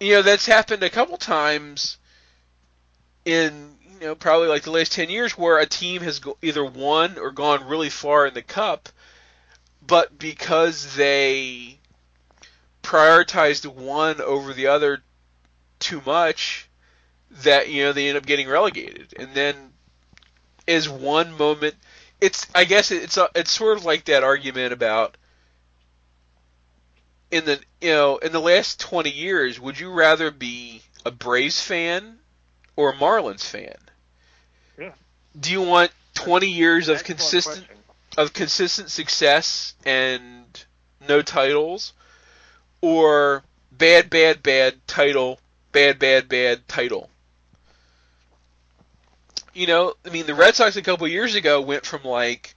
You 0.00 0.14
know, 0.14 0.22
that's 0.22 0.46
happened 0.46 0.82
a 0.82 0.90
couple 0.90 1.16
times 1.16 1.98
in 3.24 3.76
you 4.00 4.06
know 4.06 4.14
probably 4.14 4.48
like 4.48 4.62
the 4.62 4.70
last 4.70 4.92
10 4.92 5.10
years 5.10 5.36
where 5.36 5.58
a 5.58 5.66
team 5.66 6.02
has 6.02 6.20
go- 6.20 6.38
either 6.40 6.64
won 6.64 7.18
or 7.18 7.30
gone 7.30 7.66
really 7.66 7.90
far 7.90 8.26
in 8.26 8.34
the 8.34 8.42
cup 8.42 8.88
but 9.88 10.18
because 10.18 10.94
they 10.94 11.78
prioritized 12.82 13.66
one 13.66 14.20
over 14.20 14.52
the 14.52 14.68
other 14.68 15.02
too 15.78 16.02
much 16.06 16.68
that 17.42 17.68
you 17.68 17.84
know 17.84 17.92
they 17.92 18.08
end 18.08 18.16
up 18.18 18.26
getting 18.26 18.48
relegated. 18.48 19.14
And 19.18 19.34
then 19.34 19.54
is 20.66 20.88
one 20.88 21.36
moment 21.36 21.74
it's 22.20 22.46
I 22.54 22.64
guess 22.64 22.90
it's 22.90 23.16
a, 23.16 23.28
it's 23.34 23.50
sort 23.50 23.78
of 23.78 23.84
like 23.84 24.04
that 24.04 24.24
argument 24.24 24.72
about 24.72 25.16
in 27.30 27.44
the 27.44 27.60
you 27.80 27.90
know 27.90 28.18
in 28.18 28.32
the 28.32 28.40
last 28.40 28.80
20 28.80 29.10
years 29.10 29.60
would 29.60 29.78
you 29.78 29.90
rather 29.90 30.30
be 30.30 30.82
a 31.04 31.10
Braves 31.10 31.60
fan 31.60 32.18
or 32.76 32.90
a 32.90 32.94
Marlins 32.94 33.44
fan 33.44 33.76
yeah. 34.78 34.92
Do 35.38 35.50
you 35.50 35.62
want 35.62 35.90
20 36.14 36.48
years 36.48 36.88
of 36.88 37.04
consistent 37.04 37.66
of 38.16 38.32
consistent 38.32 38.90
success 38.90 39.74
and 39.84 40.64
no 41.08 41.22
titles 41.22 41.92
or 42.80 43.44
bad 43.72 44.10
bad 44.10 44.42
bad 44.42 44.74
title, 44.86 45.38
bad 45.72 45.98
bad 45.98 46.28
bad 46.28 46.66
title? 46.68 47.10
You 49.52 49.66
know, 49.66 49.94
I 50.06 50.10
mean 50.10 50.26
the 50.26 50.34
Red 50.34 50.54
Sox 50.54 50.76
a 50.76 50.82
couple 50.82 51.06
years 51.08 51.34
ago 51.34 51.60
went 51.60 51.84
from 51.84 52.04
like 52.04 52.54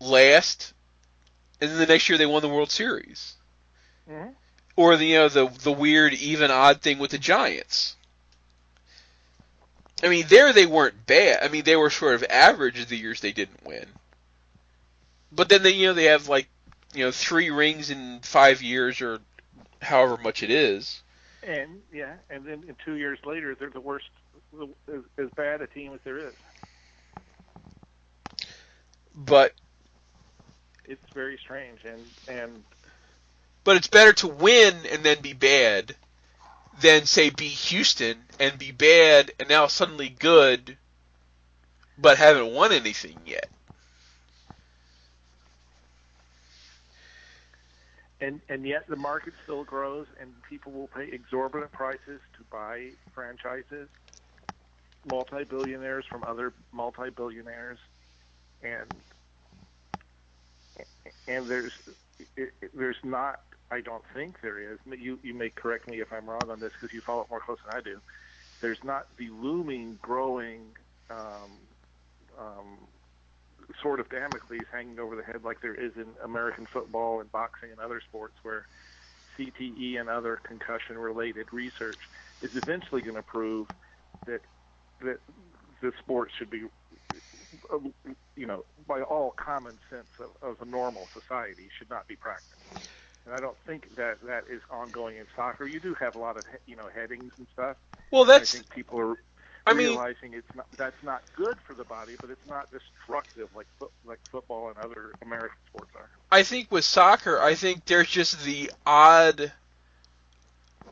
last 0.00 0.72
and 1.60 1.70
then 1.70 1.78
the 1.78 1.86
next 1.86 2.08
year 2.08 2.16
they 2.16 2.26
won 2.26 2.42
the 2.42 2.48
World 2.48 2.70
Series. 2.70 3.36
Mm-hmm. 4.10 4.30
Or 4.76 4.96
the 4.96 5.04
you 5.04 5.14
know 5.16 5.28
the 5.28 5.46
the 5.46 5.72
weird 5.72 6.14
even 6.14 6.50
odd 6.50 6.80
thing 6.80 6.98
with 6.98 7.10
the 7.10 7.18
Giants 7.18 7.96
I 10.02 10.08
mean, 10.08 10.26
there 10.28 10.52
they 10.52 10.66
weren't 10.66 11.06
bad. 11.06 11.40
I 11.42 11.48
mean, 11.48 11.64
they 11.64 11.76
were 11.76 11.90
sort 11.90 12.14
of 12.14 12.24
average 12.24 12.84
the 12.86 12.96
years 12.96 13.20
they 13.20 13.32
didn't 13.32 13.64
win. 13.64 13.86
But 15.32 15.48
then 15.48 15.62
they, 15.62 15.70
you 15.70 15.88
know, 15.88 15.94
they 15.94 16.04
have 16.04 16.28
like, 16.28 16.48
you 16.94 17.04
know, 17.04 17.10
three 17.10 17.50
rings 17.50 17.90
in 17.90 18.20
five 18.20 18.62
years 18.62 19.00
or 19.00 19.20
however 19.82 20.16
much 20.16 20.42
it 20.42 20.50
is. 20.50 21.02
And 21.42 21.80
yeah, 21.92 22.14
and 22.28 22.44
then 22.44 22.64
in 22.66 22.76
two 22.84 22.94
years 22.94 23.18
later, 23.24 23.54
they're 23.54 23.70
the 23.70 23.80
worst, 23.80 24.08
as, 24.88 25.00
as 25.16 25.30
bad 25.36 25.60
a 25.62 25.66
team 25.66 25.92
as 25.94 26.00
there 26.04 26.18
is. 26.18 26.34
But 29.14 29.52
it's 30.84 31.12
very 31.14 31.38
strange, 31.38 31.80
and 31.84 32.02
and. 32.28 32.64
But 33.64 33.76
it's 33.76 33.88
better 33.88 34.12
to 34.14 34.28
win 34.28 34.86
and 34.90 35.04
then 35.04 35.20
be 35.22 35.34
bad 35.34 35.96
than 36.72 37.06
say 37.06 37.30
be 37.30 37.48
Houston 37.48 38.18
and 38.40 38.58
be 38.58 38.72
bad 38.72 39.32
and 39.40 39.48
now 39.48 39.66
suddenly 39.68 40.08
good, 40.10 40.78
but 41.98 42.18
haven't 42.18 42.52
won 42.54 42.72
anything 42.72 43.20
yet. 43.26 43.50
And 48.20 48.40
and 48.48 48.66
yet 48.66 48.86
the 48.88 48.96
market 48.96 49.34
still 49.44 49.64
grows, 49.64 50.06
and 50.20 50.32
people 50.48 50.72
will 50.72 50.88
pay 50.88 51.08
exorbitant 51.12 51.72
prices 51.72 52.20
to 52.38 52.44
buy 52.50 52.90
franchises. 53.14 53.88
multi-billionaires 55.04 56.04
from 56.10 56.24
other 56.24 56.54
multi-billionaires, 56.72 57.78
and 58.62 58.88
and 61.28 61.48
there's 61.48 61.72
it, 62.36 62.52
there's 62.74 62.96
not. 63.04 63.40
I 63.70 63.80
don't 63.82 64.04
think 64.14 64.40
there 64.42 64.58
is. 64.74 64.80
You 64.86 65.20
you 65.22 65.34
may 65.34 65.50
correct 65.50 65.88
me 65.88 66.00
if 66.00 66.12
I'm 66.12 66.28
wrong 66.28 66.50
on 66.50 66.60
this 66.60 66.72
because 66.72 66.92
you 66.94 67.02
follow 67.06 67.22
it 67.22 67.30
more 67.30 67.40
close 67.44 67.58
than 67.64 67.74
I 67.74 67.80
do. 67.80 68.00
There's 68.60 68.80
not 68.84 69.16
the 69.18 69.30
looming, 69.30 69.98
growing 70.02 70.76
um, 71.10 71.68
um, 72.38 72.88
sword 73.82 74.00
of 74.00 74.10
Damocles 74.10 74.66
hanging 74.72 74.98
over 74.98 75.16
the 75.16 75.22
head 75.24 75.42
like 75.44 75.62
there 75.62 75.74
is 75.74 75.92
in 75.96 76.16
American 76.22 76.66
football 76.72 77.20
and 77.20 77.30
boxing 77.32 77.70
and 77.70 77.80
other 77.80 78.00
sports 78.08 78.36
where 78.42 78.68
CTE 79.38 80.00
and 80.00 80.08
other 80.08 80.36
concussion-related 80.44 81.52
research 81.52 82.00
is 82.42 82.50
eventually 82.54 83.02
going 83.02 83.16
to 83.16 83.22
prove 83.22 83.68
that 84.26 84.42
that 85.00 85.20
the 85.82 85.92
sport 86.00 86.30
should 86.38 86.50
be, 86.50 86.64
you 88.36 88.46
know, 88.46 88.64
by 88.86 89.02
all 89.02 89.32
common 89.32 89.78
sense 89.90 90.08
of, 90.20 90.30
of 90.42 90.60
a 90.60 90.66
normal 90.66 91.08
society, 91.14 91.68
should 91.78 91.90
not 91.90 92.08
be 92.08 92.16
practiced. 92.16 92.62
And 93.30 93.38
I 93.38 93.40
don't 93.40 93.56
think 93.64 93.94
that 93.94 94.20
that 94.26 94.44
is 94.50 94.60
ongoing 94.72 95.16
in 95.16 95.24
soccer. 95.36 95.64
You 95.64 95.78
do 95.78 95.94
have 95.94 96.16
a 96.16 96.18
lot 96.18 96.36
of 96.36 96.42
you 96.66 96.74
know 96.74 96.88
headings 96.92 97.32
and 97.38 97.46
stuff. 97.52 97.76
Well, 98.10 98.24
that's. 98.24 98.54
I 98.54 98.58
think 98.58 98.70
people 98.70 98.98
are 98.98 99.18
I 99.64 99.72
mean, 99.72 99.88
realizing 99.90 100.34
it's 100.34 100.52
not 100.56 100.66
that's 100.76 101.00
not 101.04 101.22
good 101.36 101.56
for 101.64 101.74
the 101.74 101.84
body, 101.84 102.16
but 102.20 102.30
it's 102.30 102.48
not 102.48 102.68
destructive 102.72 103.48
like 103.54 103.68
like 104.04 104.18
football 104.32 104.68
and 104.68 104.78
other 104.78 105.12
American 105.22 105.56
sports 105.68 105.92
are. 105.94 106.10
I 106.32 106.42
think 106.42 106.72
with 106.72 106.84
soccer, 106.84 107.40
I 107.40 107.54
think 107.54 107.84
there's 107.84 108.08
just 108.08 108.42
the 108.44 108.72
odd 108.84 109.52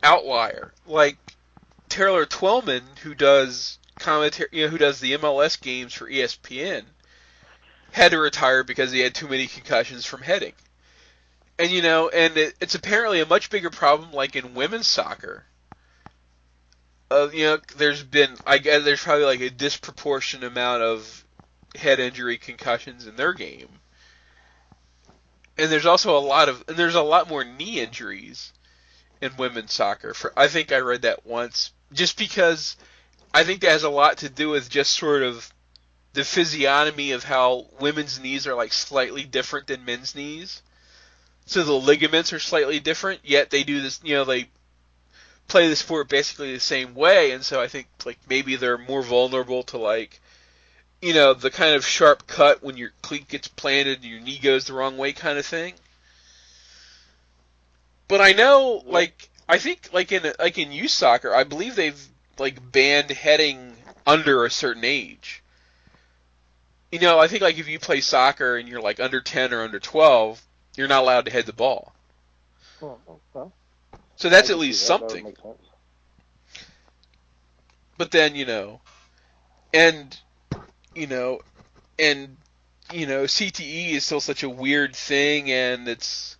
outlier, 0.04 0.72
like 0.86 1.16
Taylor 1.88 2.24
Twellman, 2.24 2.82
who 3.02 3.16
does 3.16 3.80
commentary, 3.98 4.50
you 4.52 4.64
know, 4.64 4.68
who 4.68 4.78
does 4.78 5.00
the 5.00 5.14
MLS 5.14 5.60
games 5.60 5.92
for 5.92 6.08
ESPN, 6.08 6.84
had 7.90 8.12
to 8.12 8.20
retire 8.20 8.62
because 8.62 8.92
he 8.92 9.00
had 9.00 9.12
too 9.12 9.26
many 9.26 9.48
concussions 9.48 10.06
from 10.06 10.22
heading. 10.22 10.52
And 11.58 11.70
you 11.70 11.82
know, 11.82 12.08
and 12.08 12.36
it, 12.36 12.54
it's 12.60 12.74
apparently 12.74 13.20
a 13.20 13.26
much 13.26 13.50
bigger 13.50 13.70
problem, 13.70 14.12
like 14.12 14.36
in 14.36 14.54
women's 14.54 14.86
soccer. 14.86 15.44
Uh, 17.10 17.28
you 17.32 17.44
know, 17.44 17.58
there's 17.76 18.02
been, 18.02 18.36
I 18.46 18.58
guess, 18.58 18.84
there's 18.84 19.02
probably 19.02 19.24
like 19.24 19.40
a 19.40 19.50
disproportionate 19.50 20.50
amount 20.50 20.82
of 20.82 21.24
head 21.74 22.00
injury 22.00 22.38
concussions 22.38 23.06
in 23.06 23.16
their 23.16 23.32
game. 23.32 23.68
And 25.56 25.72
there's 25.72 25.86
also 25.86 26.16
a 26.16 26.20
lot 26.20 26.48
of, 26.48 26.62
and 26.68 26.76
there's 26.76 26.94
a 26.94 27.02
lot 27.02 27.28
more 27.28 27.44
knee 27.44 27.80
injuries 27.80 28.52
in 29.20 29.36
women's 29.36 29.72
soccer. 29.72 30.14
For 30.14 30.32
I 30.36 30.48
think 30.48 30.70
I 30.70 30.78
read 30.78 31.02
that 31.02 31.26
once, 31.26 31.72
just 31.92 32.16
because 32.16 32.76
I 33.34 33.44
think 33.44 33.60
that 33.60 33.70
has 33.70 33.82
a 33.82 33.90
lot 33.90 34.18
to 34.18 34.28
do 34.28 34.50
with 34.50 34.70
just 34.70 34.92
sort 34.92 35.22
of 35.22 35.52
the 36.12 36.24
physiognomy 36.24 37.12
of 37.12 37.24
how 37.24 37.66
women's 37.80 38.20
knees 38.20 38.46
are 38.46 38.54
like 38.54 38.72
slightly 38.72 39.24
different 39.24 39.66
than 39.66 39.84
men's 39.84 40.14
knees. 40.14 40.62
So 41.48 41.64
the 41.64 41.72
ligaments 41.72 42.34
are 42.34 42.38
slightly 42.38 42.78
different, 42.78 43.20
yet 43.24 43.48
they 43.48 43.62
do 43.62 43.80
this, 43.80 44.00
you 44.04 44.14
know, 44.14 44.26
they 44.26 44.48
play 45.46 45.66
the 45.66 45.76
sport 45.76 46.06
basically 46.10 46.52
the 46.52 46.60
same 46.60 46.94
way, 46.94 47.30
and 47.30 47.42
so 47.42 47.58
I 47.58 47.68
think 47.68 47.86
like 48.04 48.18
maybe 48.28 48.56
they're 48.56 48.76
more 48.76 49.02
vulnerable 49.02 49.62
to 49.64 49.78
like, 49.78 50.20
you 51.00 51.14
know, 51.14 51.32
the 51.32 51.50
kind 51.50 51.74
of 51.74 51.86
sharp 51.86 52.26
cut 52.26 52.62
when 52.62 52.76
your 52.76 52.90
cleat 53.00 53.28
gets 53.28 53.48
planted 53.48 54.02
and 54.02 54.10
your 54.10 54.20
knee 54.20 54.38
goes 54.38 54.66
the 54.66 54.74
wrong 54.74 54.98
way 54.98 55.14
kind 55.14 55.38
of 55.38 55.46
thing. 55.46 55.72
But 58.08 58.20
I 58.20 58.32
know, 58.32 58.82
like, 58.84 59.30
I 59.48 59.56
think 59.56 59.88
like 59.90 60.12
in 60.12 60.30
like 60.38 60.58
in 60.58 60.70
youth 60.70 60.90
soccer, 60.90 61.34
I 61.34 61.44
believe 61.44 61.76
they've 61.76 62.08
like 62.38 62.72
banned 62.72 63.10
heading 63.10 63.74
under 64.06 64.44
a 64.44 64.50
certain 64.50 64.84
age. 64.84 65.42
You 66.92 66.98
know, 66.98 67.18
I 67.18 67.26
think 67.26 67.40
like 67.40 67.58
if 67.58 67.68
you 67.68 67.78
play 67.78 68.02
soccer 68.02 68.58
and 68.58 68.68
you're 68.68 68.82
like 68.82 69.00
under 69.00 69.22
10 69.22 69.54
or 69.54 69.62
under 69.62 69.80
12, 69.80 70.42
you're 70.78 70.88
not 70.88 71.02
allowed 71.02 71.26
to 71.26 71.32
head 71.32 71.46
the 71.46 71.52
ball. 71.52 71.92
So 74.16 74.28
that's 74.28 74.50
at 74.50 74.58
least 74.58 74.86
that. 74.86 75.00
That 75.00 75.10
something. 75.10 75.36
But 77.98 78.12
then, 78.12 78.36
you 78.36 78.46
know, 78.46 78.80
and 79.74 80.16
you 80.94 81.08
know, 81.08 81.40
and 81.98 82.36
you 82.92 83.06
know, 83.06 83.24
CTE 83.24 83.92
is 83.92 84.04
still 84.04 84.20
such 84.20 84.44
a 84.44 84.48
weird 84.48 84.94
thing 84.94 85.50
and 85.50 85.88
it's 85.88 86.36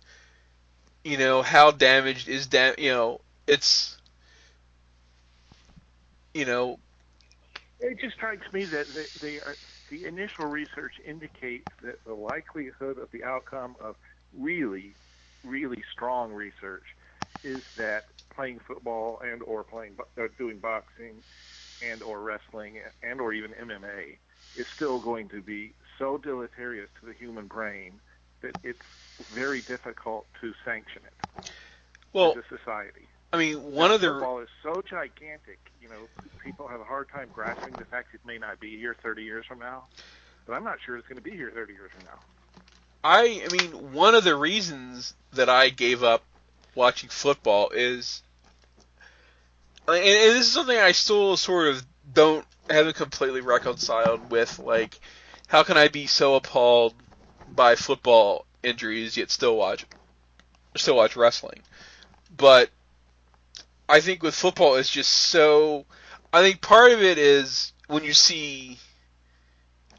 you 1.03 1.17
know, 1.17 1.41
how 1.41 1.71
damaged 1.71 2.29
is 2.29 2.47
dam 2.47 2.75
you 2.77 2.91
know, 2.91 3.21
it's 3.47 3.97
you 6.33 6.45
know, 6.45 6.79
It 7.79 7.99
just 7.99 8.15
strikes 8.15 8.51
me 8.53 8.65
that 8.65 8.87
they, 9.21 9.39
are, 9.41 9.51
uh, 9.51 9.55
the 9.89 10.05
initial 10.05 10.45
research 10.45 10.93
indicates 11.05 11.65
that 11.83 12.03
the 12.05 12.13
likelihood 12.13 12.97
of 12.99 13.11
the 13.11 13.23
outcome 13.23 13.75
of 13.81 13.95
really, 14.37 14.95
really 15.43 15.83
strong 15.93 16.31
research 16.31 16.83
is 17.43 17.61
that 17.77 18.05
playing 18.35 18.59
football 18.67 19.19
and 19.23 19.41
or 19.43 19.63
playing 19.63 19.93
bo- 19.95 20.23
uh, 20.23 20.27
doing 20.37 20.59
boxing 20.59 21.23
and 21.81 22.03
or 22.03 22.21
wrestling 22.21 22.79
and 23.03 23.21
or 23.21 23.33
even 23.33 23.51
MMA 23.51 24.17
is 24.55 24.65
still 24.75 24.99
going 24.99 25.29
to 25.29 25.41
be 25.41 25.73
so 25.97 26.17
deleterious 26.17 26.89
to 26.99 27.05
the 27.05 27.13
human 27.13 27.47
brain 27.47 27.99
that 28.41 28.55
it's 28.63 28.79
very 29.33 29.61
difficult 29.61 30.25
to 30.41 30.53
sanction 30.65 31.01
it 31.05 31.43
well, 32.13 32.31
as 32.31 32.43
a 32.43 32.57
society. 32.57 33.07
I 33.31 33.37
mean, 33.37 33.61
one 33.71 33.91
of 33.91 34.01
the 34.01 34.07
football 34.07 34.39
is 34.39 34.49
so 34.63 34.81
gigantic. 34.89 35.59
You 35.81 35.89
know, 35.89 36.09
people 36.43 36.67
have 36.67 36.81
a 36.81 36.85
hard 36.85 37.09
time 37.09 37.29
grasping 37.31 37.75
the 37.77 37.85
fact 37.85 38.13
it 38.13 38.21
may 38.25 38.37
not 38.37 38.59
be 38.59 38.77
here 38.77 38.95
30 39.03 39.23
years 39.23 39.45
from 39.47 39.59
now. 39.59 39.85
But 40.47 40.53
I'm 40.53 40.63
not 40.63 40.77
sure 40.83 40.97
it's 40.97 41.07
going 41.07 41.21
to 41.21 41.23
be 41.23 41.35
here 41.35 41.51
30 41.53 41.73
years 41.73 41.91
from 41.93 42.05
now. 42.05 42.19
I, 43.03 43.43
I 43.45 43.51
mean, 43.51 43.93
one 43.93 44.15
of 44.15 44.23
the 44.23 44.35
reasons 44.35 45.13
that 45.33 45.49
I 45.49 45.69
gave 45.69 46.03
up 46.03 46.23
watching 46.75 47.09
football 47.09 47.69
is, 47.69 48.21
and, 49.87 49.97
and 49.97 50.03
this 50.03 50.47
is 50.47 50.51
something 50.51 50.77
I 50.77 50.91
still 50.91 51.37
sort 51.37 51.67
of 51.69 51.85
don't 52.13 52.45
haven't 52.69 52.95
completely 52.95 53.41
reconciled 53.41 54.31
with. 54.31 54.59
Like, 54.59 54.99
how 55.47 55.63
can 55.63 55.77
I 55.77 55.87
be 55.87 56.07
so 56.07 56.35
appalled 56.35 56.93
by 57.47 57.75
football 57.75 58.45
injuries 58.63 59.17
yet 59.17 59.31
still 59.31 59.55
watch, 59.55 59.85
still 60.75 60.97
watch 60.97 61.15
wrestling? 61.15 61.61
But 62.35 62.69
I 63.87 64.01
think 64.01 64.21
with 64.21 64.35
football, 64.35 64.75
it's 64.75 64.89
just 64.89 65.11
so. 65.11 65.85
I 66.31 66.41
think 66.41 66.61
part 66.61 66.91
of 66.91 67.01
it 67.01 67.17
is 67.17 67.73
when 67.87 68.03
you 68.03 68.13
see, 68.13 68.77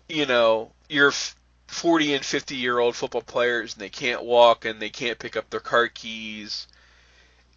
you 0.08 0.26
know, 0.26 0.70
your 0.88 1.12
40 1.70 2.14
and 2.14 2.24
50 2.24 2.56
year 2.56 2.78
old 2.78 2.96
football 2.96 3.22
players 3.22 3.74
and 3.74 3.80
they 3.80 3.88
can't 3.88 4.24
walk 4.24 4.64
and 4.64 4.80
they 4.80 4.90
can't 4.90 5.18
pick 5.18 5.36
up 5.36 5.48
their 5.50 5.60
car 5.60 5.88
keys. 5.88 6.66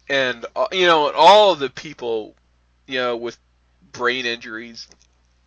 And 0.08 0.46
uh, 0.54 0.68
you 0.72 0.86
know 0.86 1.08
and 1.08 1.16
all 1.16 1.52
of 1.52 1.58
the 1.58 1.70
people 1.70 2.34
you 2.86 2.98
know 2.98 3.16
with 3.16 3.38
brain 3.92 4.24
injuries. 4.24 4.86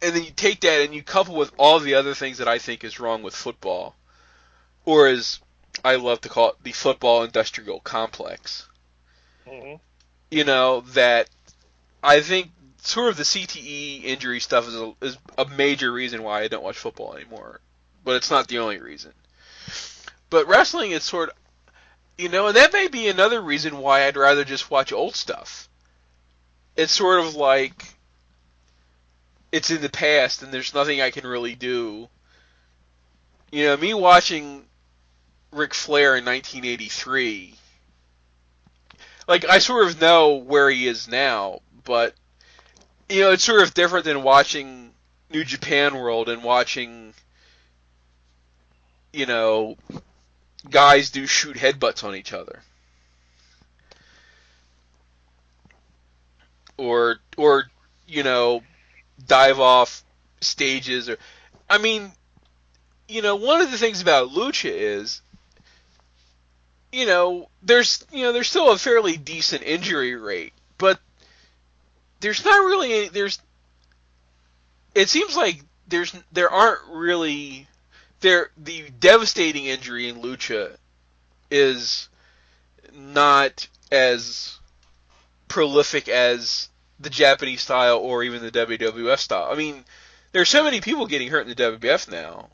And 0.02 0.15
then 0.15 0.23
you 0.23 0.31
take 0.31 0.61
that 0.61 0.81
and 0.81 0.94
you 0.94 1.02
couple 1.02 1.35
with 1.35 1.52
all 1.57 1.80
the 1.80 1.95
other 1.95 2.14
things 2.14 2.38
that 2.38 2.48
I 2.48 2.60
think 2.60 2.84
is 2.84 2.99
wrong 2.99 3.23
with 3.23 3.35
football 3.35 3.95
or 4.85 5.07
as 5.07 5.39
I 5.84 5.95
love 5.95 6.22
to 6.22 6.30
call 6.30 6.49
it 6.49 6.56
the 6.64 6.72
football 6.72 7.23
industrial 7.23 7.80
complex. 7.80 8.68
Mm-hmm. 9.48 9.76
you 10.30 10.44
know 10.44 10.81
that 10.94 11.30
I 12.03 12.19
think 12.19 12.52
sort 12.81 13.10
of 13.10 13.15
the 13.15 13.23
CTE 13.23 14.03
injury 14.03 14.41
stuff 14.41 14.68
is 14.68 14.76
a, 14.76 14.94
is 15.02 15.18
a 15.38 15.45
major 15.45 15.89
reason 15.89 16.22
why 16.22 16.41
I 16.41 16.49
don't 16.49 16.64
watch 16.64 16.77
football 16.77 17.15
anymore, 17.15 17.61
but 18.08 18.16
it's 18.16 18.32
not 18.32 18.48
the 18.48 18.60
only 18.60 18.80
reason. 18.80 19.12
But 20.30 20.48
wrestling 20.48 20.92
is 20.92 21.04
sort 21.04 21.28
of, 21.28 21.36
you 22.18 22.30
know, 22.30 22.48
and 22.48 22.56
that 22.56 22.72
may 22.72 22.88
be 22.88 23.10
another 23.10 23.42
reason 23.42 23.80
why 23.80 24.06
I'd 24.06 24.16
rather 24.16 24.46
just 24.46 24.72
watch 24.72 24.94
old 24.94 25.14
stuff. 25.14 25.68
It's 26.78 26.94
sort 26.94 27.20
of 27.20 27.36
like 27.36 27.84
it's 29.52 29.72
in 29.72 29.82
the 29.82 29.90
past 29.90 30.42
and 30.42 30.54
there's 30.54 30.74
nothing 30.74 31.02
I 31.02 31.12
can 31.12 31.28
really 31.28 31.56
do. 31.56 32.08
You 33.52 33.66
know, 33.66 33.76
me 33.76 33.94
watching 33.94 34.64
Ric 35.52 35.74
Flair 35.74 36.16
in 36.16 36.24
1983 36.24 37.56
like 39.28 39.44
I 39.50 39.58
sort 39.60 39.86
of 39.86 40.00
know 40.00 40.36
where 40.36 40.70
he 40.70 40.88
is 40.88 41.10
now, 41.10 41.60
but 41.84 42.16
you 43.10 43.20
know, 43.20 43.32
it's 43.32 43.44
sort 43.44 43.64
of 43.64 43.74
different 43.74 44.06
than 44.06 44.24
watching 44.24 44.94
New 45.30 45.44
Japan 45.44 45.98
World 45.98 46.30
and 46.30 46.42
watching 46.42 47.14
you 49.14 49.26
know 49.26 49.78
guys 50.70 51.10
do 51.10 51.26
shoot 51.26 51.56
headbutts 51.56 52.04
on 52.04 52.16
each 52.16 52.34
other. 52.34 52.62
Or 56.78 57.18
or 57.38 57.66
you 58.08 58.24
know 58.24 58.62
dive 59.26 59.60
off 59.60 60.04
stages 60.42 61.10
or 61.10 61.18
I 61.70 61.80
mean 61.80 62.12
you 63.08 63.22
know 63.22 63.36
one 63.36 63.62
of 63.62 63.72
the 63.72 63.78
things 63.78 64.02
about 64.02 64.30
lucha 64.30 64.70
is 64.72 65.22
you 66.92 67.06
know, 67.06 67.50
there's 67.62 68.06
you 68.12 68.24
know 68.24 68.32
there's 68.32 68.50
still 68.50 68.72
a 68.72 68.78
fairly 68.78 69.18
decent 69.18 69.64
injury 69.64 70.16
rate, 70.16 70.54
but 70.78 71.00
there's 72.20 72.44
not 72.44 72.66
really 72.66 72.94
any, 72.94 73.10
there's 73.10 73.40
it 74.96 75.10
seems 75.10 75.36
like 75.36 75.62
there's 75.88 76.16
there 76.32 76.50
aren't 76.50 76.80
really 76.90 77.68
there 78.22 78.49
the 78.57 78.89
devastating 78.99 79.65
injury 79.65 80.10
in 80.10 80.22
lucha 80.22 80.76
is 81.49 82.10
not 82.94 83.68
as 83.91 84.57
prolific 85.48 86.10
as 86.10 86.69
the 86.99 87.10
Japanese 87.10 87.61
style 87.61 87.98
or 87.98 88.23
even 88.23 88.41
the 88.41 88.52
WWF 88.52 89.19
style. 89.19 89.49
I 89.52 89.56
mean, 89.56 89.85
there's 90.31 90.49
so 90.49 90.64
many 90.64 90.81
people 90.81 91.06
getting 91.06 91.30
hurt 91.30 91.48
in 91.48 91.49
the 91.49 91.56
WWF 91.56 92.11
now 92.11 92.49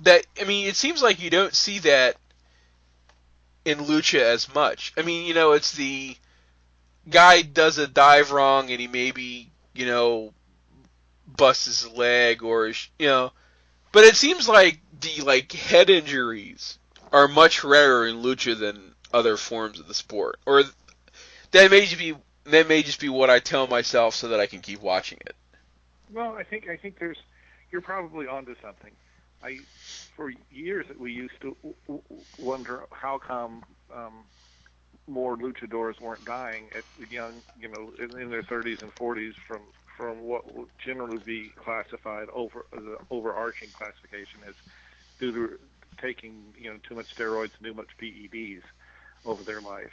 that 0.00 0.26
I 0.40 0.44
mean, 0.44 0.66
it 0.66 0.76
seems 0.76 1.02
like 1.02 1.20
you 1.20 1.30
don't 1.30 1.54
see 1.54 1.78
that 1.80 2.16
in 3.64 3.78
lucha 3.78 4.20
as 4.20 4.52
much. 4.54 4.92
I 4.96 5.02
mean, 5.02 5.26
you 5.26 5.34
know, 5.34 5.52
it's 5.52 5.72
the 5.72 6.16
guy 7.08 7.42
does 7.42 7.78
a 7.78 7.86
dive 7.86 8.32
wrong 8.32 8.70
and 8.70 8.80
he 8.80 8.86
maybe, 8.86 9.50
you 9.74 9.86
know, 9.86 10.32
busts 11.26 11.66
his 11.66 11.88
leg 11.92 12.42
or 12.42 12.68
you 12.68 13.06
know, 13.06 13.32
but 13.92 14.04
it 14.04 14.16
seems 14.16 14.48
like 14.48 14.78
the 15.00 15.22
like 15.22 15.52
head 15.52 15.90
injuries 15.90 16.78
are 17.12 17.28
much 17.28 17.64
rarer 17.64 18.06
in 18.06 18.16
lucha 18.16 18.58
than 18.58 18.94
other 19.12 19.36
forms 19.36 19.78
of 19.80 19.88
the 19.88 19.94
sport. 19.94 20.38
Or 20.46 20.62
that 21.52 21.70
may 21.70 21.80
just 21.82 21.98
be 21.98 22.14
that 22.44 22.68
may 22.68 22.82
just 22.82 23.00
be 23.00 23.08
what 23.08 23.30
I 23.30 23.38
tell 23.38 23.66
myself 23.66 24.14
so 24.14 24.28
that 24.28 24.40
I 24.40 24.46
can 24.46 24.60
keep 24.60 24.80
watching 24.80 25.18
it. 25.26 25.36
Well, 26.12 26.34
I 26.34 26.42
think 26.42 26.68
I 26.68 26.76
think 26.76 26.98
there's 26.98 27.18
you're 27.70 27.80
probably 27.80 28.26
onto 28.26 28.54
something. 28.62 28.92
I 29.42 29.58
for 30.16 30.32
years 30.50 30.86
we 30.98 31.12
used 31.12 31.40
to 31.42 31.56
wonder 32.38 32.84
how 32.90 33.18
come 33.18 33.64
um, 33.94 34.24
more 35.06 35.36
luchadors 35.36 36.00
weren't 36.00 36.24
dying 36.24 36.64
at 36.74 36.84
young, 37.10 37.34
you 37.60 37.68
know, 37.68 37.92
in, 37.98 38.20
in 38.20 38.30
their 38.30 38.42
30s 38.42 38.82
and 38.82 38.94
40s 38.94 39.34
from 39.46 39.60
from 39.98 40.22
what 40.22 40.54
would 40.54 40.68
generally 40.82 41.18
be 41.18 41.52
classified 41.62 42.28
over 42.32 42.64
the 42.72 42.96
overarching 43.10 43.72
classification 43.76 44.40
as 44.48 44.54
due 45.18 45.32
to 45.32 45.58
taking 46.00 46.54
you 46.56 46.72
know 46.72 46.78
too 46.88 46.94
much 46.94 47.08
steroids 47.18 47.50
and 47.58 47.66
too 47.66 47.74
much 47.74 47.88
PEDs 48.00 48.62
over 49.24 49.42
their 49.42 49.60
life. 49.60 49.92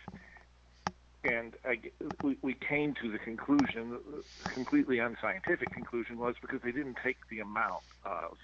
And 1.23 1.55
I, 1.65 1.81
we, 2.21 2.37
we 2.43 2.53
came 2.53 2.93
to 3.01 3.11
the 3.11 3.17
conclusion, 3.17 3.97
completely 4.53 4.99
unscientific 4.99 5.73
conclusion, 5.73 6.19
was 6.19 6.35
because 6.39 6.59
they 6.63 6.71
didn't 6.71 6.97
take 7.03 7.17
the 7.31 7.39
amount 7.39 7.81
of 8.05 8.37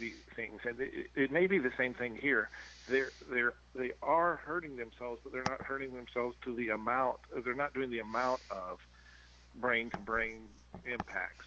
the 0.00 0.14
things, 0.34 0.60
and 0.64 0.80
it, 0.80 1.08
it 1.14 1.30
may 1.30 1.46
be 1.46 1.58
the 1.58 1.72
same 1.76 1.92
thing 1.92 2.16
here. 2.16 2.48
They're 2.88 3.12
they're 3.30 3.52
they 3.74 3.92
are 4.02 4.36
hurting 4.36 4.76
themselves, 4.76 5.20
but 5.22 5.32
they're 5.32 5.44
not 5.44 5.60
hurting 5.60 5.94
themselves 5.94 6.36
to 6.44 6.56
the 6.56 6.70
amount. 6.70 7.18
They're 7.44 7.54
not 7.54 7.74
doing 7.74 7.90
the 7.90 7.98
amount 8.00 8.40
of 8.50 8.78
brain 9.54 9.90
to 9.90 10.00
brain 10.00 10.48
impacts. 10.84 11.46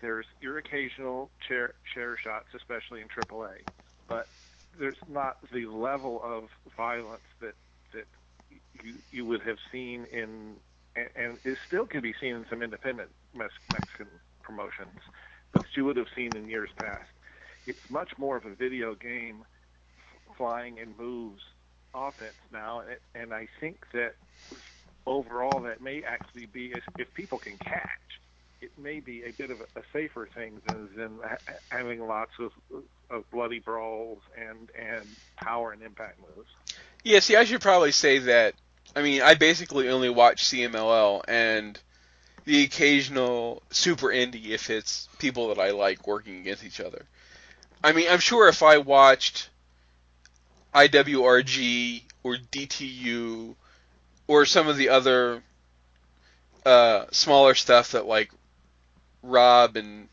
There's 0.00 0.26
your 0.40 0.58
occasional 0.58 1.30
chair 1.46 1.74
chair 1.94 2.16
shots, 2.22 2.48
especially 2.54 3.00
in 3.00 3.08
AAA, 3.08 3.64
but 4.08 4.28
there's 4.78 4.96
not 5.08 5.38
the 5.52 5.66
level 5.66 6.20
of 6.24 6.44
violence 6.76 7.22
that 7.40 7.54
that 7.92 8.06
you 8.72 8.98
you 9.10 9.24
would 9.26 9.42
have 9.42 9.58
seen 9.70 10.06
in 10.06 10.56
and, 10.96 11.08
and 11.14 11.38
it 11.44 11.58
still 11.66 11.86
can 11.86 12.00
be 12.00 12.14
seen 12.20 12.34
in 12.36 12.46
some 12.50 12.62
independent 12.62 13.10
Mexican 13.34 14.08
promotions, 14.42 15.00
but 15.52 15.62
you 15.76 15.84
would 15.84 15.96
have 15.96 16.08
seen 16.14 16.34
in 16.34 16.48
years 16.48 16.70
past. 16.76 17.08
It's 17.66 17.88
much 17.88 18.10
more 18.18 18.36
of 18.36 18.44
a 18.44 18.54
video 18.54 18.94
game, 18.94 19.44
flying 20.36 20.78
and 20.80 20.96
moves 20.98 21.42
offense 21.94 22.34
now, 22.52 22.80
and, 22.80 22.98
and 23.14 23.34
I 23.34 23.48
think 23.60 23.86
that 23.92 24.16
overall 25.06 25.60
that 25.60 25.80
may 25.80 26.02
actually 26.02 26.46
be 26.46 26.72
if 26.98 27.14
people 27.14 27.38
can 27.38 27.56
catch 27.58 28.20
it 28.62 28.70
may 28.78 29.00
be 29.00 29.24
a 29.24 29.32
bit 29.32 29.50
of 29.50 29.60
a, 29.60 29.82
safer 29.92 30.28
thing 30.34 30.62
than, 30.66 30.88
than 30.96 31.18
having 31.68 32.06
lots 32.06 32.30
of, 32.38 32.52
of 33.10 33.28
bloody 33.30 33.58
brawls 33.58 34.20
and 34.38 34.70
and 34.78 35.04
power 35.36 35.72
and 35.72 35.82
impact 35.82 36.20
moves. 36.20 36.48
Yeah, 37.02 37.18
see, 37.18 37.36
I 37.36 37.44
should 37.44 37.60
probably 37.60 37.92
say 37.92 38.18
that. 38.18 38.54
I 38.94 39.02
mean, 39.02 39.20
I 39.20 39.34
basically 39.34 39.88
only 39.88 40.10
watch 40.10 40.44
CMLL 40.44 41.22
and 41.26 41.78
the 42.44 42.64
occasional 42.64 43.62
super 43.70 44.08
indie 44.08 44.50
if 44.50 44.70
it's 44.70 45.08
people 45.18 45.48
that 45.48 45.58
I 45.58 45.70
like 45.70 46.06
working 46.06 46.38
against 46.38 46.64
each 46.64 46.80
other. 46.80 47.04
I 47.82 47.92
mean, 47.92 48.06
I'm 48.08 48.20
sure 48.20 48.48
if 48.48 48.62
I 48.62 48.78
watched 48.78 49.50
IWRG 50.74 52.02
or 52.22 52.36
DTU 52.36 53.56
or 54.26 54.44
some 54.46 54.68
of 54.68 54.76
the 54.76 54.88
other 54.88 55.42
uh, 56.64 57.06
smaller 57.10 57.54
stuff 57.54 57.92
that 57.92 58.06
like 58.06 58.30
Rob 59.22 59.76
and 59.76 60.08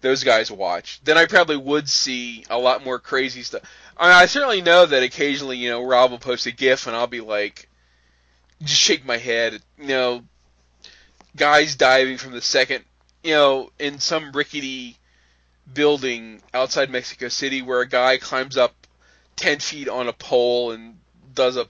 those 0.00 0.22
guys 0.22 0.50
watch, 0.50 1.00
then 1.04 1.16
I 1.16 1.26
probably 1.26 1.56
would 1.56 1.88
see 1.88 2.44
a 2.50 2.58
lot 2.58 2.84
more 2.84 2.98
crazy 2.98 3.42
stuff. 3.42 3.62
I, 3.96 4.08
mean, 4.08 4.16
I 4.16 4.26
certainly 4.26 4.60
know 4.60 4.86
that 4.86 5.02
occasionally, 5.02 5.56
you 5.56 5.70
know, 5.70 5.84
Rob 5.84 6.10
will 6.10 6.18
post 6.18 6.46
a 6.46 6.52
GIF 6.52 6.86
and 6.86 6.94
I'll 6.94 7.06
be 7.06 7.20
like, 7.20 7.68
just 8.62 8.80
shake 8.80 9.04
my 9.04 9.16
head. 9.16 9.60
You 9.78 9.86
know, 9.86 10.24
guys 11.36 11.76
diving 11.76 12.18
from 12.18 12.32
the 12.32 12.42
second, 12.42 12.84
you 13.22 13.32
know, 13.32 13.70
in 13.78 13.98
some 13.98 14.32
rickety 14.32 14.98
building 15.72 16.42
outside 16.52 16.90
Mexico 16.90 17.28
City 17.28 17.62
where 17.62 17.80
a 17.80 17.88
guy 17.88 18.18
climbs 18.18 18.56
up 18.56 18.74
10 19.36 19.60
feet 19.60 19.88
on 19.88 20.08
a 20.08 20.12
pole 20.12 20.72
and 20.72 20.98
does 21.34 21.56
a 21.56 21.66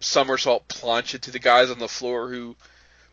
somersault 0.00 0.68
plancha 0.68 1.20
to 1.20 1.30
the 1.30 1.38
guys 1.38 1.70
on 1.70 1.78
the 1.78 1.88
floor 1.88 2.28
who 2.28 2.56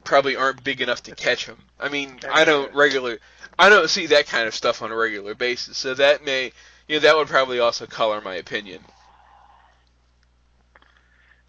probably 0.04 0.36
aren't 0.36 0.64
big 0.64 0.82
enough 0.82 1.04
to 1.04 1.16
catch 1.16 1.46
him. 1.46 1.58
I 1.80 1.90
mean, 1.90 2.20
I 2.32 2.46
don't 2.46 2.74
regular, 2.76 3.18
I 3.58 3.70
don't 3.70 3.90
see 3.90 4.08
that 4.08 4.28
kind 4.28 4.48
of 4.48 4.54
stuff 4.54 4.82
on 4.82 4.92
a 4.92 4.96
regular 4.96 5.34
basis. 5.34 5.78
So 5.78 5.94
that 5.96 6.24
may, 6.24 6.52
you 6.88 6.96
know, 6.96 7.00
that 7.02 7.16
would 7.16 7.28
probably 7.28 7.60
also 7.60 7.86
color 7.86 8.22
my 8.22 8.36
opinion. 8.36 8.82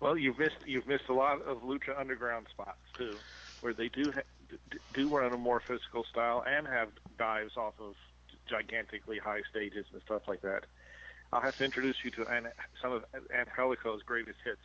Well, 0.01 0.17
you've 0.17 0.39
missed 0.39 0.57
you've 0.67 0.87
missed 0.87 1.09
a 1.09 1.15
lot 1.15 1.43
of 1.43 1.63
lucha 1.63 1.99
underground 1.99 2.47
spots 2.51 2.79
too, 2.97 3.17
where 3.61 3.73
they 3.73 3.89
do 3.89 4.13
ha- 4.13 4.59
do 4.93 5.09
run 5.09 5.33
a 5.33 5.37
more 5.37 5.61
physical 5.61 6.05
style 6.05 6.45
and 6.47 6.67
have 6.67 6.89
dives 7.19 7.57
off 7.57 7.75
of 7.81 7.95
gigantically 8.47 9.19
high 9.19 9.41
stages 9.51 9.87
and 9.93 10.03
stuff 10.03 10.23
like 10.29 10.43
that. 10.43 10.65
I'll 11.33 11.41
have 11.41 11.57
to 11.59 11.65
introduce 11.65 11.97
you 12.05 12.11
to 12.13 12.27
An- 12.27 12.53
some 12.81 12.93
of 12.93 13.05
Angelico's 13.35 14.03
greatest 14.03 14.39
hits 14.45 14.61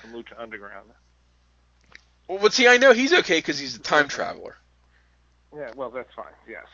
from 0.00 0.12
Lucha 0.12 0.38
Underground. 0.38 0.90
Well, 2.28 2.38
but 2.40 2.52
see, 2.52 2.68
I 2.68 2.76
know 2.76 2.92
he's 2.92 3.12
okay 3.12 3.38
because 3.38 3.58
he's 3.58 3.76
a 3.76 3.80
time 3.80 4.08
traveler. 4.08 4.56
Yeah, 5.54 5.70
well, 5.76 5.90
that's 5.90 6.12
fine. 6.14 6.32
Yes. 6.48 6.64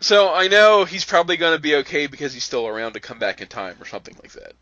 So 0.00 0.32
I 0.32 0.48
know 0.48 0.84
he's 0.84 1.04
probably 1.04 1.36
going 1.36 1.56
to 1.56 1.60
be 1.60 1.76
okay 1.76 2.06
because 2.06 2.34
he's 2.34 2.44
still 2.44 2.66
around 2.66 2.92
to 2.92 3.00
come 3.00 3.18
back 3.18 3.40
in 3.40 3.48
time 3.48 3.76
or 3.80 3.86
something 3.86 4.14
like 4.22 4.32
that. 4.32 4.52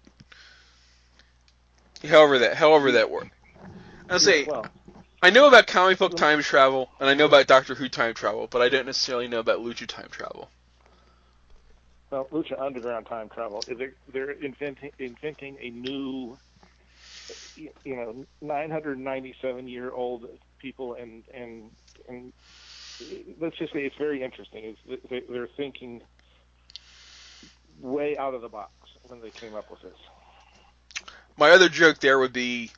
However 2.09 2.39
that, 2.41 2.57
however 2.57 2.93
that 2.93 3.11
works. 3.11 3.31
I'll 4.09 4.19
say, 4.19 4.45
well, 4.45 4.67
I 5.23 5.31
know 5.31 5.47
about 5.49 5.67
comic 5.67 5.99
book 5.99 6.17
time 6.17 6.43
travel 6.43 6.91
and 7.01 7.09
I 7.09 7.15
know 7.15 7.27
about 7.27 7.47
Doctor 7.47 7.75
Who 7.75 7.89
time 7.89 8.15
travel, 8.15 8.47
but 8.51 8.61
I 8.61 8.69
don't 8.69 8.87
necessarily 8.87 9.29
know 9.29 9.41
about 9.41 9.61
Lucha 9.61 9.87
time 9.87 10.09
travel. 10.11 10.49
Well, 12.13 12.27
Lucha 12.27 12.61
Underground 12.61 13.07
time 13.07 13.31
travel. 13.31 13.65
They're, 13.67 13.95
they're 14.13 14.33
inventing 14.33 14.93
inventing 14.99 15.57
a 15.63 15.71
new 15.71 16.37
you 17.57 17.97
know 17.97 18.27
997 18.43 19.67
year 19.67 19.91
old 19.91 20.29
people 20.59 20.93
and 20.93 21.25
and 21.33 21.71
and 22.11 22.33
let's 23.41 23.57
just 23.57 23.73
say 23.73 23.87
it's 23.87 23.97
very 23.97 24.23
interesting. 24.23 24.77
It's, 24.87 25.27
they're 25.31 25.49
thinking 25.57 26.03
way 27.81 28.19
out 28.19 28.35
of 28.35 28.43
the 28.43 28.49
box 28.51 28.73
when 29.09 29.23
they 29.23 29.31
came 29.31 29.55
up 29.55 29.71
with 29.71 29.81
this. 29.81 31.09
My 31.39 31.53
other 31.53 31.71
joke 31.71 31.99
there 32.01 32.19
would 32.19 32.35
be 32.35 32.73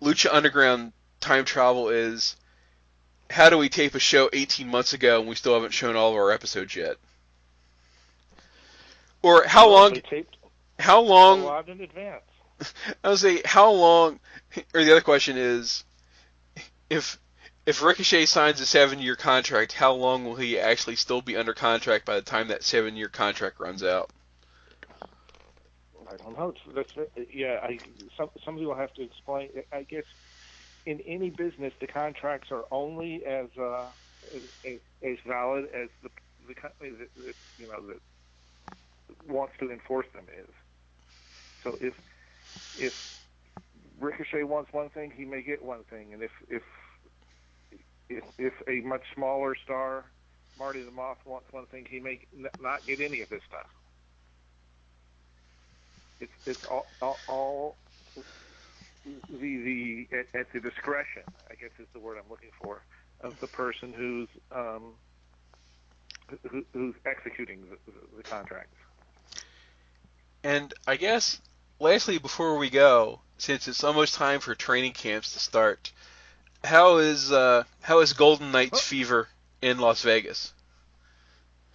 Lucha 0.00 0.32
Underground 0.32 0.94
time 1.20 1.44
travel 1.44 1.90
is 1.90 2.34
how 3.28 3.50
do 3.50 3.58
we 3.58 3.68
tape 3.68 3.94
a 3.94 4.00
show 4.00 4.30
18 4.32 4.68
months 4.68 4.94
ago 4.94 5.20
and 5.20 5.28
we 5.28 5.34
still 5.34 5.52
haven't 5.52 5.74
shown 5.74 5.96
all 5.96 6.12
of 6.12 6.16
our 6.16 6.32
episodes 6.32 6.74
yet? 6.74 6.96
Or 9.22 9.44
how 9.46 9.68
long? 9.68 9.96
How 10.78 11.00
long? 11.00 11.68
In 11.68 11.80
advance. 11.80 12.22
I 13.04 13.10
would 13.10 13.18
say 13.18 13.42
how 13.44 13.70
long, 13.70 14.20
or 14.74 14.84
the 14.84 14.92
other 14.92 15.00
question 15.00 15.36
is, 15.36 15.84
if 16.88 17.18
if 17.66 17.82
Ricochet 17.82 18.26
signs 18.26 18.60
a 18.60 18.66
seven-year 18.66 19.16
contract, 19.16 19.72
how 19.72 19.92
long 19.92 20.24
will 20.24 20.34
he 20.34 20.58
actually 20.58 20.96
still 20.96 21.22
be 21.22 21.36
under 21.36 21.52
contract 21.52 22.06
by 22.06 22.16
the 22.16 22.22
time 22.22 22.48
that 22.48 22.64
seven-year 22.64 23.08
contract 23.08 23.60
runs 23.60 23.82
out? 23.82 24.10
I 26.10 26.16
don't 26.16 26.36
know. 26.36 26.52
That's, 26.74 26.92
yeah, 27.32 27.60
I, 27.62 27.78
some, 28.16 28.30
somebody 28.44 28.66
will 28.66 28.74
have 28.74 28.92
to 28.94 29.02
explain. 29.02 29.50
I 29.72 29.82
guess 29.84 30.04
in 30.86 31.00
any 31.02 31.30
business, 31.30 31.72
the 31.78 31.86
contracts 31.86 32.50
are 32.50 32.64
only 32.72 33.24
as 33.24 33.46
uh, 33.58 33.84
as, 34.64 34.78
as 35.02 35.16
valid 35.26 35.68
as 35.72 35.88
the 36.02 36.10
the 36.48 36.54
company 36.54 36.90
that, 36.90 37.14
that 37.24 37.36
you 37.58 37.68
know 37.68 37.80
that 37.86 38.00
wants 39.26 39.54
to 39.60 39.70
enforce 39.70 40.06
them 40.14 40.26
is. 40.28 40.50
So 41.64 41.76
if 41.80 41.94
if 42.74 42.94
Ricochet 43.98 44.44
wants 44.44 44.72
one 44.72 44.90
thing, 44.90 45.12
he 45.16 45.24
may 45.24 45.42
get 45.42 45.62
one 45.62 45.84
thing, 45.84 46.12
and 46.14 46.22
if 46.22 46.30
if 46.48 46.62
if, 48.08 48.24
if 48.38 48.54
a 48.68 48.86
much 48.86 49.02
smaller 49.14 49.54
star, 49.64 50.12
Marty 50.58 50.82
the 50.84 50.90
Moth, 50.90 51.18
wants 51.24 51.46
one 51.52 51.66
thing, 51.66 51.86
he 51.88 52.00
may 52.00 52.26
not 52.58 52.86
get 52.86 53.00
any 53.00 53.20
of 53.22 53.28
this 53.28 53.42
stuff. 53.46 53.68
It's 56.20 56.32
it's 56.46 56.60
all 56.70 56.96
all, 57.00 57.22
all 57.28 57.78
the 59.04 59.22
the 59.34 60.06
at, 60.12 60.40
at 60.40 60.46
the 60.52 60.60
discretion, 60.60 61.24
I 61.50 61.54
guess 61.54 61.70
is 61.78 61.88
the 61.94 62.00
word 62.00 62.18
I'm 62.18 62.28
looking 62.30 62.50
for, 62.60 62.84
of 63.20 63.34
the 63.40 63.48
person 63.48 63.92
who's 63.96 64.28
um, 64.50 64.98
who, 66.50 66.64
who's 66.72 66.94
executing 67.06 67.62
the, 67.62 67.78
the, 67.86 68.18
the 68.18 68.22
contract. 68.24 68.74
And 70.42 70.72
I 70.86 70.96
guess, 70.96 71.40
lastly, 71.78 72.18
before 72.18 72.56
we 72.56 72.70
go, 72.70 73.20
since 73.38 73.68
it's 73.68 73.84
almost 73.84 74.14
time 74.14 74.40
for 74.40 74.54
training 74.54 74.92
camps 74.92 75.32
to 75.34 75.38
start, 75.38 75.92
how 76.64 76.98
is 76.98 77.32
uh, 77.32 77.64
how 77.80 78.00
is 78.00 78.12
Golden 78.12 78.52
Knights 78.52 78.80
fever 78.80 79.28
in 79.62 79.78
Las 79.78 80.02
Vegas? 80.02 80.52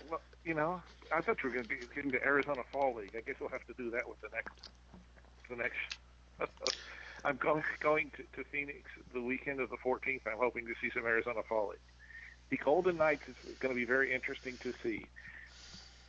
Well, 0.09 0.21
you 0.43 0.53
know, 0.53 0.81
I 1.13 1.21
thought 1.21 1.43
you 1.43 1.49
were 1.49 1.53
going 1.55 1.65
to 1.65 1.69
be 1.69 1.77
getting 1.93 2.11
to 2.11 2.23
Arizona 2.23 2.61
Fall 2.71 2.95
League. 2.95 3.15
I 3.15 3.21
guess 3.21 3.35
we'll 3.39 3.49
have 3.49 3.65
to 3.67 3.73
do 3.73 3.89
that 3.91 4.07
with 4.07 4.19
the 4.21 4.29
next 4.33 4.69
the 5.49 5.55
next. 5.55 5.97
I'm 7.25 7.37
going 7.37 7.63
going 7.79 8.11
to, 8.17 8.23
to 8.37 8.47
Phoenix 8.49 8.81
the 9.13 9.21
weekend 9.21 9.59
of 9.59 9.69
the 9.71 9.77
14th. 9.77 10.21
I'm 10.27 10.37
hoping 10.37 10.67
to 10.67 10.73
see 10.79 10.91
some 10.91 11.05
Arizona 11.05 11.41
Fall 11.47 11.69
League. 11.69 11.79
The 12.49 12.57
Golden 12.57 12.97
Knights 12.97 13.27
is 13.27 13.57
going 13.57 13.73
to 13.73 13.79
be 13.79 13.85
very 13.85 14.13
interesting 14.13 14.57
to 14.61 14.73
see. 14.83 15.07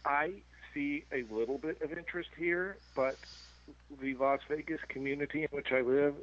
I 0.04 0.32
see 0.76 1.04
a 1.12 1.24
little 1.34 1.58
bit 1.58 1.80
of 1.80 1.92
interest 1.92 2.28
here, 2.38 2.76
but 2.94 3.16
the 4.00 4.14
Las 4.14 4.40
Vegas 4.48 4.80
community 4.88 5.42
in 5.42 5.48
which 5.50 5.72
I 5.72 5.80
live 5.80 6.14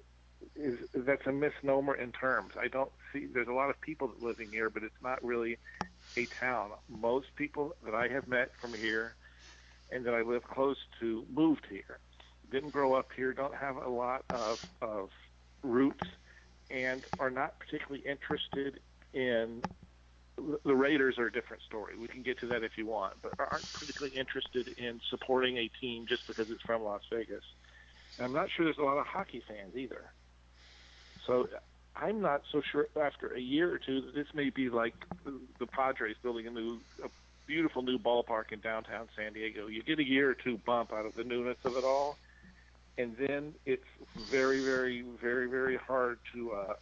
is 0.55 0.77
that's 0.93 1.25
a 1.25 1.31
misnomer 1.31 1.95
in 1.95 2.11
terms. 2.11 2.53
I 2.59 2.67
don't 2.67 2.91
see 3.11 3.25
there's 3.25 3.47
a 3.47 3.53
lot 3.53 3.69
of 3.69 3.81
people 3.81 4.09
that 4.09 4.21
living 4.21 4.49
here, 4.51 4.69
but 4.69 4.83
it's 4.83 5.01
not 5.01 5.23
really 5.23 5.57
a 6.15 6.25
town. 6.25 6.71
Most 6.89 7.35
people 7.35 7.75
that 7.83 7.95
I 7.95 8.07
have 8.09 8.27
met 8.27 8.55
from 8.55 8.73
here 8.73 9.15
and 9.91 10.05
that 10.05 10.13
I 10.13 10.21
live 10.21 10.43
close 10.43 10.77
to 10.99 11.25
moved 11.33 11.65
here. 11.69 11.99
Didn't 12.51 12.71
grow 12.71 12.93
up 12.93 13.09
here, 13.15 13.33
don't 13.33 13.55
have 13.55 13.77
a 13.77 13.89
lot 13.89 14.23
of, 14.29 14.63
of 14.81 15.09
roots, 15.63 16.05
and 16.69 17.03
are 17.19 17.31
not 17.31 17.57
particularly 17.59 18.03
interested 18.07 18.79
in 19.13 19.63
the 20.37 20.75
Raiders 20.75 21.17
are 21.17 21.27
a 21.27 21.31
different 21.31 21.63
story. 21.63 21.95
We 21.97 22.07
can 22.07 22.23
get 22.23 22.39
to 22.39 22.47
that 22.47 22.63
if 22.63 22.77
you 22.77 22.85
want, 22.85 23.15
but 23.21 23.33
aren't 23.37 23.71
particularly 23.73 24.17
interested 24.17 24.67
in 24.77 24.99
supporting 25.09 25.57
a 25.57 25.69
team 25.79 26.05
just 26.07 26.27
because 26.27 26.49
it's 26.49 26.61
from 26.61 26.83
Las 26.83 27.01
Vegas. 27.09 27.43
And 28.17 28.25
I'm 28.25 28.33
not 28.33 28.49
sure 28.49 28.65
there's 28.65 28.77
a 28.77 28.83
lot 28.83 28.97
of 28.97 29.05
hockey 29.05 29.43
fans 29.47 29.75
either. 29.75 30.11
So 31.25 31.47
I'm 31.95 32.21
not 32.21 32.43
so 32.51 32.61
sure 32.61 32.87
after 32.99 33.33
a 33.33 33.39
year 33.39 33.73
or 33.73 33.77
two 33.77 34.01
that 34.01 34.15
this 34.15 34.27
may 34.33 34.49
be 34.49 34.69
like 34.69 34.95
the 35.59 35.67
Padres 35.67 36.15
building 36.21 36.47
a 36.47 36.51
new, 36.51 36.79
a 37.03 37.09
beautiful 37.45 37.81
new 37.81 37.99
ballpark 37.99 38.51
in 38.51 38.59
downtown 38.59 39.07
San 39.15 39.33
Diego. 39.33 39.67
You 39.67 39.83
get 39.83 39.99
a 39.99 40.07
year 40.07 40.29
or 40.31 40.33
two 40.33 40.57
bump 40.65 40.91
out 40.91 41.05
of 41.05 41.15
the 41.15 41.23
newness 41.23 41.57
of 41.63 41.77
it 41.77 41.83
all, 41.83 42.17
and 42.97 43.15
then 43.17 43.53
it's 43.65 43.85
very, 44.17 44.63
very, 44.63 45.03
very, 45.21 45.47
very 45.47 45.77
hard 45.77 46.17
to 46.33 46.51
uh, 46.51 46.73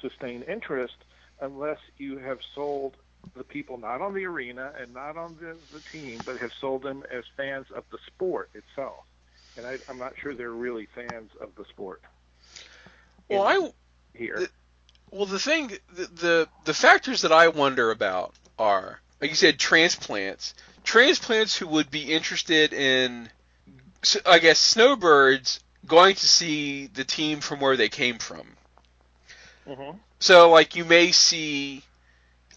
sustain 0.00 0.42
interest 0.42 0.96
unless 1.40 1.78
you 1.98 2.18
have 2.18 2.38
sold 2.54 2.96
the 3.36 3.44
people 3.44 3.78
not 3.78 4.00
on 4.00 4.14
the 4.14 4.24
arena 4.24 4.72
and 4.78 4.92
not 4.92 5.16
on 5.16 5.36
the, 5.40 5.56
the 5.72 5.82
team, 5.90 6.18
but 6.24 6.38
have 6.38 6.52
sold 6.60 6.82
them 6.82 7.02
as 7.10 7.24
fans 7.36 7.66
of 7.74 7.84
the 7.90 7.98
sport 8.06 8.50
itself. 8.54 9.04
And 9.56 9.66
I, 9.66 9.78
I'm 9.88 9.98
not 9.98 10.14
sure 10.20 10.34
they're 10.34 10.50
really 10.50 10.88
fans 10.94 11.30
of 11.40 11.54
the 11.56 11.64
sport. 11.66 12.02
Well, 13.28 13.42
I 13.42 13.72
here. 14.12 14.36
The, 14.40 14.50
well, 15.10 15.26
the 15.26 15.38
thing, 15.38 15.72
the, 15.92 16.06
the 16.06 16.48
the 16.64 16.74
factors 16.74 17.22
that 17.22 17.32
I 17.32 17.48
wonder 17.48 17.90
about 17.90 18.34
are, 18.58 19.00
like 19.20 19.30
you 19.30 19.36
said, 19.36 19.58
transplants. 19.58 20.54
Transplants 20.82 21.56
who 21.56 21.66
would 21.68 21.90
be 21.90 22.12
interested 22.12 22.72
in, 22.74 23.30
I 24.26 24.38
guess, 24.38 24.58
snowbirds 24.58 25.60
going 25.86 26.14
to 26.16 26.28
see 26.28 26.88
the 26.88 27.04
team 27.04 27.40
from 27.40 27.60
where 27.60 27.76
they 27.76 27.88
came 27.88 28.18
from. 28.18 28.46
Mm-hmm. 29.66 29.98
So, 30.18 30.50
like, 30.50 30.76
you 30.76 30.84
may 30.84 31.12
see 31.12 31.82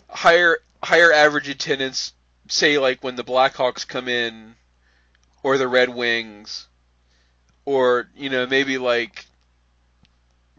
higher 0.09 0.57
higher 0.83 1.11
average 1.11 1.49
attendance, 1.49 2.13
say, 2.47 2.77
like 2.77 3.03
when 3.03 3.15
the 3.15 3.23
Blackhawks 3.23 3.87
come 3.87 4.07
in, 4.07 4.55
or 5.43 5.57
the 5.57 5.67
Red 5.67 5.89
Wings, 5.89 6.67
or 7.65 8.09
you 8.15 8.29
know 8.29 8.45
maybe 8.47 8.77
like 8.77 9.25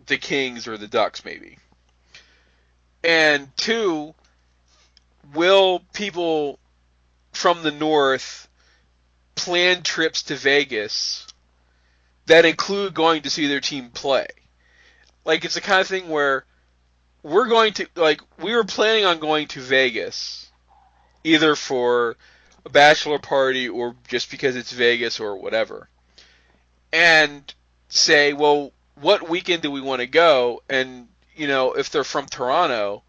the 0.06 0.18
Kings 0.18 0.66
or 0.66 0.76
the 0.76 0.88
Ducks, 0.88 1.24
maybe. 1.24 1.58
And 3.04 3.48
two, 3.56 4.14
will 5.34 5.82
people 5.92 6.58
from 7.32 7.62
the 7.62 7.70
North 7.70 8.48
plan 9.34 9.82
trips 9.82 10.24
to 10.24 10.34
Vegas 10.34 11.26
that 12.26 12.44
include 12.44 12.94
going 12.94 13.22
to 13.22 13.30
see 13.30 13.46
their 13.46 13.60
team 13.60 13.90
play? 13.90 14.26
Like, 15.28 15.44
it's 15.44 15.54
the 15.54 15.60
kind 15.60 15.80
of 15.80 15.86
thing 15.86 16.08
where 16.08 16.44
we're 17.22 17.46
going 17.46 17.74
to, 17.74 17.86
like, 17.94 18.20
we 18.42 18.56
were 18.56 18.64
planning 18.64 19.04
on 19.04 19.20
going 19.20 19.46
to 19.48 19.60
Vegas 19.60 20.50
either 21.22 21.54
for 21.54 22.16
a 22.66 22.70
bachelor 22.70 23.20
party 23.20 23.68
or 23.68 23.94
just 24.08 24.30
because 24.30 24.56
it's 24.56 24.72
Vegas 24.72 25.20
or 25.20 25.36
whatever. 25.36 25.88
And 26.92 27.54
say, 27.88 28.32
well, 28.32 28.72
what 29.00 29.28
weekend 29.28 29.62
do 29.62 29.70
we 29.70 29.80
want 29.80 30.00
to 30.00 30.06
go? 30.06 30.62
And 30.68 31.08
you 31.38 31.46
know, 31.46 31.72
if 31.74 31.90
they're 31.90 32.04
from 32.04 32.26
Toronto, 32.26 33.02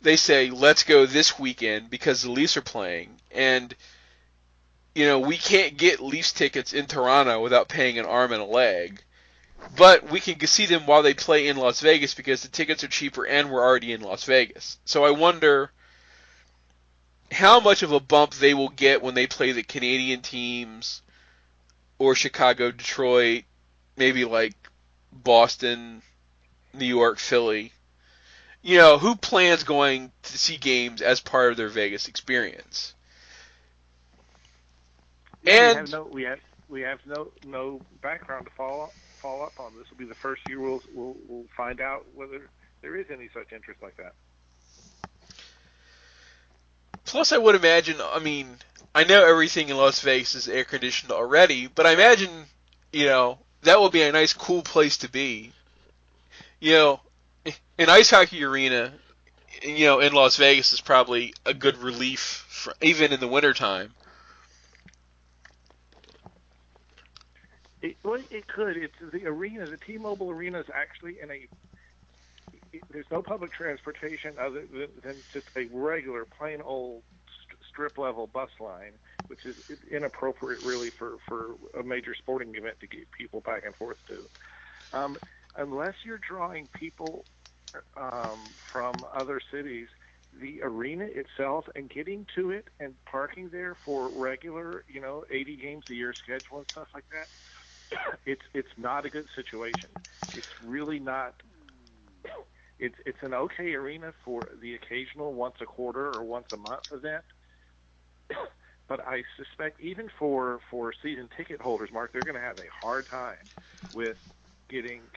they 0.00 0.16
say 0.16 0.50
let's 0.50 0.82
go 0.82 1.06
this 1.06 1.38
weekend 1.38 1.90
because 1.90 2.22
the 2.22 2.30
Leafs 2.30 2.56
are 2.56 2.62
playing, 2.62 3.10
and 3.30 3.74
you 4.94 5.06
know 5.06 5.20
we 5.20 5.36
can't 5.36 5.76
get 5.76 6.00
Leafs 6.00 6.32
tickets 6.32 6.72
in 6.72 6.86
Toronto 6.86 7.40
without 7.40 7.68
paying 7.68 7.98
an 7.98 8.06
arm 8.06 8.32
and 8.32 8.42
a 8.42 8.46
leg. 8.46 9.02
But 9.76 10.10
we 10.10 10.20
can 10.20 10.38
see 10.46 10.66
them 10.66 10.86
while 10.86 11.02
they 11.02 11.14
play 11.14 11.48
in 11.48 11.56
Las 11.56 11.80
Vegas 11.80 12.14
because 12.14 12.42
the 12.42 12.48
tickets 12.48 12.84
are 12.84 12.88
cheaper 12.88 13.26
and 13.26 13.50
we're 13.50 13.64
already 13.64 13.92
in 13.92 14.02
Las 14.02 14.24
Vegas. 14.24 14.78
So 14.84 15.04
I 15.04 15.10
wonder 15.10 15.70
how 17.30 17.60
much 17.60 17.82
of 17.82 17.92
a 17.92 18.00
bump 18.00 18.34
they 18.34 18.54
will 18.54 18.68
get 18.68 19.02
when 19.02 19.14
they 19.14 19.26
play 19.26 19.52
the 19.52 19.62
Canadian 19.62 20.20
teams 20.20 21.02
or 21.98 22.14
Chicago, 22.14 22.70
Detroit, 22.70 23.44
maybe 23.96 24.24
like 24.24 24.54
Boston, 25.12 26.02
New 26.74 26.86
York, 26.86 27.18
Philly. 27.18 27.72
You 28.60 28.78
know, 28.78 28.98
who 28.98 29.16
plans 29.16 29.64
going 29.64 30.12
to 30.22 30.38
see 30.38 30.56
games 30.56 31.02
as 31.02 31.20
part 31.20 31.50
of 31.50 31.56
their 31.56 31.68
Vegas 31.68 32.08
experience? 32.08 32.94
Yeah, 35.42 35.70
and 35.70 35.74
we 35.74 35.78
have 35.78 35.90
no 35.90 36.02
we 36.04 36.22
have 36.22 36.40
we 36.68 36.80
have 36.82 37.06
no 37.06 37.32
no 37.44 37.80
background 38.00 38.46
to 38.46 38.52
follow 38.52 38.90
follow 39.22 39.44
up 39.44 39.58
on. 39.58 39.72
This 39.78 39.88
will 39.88 39.96
be 39.96 40.04
the 40.04 40.14
first 40.14 40.42
year 40.48 40.60
we'll 40.60 40.82
we'll, 40.92 41.16
we'll 41.28 41.46
find 41.56 41.80
out 41.80 42.04
whether 42.14 42.50
there 42.82 42.96
is 42.96 43.06
any 43.10 43.28
such 43.32 43.52
interest 43.52 43.80
like 43.80 43.96
that. 43.96 44.12
Plus, 47.04 47.32
I 47.32 47.38
would 47.38 47.54
imagine. 47.54 47.96
I 48.00 48.18
mean, 48.18 48.48
I 48.94 49.04
know 49.04 49.24
everything 49.24 49.68
in 49.68 49.76
Las 49.76 50.00
Vegas 50.00 50.34
is 50.34 50.48
air 50.48 50.64
conditioned 50.64 51.12
already, 51.12 51.68
but 51.68 51.86
I 51.86 51.92
imagine, 51.92 52.30
you 52.92 53.06
know, 53.06 53.38
that 53.62 53.80
would 53.80 53.92
be 53.92 54.02
a 54.02 54.12
nice, 54.12 54.32
cool 54.32 54.62
place 54.62 54.98
to 54.98 55.10
be. 55.10 55.52
You 56.60 56.72
know, 56.72 57.00
an 57.78 57.88
ice 57.88 58.10
hockey 58.10 58.44
arena, 58.44 58.92
you 59.62 59.86
know, 59.86 60.00
in 60.00 60.12
Las 60.12 60.36
Vegas 60.36 60.72
is 60.72 60.80
probably 60.80 61.34
a 61.44 61.54
good 61.54 61.78
relief, 61.78 62.44
for, 62.48 62.74
even 62.80 63.12
in 63.12 63.20
the 63.20 63.28
wintertime. 63.28 63.92
It, 67.82 67.96
well, 68.04 68.20
it 68.30 68.46
could. 68.46 68.76
It's 68.76 68.94
the 69.12 69.26
arena. 69.26 69.66
The 69.66 69.76
T-Mobile 69.76 70.30
Arena 70.30 70.60
is 70.60 70.66
actually 70.72 71.16
in 71.20 71.30
a. 71.30 71.48
It, 72.72 72.82
there's 72.90 73.06
no 73.10 73.22
public 73.22 73.52
transportation 73.52 74.34
other 74.40 74.64
than, 74.72 74.88
than 75.02 75.16
just 75.32 75.46
a 75.56 75.66
regular, 75.72 76.24
plain 76.24 76.62
old 76.62 77.02
strip 77.70 77.98
level 77.98 78.26
bus 78.26 78.50
line, 78.60 78.92
which 79.26 79.40
is 79.44 79.56
inappropriate 79.90 80.60
really 80.62 80.90
for 80.96 81.16
for 81.28 81.56
a 81.78 81.82
major 81.82 82.14
sporting 82.14 82.54
event 82.54 82.78
to 82.80 82.86
get 82.86 83.10
people 83.10 83.40
back 83.40 83.64
and 83.66 83.74
forth 83.74 83.98
to. 84.08 84.28
Um, 84.96 85.18
unless 85.56 85.94
you're 86.04 86.20
drawing 86.26 86.68
people 86.78 87.24
um, 87.96 88.54
from 88.72 89.04
other 89.14 89.40
cities, 89.50 89.88
the 90.40 90.62
arena 90.62 91.06
itself 91.06 91.66
and 91.74 91.90
getting 91.90 92.26
to 92.36 92.50
it 92.50 92.68
and 92.80 92.94
parking 93.04 93.48
there 93.50 93.76
for 93.84 94.08
regular, 94.08 94.84
you 94.88 95.00
know, 95.00 95.24
80 95.30 95.56
games 95.56 95.84
a 95.90 95.94
year 95.94 96.14
schedule 96.14 96.58
and 96.58 96.66
stuff 96.72 96.88
like 96.94 97.04
that, 97.10 97.28
it's 98.26 98.42
it's 98.54 98.68
not 98.76 99.06
a 99.06 99.10
good 99.10 99.26
situation. 99.34 99.90
It's 100.34 100.48
really 100.62 100.98
not. 100.98 101.42
It's 102.78 102.96
it's 103.06 103.18
an 103.22 103.34
okay 103.34 103.74
arena 103.74 104.12
for 104.24 104.50
the 104.60 104.74
occasional 104.74 105.34
once 105.34 105.56
a 105.60 105.66
quarter 105.66 106.06
or 106.06 106.24
once 106.24 106.46
a 106.52 106.56
month 106.56 106.84
event, 106.90 107.24
but 108.88 109.00
I 109.00 109.22
suspect 109.36 109.80
even 109.80 110.08
for 110.18 110.60
for 110.70 110.92
season 111.02 111.28
ticket 111.36 111.60
holders, 111.60 111.90
Mark, 111.92 112.12
they're 112.12 112.24
going 112.24 112.34
to 112.34 112.40
have 112.40 112.58
a 112.58 112.68
hard 112.80 113.08
time 113.08 113.50
with 113.92 114.16
getting 114.68 115.10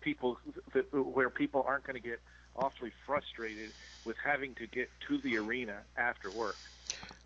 people 0.00 0.38
that, 0.74 0.92
where 0.92 1.30
people 1.30 1.62
aren't 1.66 1.84
going 1.84 2.00
to 2.00 2.08
get 2.08 2.20
awfully 2.54 2.92
frustrated 3.06 3.72
with 4.04 4.16
having 4.22 4.54
to 4.56 4.66
get 4.66 4.90
to 5.08 5.20
the 5.22 5.36
arena 5.36 5.86
after 5.96 6.30
work. 6.30 6.60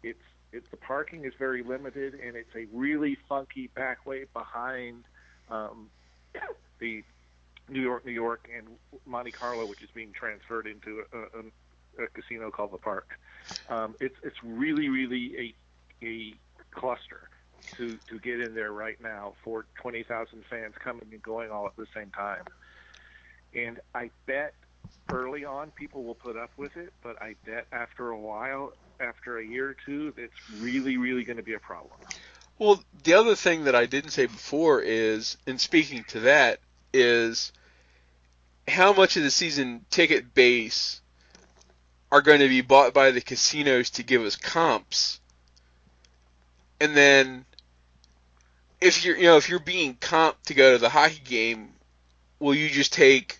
It's 0.02 0.20
it, 0.52 0.70
the 0.70 0.76
parking 0.76 1.24
is 1.24 1.32
very 1.38 1.62
limited, 1.62 2.14
and 2.14 2.36
it's 2.36 2.54
a 2.54 2.66
really 2.72 3.16
funky 3.28 3.68
back 3.68 4.06
way 4.06 4.24
behind 4.32 5.04
um, 5.50 5.90
the 6.78 7.02
New 7.68 7.80
York, 7.82 8.06
New 8.06 8.12
York, 8.12 8.48
and 8.54 8.66
Monte 9.04 9.32
Carlo, 9.32 9.66
which 9.66 9.82
is 9.82 9.90
being 9.94 10.12
transferred 10.12 10.66
into 10.66 11.02
a, 11.12 11.18
a, 11.38 12.04
a 12.04 12.08
casino 12.08 12.50
called 12.50 12.72
the 12.72 12.78
Park. 12.78 13.18
Um, 13.68 13.96
it's 14.00 14.16
it's 14.22 14.36
really 14.44 14.88
really 14.88 15.54
a 16.02 16.06
a 16.06 16.34
cluster 16.70 17.28
to 17.76 17.98
to 18.08 18.18
get 18.20 18.40
in 18.40 18.54
there 18.54 18.72
right 18.72 19.00
now 19.02 19.34
for 19.42 19.66
20,000 19.82 20.44
fans 20.48 20.74
coming 20.82 21.06
and 21.10 21.22
going 21.22 21.50
all 21.50 21.66
at 21.66 21.76
the 21.76 21.86
same 21.94 22.10
time. 22.10 22.44
And 23.54 23.80
I 23.94 24.10
bet 24.26 24.54
early 25.12 25.44
on 25.44 25.70
people 25.70 26.04
will 26.04 26.14
put 26.14 26.36
up 26.36 26.50
with 26.56 26.76
it, 26.76 26.92
but 27.02 27.20
I 27.20 27.34
bet 27.44 27.66
after 27.72 28.10
a 28.10 28.18
while, 28.18 28.72
after 29.00 29.38
a 29.38 29.44
year 29.44 29.70
or 29.70 29.76
two, 29.84 30.12
it's 30.16 30.60
really 30.60 30.96
really 30.96 31.24
going 31.24 31.36
to 31.36 31.42
be 31.42 31.54
a 31.54 31.58
problem. 31.58 31.94
Well, 32.58 32.82
the 33.04 33.14
other 33.14 33.34
thing 33.34 33.64
that 33.64 33.74
I 33.74 33.86
didn't 33.86 34.10
say 34.10 34.26
before 34.26 34.80
is, 34.80 35.36
in 35.46 35.58
speaking 35.58 36.04
to 36.08 36.20
that, 36.20 36.60
is 36.92 37.52
how 38.66 38.94
much 38.94 39.16
of 39.16 39.22
the 39.22 39.30
season 39.30 39.84
ticket 39.90 40.32
base 40.32 41.00
are 42.10 42.22
going 42.22 42.40
to 42.40 42.48
be 42.48 42.62
bought 42.62 42.94
by 42.94 43.10
the 43.10 43.20
casinos 43.20 43.90
to 43.90 44.02
give 44.02 44.22
us 44.22 44.36
comps, 44.36 45.20
and 46.80 46.96
then 46.96 47.44
if 48.80 49.04
you're 49.04 49.16
you 49.16 49.24
know 49.24 49.36
if 49.36 49.48
you're 49.48 49.58
being 49.58 49.94
comped 49.94 50.42
to 50.46 50.54
go 50.54 50.72
to 50.72 50.78
the 50.78 50.88
hockey 50.88 51.20
game, 51.24 51.70
will 52.38 52.54
you 52.54 52.68
just 52.68 52.92
take 52.92 53.38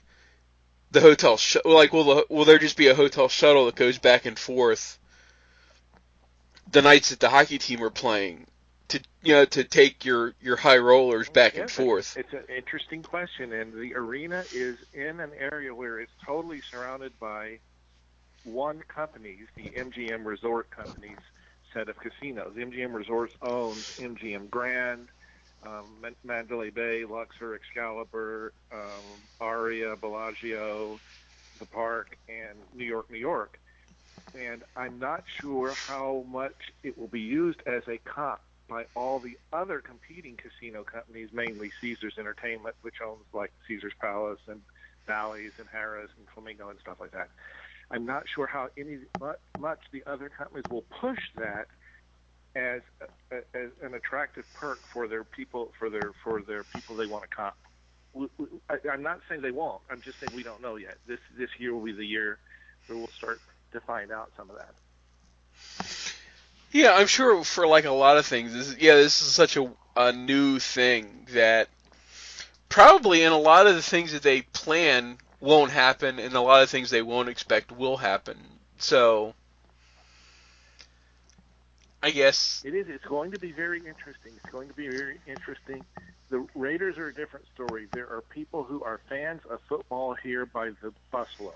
the 0.97 1.03
hotel 1.03 1.37
sh- 1.37 1.59
like 1.67 1.93
will 1.93 2.05
the, 2.05 2.27
will 2.31 2.47
there 2.47 2.59
just 2.59 2.77
be 2.77 2.89
a 2.89 2.95
hotel 2.95 3.29
shuttle 3.29 3.67
that 3.67 3.75
goes 3.75 3.99
back 3.99 4.25
and 4.25 4.39
forth 4.39 4.99
the 6.73 6.81
nights 6.81 7.11
that 7.11 7.21
the 7.21 7.29
hockey 7.29 7.59
team 7.59 7.83
are 7.83 7.91
playing 7.91 8.47
to 8.89 9.01
you 9.23 9.35
know 9.35 9.45
to 9.45 9.63
take 9.63 10.07
your 10.07 10.35
your 10.41 10.57
high 10.57 10.79
rollers 10.79 11.29
back 11.29 11.55
yes, 11.55 11.61
and 11.61 11.71
forth? 11.71 12.17
It's 12.17 12.33
an 12.33 12.45
interesting 12.49 13.03
question, 13.03 13.53
and 13.53 13.75
the 13.75 13.95
arena 13.95 14.45
is 14.55 14.79
in 14.95 15.21
an 15.21 15.33
area 15.39 15.75
where 15.75 16.01
it's 16.01 16.13
totally 16.25 16.63
surrounded 16.63 17.13
by 17.21 17.59
one 18.45 18.83
company's, 18.89 19.47
the 19.55 19.65
MGM 19.65 20.25
Resort 20.25 20.71
Company's 20.71 21.19
set 21.75 21.91
of 21.91 21.97
casinos. 21.99 22.55
MGM 22.57 22.95
Resorts 22.95 23.35
owns 23.43 23.99
MGM 23.99 24.49
Grand, 24.49 25.09
um, 25.65 26.05
Mandalay 26.25 26.71
Bay, 26.71 27.05
Luxor, 27.05 27.55
Excalibur, 27.55 28.53
um, 28.73 29.23
Aria, 29.41 29.97
Bellagio, 29.97 31.01
the 31.59 31.67
Park, 31.67 32.17
and 32.29 32.59
New 32.75 32.85
York, 32.85 33.11
New 33.11 33.19
York. 33.19 33.59
And 34.35 34.63
I'm 34.77 34.99
not 34.99 35.25
sure 35.41 35.73
how 35.87 36.25
much 36.29 36.57
it 36.83 36.99
will 36.99 37.09
be 37.09 37.21
used 37.21 37.61
as 37.67 37.83
a 37.89 37.99
comp 37.99 38.41
by 38.69 38.85
all 38.95 39.21
the 39.21 39.39
other 39.53 39.81
competing 39.81 40.37
casino 40.37 40.83
companies, 40.83 41.31
mainly 41.33 41.71
Caesars 41.81 42.15
Entertainment, 42.19 42.75
which 42.83 42.97
owns 43.05 43.25
like 43.33 43.53
Caesars 43.69 43.93
Palace 44.01 44.41
and 44.49 44.61
Bally's 45.07 45.53
and 45.59 45.69
Harrah's 45.69 46.11
and 46.19 46.27
Flamingo 46.35 46.69
and 46.69 46.79
stuff 46.81 46.99
like 47.01 47.13
that. 47.13 47.31
I'm 47.91 48.05
not 48.05 48.25
sure 48.29 48.47
how 48.47 48.69
any 48.77 48.99
much 49.59 49.79
the 49.93 50.03
other 50.07 50.29
companies 50.29 50.65
will 50.69 50.85
push 51.01 51.21
that 51.37 51.69
as, 52.57 52.81
a, 53.31 53.37
as 53.57 53.71
an 53.83 53.95
attractive 53.95 54.45
perk 54.55 54.79
for 54.93 55.07
their 55.07 55.25
people 55.25 55.73
for 55.79 55.91
their 55.91 56.13
for 56.25 56.41
their 56.41 56.65
people 56.65 56.97
they 56.97 57.07
want 57.07 57.23
to 57.23 57.29
comp. 57.29 57.55
I, 58.71 58.79
I'm 58.91 59.03
not 59.03 59.21
saying 59.29 59.43
they 59.43 59.51
won't. 59.51 59.83
I'm 59.91 60.01
just 60.01 60.19
saying 60.19 60.33
we 60.35 60.43
don't 60.43 60.63
know 60.63 60.77
yet. 60.77 60.97
This 61.07 61.21
this 61.37 61.51
year 61.59 61.75
will 61.75 61.83
be 61.83 61.93
the 61.93 62.07
year 62.07 62.39
where 62.87 62.99
we'll 62.99 63.09
start 63.09 63.41
to 63.73 63.81
find 63.81 64.11
out 64.11 64.33
some 64.37 64.49
of 64.51 64.57
that. 64.57 64.75
Yeah, 66.73 66.95
I'm 66.95 67.07
sure 67.07 67.45
for 67.45 67.67
like 67.67 67.85
a 67.85 67.91
lot 67.91 68.17
of 68.17 68.27
things. 68.27 68.53
This, 68.53 68.77
yeah, 68.79 68.95
this 68.95 69.21
is 69.21 69.29
such 69.29 69.57
a, 69.57 69.71
a 69.95 70.13
new 70.13 70.59
thing 70.59 71.27
that 71.33 71.69
probably 72.69 73.23
in 73.23 73.33
a 73.33 73.39
lot 73.39 73.67
of 73.67 73.75
the 73.75 73.83
things 73.83 74.13
that 74.13 74.23
they 74.23 74.43
plan 74.43 75.19
won't 75.41 75.71
happen, 75.71 76.19
and 76.19 76.35
a 76.35 76.41
lot 76.41 76.63
of 76.63 76.71
things 76.71 76.91
they 76.91 77.03
won't 77.03 77.29
expect 77.29 77.71
will 77.71 77.97
happen. 77.99 78.37
So, 78.79 79.35
I 82.07 82.11
guess 82.11 82.63
it 82.65 82.73
is. 82.73 82.89
It's 82.89 83.05
going 83.05 83.33
to 83.33 83.39
be 83.39 83.51
very 83.51 83.79
interesting. 83.79 84.33
It's 84.37 84.53
going 84.53 84.69
to 84.69 84.75
be 84.75 84.89
very 84.89 85.19
interesting. 85.27 85.85
The 86.29 86.47
Raiders 86.55 86.99
are 86.99 87.09
a 87.09 87.15
different 87.15 87.47
story. 87.53 87.89
There 87.93 88.07
are 88.07 88.23
people 88.23 88.63
who 88.63 88.85
are 88.85 89.01
fans 89.09 89.41
of 89.51 89.61
football 89.69 90.15
here 90.15 90.47
by 90.47 90.71
the 90.83 90.93
busload 91.13 91.53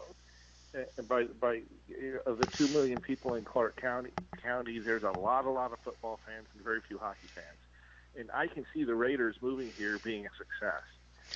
uh, 0.75 1.03
by 1.09 1.25
by 1.25 1.63
of 2.27 2.39
the 2.39 2.47
two 2.47 2.67
million 2.69 3.01
people 3.01 3.35
in 3.35 3.45
Clark 3.45 3.77
County, 3.77 4.11
county, 4.43 4.81
there's 4.81 5.03
a 5.05 5.11
lot, 5.11 5.45
a 5.45 5.51
lot 5.51 5.73
of 5.73 5.79
football 5.81 6.19
fans 6.27 6.47
and 6.55 6.65
very 6.65 6.81
few 6.81 6.99
hockey 6.99 7.29
fans. 7.35 7.47
And 8.19 8.29
I 8.33 8.49
can 8.49 8.67
see 8.75 8.85
the 8.85 8.95
Raiders 8.95 9.37
moving 9.41 9.71
here 9.79 9.99
being 10.03 10.27
a 10.27 10.31
success. 10.37 10.83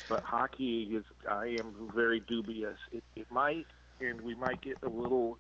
But 0.09 0.25
hockey 0.25 0.89
is, 0.93 1.05
I 1.29 1.57
am 1.61 1.91
very 1.95 2.19
dubious. 2.19 2.79
It, 2.91 3.05
it 3.15 3.31
might, 3.31 3.67
and 4.01 4.21
we 4.23 4.35
might 4.35 4.61
get 4.61 4.79
a 4.83 4.89
little, 4.89 5.39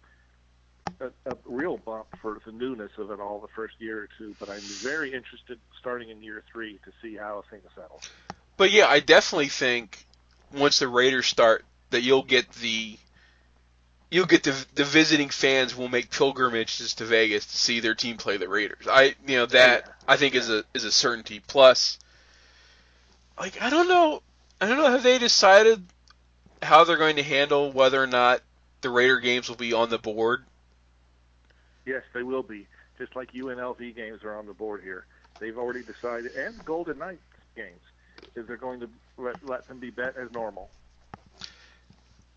a, 1.00 1.30
a 1.30 1.36
real 1.44 1.78
bump 1.78 2.06
for 2.20 2.40
the 2.44 2.52
newness 2.52 2.92
of 2.98 3.10
it 3.10 3.20
all 3.20 3.40
the 3.40 3.48
first 3.48 3.74
year 3.78 4.02
or 4.02 4.08
two. 4.18 4.34
But 4.38 4.48
I'm 4.48 4.60
very 4.60 5.12
interested 5.12 5.58
starting 5.78 6.10
in 6.10 6.22
year 6.22 6.42
three 6.52 6.78
to 6.84 6.92
see 7.02 7.16
how 7.16 7.44
things 7.50 7.64
settle. 7.74 8.00
But 8.56 8.70
yeah, 8.70 8.86
I 8.86 9.00
definitely 9.00 9.48
think 9.48 10.04
once 10.52 10.78
the 10.78 10.88
Raiders 10.88 11.26
start 11.26 11.64
that 11.90 12.02
you'll 12.02 12.22
get 12.22 12.50
the 12.54 12.96
you'll 14.10 14.26
get 14.26 14.44
the 14.44 14.66
the 14.74 14.84
visiting 14.84 15.28
fans 15.28 15.76
will 15.76 15.88
make 15.88 16.10
pilgrimages 16.10 16.94
to 16.94 17.04
Vegas 17.04 17.46
to 17.46 17.56
see 17.56 17.80
their 17.80 17.94
team 17.94 18.16
play 18.16 18.36
the 18.36 18.48
Raiders. 18.48 18.86
I 18.88 19.14
you 19.26 19.36
know 19.36 19.46
that 19.46 19.92
I 20.06 20.16
think 20.16 20.34
is 20.34 20.50
a 20.50 20.64
is 20.74 20.84
a 20.84 20.92
certainty. 20.92 21.40
Plus, 21.40 21.98
like 23.38 23.60
I 23.60 23.70
don't 23.70 23.88
know, 23.88 24.22
I 24.60 24.68
don't 24.68 24.78
know. 24.78 24.90
Have 24.90 25.02
they 25.02 25.18
decided 25.18 25.84
how 26.62 26.84
they're 26.84 26.96
going 26.96 27.16
to 27.16 27.22
handle 27.22 27.72
whether 27.72 28.02
or 28.02 28.06
not 28.06 28.40
the 28.80 28.90
Raider 28.90 29.18
games 29.18 29.48
will 29.48 29.56
be 29.56 29.72
on 29.72 29.90
the 29.90 29.98
board? 29.98 30.44
Yes, 31.86 32.02
they 32.12 32.22
will 32.22 32.42
be. 32.42 32.66
Just 32.98 33.16
like 33.16 33.32
UNLV 33.32 33.94
games 33.94 34.22
are 34.22 34.36
on 34.36 34.46
the 34.46 34.54
board 34.54 34.82
here. 34.82 35.06
They've 35.40 35.58
already 35.58 35.82
decided, 35.82 36.34
and 36.36 36.64
Golden 36.64 36.98
Knights 36.98 37.22
games, 37.56 37.80
is 38.36 38.46
they're 38.46 38.56
going 38.56 38.80
to 38.80 38.88
let, 39.18 39.44
let 39.46 39.66
them 39.68 39.78
be 39.78 39.90
bet 39.90 40.16
as 40.16 40.30
normal. 40.32 40.70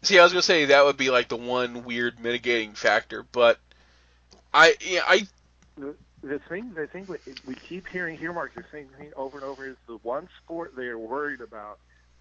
See, 0.02 0.19
I 0.19 0.24
was 0.24 0.32
gonna 0.32 0.41
say 0.41 0.65
that 0.65 0.86
would 0.86 0.98
be 0.98 1.10
like 1.10 1.28
the 1.28 1.38
one 1.38 1.84
weird 1.84 2.19
mitigating 2.19 2.74
factor, 2.74 3.26
but 3.32 3.60
I, 4.53 4.76
yeah, 4.82 5.02
I. 5.07 5.28
The, 5.78 5.95
the 6.24 6.40
thing, 6.40 6.74
the 6.74 6.88
thing 6.88 7.06
we, 7.07 7.18
we 7.45 7.56
keep 7.56 7.88
hearing 7.88 8.18
here, 8.18 8.32
Mark, 8.34 8.53
the 8.56 8.64
same 8.72 8.88
thing 8.98 9.11
over 9.15 9.38
and 9.38 9.45
over 9.45 9.68
is 9.68 9.76
the 9.88 9.98
one 9.98 10.30
sport 10.44 10.76
they 10.76 10.86
are 10.86 10.98
worried 10.98 11.41
about. 11.41 11.80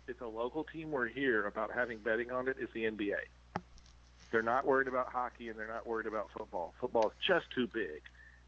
It's 0.08 0.20
a 0.20 0.26
local 0.26 0.64
team 0.64 0.90
we're 0.90 1.08
here 1.08 1.46
about 1.46 1.72
having 1.72 1.98
betting 1.98 2.30
on 2.30 2.48
it 2.48 2.56
is 2.60 2.68
the 2.72 2.84
NBA. 2.84 3.16
They're 4.30 4.42
not 4.42 4.66
worried 4.66 4.88
about 4.88 5.12
hockey 5.12 5.48
and 5.48 5.58
they're 5.58 5.68
not 5.68 5.86
worried 5.86 6.06
about 6.06 6.30
football. 6.36 6.74
Football 6.80 7.08
is 7.08 7.14
just 7.26 7.46
too 7.54 7.66
big, 7.66 8.02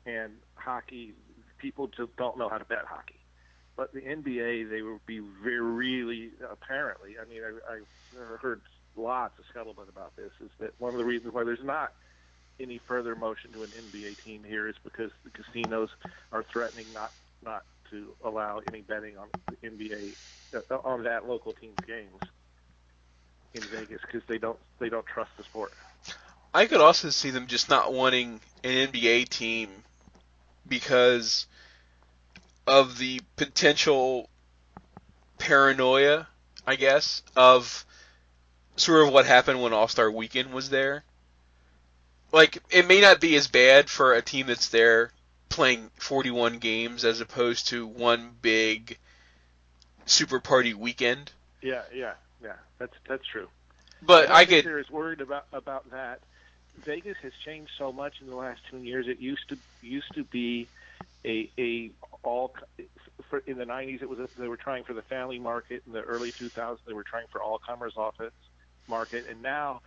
and 0.07 0.33
hockey, 0.55 1.15
people 1.59 1.87
just 1.89 2.17
don't 2.17 2.39
know 2.39 2.49
how 2.49 2.59
to 2.59 2.65
bet 2.65 2.85
hockey. 2.87 3.21
But 3.77 3.93
the 3.93 4.01
NBA, 4.01 4.71
they 4.71 4.83
would 4.83 5.07
be 5.07 5.21
very, 5.21 5.61
really 5.61 6.31
apparently. 6.51 7.15
I 7.21 7.25
mean, 7.29 7.43
I, 7.45 7.75
I 7.75 7.81
heard 8.41 8.63
lots 8.97 9.35
of 9.39 9.45
scuttlebutt 9.55 9.89
about 9.89 10.17
this 10.17 10.33
is 10.41 10.51
that 10.59 10.73
one 10.79 10.95
of 10.95 10.99
the 10.99 11.05
reasons 11.05 11.33
why 11.33 11.45
there's 11.45 11.63
not 11.63 11.93
any 12.61 12.81
further 12.89 13.15
motion 13.15 13.53
to 13.53 13.63
an 13.63 13.71
NBA 13.71 14.25
team 14.25 14.43
here 14.43 14.69
is 14.69 14.75
because 14.83 15.11
the 15.25 15.31
casinos 15.31 15.91
are 16.33 16.45
threatening 16.53 16.93
not 16.93 17.13
not 17.43 17.65
to 17.91 18.17
allow 18.25 18.59
any 18.67 18.81
betting 18.81 19.17
on 19.17 19.29
the 19.49 19.57
NBA 19.69 20.17
uh, 20.55 20.75
on 20.85 21.05
that 21.05 21.27
local 21.27 21.53
team's 21.53 21.79
games 21.87 22.21
in 23.59 23.65
Vegas 23.65 24.01
because 24.03 24.23
they 24.27 24.39
don't 24.39 24.59
they 24.79 24.89
don't 24.89 25.07
trust 25.07 25.31
the 25.37 25.45
sport. 25.45 25.73
I 26.55 26.67
could 26.67 26.81
also 26.81 27.11
see 27.11 27.31
them 27.31 27.47
just 27.47 27.69
not 27.69 27.93
wanting 27.93 28.41
an 28.65 28.89
NBA 28.89 29.29
team 29.29 29.69
because 30.67 31.47
of 32.67 32.99
the 32.99 33.21
potential 33.37 34.29
paranoia, 35.39 36.27
I 36.67 36.77
guess, 36.77 37.23
of 37.37 37.85
sort 38.77 39.07
of 39.07 39.13
what 39.13 39.27
happened 39.27 39.63
when 39.63 39.73
All 39.73 39.89
Star 39.89 40.11
Weekend 40.11 40.53
was 40.53 40.71
there. 40.71 41.05
Like 42.33 42.63
it 42.71 42.87
may 42.87 43.01
not 43.01 43.21
be 43.21 43.37
as 43.37 43.49
bad 43.49 43.91
for 43.91 44.15
a 44.15 44.23
team 44.23 44.47
that's 44.47 44.69
there 44.69 45.13
playing 45.49 45.91
41 45.97 46.59
games 46.59 47.05
as 47.05 47.21
opposed 47.21 47.69
to 47.69 47.87
one 47.87 48.31
big 48.43 48.99
super 50.07 50.41
party 50.41 50.75
weekend. 50.75 51.33
Yeah, 51.63 51.83
yeah, 51.93 52.13
yeah. 52.43 52.55
That's 52.79 52.95
that's 53.09 53.27
true. 53.27 53.49
But 54.03 54.31
I, 54.31 54.41
I 54.41 54.45
get 54.45 54.65
there 54.65 54.79
is 54.79 54.91
worried 54.91 55.21
about 55.21 55.47
about 55.53 55.91
that. 55.91 56.21
Vegas 56.85 57.17
has 57.23 57.33
changed 57.45 57.73
so 57.79 57.93
much 57.93 58.21
in 58.21 58.29
the 58.29 58.37
last 58.37 58.61
two 58.71 58.79
years. 58.79 59.07
It 59.09 59.21
used 59.21 59.49
to 59.49 59.59
used 59.83 60.15
to 60.15 60.25
be 60.25 60.69
a 61.25 61.51
a 61.59 61.91
all 62.23 62.55
for, 63.29 63.39
in 63.47 63.59
the 63.59 63.65
90s. 63.65 64.03
It 64.03 64.09
was 64.09 64.19
a, 64.19 64.29
they 64.39 64.49
were 64.49 64.57
trying 64.57 64.85
for 64.85 64.95
the 64.95 65.03
family 65.03 65.39
market. 65.39 65.83
In 65.87 65.93
the 65.93 66.03
early 66.03 66.33
2000s, 66.33 66.79
they 66.87 66.93
were 66.93 67.05
trying 67.05 67.27
for 67.31 67.43
all 67.43 67.59
comers 67.59 67.95
office 67.97 68.33
market, 68.87 69.27
and 69.29 69.43
now 69.43 69.83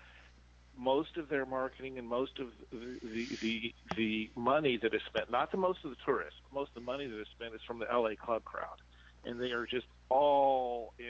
most 0.78 1.18
of 1.18 1.30
their 1.30 1.45
marketing 1.45 1.98
and 1.98 2.07
most 2.07 2.40
of 2.40 2.48
the, 2.72 2.99
the 3.03 3.38
the 3.41 3.76
the 3.95 4.30
money 4.36 4.78
that 4.78 4.94
is 4.94 5.02
spent, 5.07 5.30
not 5.32 5.52
the 5.52 5.57
most 5.57 5.80
of 5.84 5.91
the 5.91 5.98
tourists, 6.06 6.40
most 6.53 6.69
of 6.69 6.76
the 6.76 6.82
money 6.82 7.07
that 7.07 7.19
is 7.19 7.28
spent 7.36 7.53
is 7.53 7.61
from 7.65 7.80
the 7.80 7.86
LA 7.91 8.11
club 8.15 8.44
crowd, 8.44 8.82
and 9.26 9.40
they 9.40 9.52
are 9.52 9.65
just 9.65 9.86
all 10.10 10.94
in. 10.99 11.06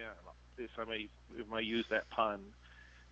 If 0.64 0.72
I 0.78 0.86
may, 0.86 1.10
if 1.36 1.52
I 1.52 1.60
use 1.60 1.86
that 1.90 2.10
pun, 2.10 2.42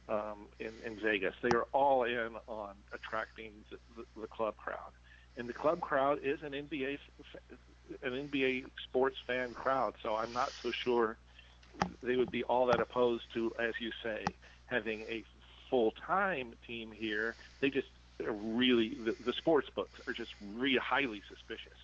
um, 0.08 0.48
in, 0.60 0.74
in 0.86 1.00
Vegas, 1.04 1.36
they 1.44 1.52
are 1.52 1.66
all 1.74 2.04
in 2.04 2.32
on 2.48 2.76
attracting 2.94 3.52
the, 3.70 3.78
the, 3.96 4.22
the 4.22 4.28
club 4.28 4.56
crowd, 4.58 4.92
and 5.38 5.48
the 5.48 5.54
club 5.54 5.82
crowd 5.82 6.20
is 6.24 6.40
an 6.44 6.52
NBA 6.54 6.98
an 8.04 8.30
NBA 8.30 8.66
sports 8.88 9.18
fan 9.26 9.54
crowd. 9.54 9.94
So 10.04 10.16
I'm 10.16 10.34
not 10.34 10.52
so 10.62 10.72
sure 10.84 11.18
they 12.04 12.16
would 12.16 12.32
be 12.32 12.44
all 12.44 12.66
that 12.68 12.80
opposed 12.80 13.24
to, 13.34 13.52
as 13.60 13.74
you 13.80 13.92
say, 14.04 14.36
having 14.66 15.02
a 15.02 15.24
full 15.70 15.94
time 16.06 16.54
team 16.68 16.92
here. 16.92 17.36
They 17.62 17.70
just 17.70 17.88
are 18.26 18.34
really 18.34 18.98
the, 19.06 19.16
the 19.24 19.34
sports 19.38 19.70
books 19.76 20.00
are 20.08 20.14
just 20.14 20.32
really 20.42 20.80
highly 20.82 21.22
suspicious 21.30 21.78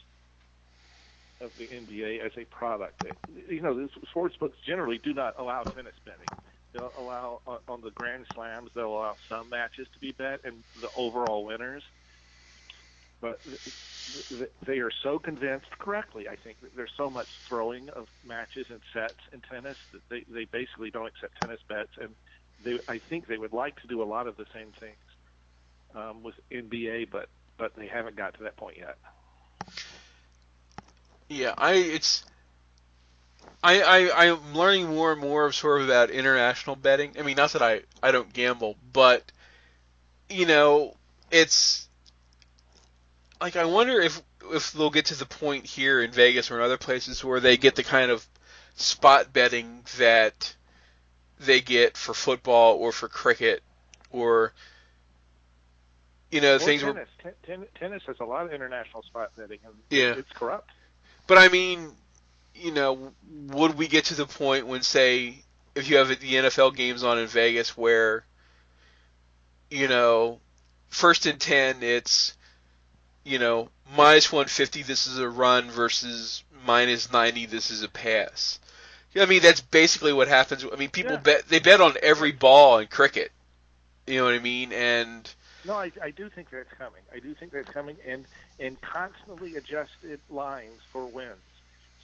of 1.41 1.51
the 1.57 1.67
NBA 1.67 2.25
as 2.25 2.31
a 2.37 2.45
product. 2.45 3.03
You 3.27 3.61
know, 3.61 3.75
the 3.75 3.89
sports 4.09 4.35
books 4.39 4.57
generally 4.65 4.97
do 4.97 5.13
not 5.13 5.35
allow 5.37 5.63
tennis 5.65 5.95
betting. 6.05 6.29
They'll 6.73 6.93
allow 6.97 7.41
on 7.67 7.81
the 7.81 7.91
Grand 7.91 8.25
Slams. 8.33 8.71
They'll 8.75 8.87
allow 8.87 9.15
some 9.29 9.49
matches 9.49 9.87
to 9.93 9.99
be 9.99 10.11
bet 10.11 10.41
and 10.43 10.63
the 10.75 10.89
overall 10.95 11.45
winners. 11.45 11.83
But 13.21 13.41
they 14.65 14.79
are 14.79 14.91
so 15.03 15.19
convinced 15.19 15.69
correctly. 15.79 16.27
I 16.27 16.35
think 16.35 16.57
there's 16.75 16.91
so 16.97 17.09
much 17.09 17.29
throwing 17.47 17.89
of 17.89 18.07
matches 18.23 18.67
and 18.69 18.81
sets 18.93 19.19
in 19.33 19.41
tennis 19.41 19.77
that 19.93 20.01
they 20.09 20.25
they 20.27 20.45
basically 20.45 20.91
don't 20.91 21.07
accept 21.07 21.37
tennis 21.39 21.61
bets, 21.67 21.91
and 21.99 22.15
they 22.63 22.79
I 22.87 22.99
think 23.09 23.27
they 23.27 23.37
would 23.37 23.53
like 23.53 23.75
to 23.77 23.87
do 23.87 24.01
a 24.03 24.05
lot 24.05 24.27
of 24.27 24.37
the 24.37 24.45
same 24.53 24.73
things 24.79 25.03
um, 25.95 26.23
with 26.23 26.35
NBA, 26.51 27.09
but 27.11 27.29
but 27.57 27.73
they 27.75 27.87
haven't 27.87 28.17
got 28.17 28.35
to 28.35 28.43
that 28.43 28.57
point 28.57 28.77
yet. 28.77 28.97
Yeah, 31.27 31.53
I 31.57 31.73
it's 31.73 32.23
I, 33.63 33.81
I 33.81 34.27
I'm 34.27 34.53
learning 34.53 34.87
more 34.89 35.11
and 35.11 35.21
more 35.21 35.45
of 35.45 35.55
sort 35.55 35.81
of 35.81 35.87
about 35.87 36.11
international 36.11 36.75
betting. 36.75 37.13
I 37.17 37.23
mean, 37.23 37.35
not 37.35 37.53
that 37.53 37.61
I 37.61 37.81
I 38.03 38.11
don't 38.11 38.31
gamble, 38.31 38.75
but 38.93 39.31
you 40.29 40.45
know, 40.45 40.95
it's 41.31 41.87
like 43.41 43.55
I 43.55 43.65
wonder 43.65 43.99
if 43.99 44.21
if 44.51 44.71
they'll 44.73 44.91
get 44.91 45.05
to 45.05 45.15
the 45.15 45.25
point 45.25 45.65
here 45.65 46.01
in 46.01 46.11
Vegas 46.11 46.51
or 46.51 46.57
in 46.57 46.61
other 46.61 46.77
places 46.77 47.23
where 47.23 47.39
they 47.39 47.57
get 47.57 47.75
the 47.75 47.83
kind 47.83 48.11
of 48.11 48.25
spot 48.75 49.33
betting 49.33 49.81
that 49.97 50.55
they 51.39 51.61
get 51.61 51.97
for 51.97 52.13
football 52.13 52.75
or 52.75 52.91
for 52.91 53.07
cricket 53.07 53.63
or 54.11 54.53
you 56.31 56.41
know 56.41 56.55
or 56.55 56.59
things 56.59 56.81
tennis. 56.81 57.07
Where, 57.21 57.33
Ten- 57.45 57.65
tennis 57.79 58.03
has 58.05 58.17
a 58.19 58.25
lot 58.25 58.45
of 58.45 58.53
international 58.53 59.03
spot 59.03 59.31
betting 59.35 59.59
and 59.65 59.73
yeah. 59.89 60.13
it's 60.17 60.31
corrupt. 60.33 60.69
But 61.27 61.37
I 61.37 61.49
mean, 61.49 61.91
you 62.53 62.71
know, 62.71 63.11
would 63.47 63.77
we 63.77 63.87
get 63.87 64.05
to 64.05 64.15
the 64.15 64.25
point 64.25 64.67
when 64.67 64.81
say 64.81 65.43
if 65.73 65.89
you 65.89 65.97
have 65.97 66.07
the 66.07 66.15
NFL 66.15 66.75
games 66.75 67.03
on 67.03 67.19
in 67.19 67.27
Vegas 67.27 67.77
where 67.77 68.25
you 69.69 69.87
know, 69.87 70.39
first 70.87 71.25
and 71.25 71.39
10 71.39 71.81
it's 71.81 72.35
you 73.23 73.39
know, 73.39 73.69
minus 73.97 74.31
150 74.31 74.83
this 74.83 75.07
is 75.07 75.17
a 75.17 75.27
run 75.27 75.69
versus 75.69 76.43
minus 76.65 77.11
90 77.11 77.47
this 77.47 77.71
is 77.71 77.83
a 77.83 77.89
pass. 77.89 78.59
I 79.17 79.25
mean, 79.25 79.41
that's 79.41 79.61
basically 79.61 80.11
what 80.11 80.27
happens. 80.27 80.65
I 80.65 80.75
mean, 80.75 80.89
people 80.89 81.13
yeah. 81.13 81.19
bet 81.19 81.47
they 81.47 81.59
bet 81.59 81.79
on 81.79 81.95
every 82.03 82.31
ball 82.33 82.79
in 82.79 82.87
cricket. 82.87 83.31
You 84.07 84.19
know 84.19 84.25
what 84.25 84.33
I 84.33 84.39
mean? 84.39 84.73
And 84.73 85.33
no, 85.65 85.73
I, 85.73 85.91
I 86.01 86.11
do 86.11 86.29
think 86.29 86.49
that's 86.51 86.71
coming. 86.77 87.01
I 87.13 87.19
do 87.19 87.33
think 87.35 87.51
that's 87.51 87.69
coming, 87.69 87.97
and 88.07 88.25
and 88.59 88.77
constantly 88.81 89.55
adjusted 89.55 90.19
lines 90.29 90.81
for 90.91 91.07
wins. 91.07 91.37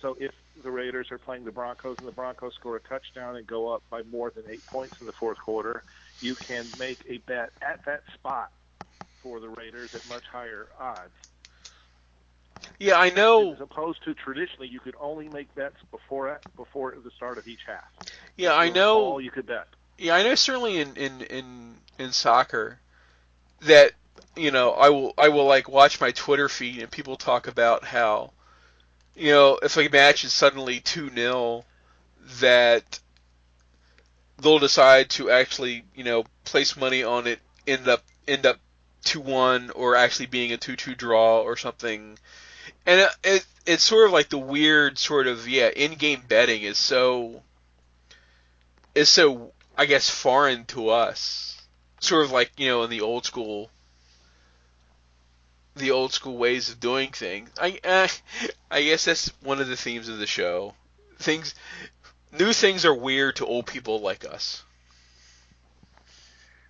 So 0.01 0.17
if 0.19 0.31
the 0.63 0.71
Raiders 0.71 1.11
are 1.11 1.19
playing 1.19 1.45
the 1.45 1.51
Broncos 1.51 1.99
and 1.99 2.07
the 2.07 2.11
Broncos 2.11 2.55
score 2.55 2.75
a 2.75 2.79
touchdown 2.79 3.35
and 3.35 3.45
go 3.45 3.73
up 3.73 3.83
by 3.89 4.01
more 4.03 4.31
than 4.31 4.43
eight 4.49 4.65
points 4.65 4.95
in 4.99 5.05
the 5.05 5.13
fourth 5.13 5.38
quarter, 5.38 5.83
you 6.19 6.35
can 6.35 6.71
make 6.77 7.03
a 7.07 7.19
bet 7.19 7.51
at 7.61 7.85
that 7.85 8.01
spot 8.15 8.51
for 9.21 9.39
the 9.39 9.49
Raiders 9.49 9.91
at 9.93 10.07
much 10.07 10.23
higher 10.31 10.67
odds. 10.79 11.11
Yeah, 12.79 12.95
I 12.95 13.09
know. 13.11 13.53
As 13.53 13.61
opposed 13.61 14.03
to 14.05 14.13
traditionally, 14.13 14.67
you 14.67 14.79
could 14.79 14.95
only 14.99 15.29
make 15.29 15.53
bets 15.55 15.77
before 15.91 16.29
at 16.29 16.41
before 16.55 16.95
the 17.03 17.11
start 17.11 17.38
of 17.38 17.47
each 17.47 17.61
half. 17.65 17.85
Yeah, 18.38 18.53
I 18.53 18.69
know. 18.69 19.01
All 19.01 19.21
you 19.21 19.31
could 19.31 19.45
bet. 19.45 19.67
Yeah, 19.97 20.15
I 20.15 20.23
know. 20.23 20.35
Certainly 20.35 20.79
in 20.79 20.95
in 20.95 21.21
in 21.21 21.75
in 21.99 22.11
soccer, 22.11 22.79
that 23.61 23.93
you 24.35 24.51
know, 24.51 24.71
I 24.71 24.89
will 24.89 25.13
I 25.17 25.29
will 25.29 25.45
like 25.45 25.67
watch 25.67 25.99
my 25.99 26.11
Twitter 26.11 26.47
feed 26.47 26.79
and 26.79 26.89
people 26.89 27.15
talk 27.17 27.47
about 27.47 27.83
how, 27.83 28.31
you 29.15 29.31
know, 29.31 29.59
if 29.61 29.77
a 29.77 29.89
match 29.89 30.23
is 30.23 30.33
suddenly 30.33 30.79
two 30.79 31.09
0 31.09 31.65
that 32.39 32.99
they'll 34.38 34.59
decide 34.59 35.09
to 35.09 35.29
actually 35.29 35.83
you 35.95 36.03
know 36.03 36.23
place 36.45 36.75
money 36.75 37.03
on 37.03 37.27
it 37.27 37.39
end 37.67 37.88
up 37.88 38.03
end 38.27 38.45
up 38.45 38.59
two 39.03 39.19
one 39.19 39.69
or 39.71 39.95
actually 39.95 40.25
being 40.25 40.51
a 40.51 40.57
two 40.57 40.75
two 40.75 40.95
draw 40.95 41.41
or 41.41 41.57
something 41.57 42.17
and 42.85 43.01
it, 43.01 43.09
it, 43.23 43.45
it's 43.65 43.83
sort 43.83 44.05
of 44.05 44.11
like 44.11 44.29
the 44.29 44.38
weird 44.38 44.97
sort 44.97 45.27
of 45.27 45.47
yeah 45.47 45.69
in-game 45.69 46.21
betting 46.27 46.61
is 46.61 46.77
so 46.77 47.41
is 48.95 49.09
so 49.09 49.51
I 49.77 49.85
guess 49.85 50.09
foreign 50.09 50.65
to 50.65 50.89
us. 50.89 51.51
Sort 52.02 52.26
of 52.26 52.32
like 52.32 52.52
you 52.57 52.68
know 52.68 52.84
in 52.84 52.90
the 52.90 53.02
old 53.02 53.26
school 53.26 53.69
the 55.76 55.91
old 55.91 56.11
school 56.11 56.38
ways 56.38 56.69
of 56.69 56.80
doing 56.80 57.11
things. 57.11 57.49
I 57.60 57.80
uh, 57.84 58.07
I 58.69 58.84
guess 58.84 59.06
that's 59.06 59.30
one 59.41 59.61
of 59.61 59.68
the 59.68 59.78
themes 59.78 60.10
of 60.10 60.18
the 60.18 60.28
show. 60.28 60.73
Things 61.18 61.56
new 62.32 62.53
things 62.53 62.86
are 62.86 62.94
weird 62.94 63.38
to 63.38 63.45
old 63.45 63.65
people 63.65 64.02
like 64.02 64.26
us. 64.26 64.64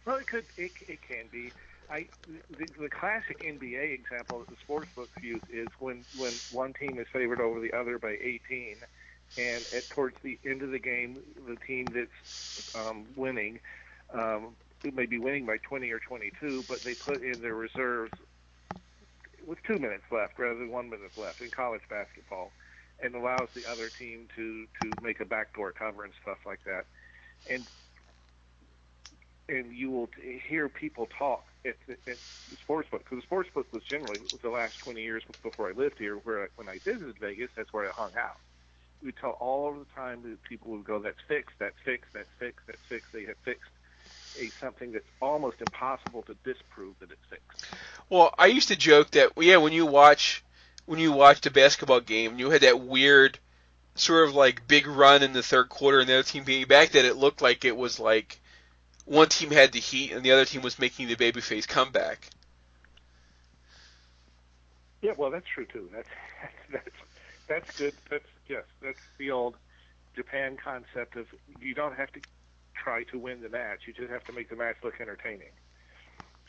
Well, 0.05 0.17
it 0.17 0.27
could 0.27 0.45
it, 0.57 0.71
it 0.87 0.99
can 1.07 1.25
be. 1.31 1.51
I 1.89 2.07
the, 2.49 2.67
the 2.79 2.89
classic 2.89 3.39
NBA 3.39 3.93
example 3.93 4.39
that 4.39 4.49
the 4.49 4.55
sports 4.61 4.87
books 4.95 5.11
use 5.21 5.41
is 5.51 5.67
when 5.79 6.03
when 6.17 6.33
one 6.51 6.73
team 6.73 6.99
is 6.99 7.07
favored 7.11 7.41
over 7.41 7.59
the 7.59 7.73
other 7.73 7.97
by 7.97 8.17
18, 8.21 8.77
and 9.37 9.65
at 9.75 9.89
towards 9.89 10.15
the 10.23 10.39
end 10.45 10.61
of 10.61 10.71
the 10.71 10.79
game, 10.79 11.17
the 11.47 11.55
team 11.55 11.85
that's 11.85 12.75
um, 12.75 13.05
winning 13.15 13.59
um, 14.13 14.55
may 14.89 15.05
be 15.05 15.19
winning 15.19 15.45
by 15.45 15.57
20 15.57 15.91
or 15.91 15.99
22, 15.99 16.63
but 16.67 16.83
they 16.83 16.95
put 16.95 17.21
in 17.23 17.41
their 17.41 17.55
reserves 17.55 18.13
with 19.45 19.59
two 19.67 19.79
minutes 19.79 20.05
left 20.11 20.37
rather 20.39 20.59
than 20.59 20.69
one 20.69 20.89
minute 20.89 21.11
left 21.17 21.41
in 21.41 21.51
college 21.51 21.81
basketball, 21.89 22.53
and 22.99 23.15
allows 23.15 23.49
the 23.55 23.65
other 23.65 23.89
team 23.89 24.27
to 24.35 24.67
to 24.79 24.97
make 25.01 25.19
a 25.19 25.25
backdoor 25.25 25.73
cover 25.73 26.03
and 26.03 26.13
stuff 26.21 26.39
like 26.45 26.63
that. 26.65 26.85
And 27.45 27.69
and 29.49 29.75
you 29.75 29.91
will 29.91 30.09
hear 30.47 30.69
people 30.69 31.07
talk 31.07 31.45
at, 31.65 31.77
at 32.07 32.19
the 32.49 32.57
sports 32.61 32.89
book 32.89 33.03
because 33.03 33.19
the 33.19 33.25
sports 33.25 33.49
book 33.53 33.71
was 33.73 33.83
generally 33.89 34.19
the 34.41 34.49
last 34.49 34.77
20 34.79 35.01
years 35.01 35.23
before 35.43 35.69
I 35.69 35.73
lived 35.73 35.97
here. 35.99 36.17
Where 36.17 36.45
I, 36.45 36.47
when 36.55 36.69
I 36.69 36.79
visited 36.79 37.19
Vegas, 37.19 37.51
that's 37.55 37.73
where 37.73 37.89
I 37.89 37.93
hung 37.93 38.15
out. 38.15 38.37
We 39.01 39.11
tell 39.13 39.31
all 39.31 39.67
over 39.67 39.79
the 39.79 39.85
time 39.95 40.23
that 40.23 40.43
people 40.43 40.71
would 40.71 40.85
go, 40.85 40.99
"That's 41.01 41.21
fixed. 41.27 41.55
That's 41.59 41.77
fixed. 41.85 42.11
That's 42.13 42.29
fixed. 42.39 42.67
That's 42.67 42.83
fixed." 42.89 43.11
They 43.13 43.25
have 43.25 43.37
fixed 43.45 43.71
a 44.39 44.49
something 44.59 44.91
that's 44.91 45.07
almost 45.21 45.57
impossible 45.59 46.23
to 46.23 46.35
disprove 46.43 46.95
that 46.99 47.11
it's 47.11 47.25
fixed. 47.29 47.65
Well, 48.09 48.33
I 48.37 48.47
used 48.47 48.69
to 48.69 48.75
joke 48.75 49.11
that 49.11 49.31
yeah, 49.37 49.57
when 49.57 49.73
you 49.73 49.85
watch 49.85 50.43
when 50.85 50.99
you 50.99 51.11
watched 51.11 51.45
a 51.45 51.51
basketball 51.51 52.01
game, 52.01 52.39
you 52.39 52.49
had 52.49 52.61
that 52.61 52.79
weird 52.79 53.39
sort 53.95 54.27
of 54.27 54.35
like 54.35 54.67
big 54.67 54.87
run 54.87 55.23
in 55.23 55.33
the 55.33 55.43
third 55.43 55.69
quarter 55.69 55.99
and 55.99 56.09
the 56.09 56.13
other 56.13 56.23
team 56.23 56.43
being 56.43 56.65
back 56.65 56.91
that 56.91 57.05
it 57.05 57.17
looked 57.17 57.41
like 57.41 57.65
it 57.65 57.75
was 57.75 57.99
like 57.99 58.39
one 59.05 59.27
team 59.27 59.51
had 59.51 59.71
the 59.71 59.79
heat 59.79 60.11
and 60.11 60.23
the 60.23 60.31
other 60.31 60.45
team 60.45 60.61
was 60.61 60.79
making 60.79 61.07
the 61.07 61.15
babyface 61.15 61.67
comeback. 61.67 62.29
Yeah, 65.01 65.13
well, 65.17 65.31
that's 65.31 65.47
true 65.47 65.65
too. 65.65 65.89
That's 65.91 66.07
that's 66.71 66.95
that's 67.47 67.77
good. 67.77 67.93
That's 68.09 68.27
yes, 68.47 68.63
that's 68.81 68.99
the 69.17 69.31
old 69.31 69.55
Japan 70.15 70.57
concept 70.57 71.15
of 71.15 71.27
you 71.59 71.73
don't 71.73 71.95
have 71.95 72.11
to 72.13 72.21
try 72.81 73.03
to 73.05 73.19
win 73.19 73.41
the 73.41 73.49
match; 73.49 73.81
you 73.85 73.93
just 73.93 74.09
have 74.09 74.23
to 74.25 74.33
make 74.33 74.49
the 74.49 74.55
match 74.55 74.77
look 74.83 74.99
entertaining. 74.99 75.51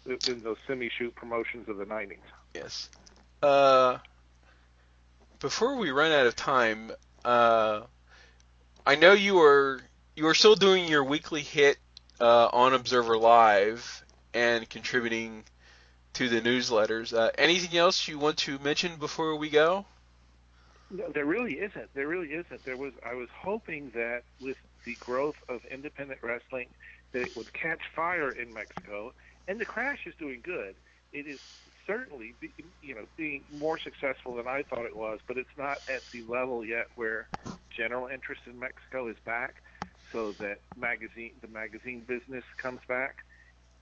In 0.05 0.43
those 0.43 0.57
semi-shoot 0.67 1.15
promotions 1.15 1.69
of 1.69 1.77
the 1.77 1.85
'90s. 1.85 2.17
Yes. 2.55 2.89
Uh, 3.43 3.99
before 5.39 5.77
we 5.77 5.91
run 5.91 6.13
out 6.13 6.27
of 6.27 6.35
time, 6.35 6.91
uh, 7.25 7.83
I 8.87 8.97
know 8.97 9.13
you 9.13 9.41
are 9.41 9.81
you 10.17 10.27
are 10.27 10.35
still 10.35 10.57
doing 10.57 10.89
your 10.89 11.05
weekly 11.05 11.43
hit 11.43 11.79
uh, 12.21 12.49
on 12.53 12.75
Observer 12.75 13.17
Live 13.17 14.05
and 14.35 14.69
contributing 14.69 15.45
to 16.15 16.29
the 16.29 16.41
newsletters. 16.41 17.17
Uh, 17.17 17.31
anything 17.39 17.77
else 17.79 18.07
you 18.09 18.19
want 18.19 18.39
to 18.39 18.59
mention 18.59 18.97
before 18.97 19.37
we 19.37 19.51
go? 19.51 19.87
No, 20.93 21.11
there 21.15 21.27
really 21.27 21.55
isn't. 21.55 21.95
There 21.95 22.09
really 22.09 22.35
isn't. 22.35 22.65
There 22.67 22.77
was. 22.77 22.95
I 23.05 23.15
was 23.15 23.31
hoping 23.35 23.93
that 23.95 24.25
with 24.41 24.59
the 24.85 24.97
growth 24.97 25.37
of 25.49 25.63
independent 25.71 26.21
wrestling, 26.23 26.75
that 27.15 27.23
it 27.23 27.37
would 27.37 27.53
catch 27.55 27.83
fire 27.97 28.33
in 28.33 28.53
Mexico, 28.55 29.13
and 29.49 29.61
the 29.61 29.67
Crash 29.67 30.01
is 30.07 30.15
doing 30.19 30.43
good. 30.45 30.77
It 31.13 31.27
is 31.27 31.41
certainly, 31.87 32.37
you 32.83 32.95
know, 32.95 33.07
being 33.17 33.47
more 33.51 33.79
successful 33.81 34.37
than 34.37 34.49
I 34.49 34.65
thought 34.65 34.87
it 34.87 34.97
was, 34.97 35.21
but 35.29 35.39
it's 35.39 35.57
not 35.59 35.79
at 35.89 36.05
the 36.13 36.25
level 36.25 36.65
yet 36.67 36.89
where 36.97 37.31
general 37.77 38.09
interest 38.09 38.43
in 38.47 38.59
Mexico 38.61 39.09
is 39.09 39.19
back, 39.25 39.63
so 40.13 40.35
that 40.41 40.59
magazine, 40.77 41.39
the 41.43 41.49
magazine 41.49 42.05
business 42.07 42.45
comes 42.63 42.83
back, 42.89 43.25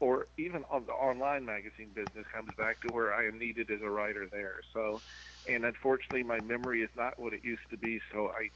or 0.00 0.28
even 0.38 0.64
on 0.70 0.86
the 0.86 0.92
online 0.92 1.46
magazine 1.46 1.92
business 1.94 2.26
comes 2.32 2.54
back 2.58 2.80
to 2.82 2.90
where 2.90 3.14
I 3.14 3.26
am 3.28 3.38
needed 3.38 3.70
as 3.70 3.82
a 3.82 3.90
writer 3.90 4.28
there. 4.30 4.60
So, 4.74 5.02
and 5.46 5.64
unfortunately, 5.64 6.24
my 6.24 6.40
memory 6.40 6.82
is 6.82 6.90
not 6.96 7.18
what 7.18 7.34
it 7.34 7.44
used 7.44 7.68
to 7.70 7.78
be, 7.78 8.00
so 8.12 8.28
I 8.28 8.50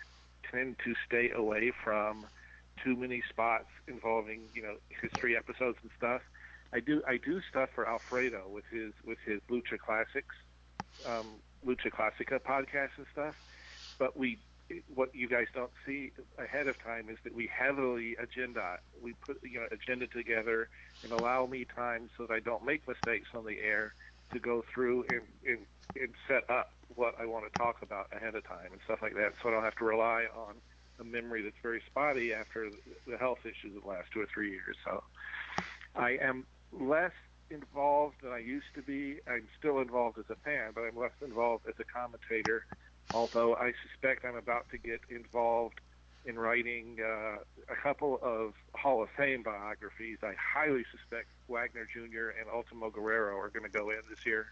tend 0.50 0.78
to 0.84 0.94
stay 1.06 1.30
away 1.30 1.72
from 1.84 2.28
too 2.84 2.96
many 2.96 3.22
spots 3.30 3.68
involving, 3.88 4.50
you 4.54 4.62
know, 4.62 4.78
history 5.02 5.36
episodes 5.36 5.78
and 5.82 5.90
stuff 5.96 6.22
I 6.74 6.80
do 6.80 7.02
I 7.06 7.18
do 7.18 7.40
stuff 7.48 7.70
for 7.74 7.88
Alfredo 7.88 8.48
with 8.50 8.66
his 8.70 8.94
with 9.04 9.18
his 9.24 9.40
Lucha 9.50 9.78
Classics, 9.78 10.34
um, 11.06 11.42
Lucha 11.64 11.90
Classica 11.92 12.40
podcast 12.40 12.90
and 12.98 13.06
stuff. 13.12 13.36
But 13.98 14.16
we 14.18 14.42
what 14.88 15.14
you 15.14 15.28
guys 15.28 15.46
don't 15.54 15.72
see 15.86 16.12
ahead 16.38 16.68
of 16.68 16.76
time 16.82 17.08
is 17.08 17.18
that 17.24 17.34
we 17.34 17.46
heavily 17.48 18.16
agenda 18.16 18.78
we 19.00 19.14
put 19.14 19.38
you 19.44 19.60
know 19.60 19.68
agenda 19.72 20.08
together 20.08 20.68
and 21.02 21.12
allow 21.12 21.46
me 21.46 21.64
time 21.64 22.10
so 22.16 22.26
that 22.26 22.34
I 22.34 22.40
don't 22.40 22.64
make 22.64 22.88
mistakes 22.88 23.28
on 23.34 23.44
the 23.44 23.60
air 23.60 23.94
to 24.32 24.40
go 24.40 24.64
through 24.74 25.04
and, 25.04 25.28
and, 25.44 25.66
and 25.94 26.14
set 26.28 26.50
up 26.50 26.73
what 26.94 27.14
I 27.20 27.26
want 27.26 27.50
to 27.50 27.58
talk 27.58 27.82
about 27.82 28.08
ahead 28.14 28.34
of 28.34 28.44
time 28.46 28.72
and 28.72 28.80
stuff 28.84 29.00
like 29.02 29.14
that 29.14 29.34
so 29.42 29.48
I 29.48 29.52
don't 29.52 29.64
have 29.64 29.76
to 29.76 29.84
rely 29.84 30.24
on 30.34 30.54
a 31.00 31.04
memory 31.04 31.42
that's 31.42 31.56
very 31.62 31.82
spotty 31.86 32.32
after 32.32 32.70
the 33.06 33.16
health 33.16 33.40
issues 33.44 33.74
that 33.74 33.86
last 33.86 34.08
two 34.12 34.20
or 34.20 34.26
three 34.32 34.50
years. 34.50 34.76
So 34.84 35.02
I 35.96 36.18
am 36.20 36.46
less 36.72 37.12
involved 37.50 38.16
than 38.22 38.32
I 38.32 38.38
used 38.38 38.72
to 38.74 38.82
be. 38.82 39.18
I'm 39.26 39.46
still 39.58 39.80
involved 39.80 40.18
as 40.18 40.24
a 40.30 40.36
fan, 40.36 40.72
but 40.74 40.82
I'm 40.82 40.96
less 40.96 41.12
involved 41.22 41.66
as 41.68 41.74
a 41.78 41.84
commentator. 41.84 42.64
Although 43.12 43.54
I 43.54 43.72
suspect 43.88 44.24
I'm 44.24 44.36
about 44.36 44.70
to 44.70 44.78
get 44.78 45.00
involved 45.10 45.80
in 46.24 46.38
writing 46.38 46.98
uh, 47.04 47.36
a 47.70 47.76
couple 47.82 48.18
of 48.22 48.54
Hall 48.74 49.02
of 49.02 49.10
Fame 49.10 49.42
biographies. 49.42 50.18
I 50.22 50.34
highly 50.34 50.84
suspect 50.90 51.26
Wagner 51.48 51.86
Jr. 51.92 52.38
and 52.40 52.48
Ultimo 52.52 52.90
Guerrero 52.90 53.38
are 53.38 53.50
going 53.50 53.64
to 53.64 53.70
go 53.70 53.90
in 53.90 54.00
this 54.08 54.24
year. 54.24 54.46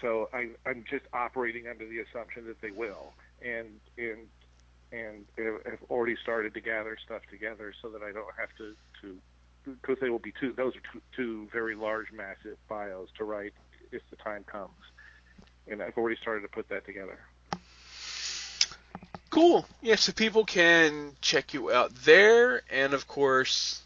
So 0.00 0.28
I, 0.32 0.50
I'm 0.66 0.84
just 0.88 1.04
operating 1.12 1.68
under 1.68 1.86
the 1.86 2.00
assumption 2.00 2.46
that 2.46 2.60
they 2.60 2.70
will, 2.70 3.12
and 3.42 3.80
and 3.96 4.26
and 4.90 5.26
have 5.38 5.82
already 5.90 6.16
started 6.22 6.54
to 6.54 6.60
gather 6.60 6.96
stuff 7.04 7.22
together 7.30 7.72
so 7.82 7.90
that 7.90 8.02
I 8.02 8.12
don't 8.12 8.34
have 8.38 8.48
to 8.58 8.74
to 9.02 9.18
because 9.64 9.98
they 10.00 10.10
will 10.10 10.18
be 10.18 10.32
two. 10.40 10.52
Those 10.52 10.74
are 10.76 10.82
two, 10.92 11.02
two 11.14 11.48
very 11.52 11.74
large, 11.74 12.12
massive 12.12 12.56
bios 12.68 13.08
to 13.18 13.24
write 13.24 13.52
if 13.92 14.02
the 14.10 14.16
time 14.16 14.44
comes, 14.44 14.70
and 15.66 15.82
I've 15.82 15.96
already 15.96 16.16
started 16.16 16.42
to 16.42 16.48
put 16.48 16.68
that 16.68 16.86
together. 16.86 17.18
Cool. 19.30 19.66
Yeah, 19.82 19.96
so 19.96 20.12
people 20.12 20.44
can 20.44 21.12
check 21.20 21.52
you 21.52 21.70
out 21.70 21.94
there, 21.94 22.62
and 22.70 22.94
of 22.94 23.06
course 23.06 23.82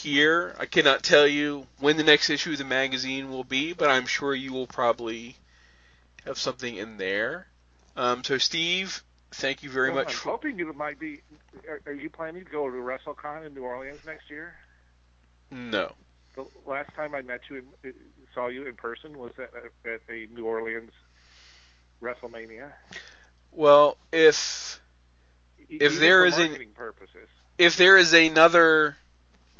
here. 0.00 0.54
I 0.58 0.66
cannot 0.66 1.02
tell 1.02 1.26
you 1.26 1.66
when 1.78 1.96
the 1.96 2.04
next 2.04 2.30
issue 2.30 2.52
of 2.52 2.58
the 2.58 2.64
magazine 2.64 3.30
will 3.30 3.44
be, 3.44 3.72
but 3.72 3.90
I'm 3.90 4.06
sure 4.06 4.34
you 4.34 4.52
will 4.52 4.66
probably 4.66 5.36
have 6.26 6.38
something 6.38 6.74
in 6.74 6.96
there. 6.96 7.46
Um, 7.96 8.24
so, 8.24 8.38
Steve, 8.38 9.02
thank 9.32 9.62
you 9.62 9.70
very 9.70 9.90
well, 9.90 10.04
much. 10.04 10.14
I'm 10.14 10.18
for... 10.18 10.30
hoping 10.30 10.58
you 10.58 10.72
might 10.72 10.98
be. 10.98 11.20
Are, 11.68 11.80
are, 11.86 11.92
you 11.92 12.10
planning 12.10 12.44
to 12.44 12.50
go 12.50 12.70
to 12.70 12.76
WrestleCon 12.76 13.46
in 13.46 13.54
New 13.54 13.62
Orleans 13.62 14.00
next 14.06 14.30
year? 14.30 14.54
No. 15.50 15.92
The 16.36 16.46
last 16.66 16.94
time 16.94 17.14
I 17.14 17.22
met 17.22 17.40
you, 17.50 17.64
in, 17.82 17.94
saw 18.34 18.46
you 18.46 18.66
in 18.66 18.74
person, 18.74 19.18
was 19.18 19.32
at, 19.38 19.50
at 19.84 20.00
a 20.08 20.26
New 20.34 20.46
Orleans 20.46 20.92
WrestleMania. 22.02 22.70
Well, 23.52 23.96
if 24.12 24.80
if 25.68 25.82
Even 25.82 26.00
there 26.00 26.24
is 26.24 26.38
a 26.38 26.48
purposes. 26.74 27.28
if 27.58 27.76
there 27.76 27.96
is 27.96 28.12
another 28.12 28.96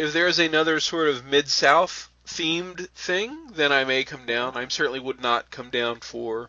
if 0.01 0.15
there 0.15 0.27
is 0.27 0.39
another 0.39 0.81
sort 0.81 1.09
of 1.09 1.27
mid 1.27 1.47
south 1.49 2.09
themed 2.27 2.89
thing, 2.91 3.37
then 3.53 3.71
I 3.71 3.85
may 3.85 4.03
come 4.03 4.25
down. 4.25 4.57
I 4.57 4.67
certainly 4.69 4.99
would 4.99 5.21
not 5.21 5.51
come 5.51 5.69
down 5.69 6.01
for 6.01 6.49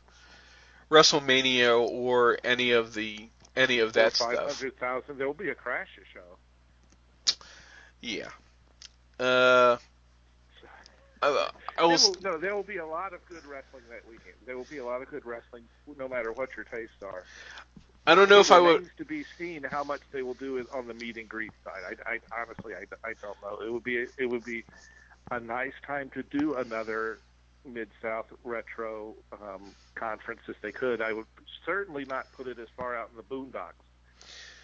WrestleMania 0.89 1.77
or 1.77 2.39
any 2.45 2.71
of 2.71 2.93
the 2.93 3.27
any 3.55 3.79
of 3.79 3.91
that 3.93 4.13
stuff. 4.13 4.29
Five 4.29 4.37
hundred 4.39 4.79
thousand. 4.79 5.17
There 5.17 5.27
will 5.27 5.33
be 5.33 5.49
a 5.49 5.55
crash 5.55 5.89
of 5.97 6.03
show. 6.13 7.35
Yeah, 7.99 8.29
uh, 9.19 9.77
I, 11.21 11.49
I 11.77 11.85
will, 11.85 11.97
there 11.97 11.97
will, 11.97 12.15
no, 12.23 12.37
there 12.37 12.55
will 12.55 12.63
be 12.63 12.77
a 12.77 12.85
lot 12.85 13.13
of 13.13 13.19
good 13.27 13.45
wrestling 13.45 13.83
that 13.89 14.07
weekend. 14.09 14.35
There 14.45 14.57
will 14.57 14.67
be 14.69 14.77
a 14.77 14.85
lot 14.85 15.01
of 15.01 15.09
good 15.09 15.25
wrestling, 15.25 15.63
no 15.97 16.07
matter 16.07 16.31
what 16.31 16.49
your 16.55 16.65
tastes 16.65 17.03
are. 17.03 17.25
I 18.07 18.15
don't 18.15 18.29
know 18.29 18.37
it 18.37 18.41
if 18.41 18.51
I 18.51 18.59
would. 18.59 18.89
to 18.97 19.05
be 19.05 19.23
seen 19.37 19.63
how 19.63 19.83
much 19.83 20.01
they 20.11 20.21
will 20.21 20.33
do 20.33 20.65
on 20.73 20.87
the 20.87 20.93
meet 20.93 21.17
and 21.17 21.29
greet 21.29 21.51
side. 21.63 21.97
I, 22.05 22.13
I 22.13 22.19
honestly, 22.41 22.73
I, 22.73 22.85
I 23.07 23.13
don't 23.21 23.37
know. 23.41 23.65
It 23.65 23.71
would 23.71 23.83
be 23.83 24.05
it 24.17 24.29
would 24.29 24.43
be 24.43 24.63
a 25.29 25.39
nice 25.39 25.73
time 25.85 26.09
to 26.11 26.23
do 26.23 26.55
another 26.55 27.19
mid 27.65 27.89
South 28.01 28.27
retro 28.43 29.15
um, 29.33 29.73
conference 29.95 30.41
if 30.47 30.59
they 30.61 30.71
could. 30.71 31.01
I 31.01 31.13
would 31.13 31.27
certainly 31.65 32.05
not 32.05 32.31
put 32.33 32.47
it 32.47 32.57
as 32.57 32.67
far 32.75 32.95
out 32.95 33.09
in 33.11 33.17
the 33.17 33.23
boondocks 33.23 33.73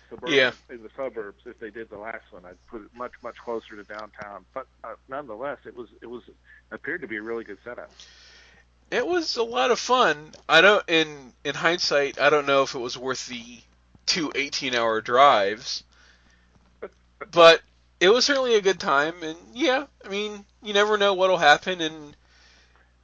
suburban, 0.10 0.36
yeah. 0.36 0.52
in 0.70 0.84
the 0.84 0.90
suburbs 0.96 1.44
if 1.46 1.60
they 1.60 1.70
did 1.70 1.90
the 1.90 1.98
last 1.98 2.32
one. 2.32 2.46
I'd 2.46 2.64
put 2.68 2.82
it 2.82 2.90
much 2.96 3.14
much 3.24 3.38
closer 3.38 3.76
to 3.76 3.84
downtown, 3.84 4.46
but 4.54 4.68
uh, 4.84 4.96
nonetheless, 5.08 5.60
it 5.66 5.76
was 5.76 5.90
it 6.02 6.08
was 6.08 6.24
appeared 6.72 7.02
to 7.02 7.08
be 7.08 7.18
a 7.18 7.22
really 7.22 7.44
good 7.44 7.60
setup. 7.64 7.92
It 8.90 9.06
was 9.06 9.36
a 9.38 9.44
lot 9.44 9.72
of 9.72 9.80
fun. 9.80 10.32
I 10.48 10.62
don't 10.62 10.84
in 10.88 11.34
in 11.44 11.56
hindsight, 11.56 12.20
I 12.20 12.30
don't 12.30 12.48
know 12.48 12.64
if 12.64 12.76
it 12.76 12.80
was 12.80 12.98
worth 12.98 13.28
the 13.28 13.60
two 14.06 14.30
18-hour 14.30 15.02
drives, 15.02 15.84
but 17.32 17.62
it 18.00 18.10
was 18.10 18.26
certainly 18.26 18.56
a 18.56 18.62
good 18.62 18.80
time. 18.80 19.16
And 19.22 19.38
yeah, 19.54 19.86
I 20.06 20.10
mean, 20.10 20.46
you 20.62 20.74
never 20.74 20.98
know 20.98 21.14
what'll 21.14 21.38
happen, 21.38 21.82
and 21.82 22.16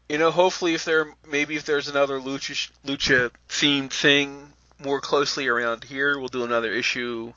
you 0.10 0.18
know, 0.18 0.32
hopefully, 0.32 0.74
if 0.74 0.86
there 0.86 1.08
maybe 1.30 1.56
if 1.56 1.66
there's 1.66 1.88
another 1.88 2.20
lucha 2.20 2.72
lucha 2.86 3.32
themed 3.50 3.92
thing 3.92 4.54
more 4.80 5.02
closely 5.02 5.48
around 5.48 5.84
here. 5.84 6.18
We'll 6.18 6.28
do 6.28 6.44
another 6.44 6.72
issue 6.72 7.34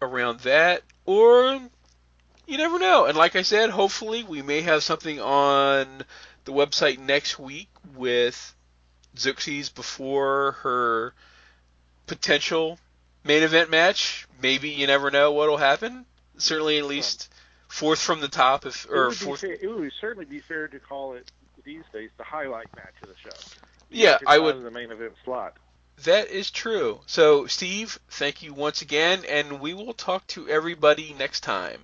around 0.00 0.40
that, 0.40 0.82
or 1.06 1.60
you 2.46 2.58
never 2.58 2.78
know. 2.78 3.06
And 3.06 3.16
like 3.16 3.36
I 3.36 3.42
said, 3.42 3.70
hopefully 3.70 4.22
we 4.22 4.42
may 4.42 4.60
have 4.62 4.82
something 4.82 5.20
on 5.20 6.04
the 6.44 6.52
website 6.52 6.98
next 6.98 7.38
week 7.38 7.68
with 7.94 8.54
Zeuxis 9.16 9.74
before 9.74 10.52
her 10.62 11.14
potential 12.06 12.78
main 13.24 13.42
event 13.42 13.70
match. 13.70 14.26
Maybe 14.40 14.70
you 14.70 14.86
never 14.86 15.10
know 15.10 15.32
what'll 15.32 15.56
happen. 15.56 16.04
Certainly, 16.36 16.78
at 16.78 16.86
least 16.86 17.32
fourth 17.68 18.00
from 18.00 18.20
the 18.20 18.28
top, 18.28 18.66
if 18.66 18.86
or 18.90 19.08
it 19.08 19.14
fourth. 19.14 19.40
Fair, 19.40 19.52
it 19.52 19.66
would 19.66 19.92
certainly 20.00 20.24
be 20.24 20.40
fair 20.40 20.68
to 20.68 20.78
call 20.80 21.14
it 21.14 21.30
these 21.64 21.84
days 21.92 22.10
the 22.18 22.24
highlight 22.24 22.66
match 22.76 22.94
of 23.02 23.08
the 23.08 23.14
show. 23.16 23.60
Yeah, 23.90 24.18
I 24.26 24.38
would. 24.38 24.62
The 24.62 24.70
main 24.70 24.90
event 24.90 25.12
slot. 25.24 25.56
That 26.02 26.28
is 26.28 26.50
true. 26.50 27.00
So, 27.06 27.46
Steve, 27.46 28.00
thank 28.10 28.42
you 28.42 28.52
once 28.52 28.82
again, 28.82 29.24
and 29.28 29.60
we 29.60 29.74
will 29.74 29.94
talk 29.94 30.26
to 30.28 30.48
everybody 30.48 31.14
next 31.16 31.40
time. 31.40 31.80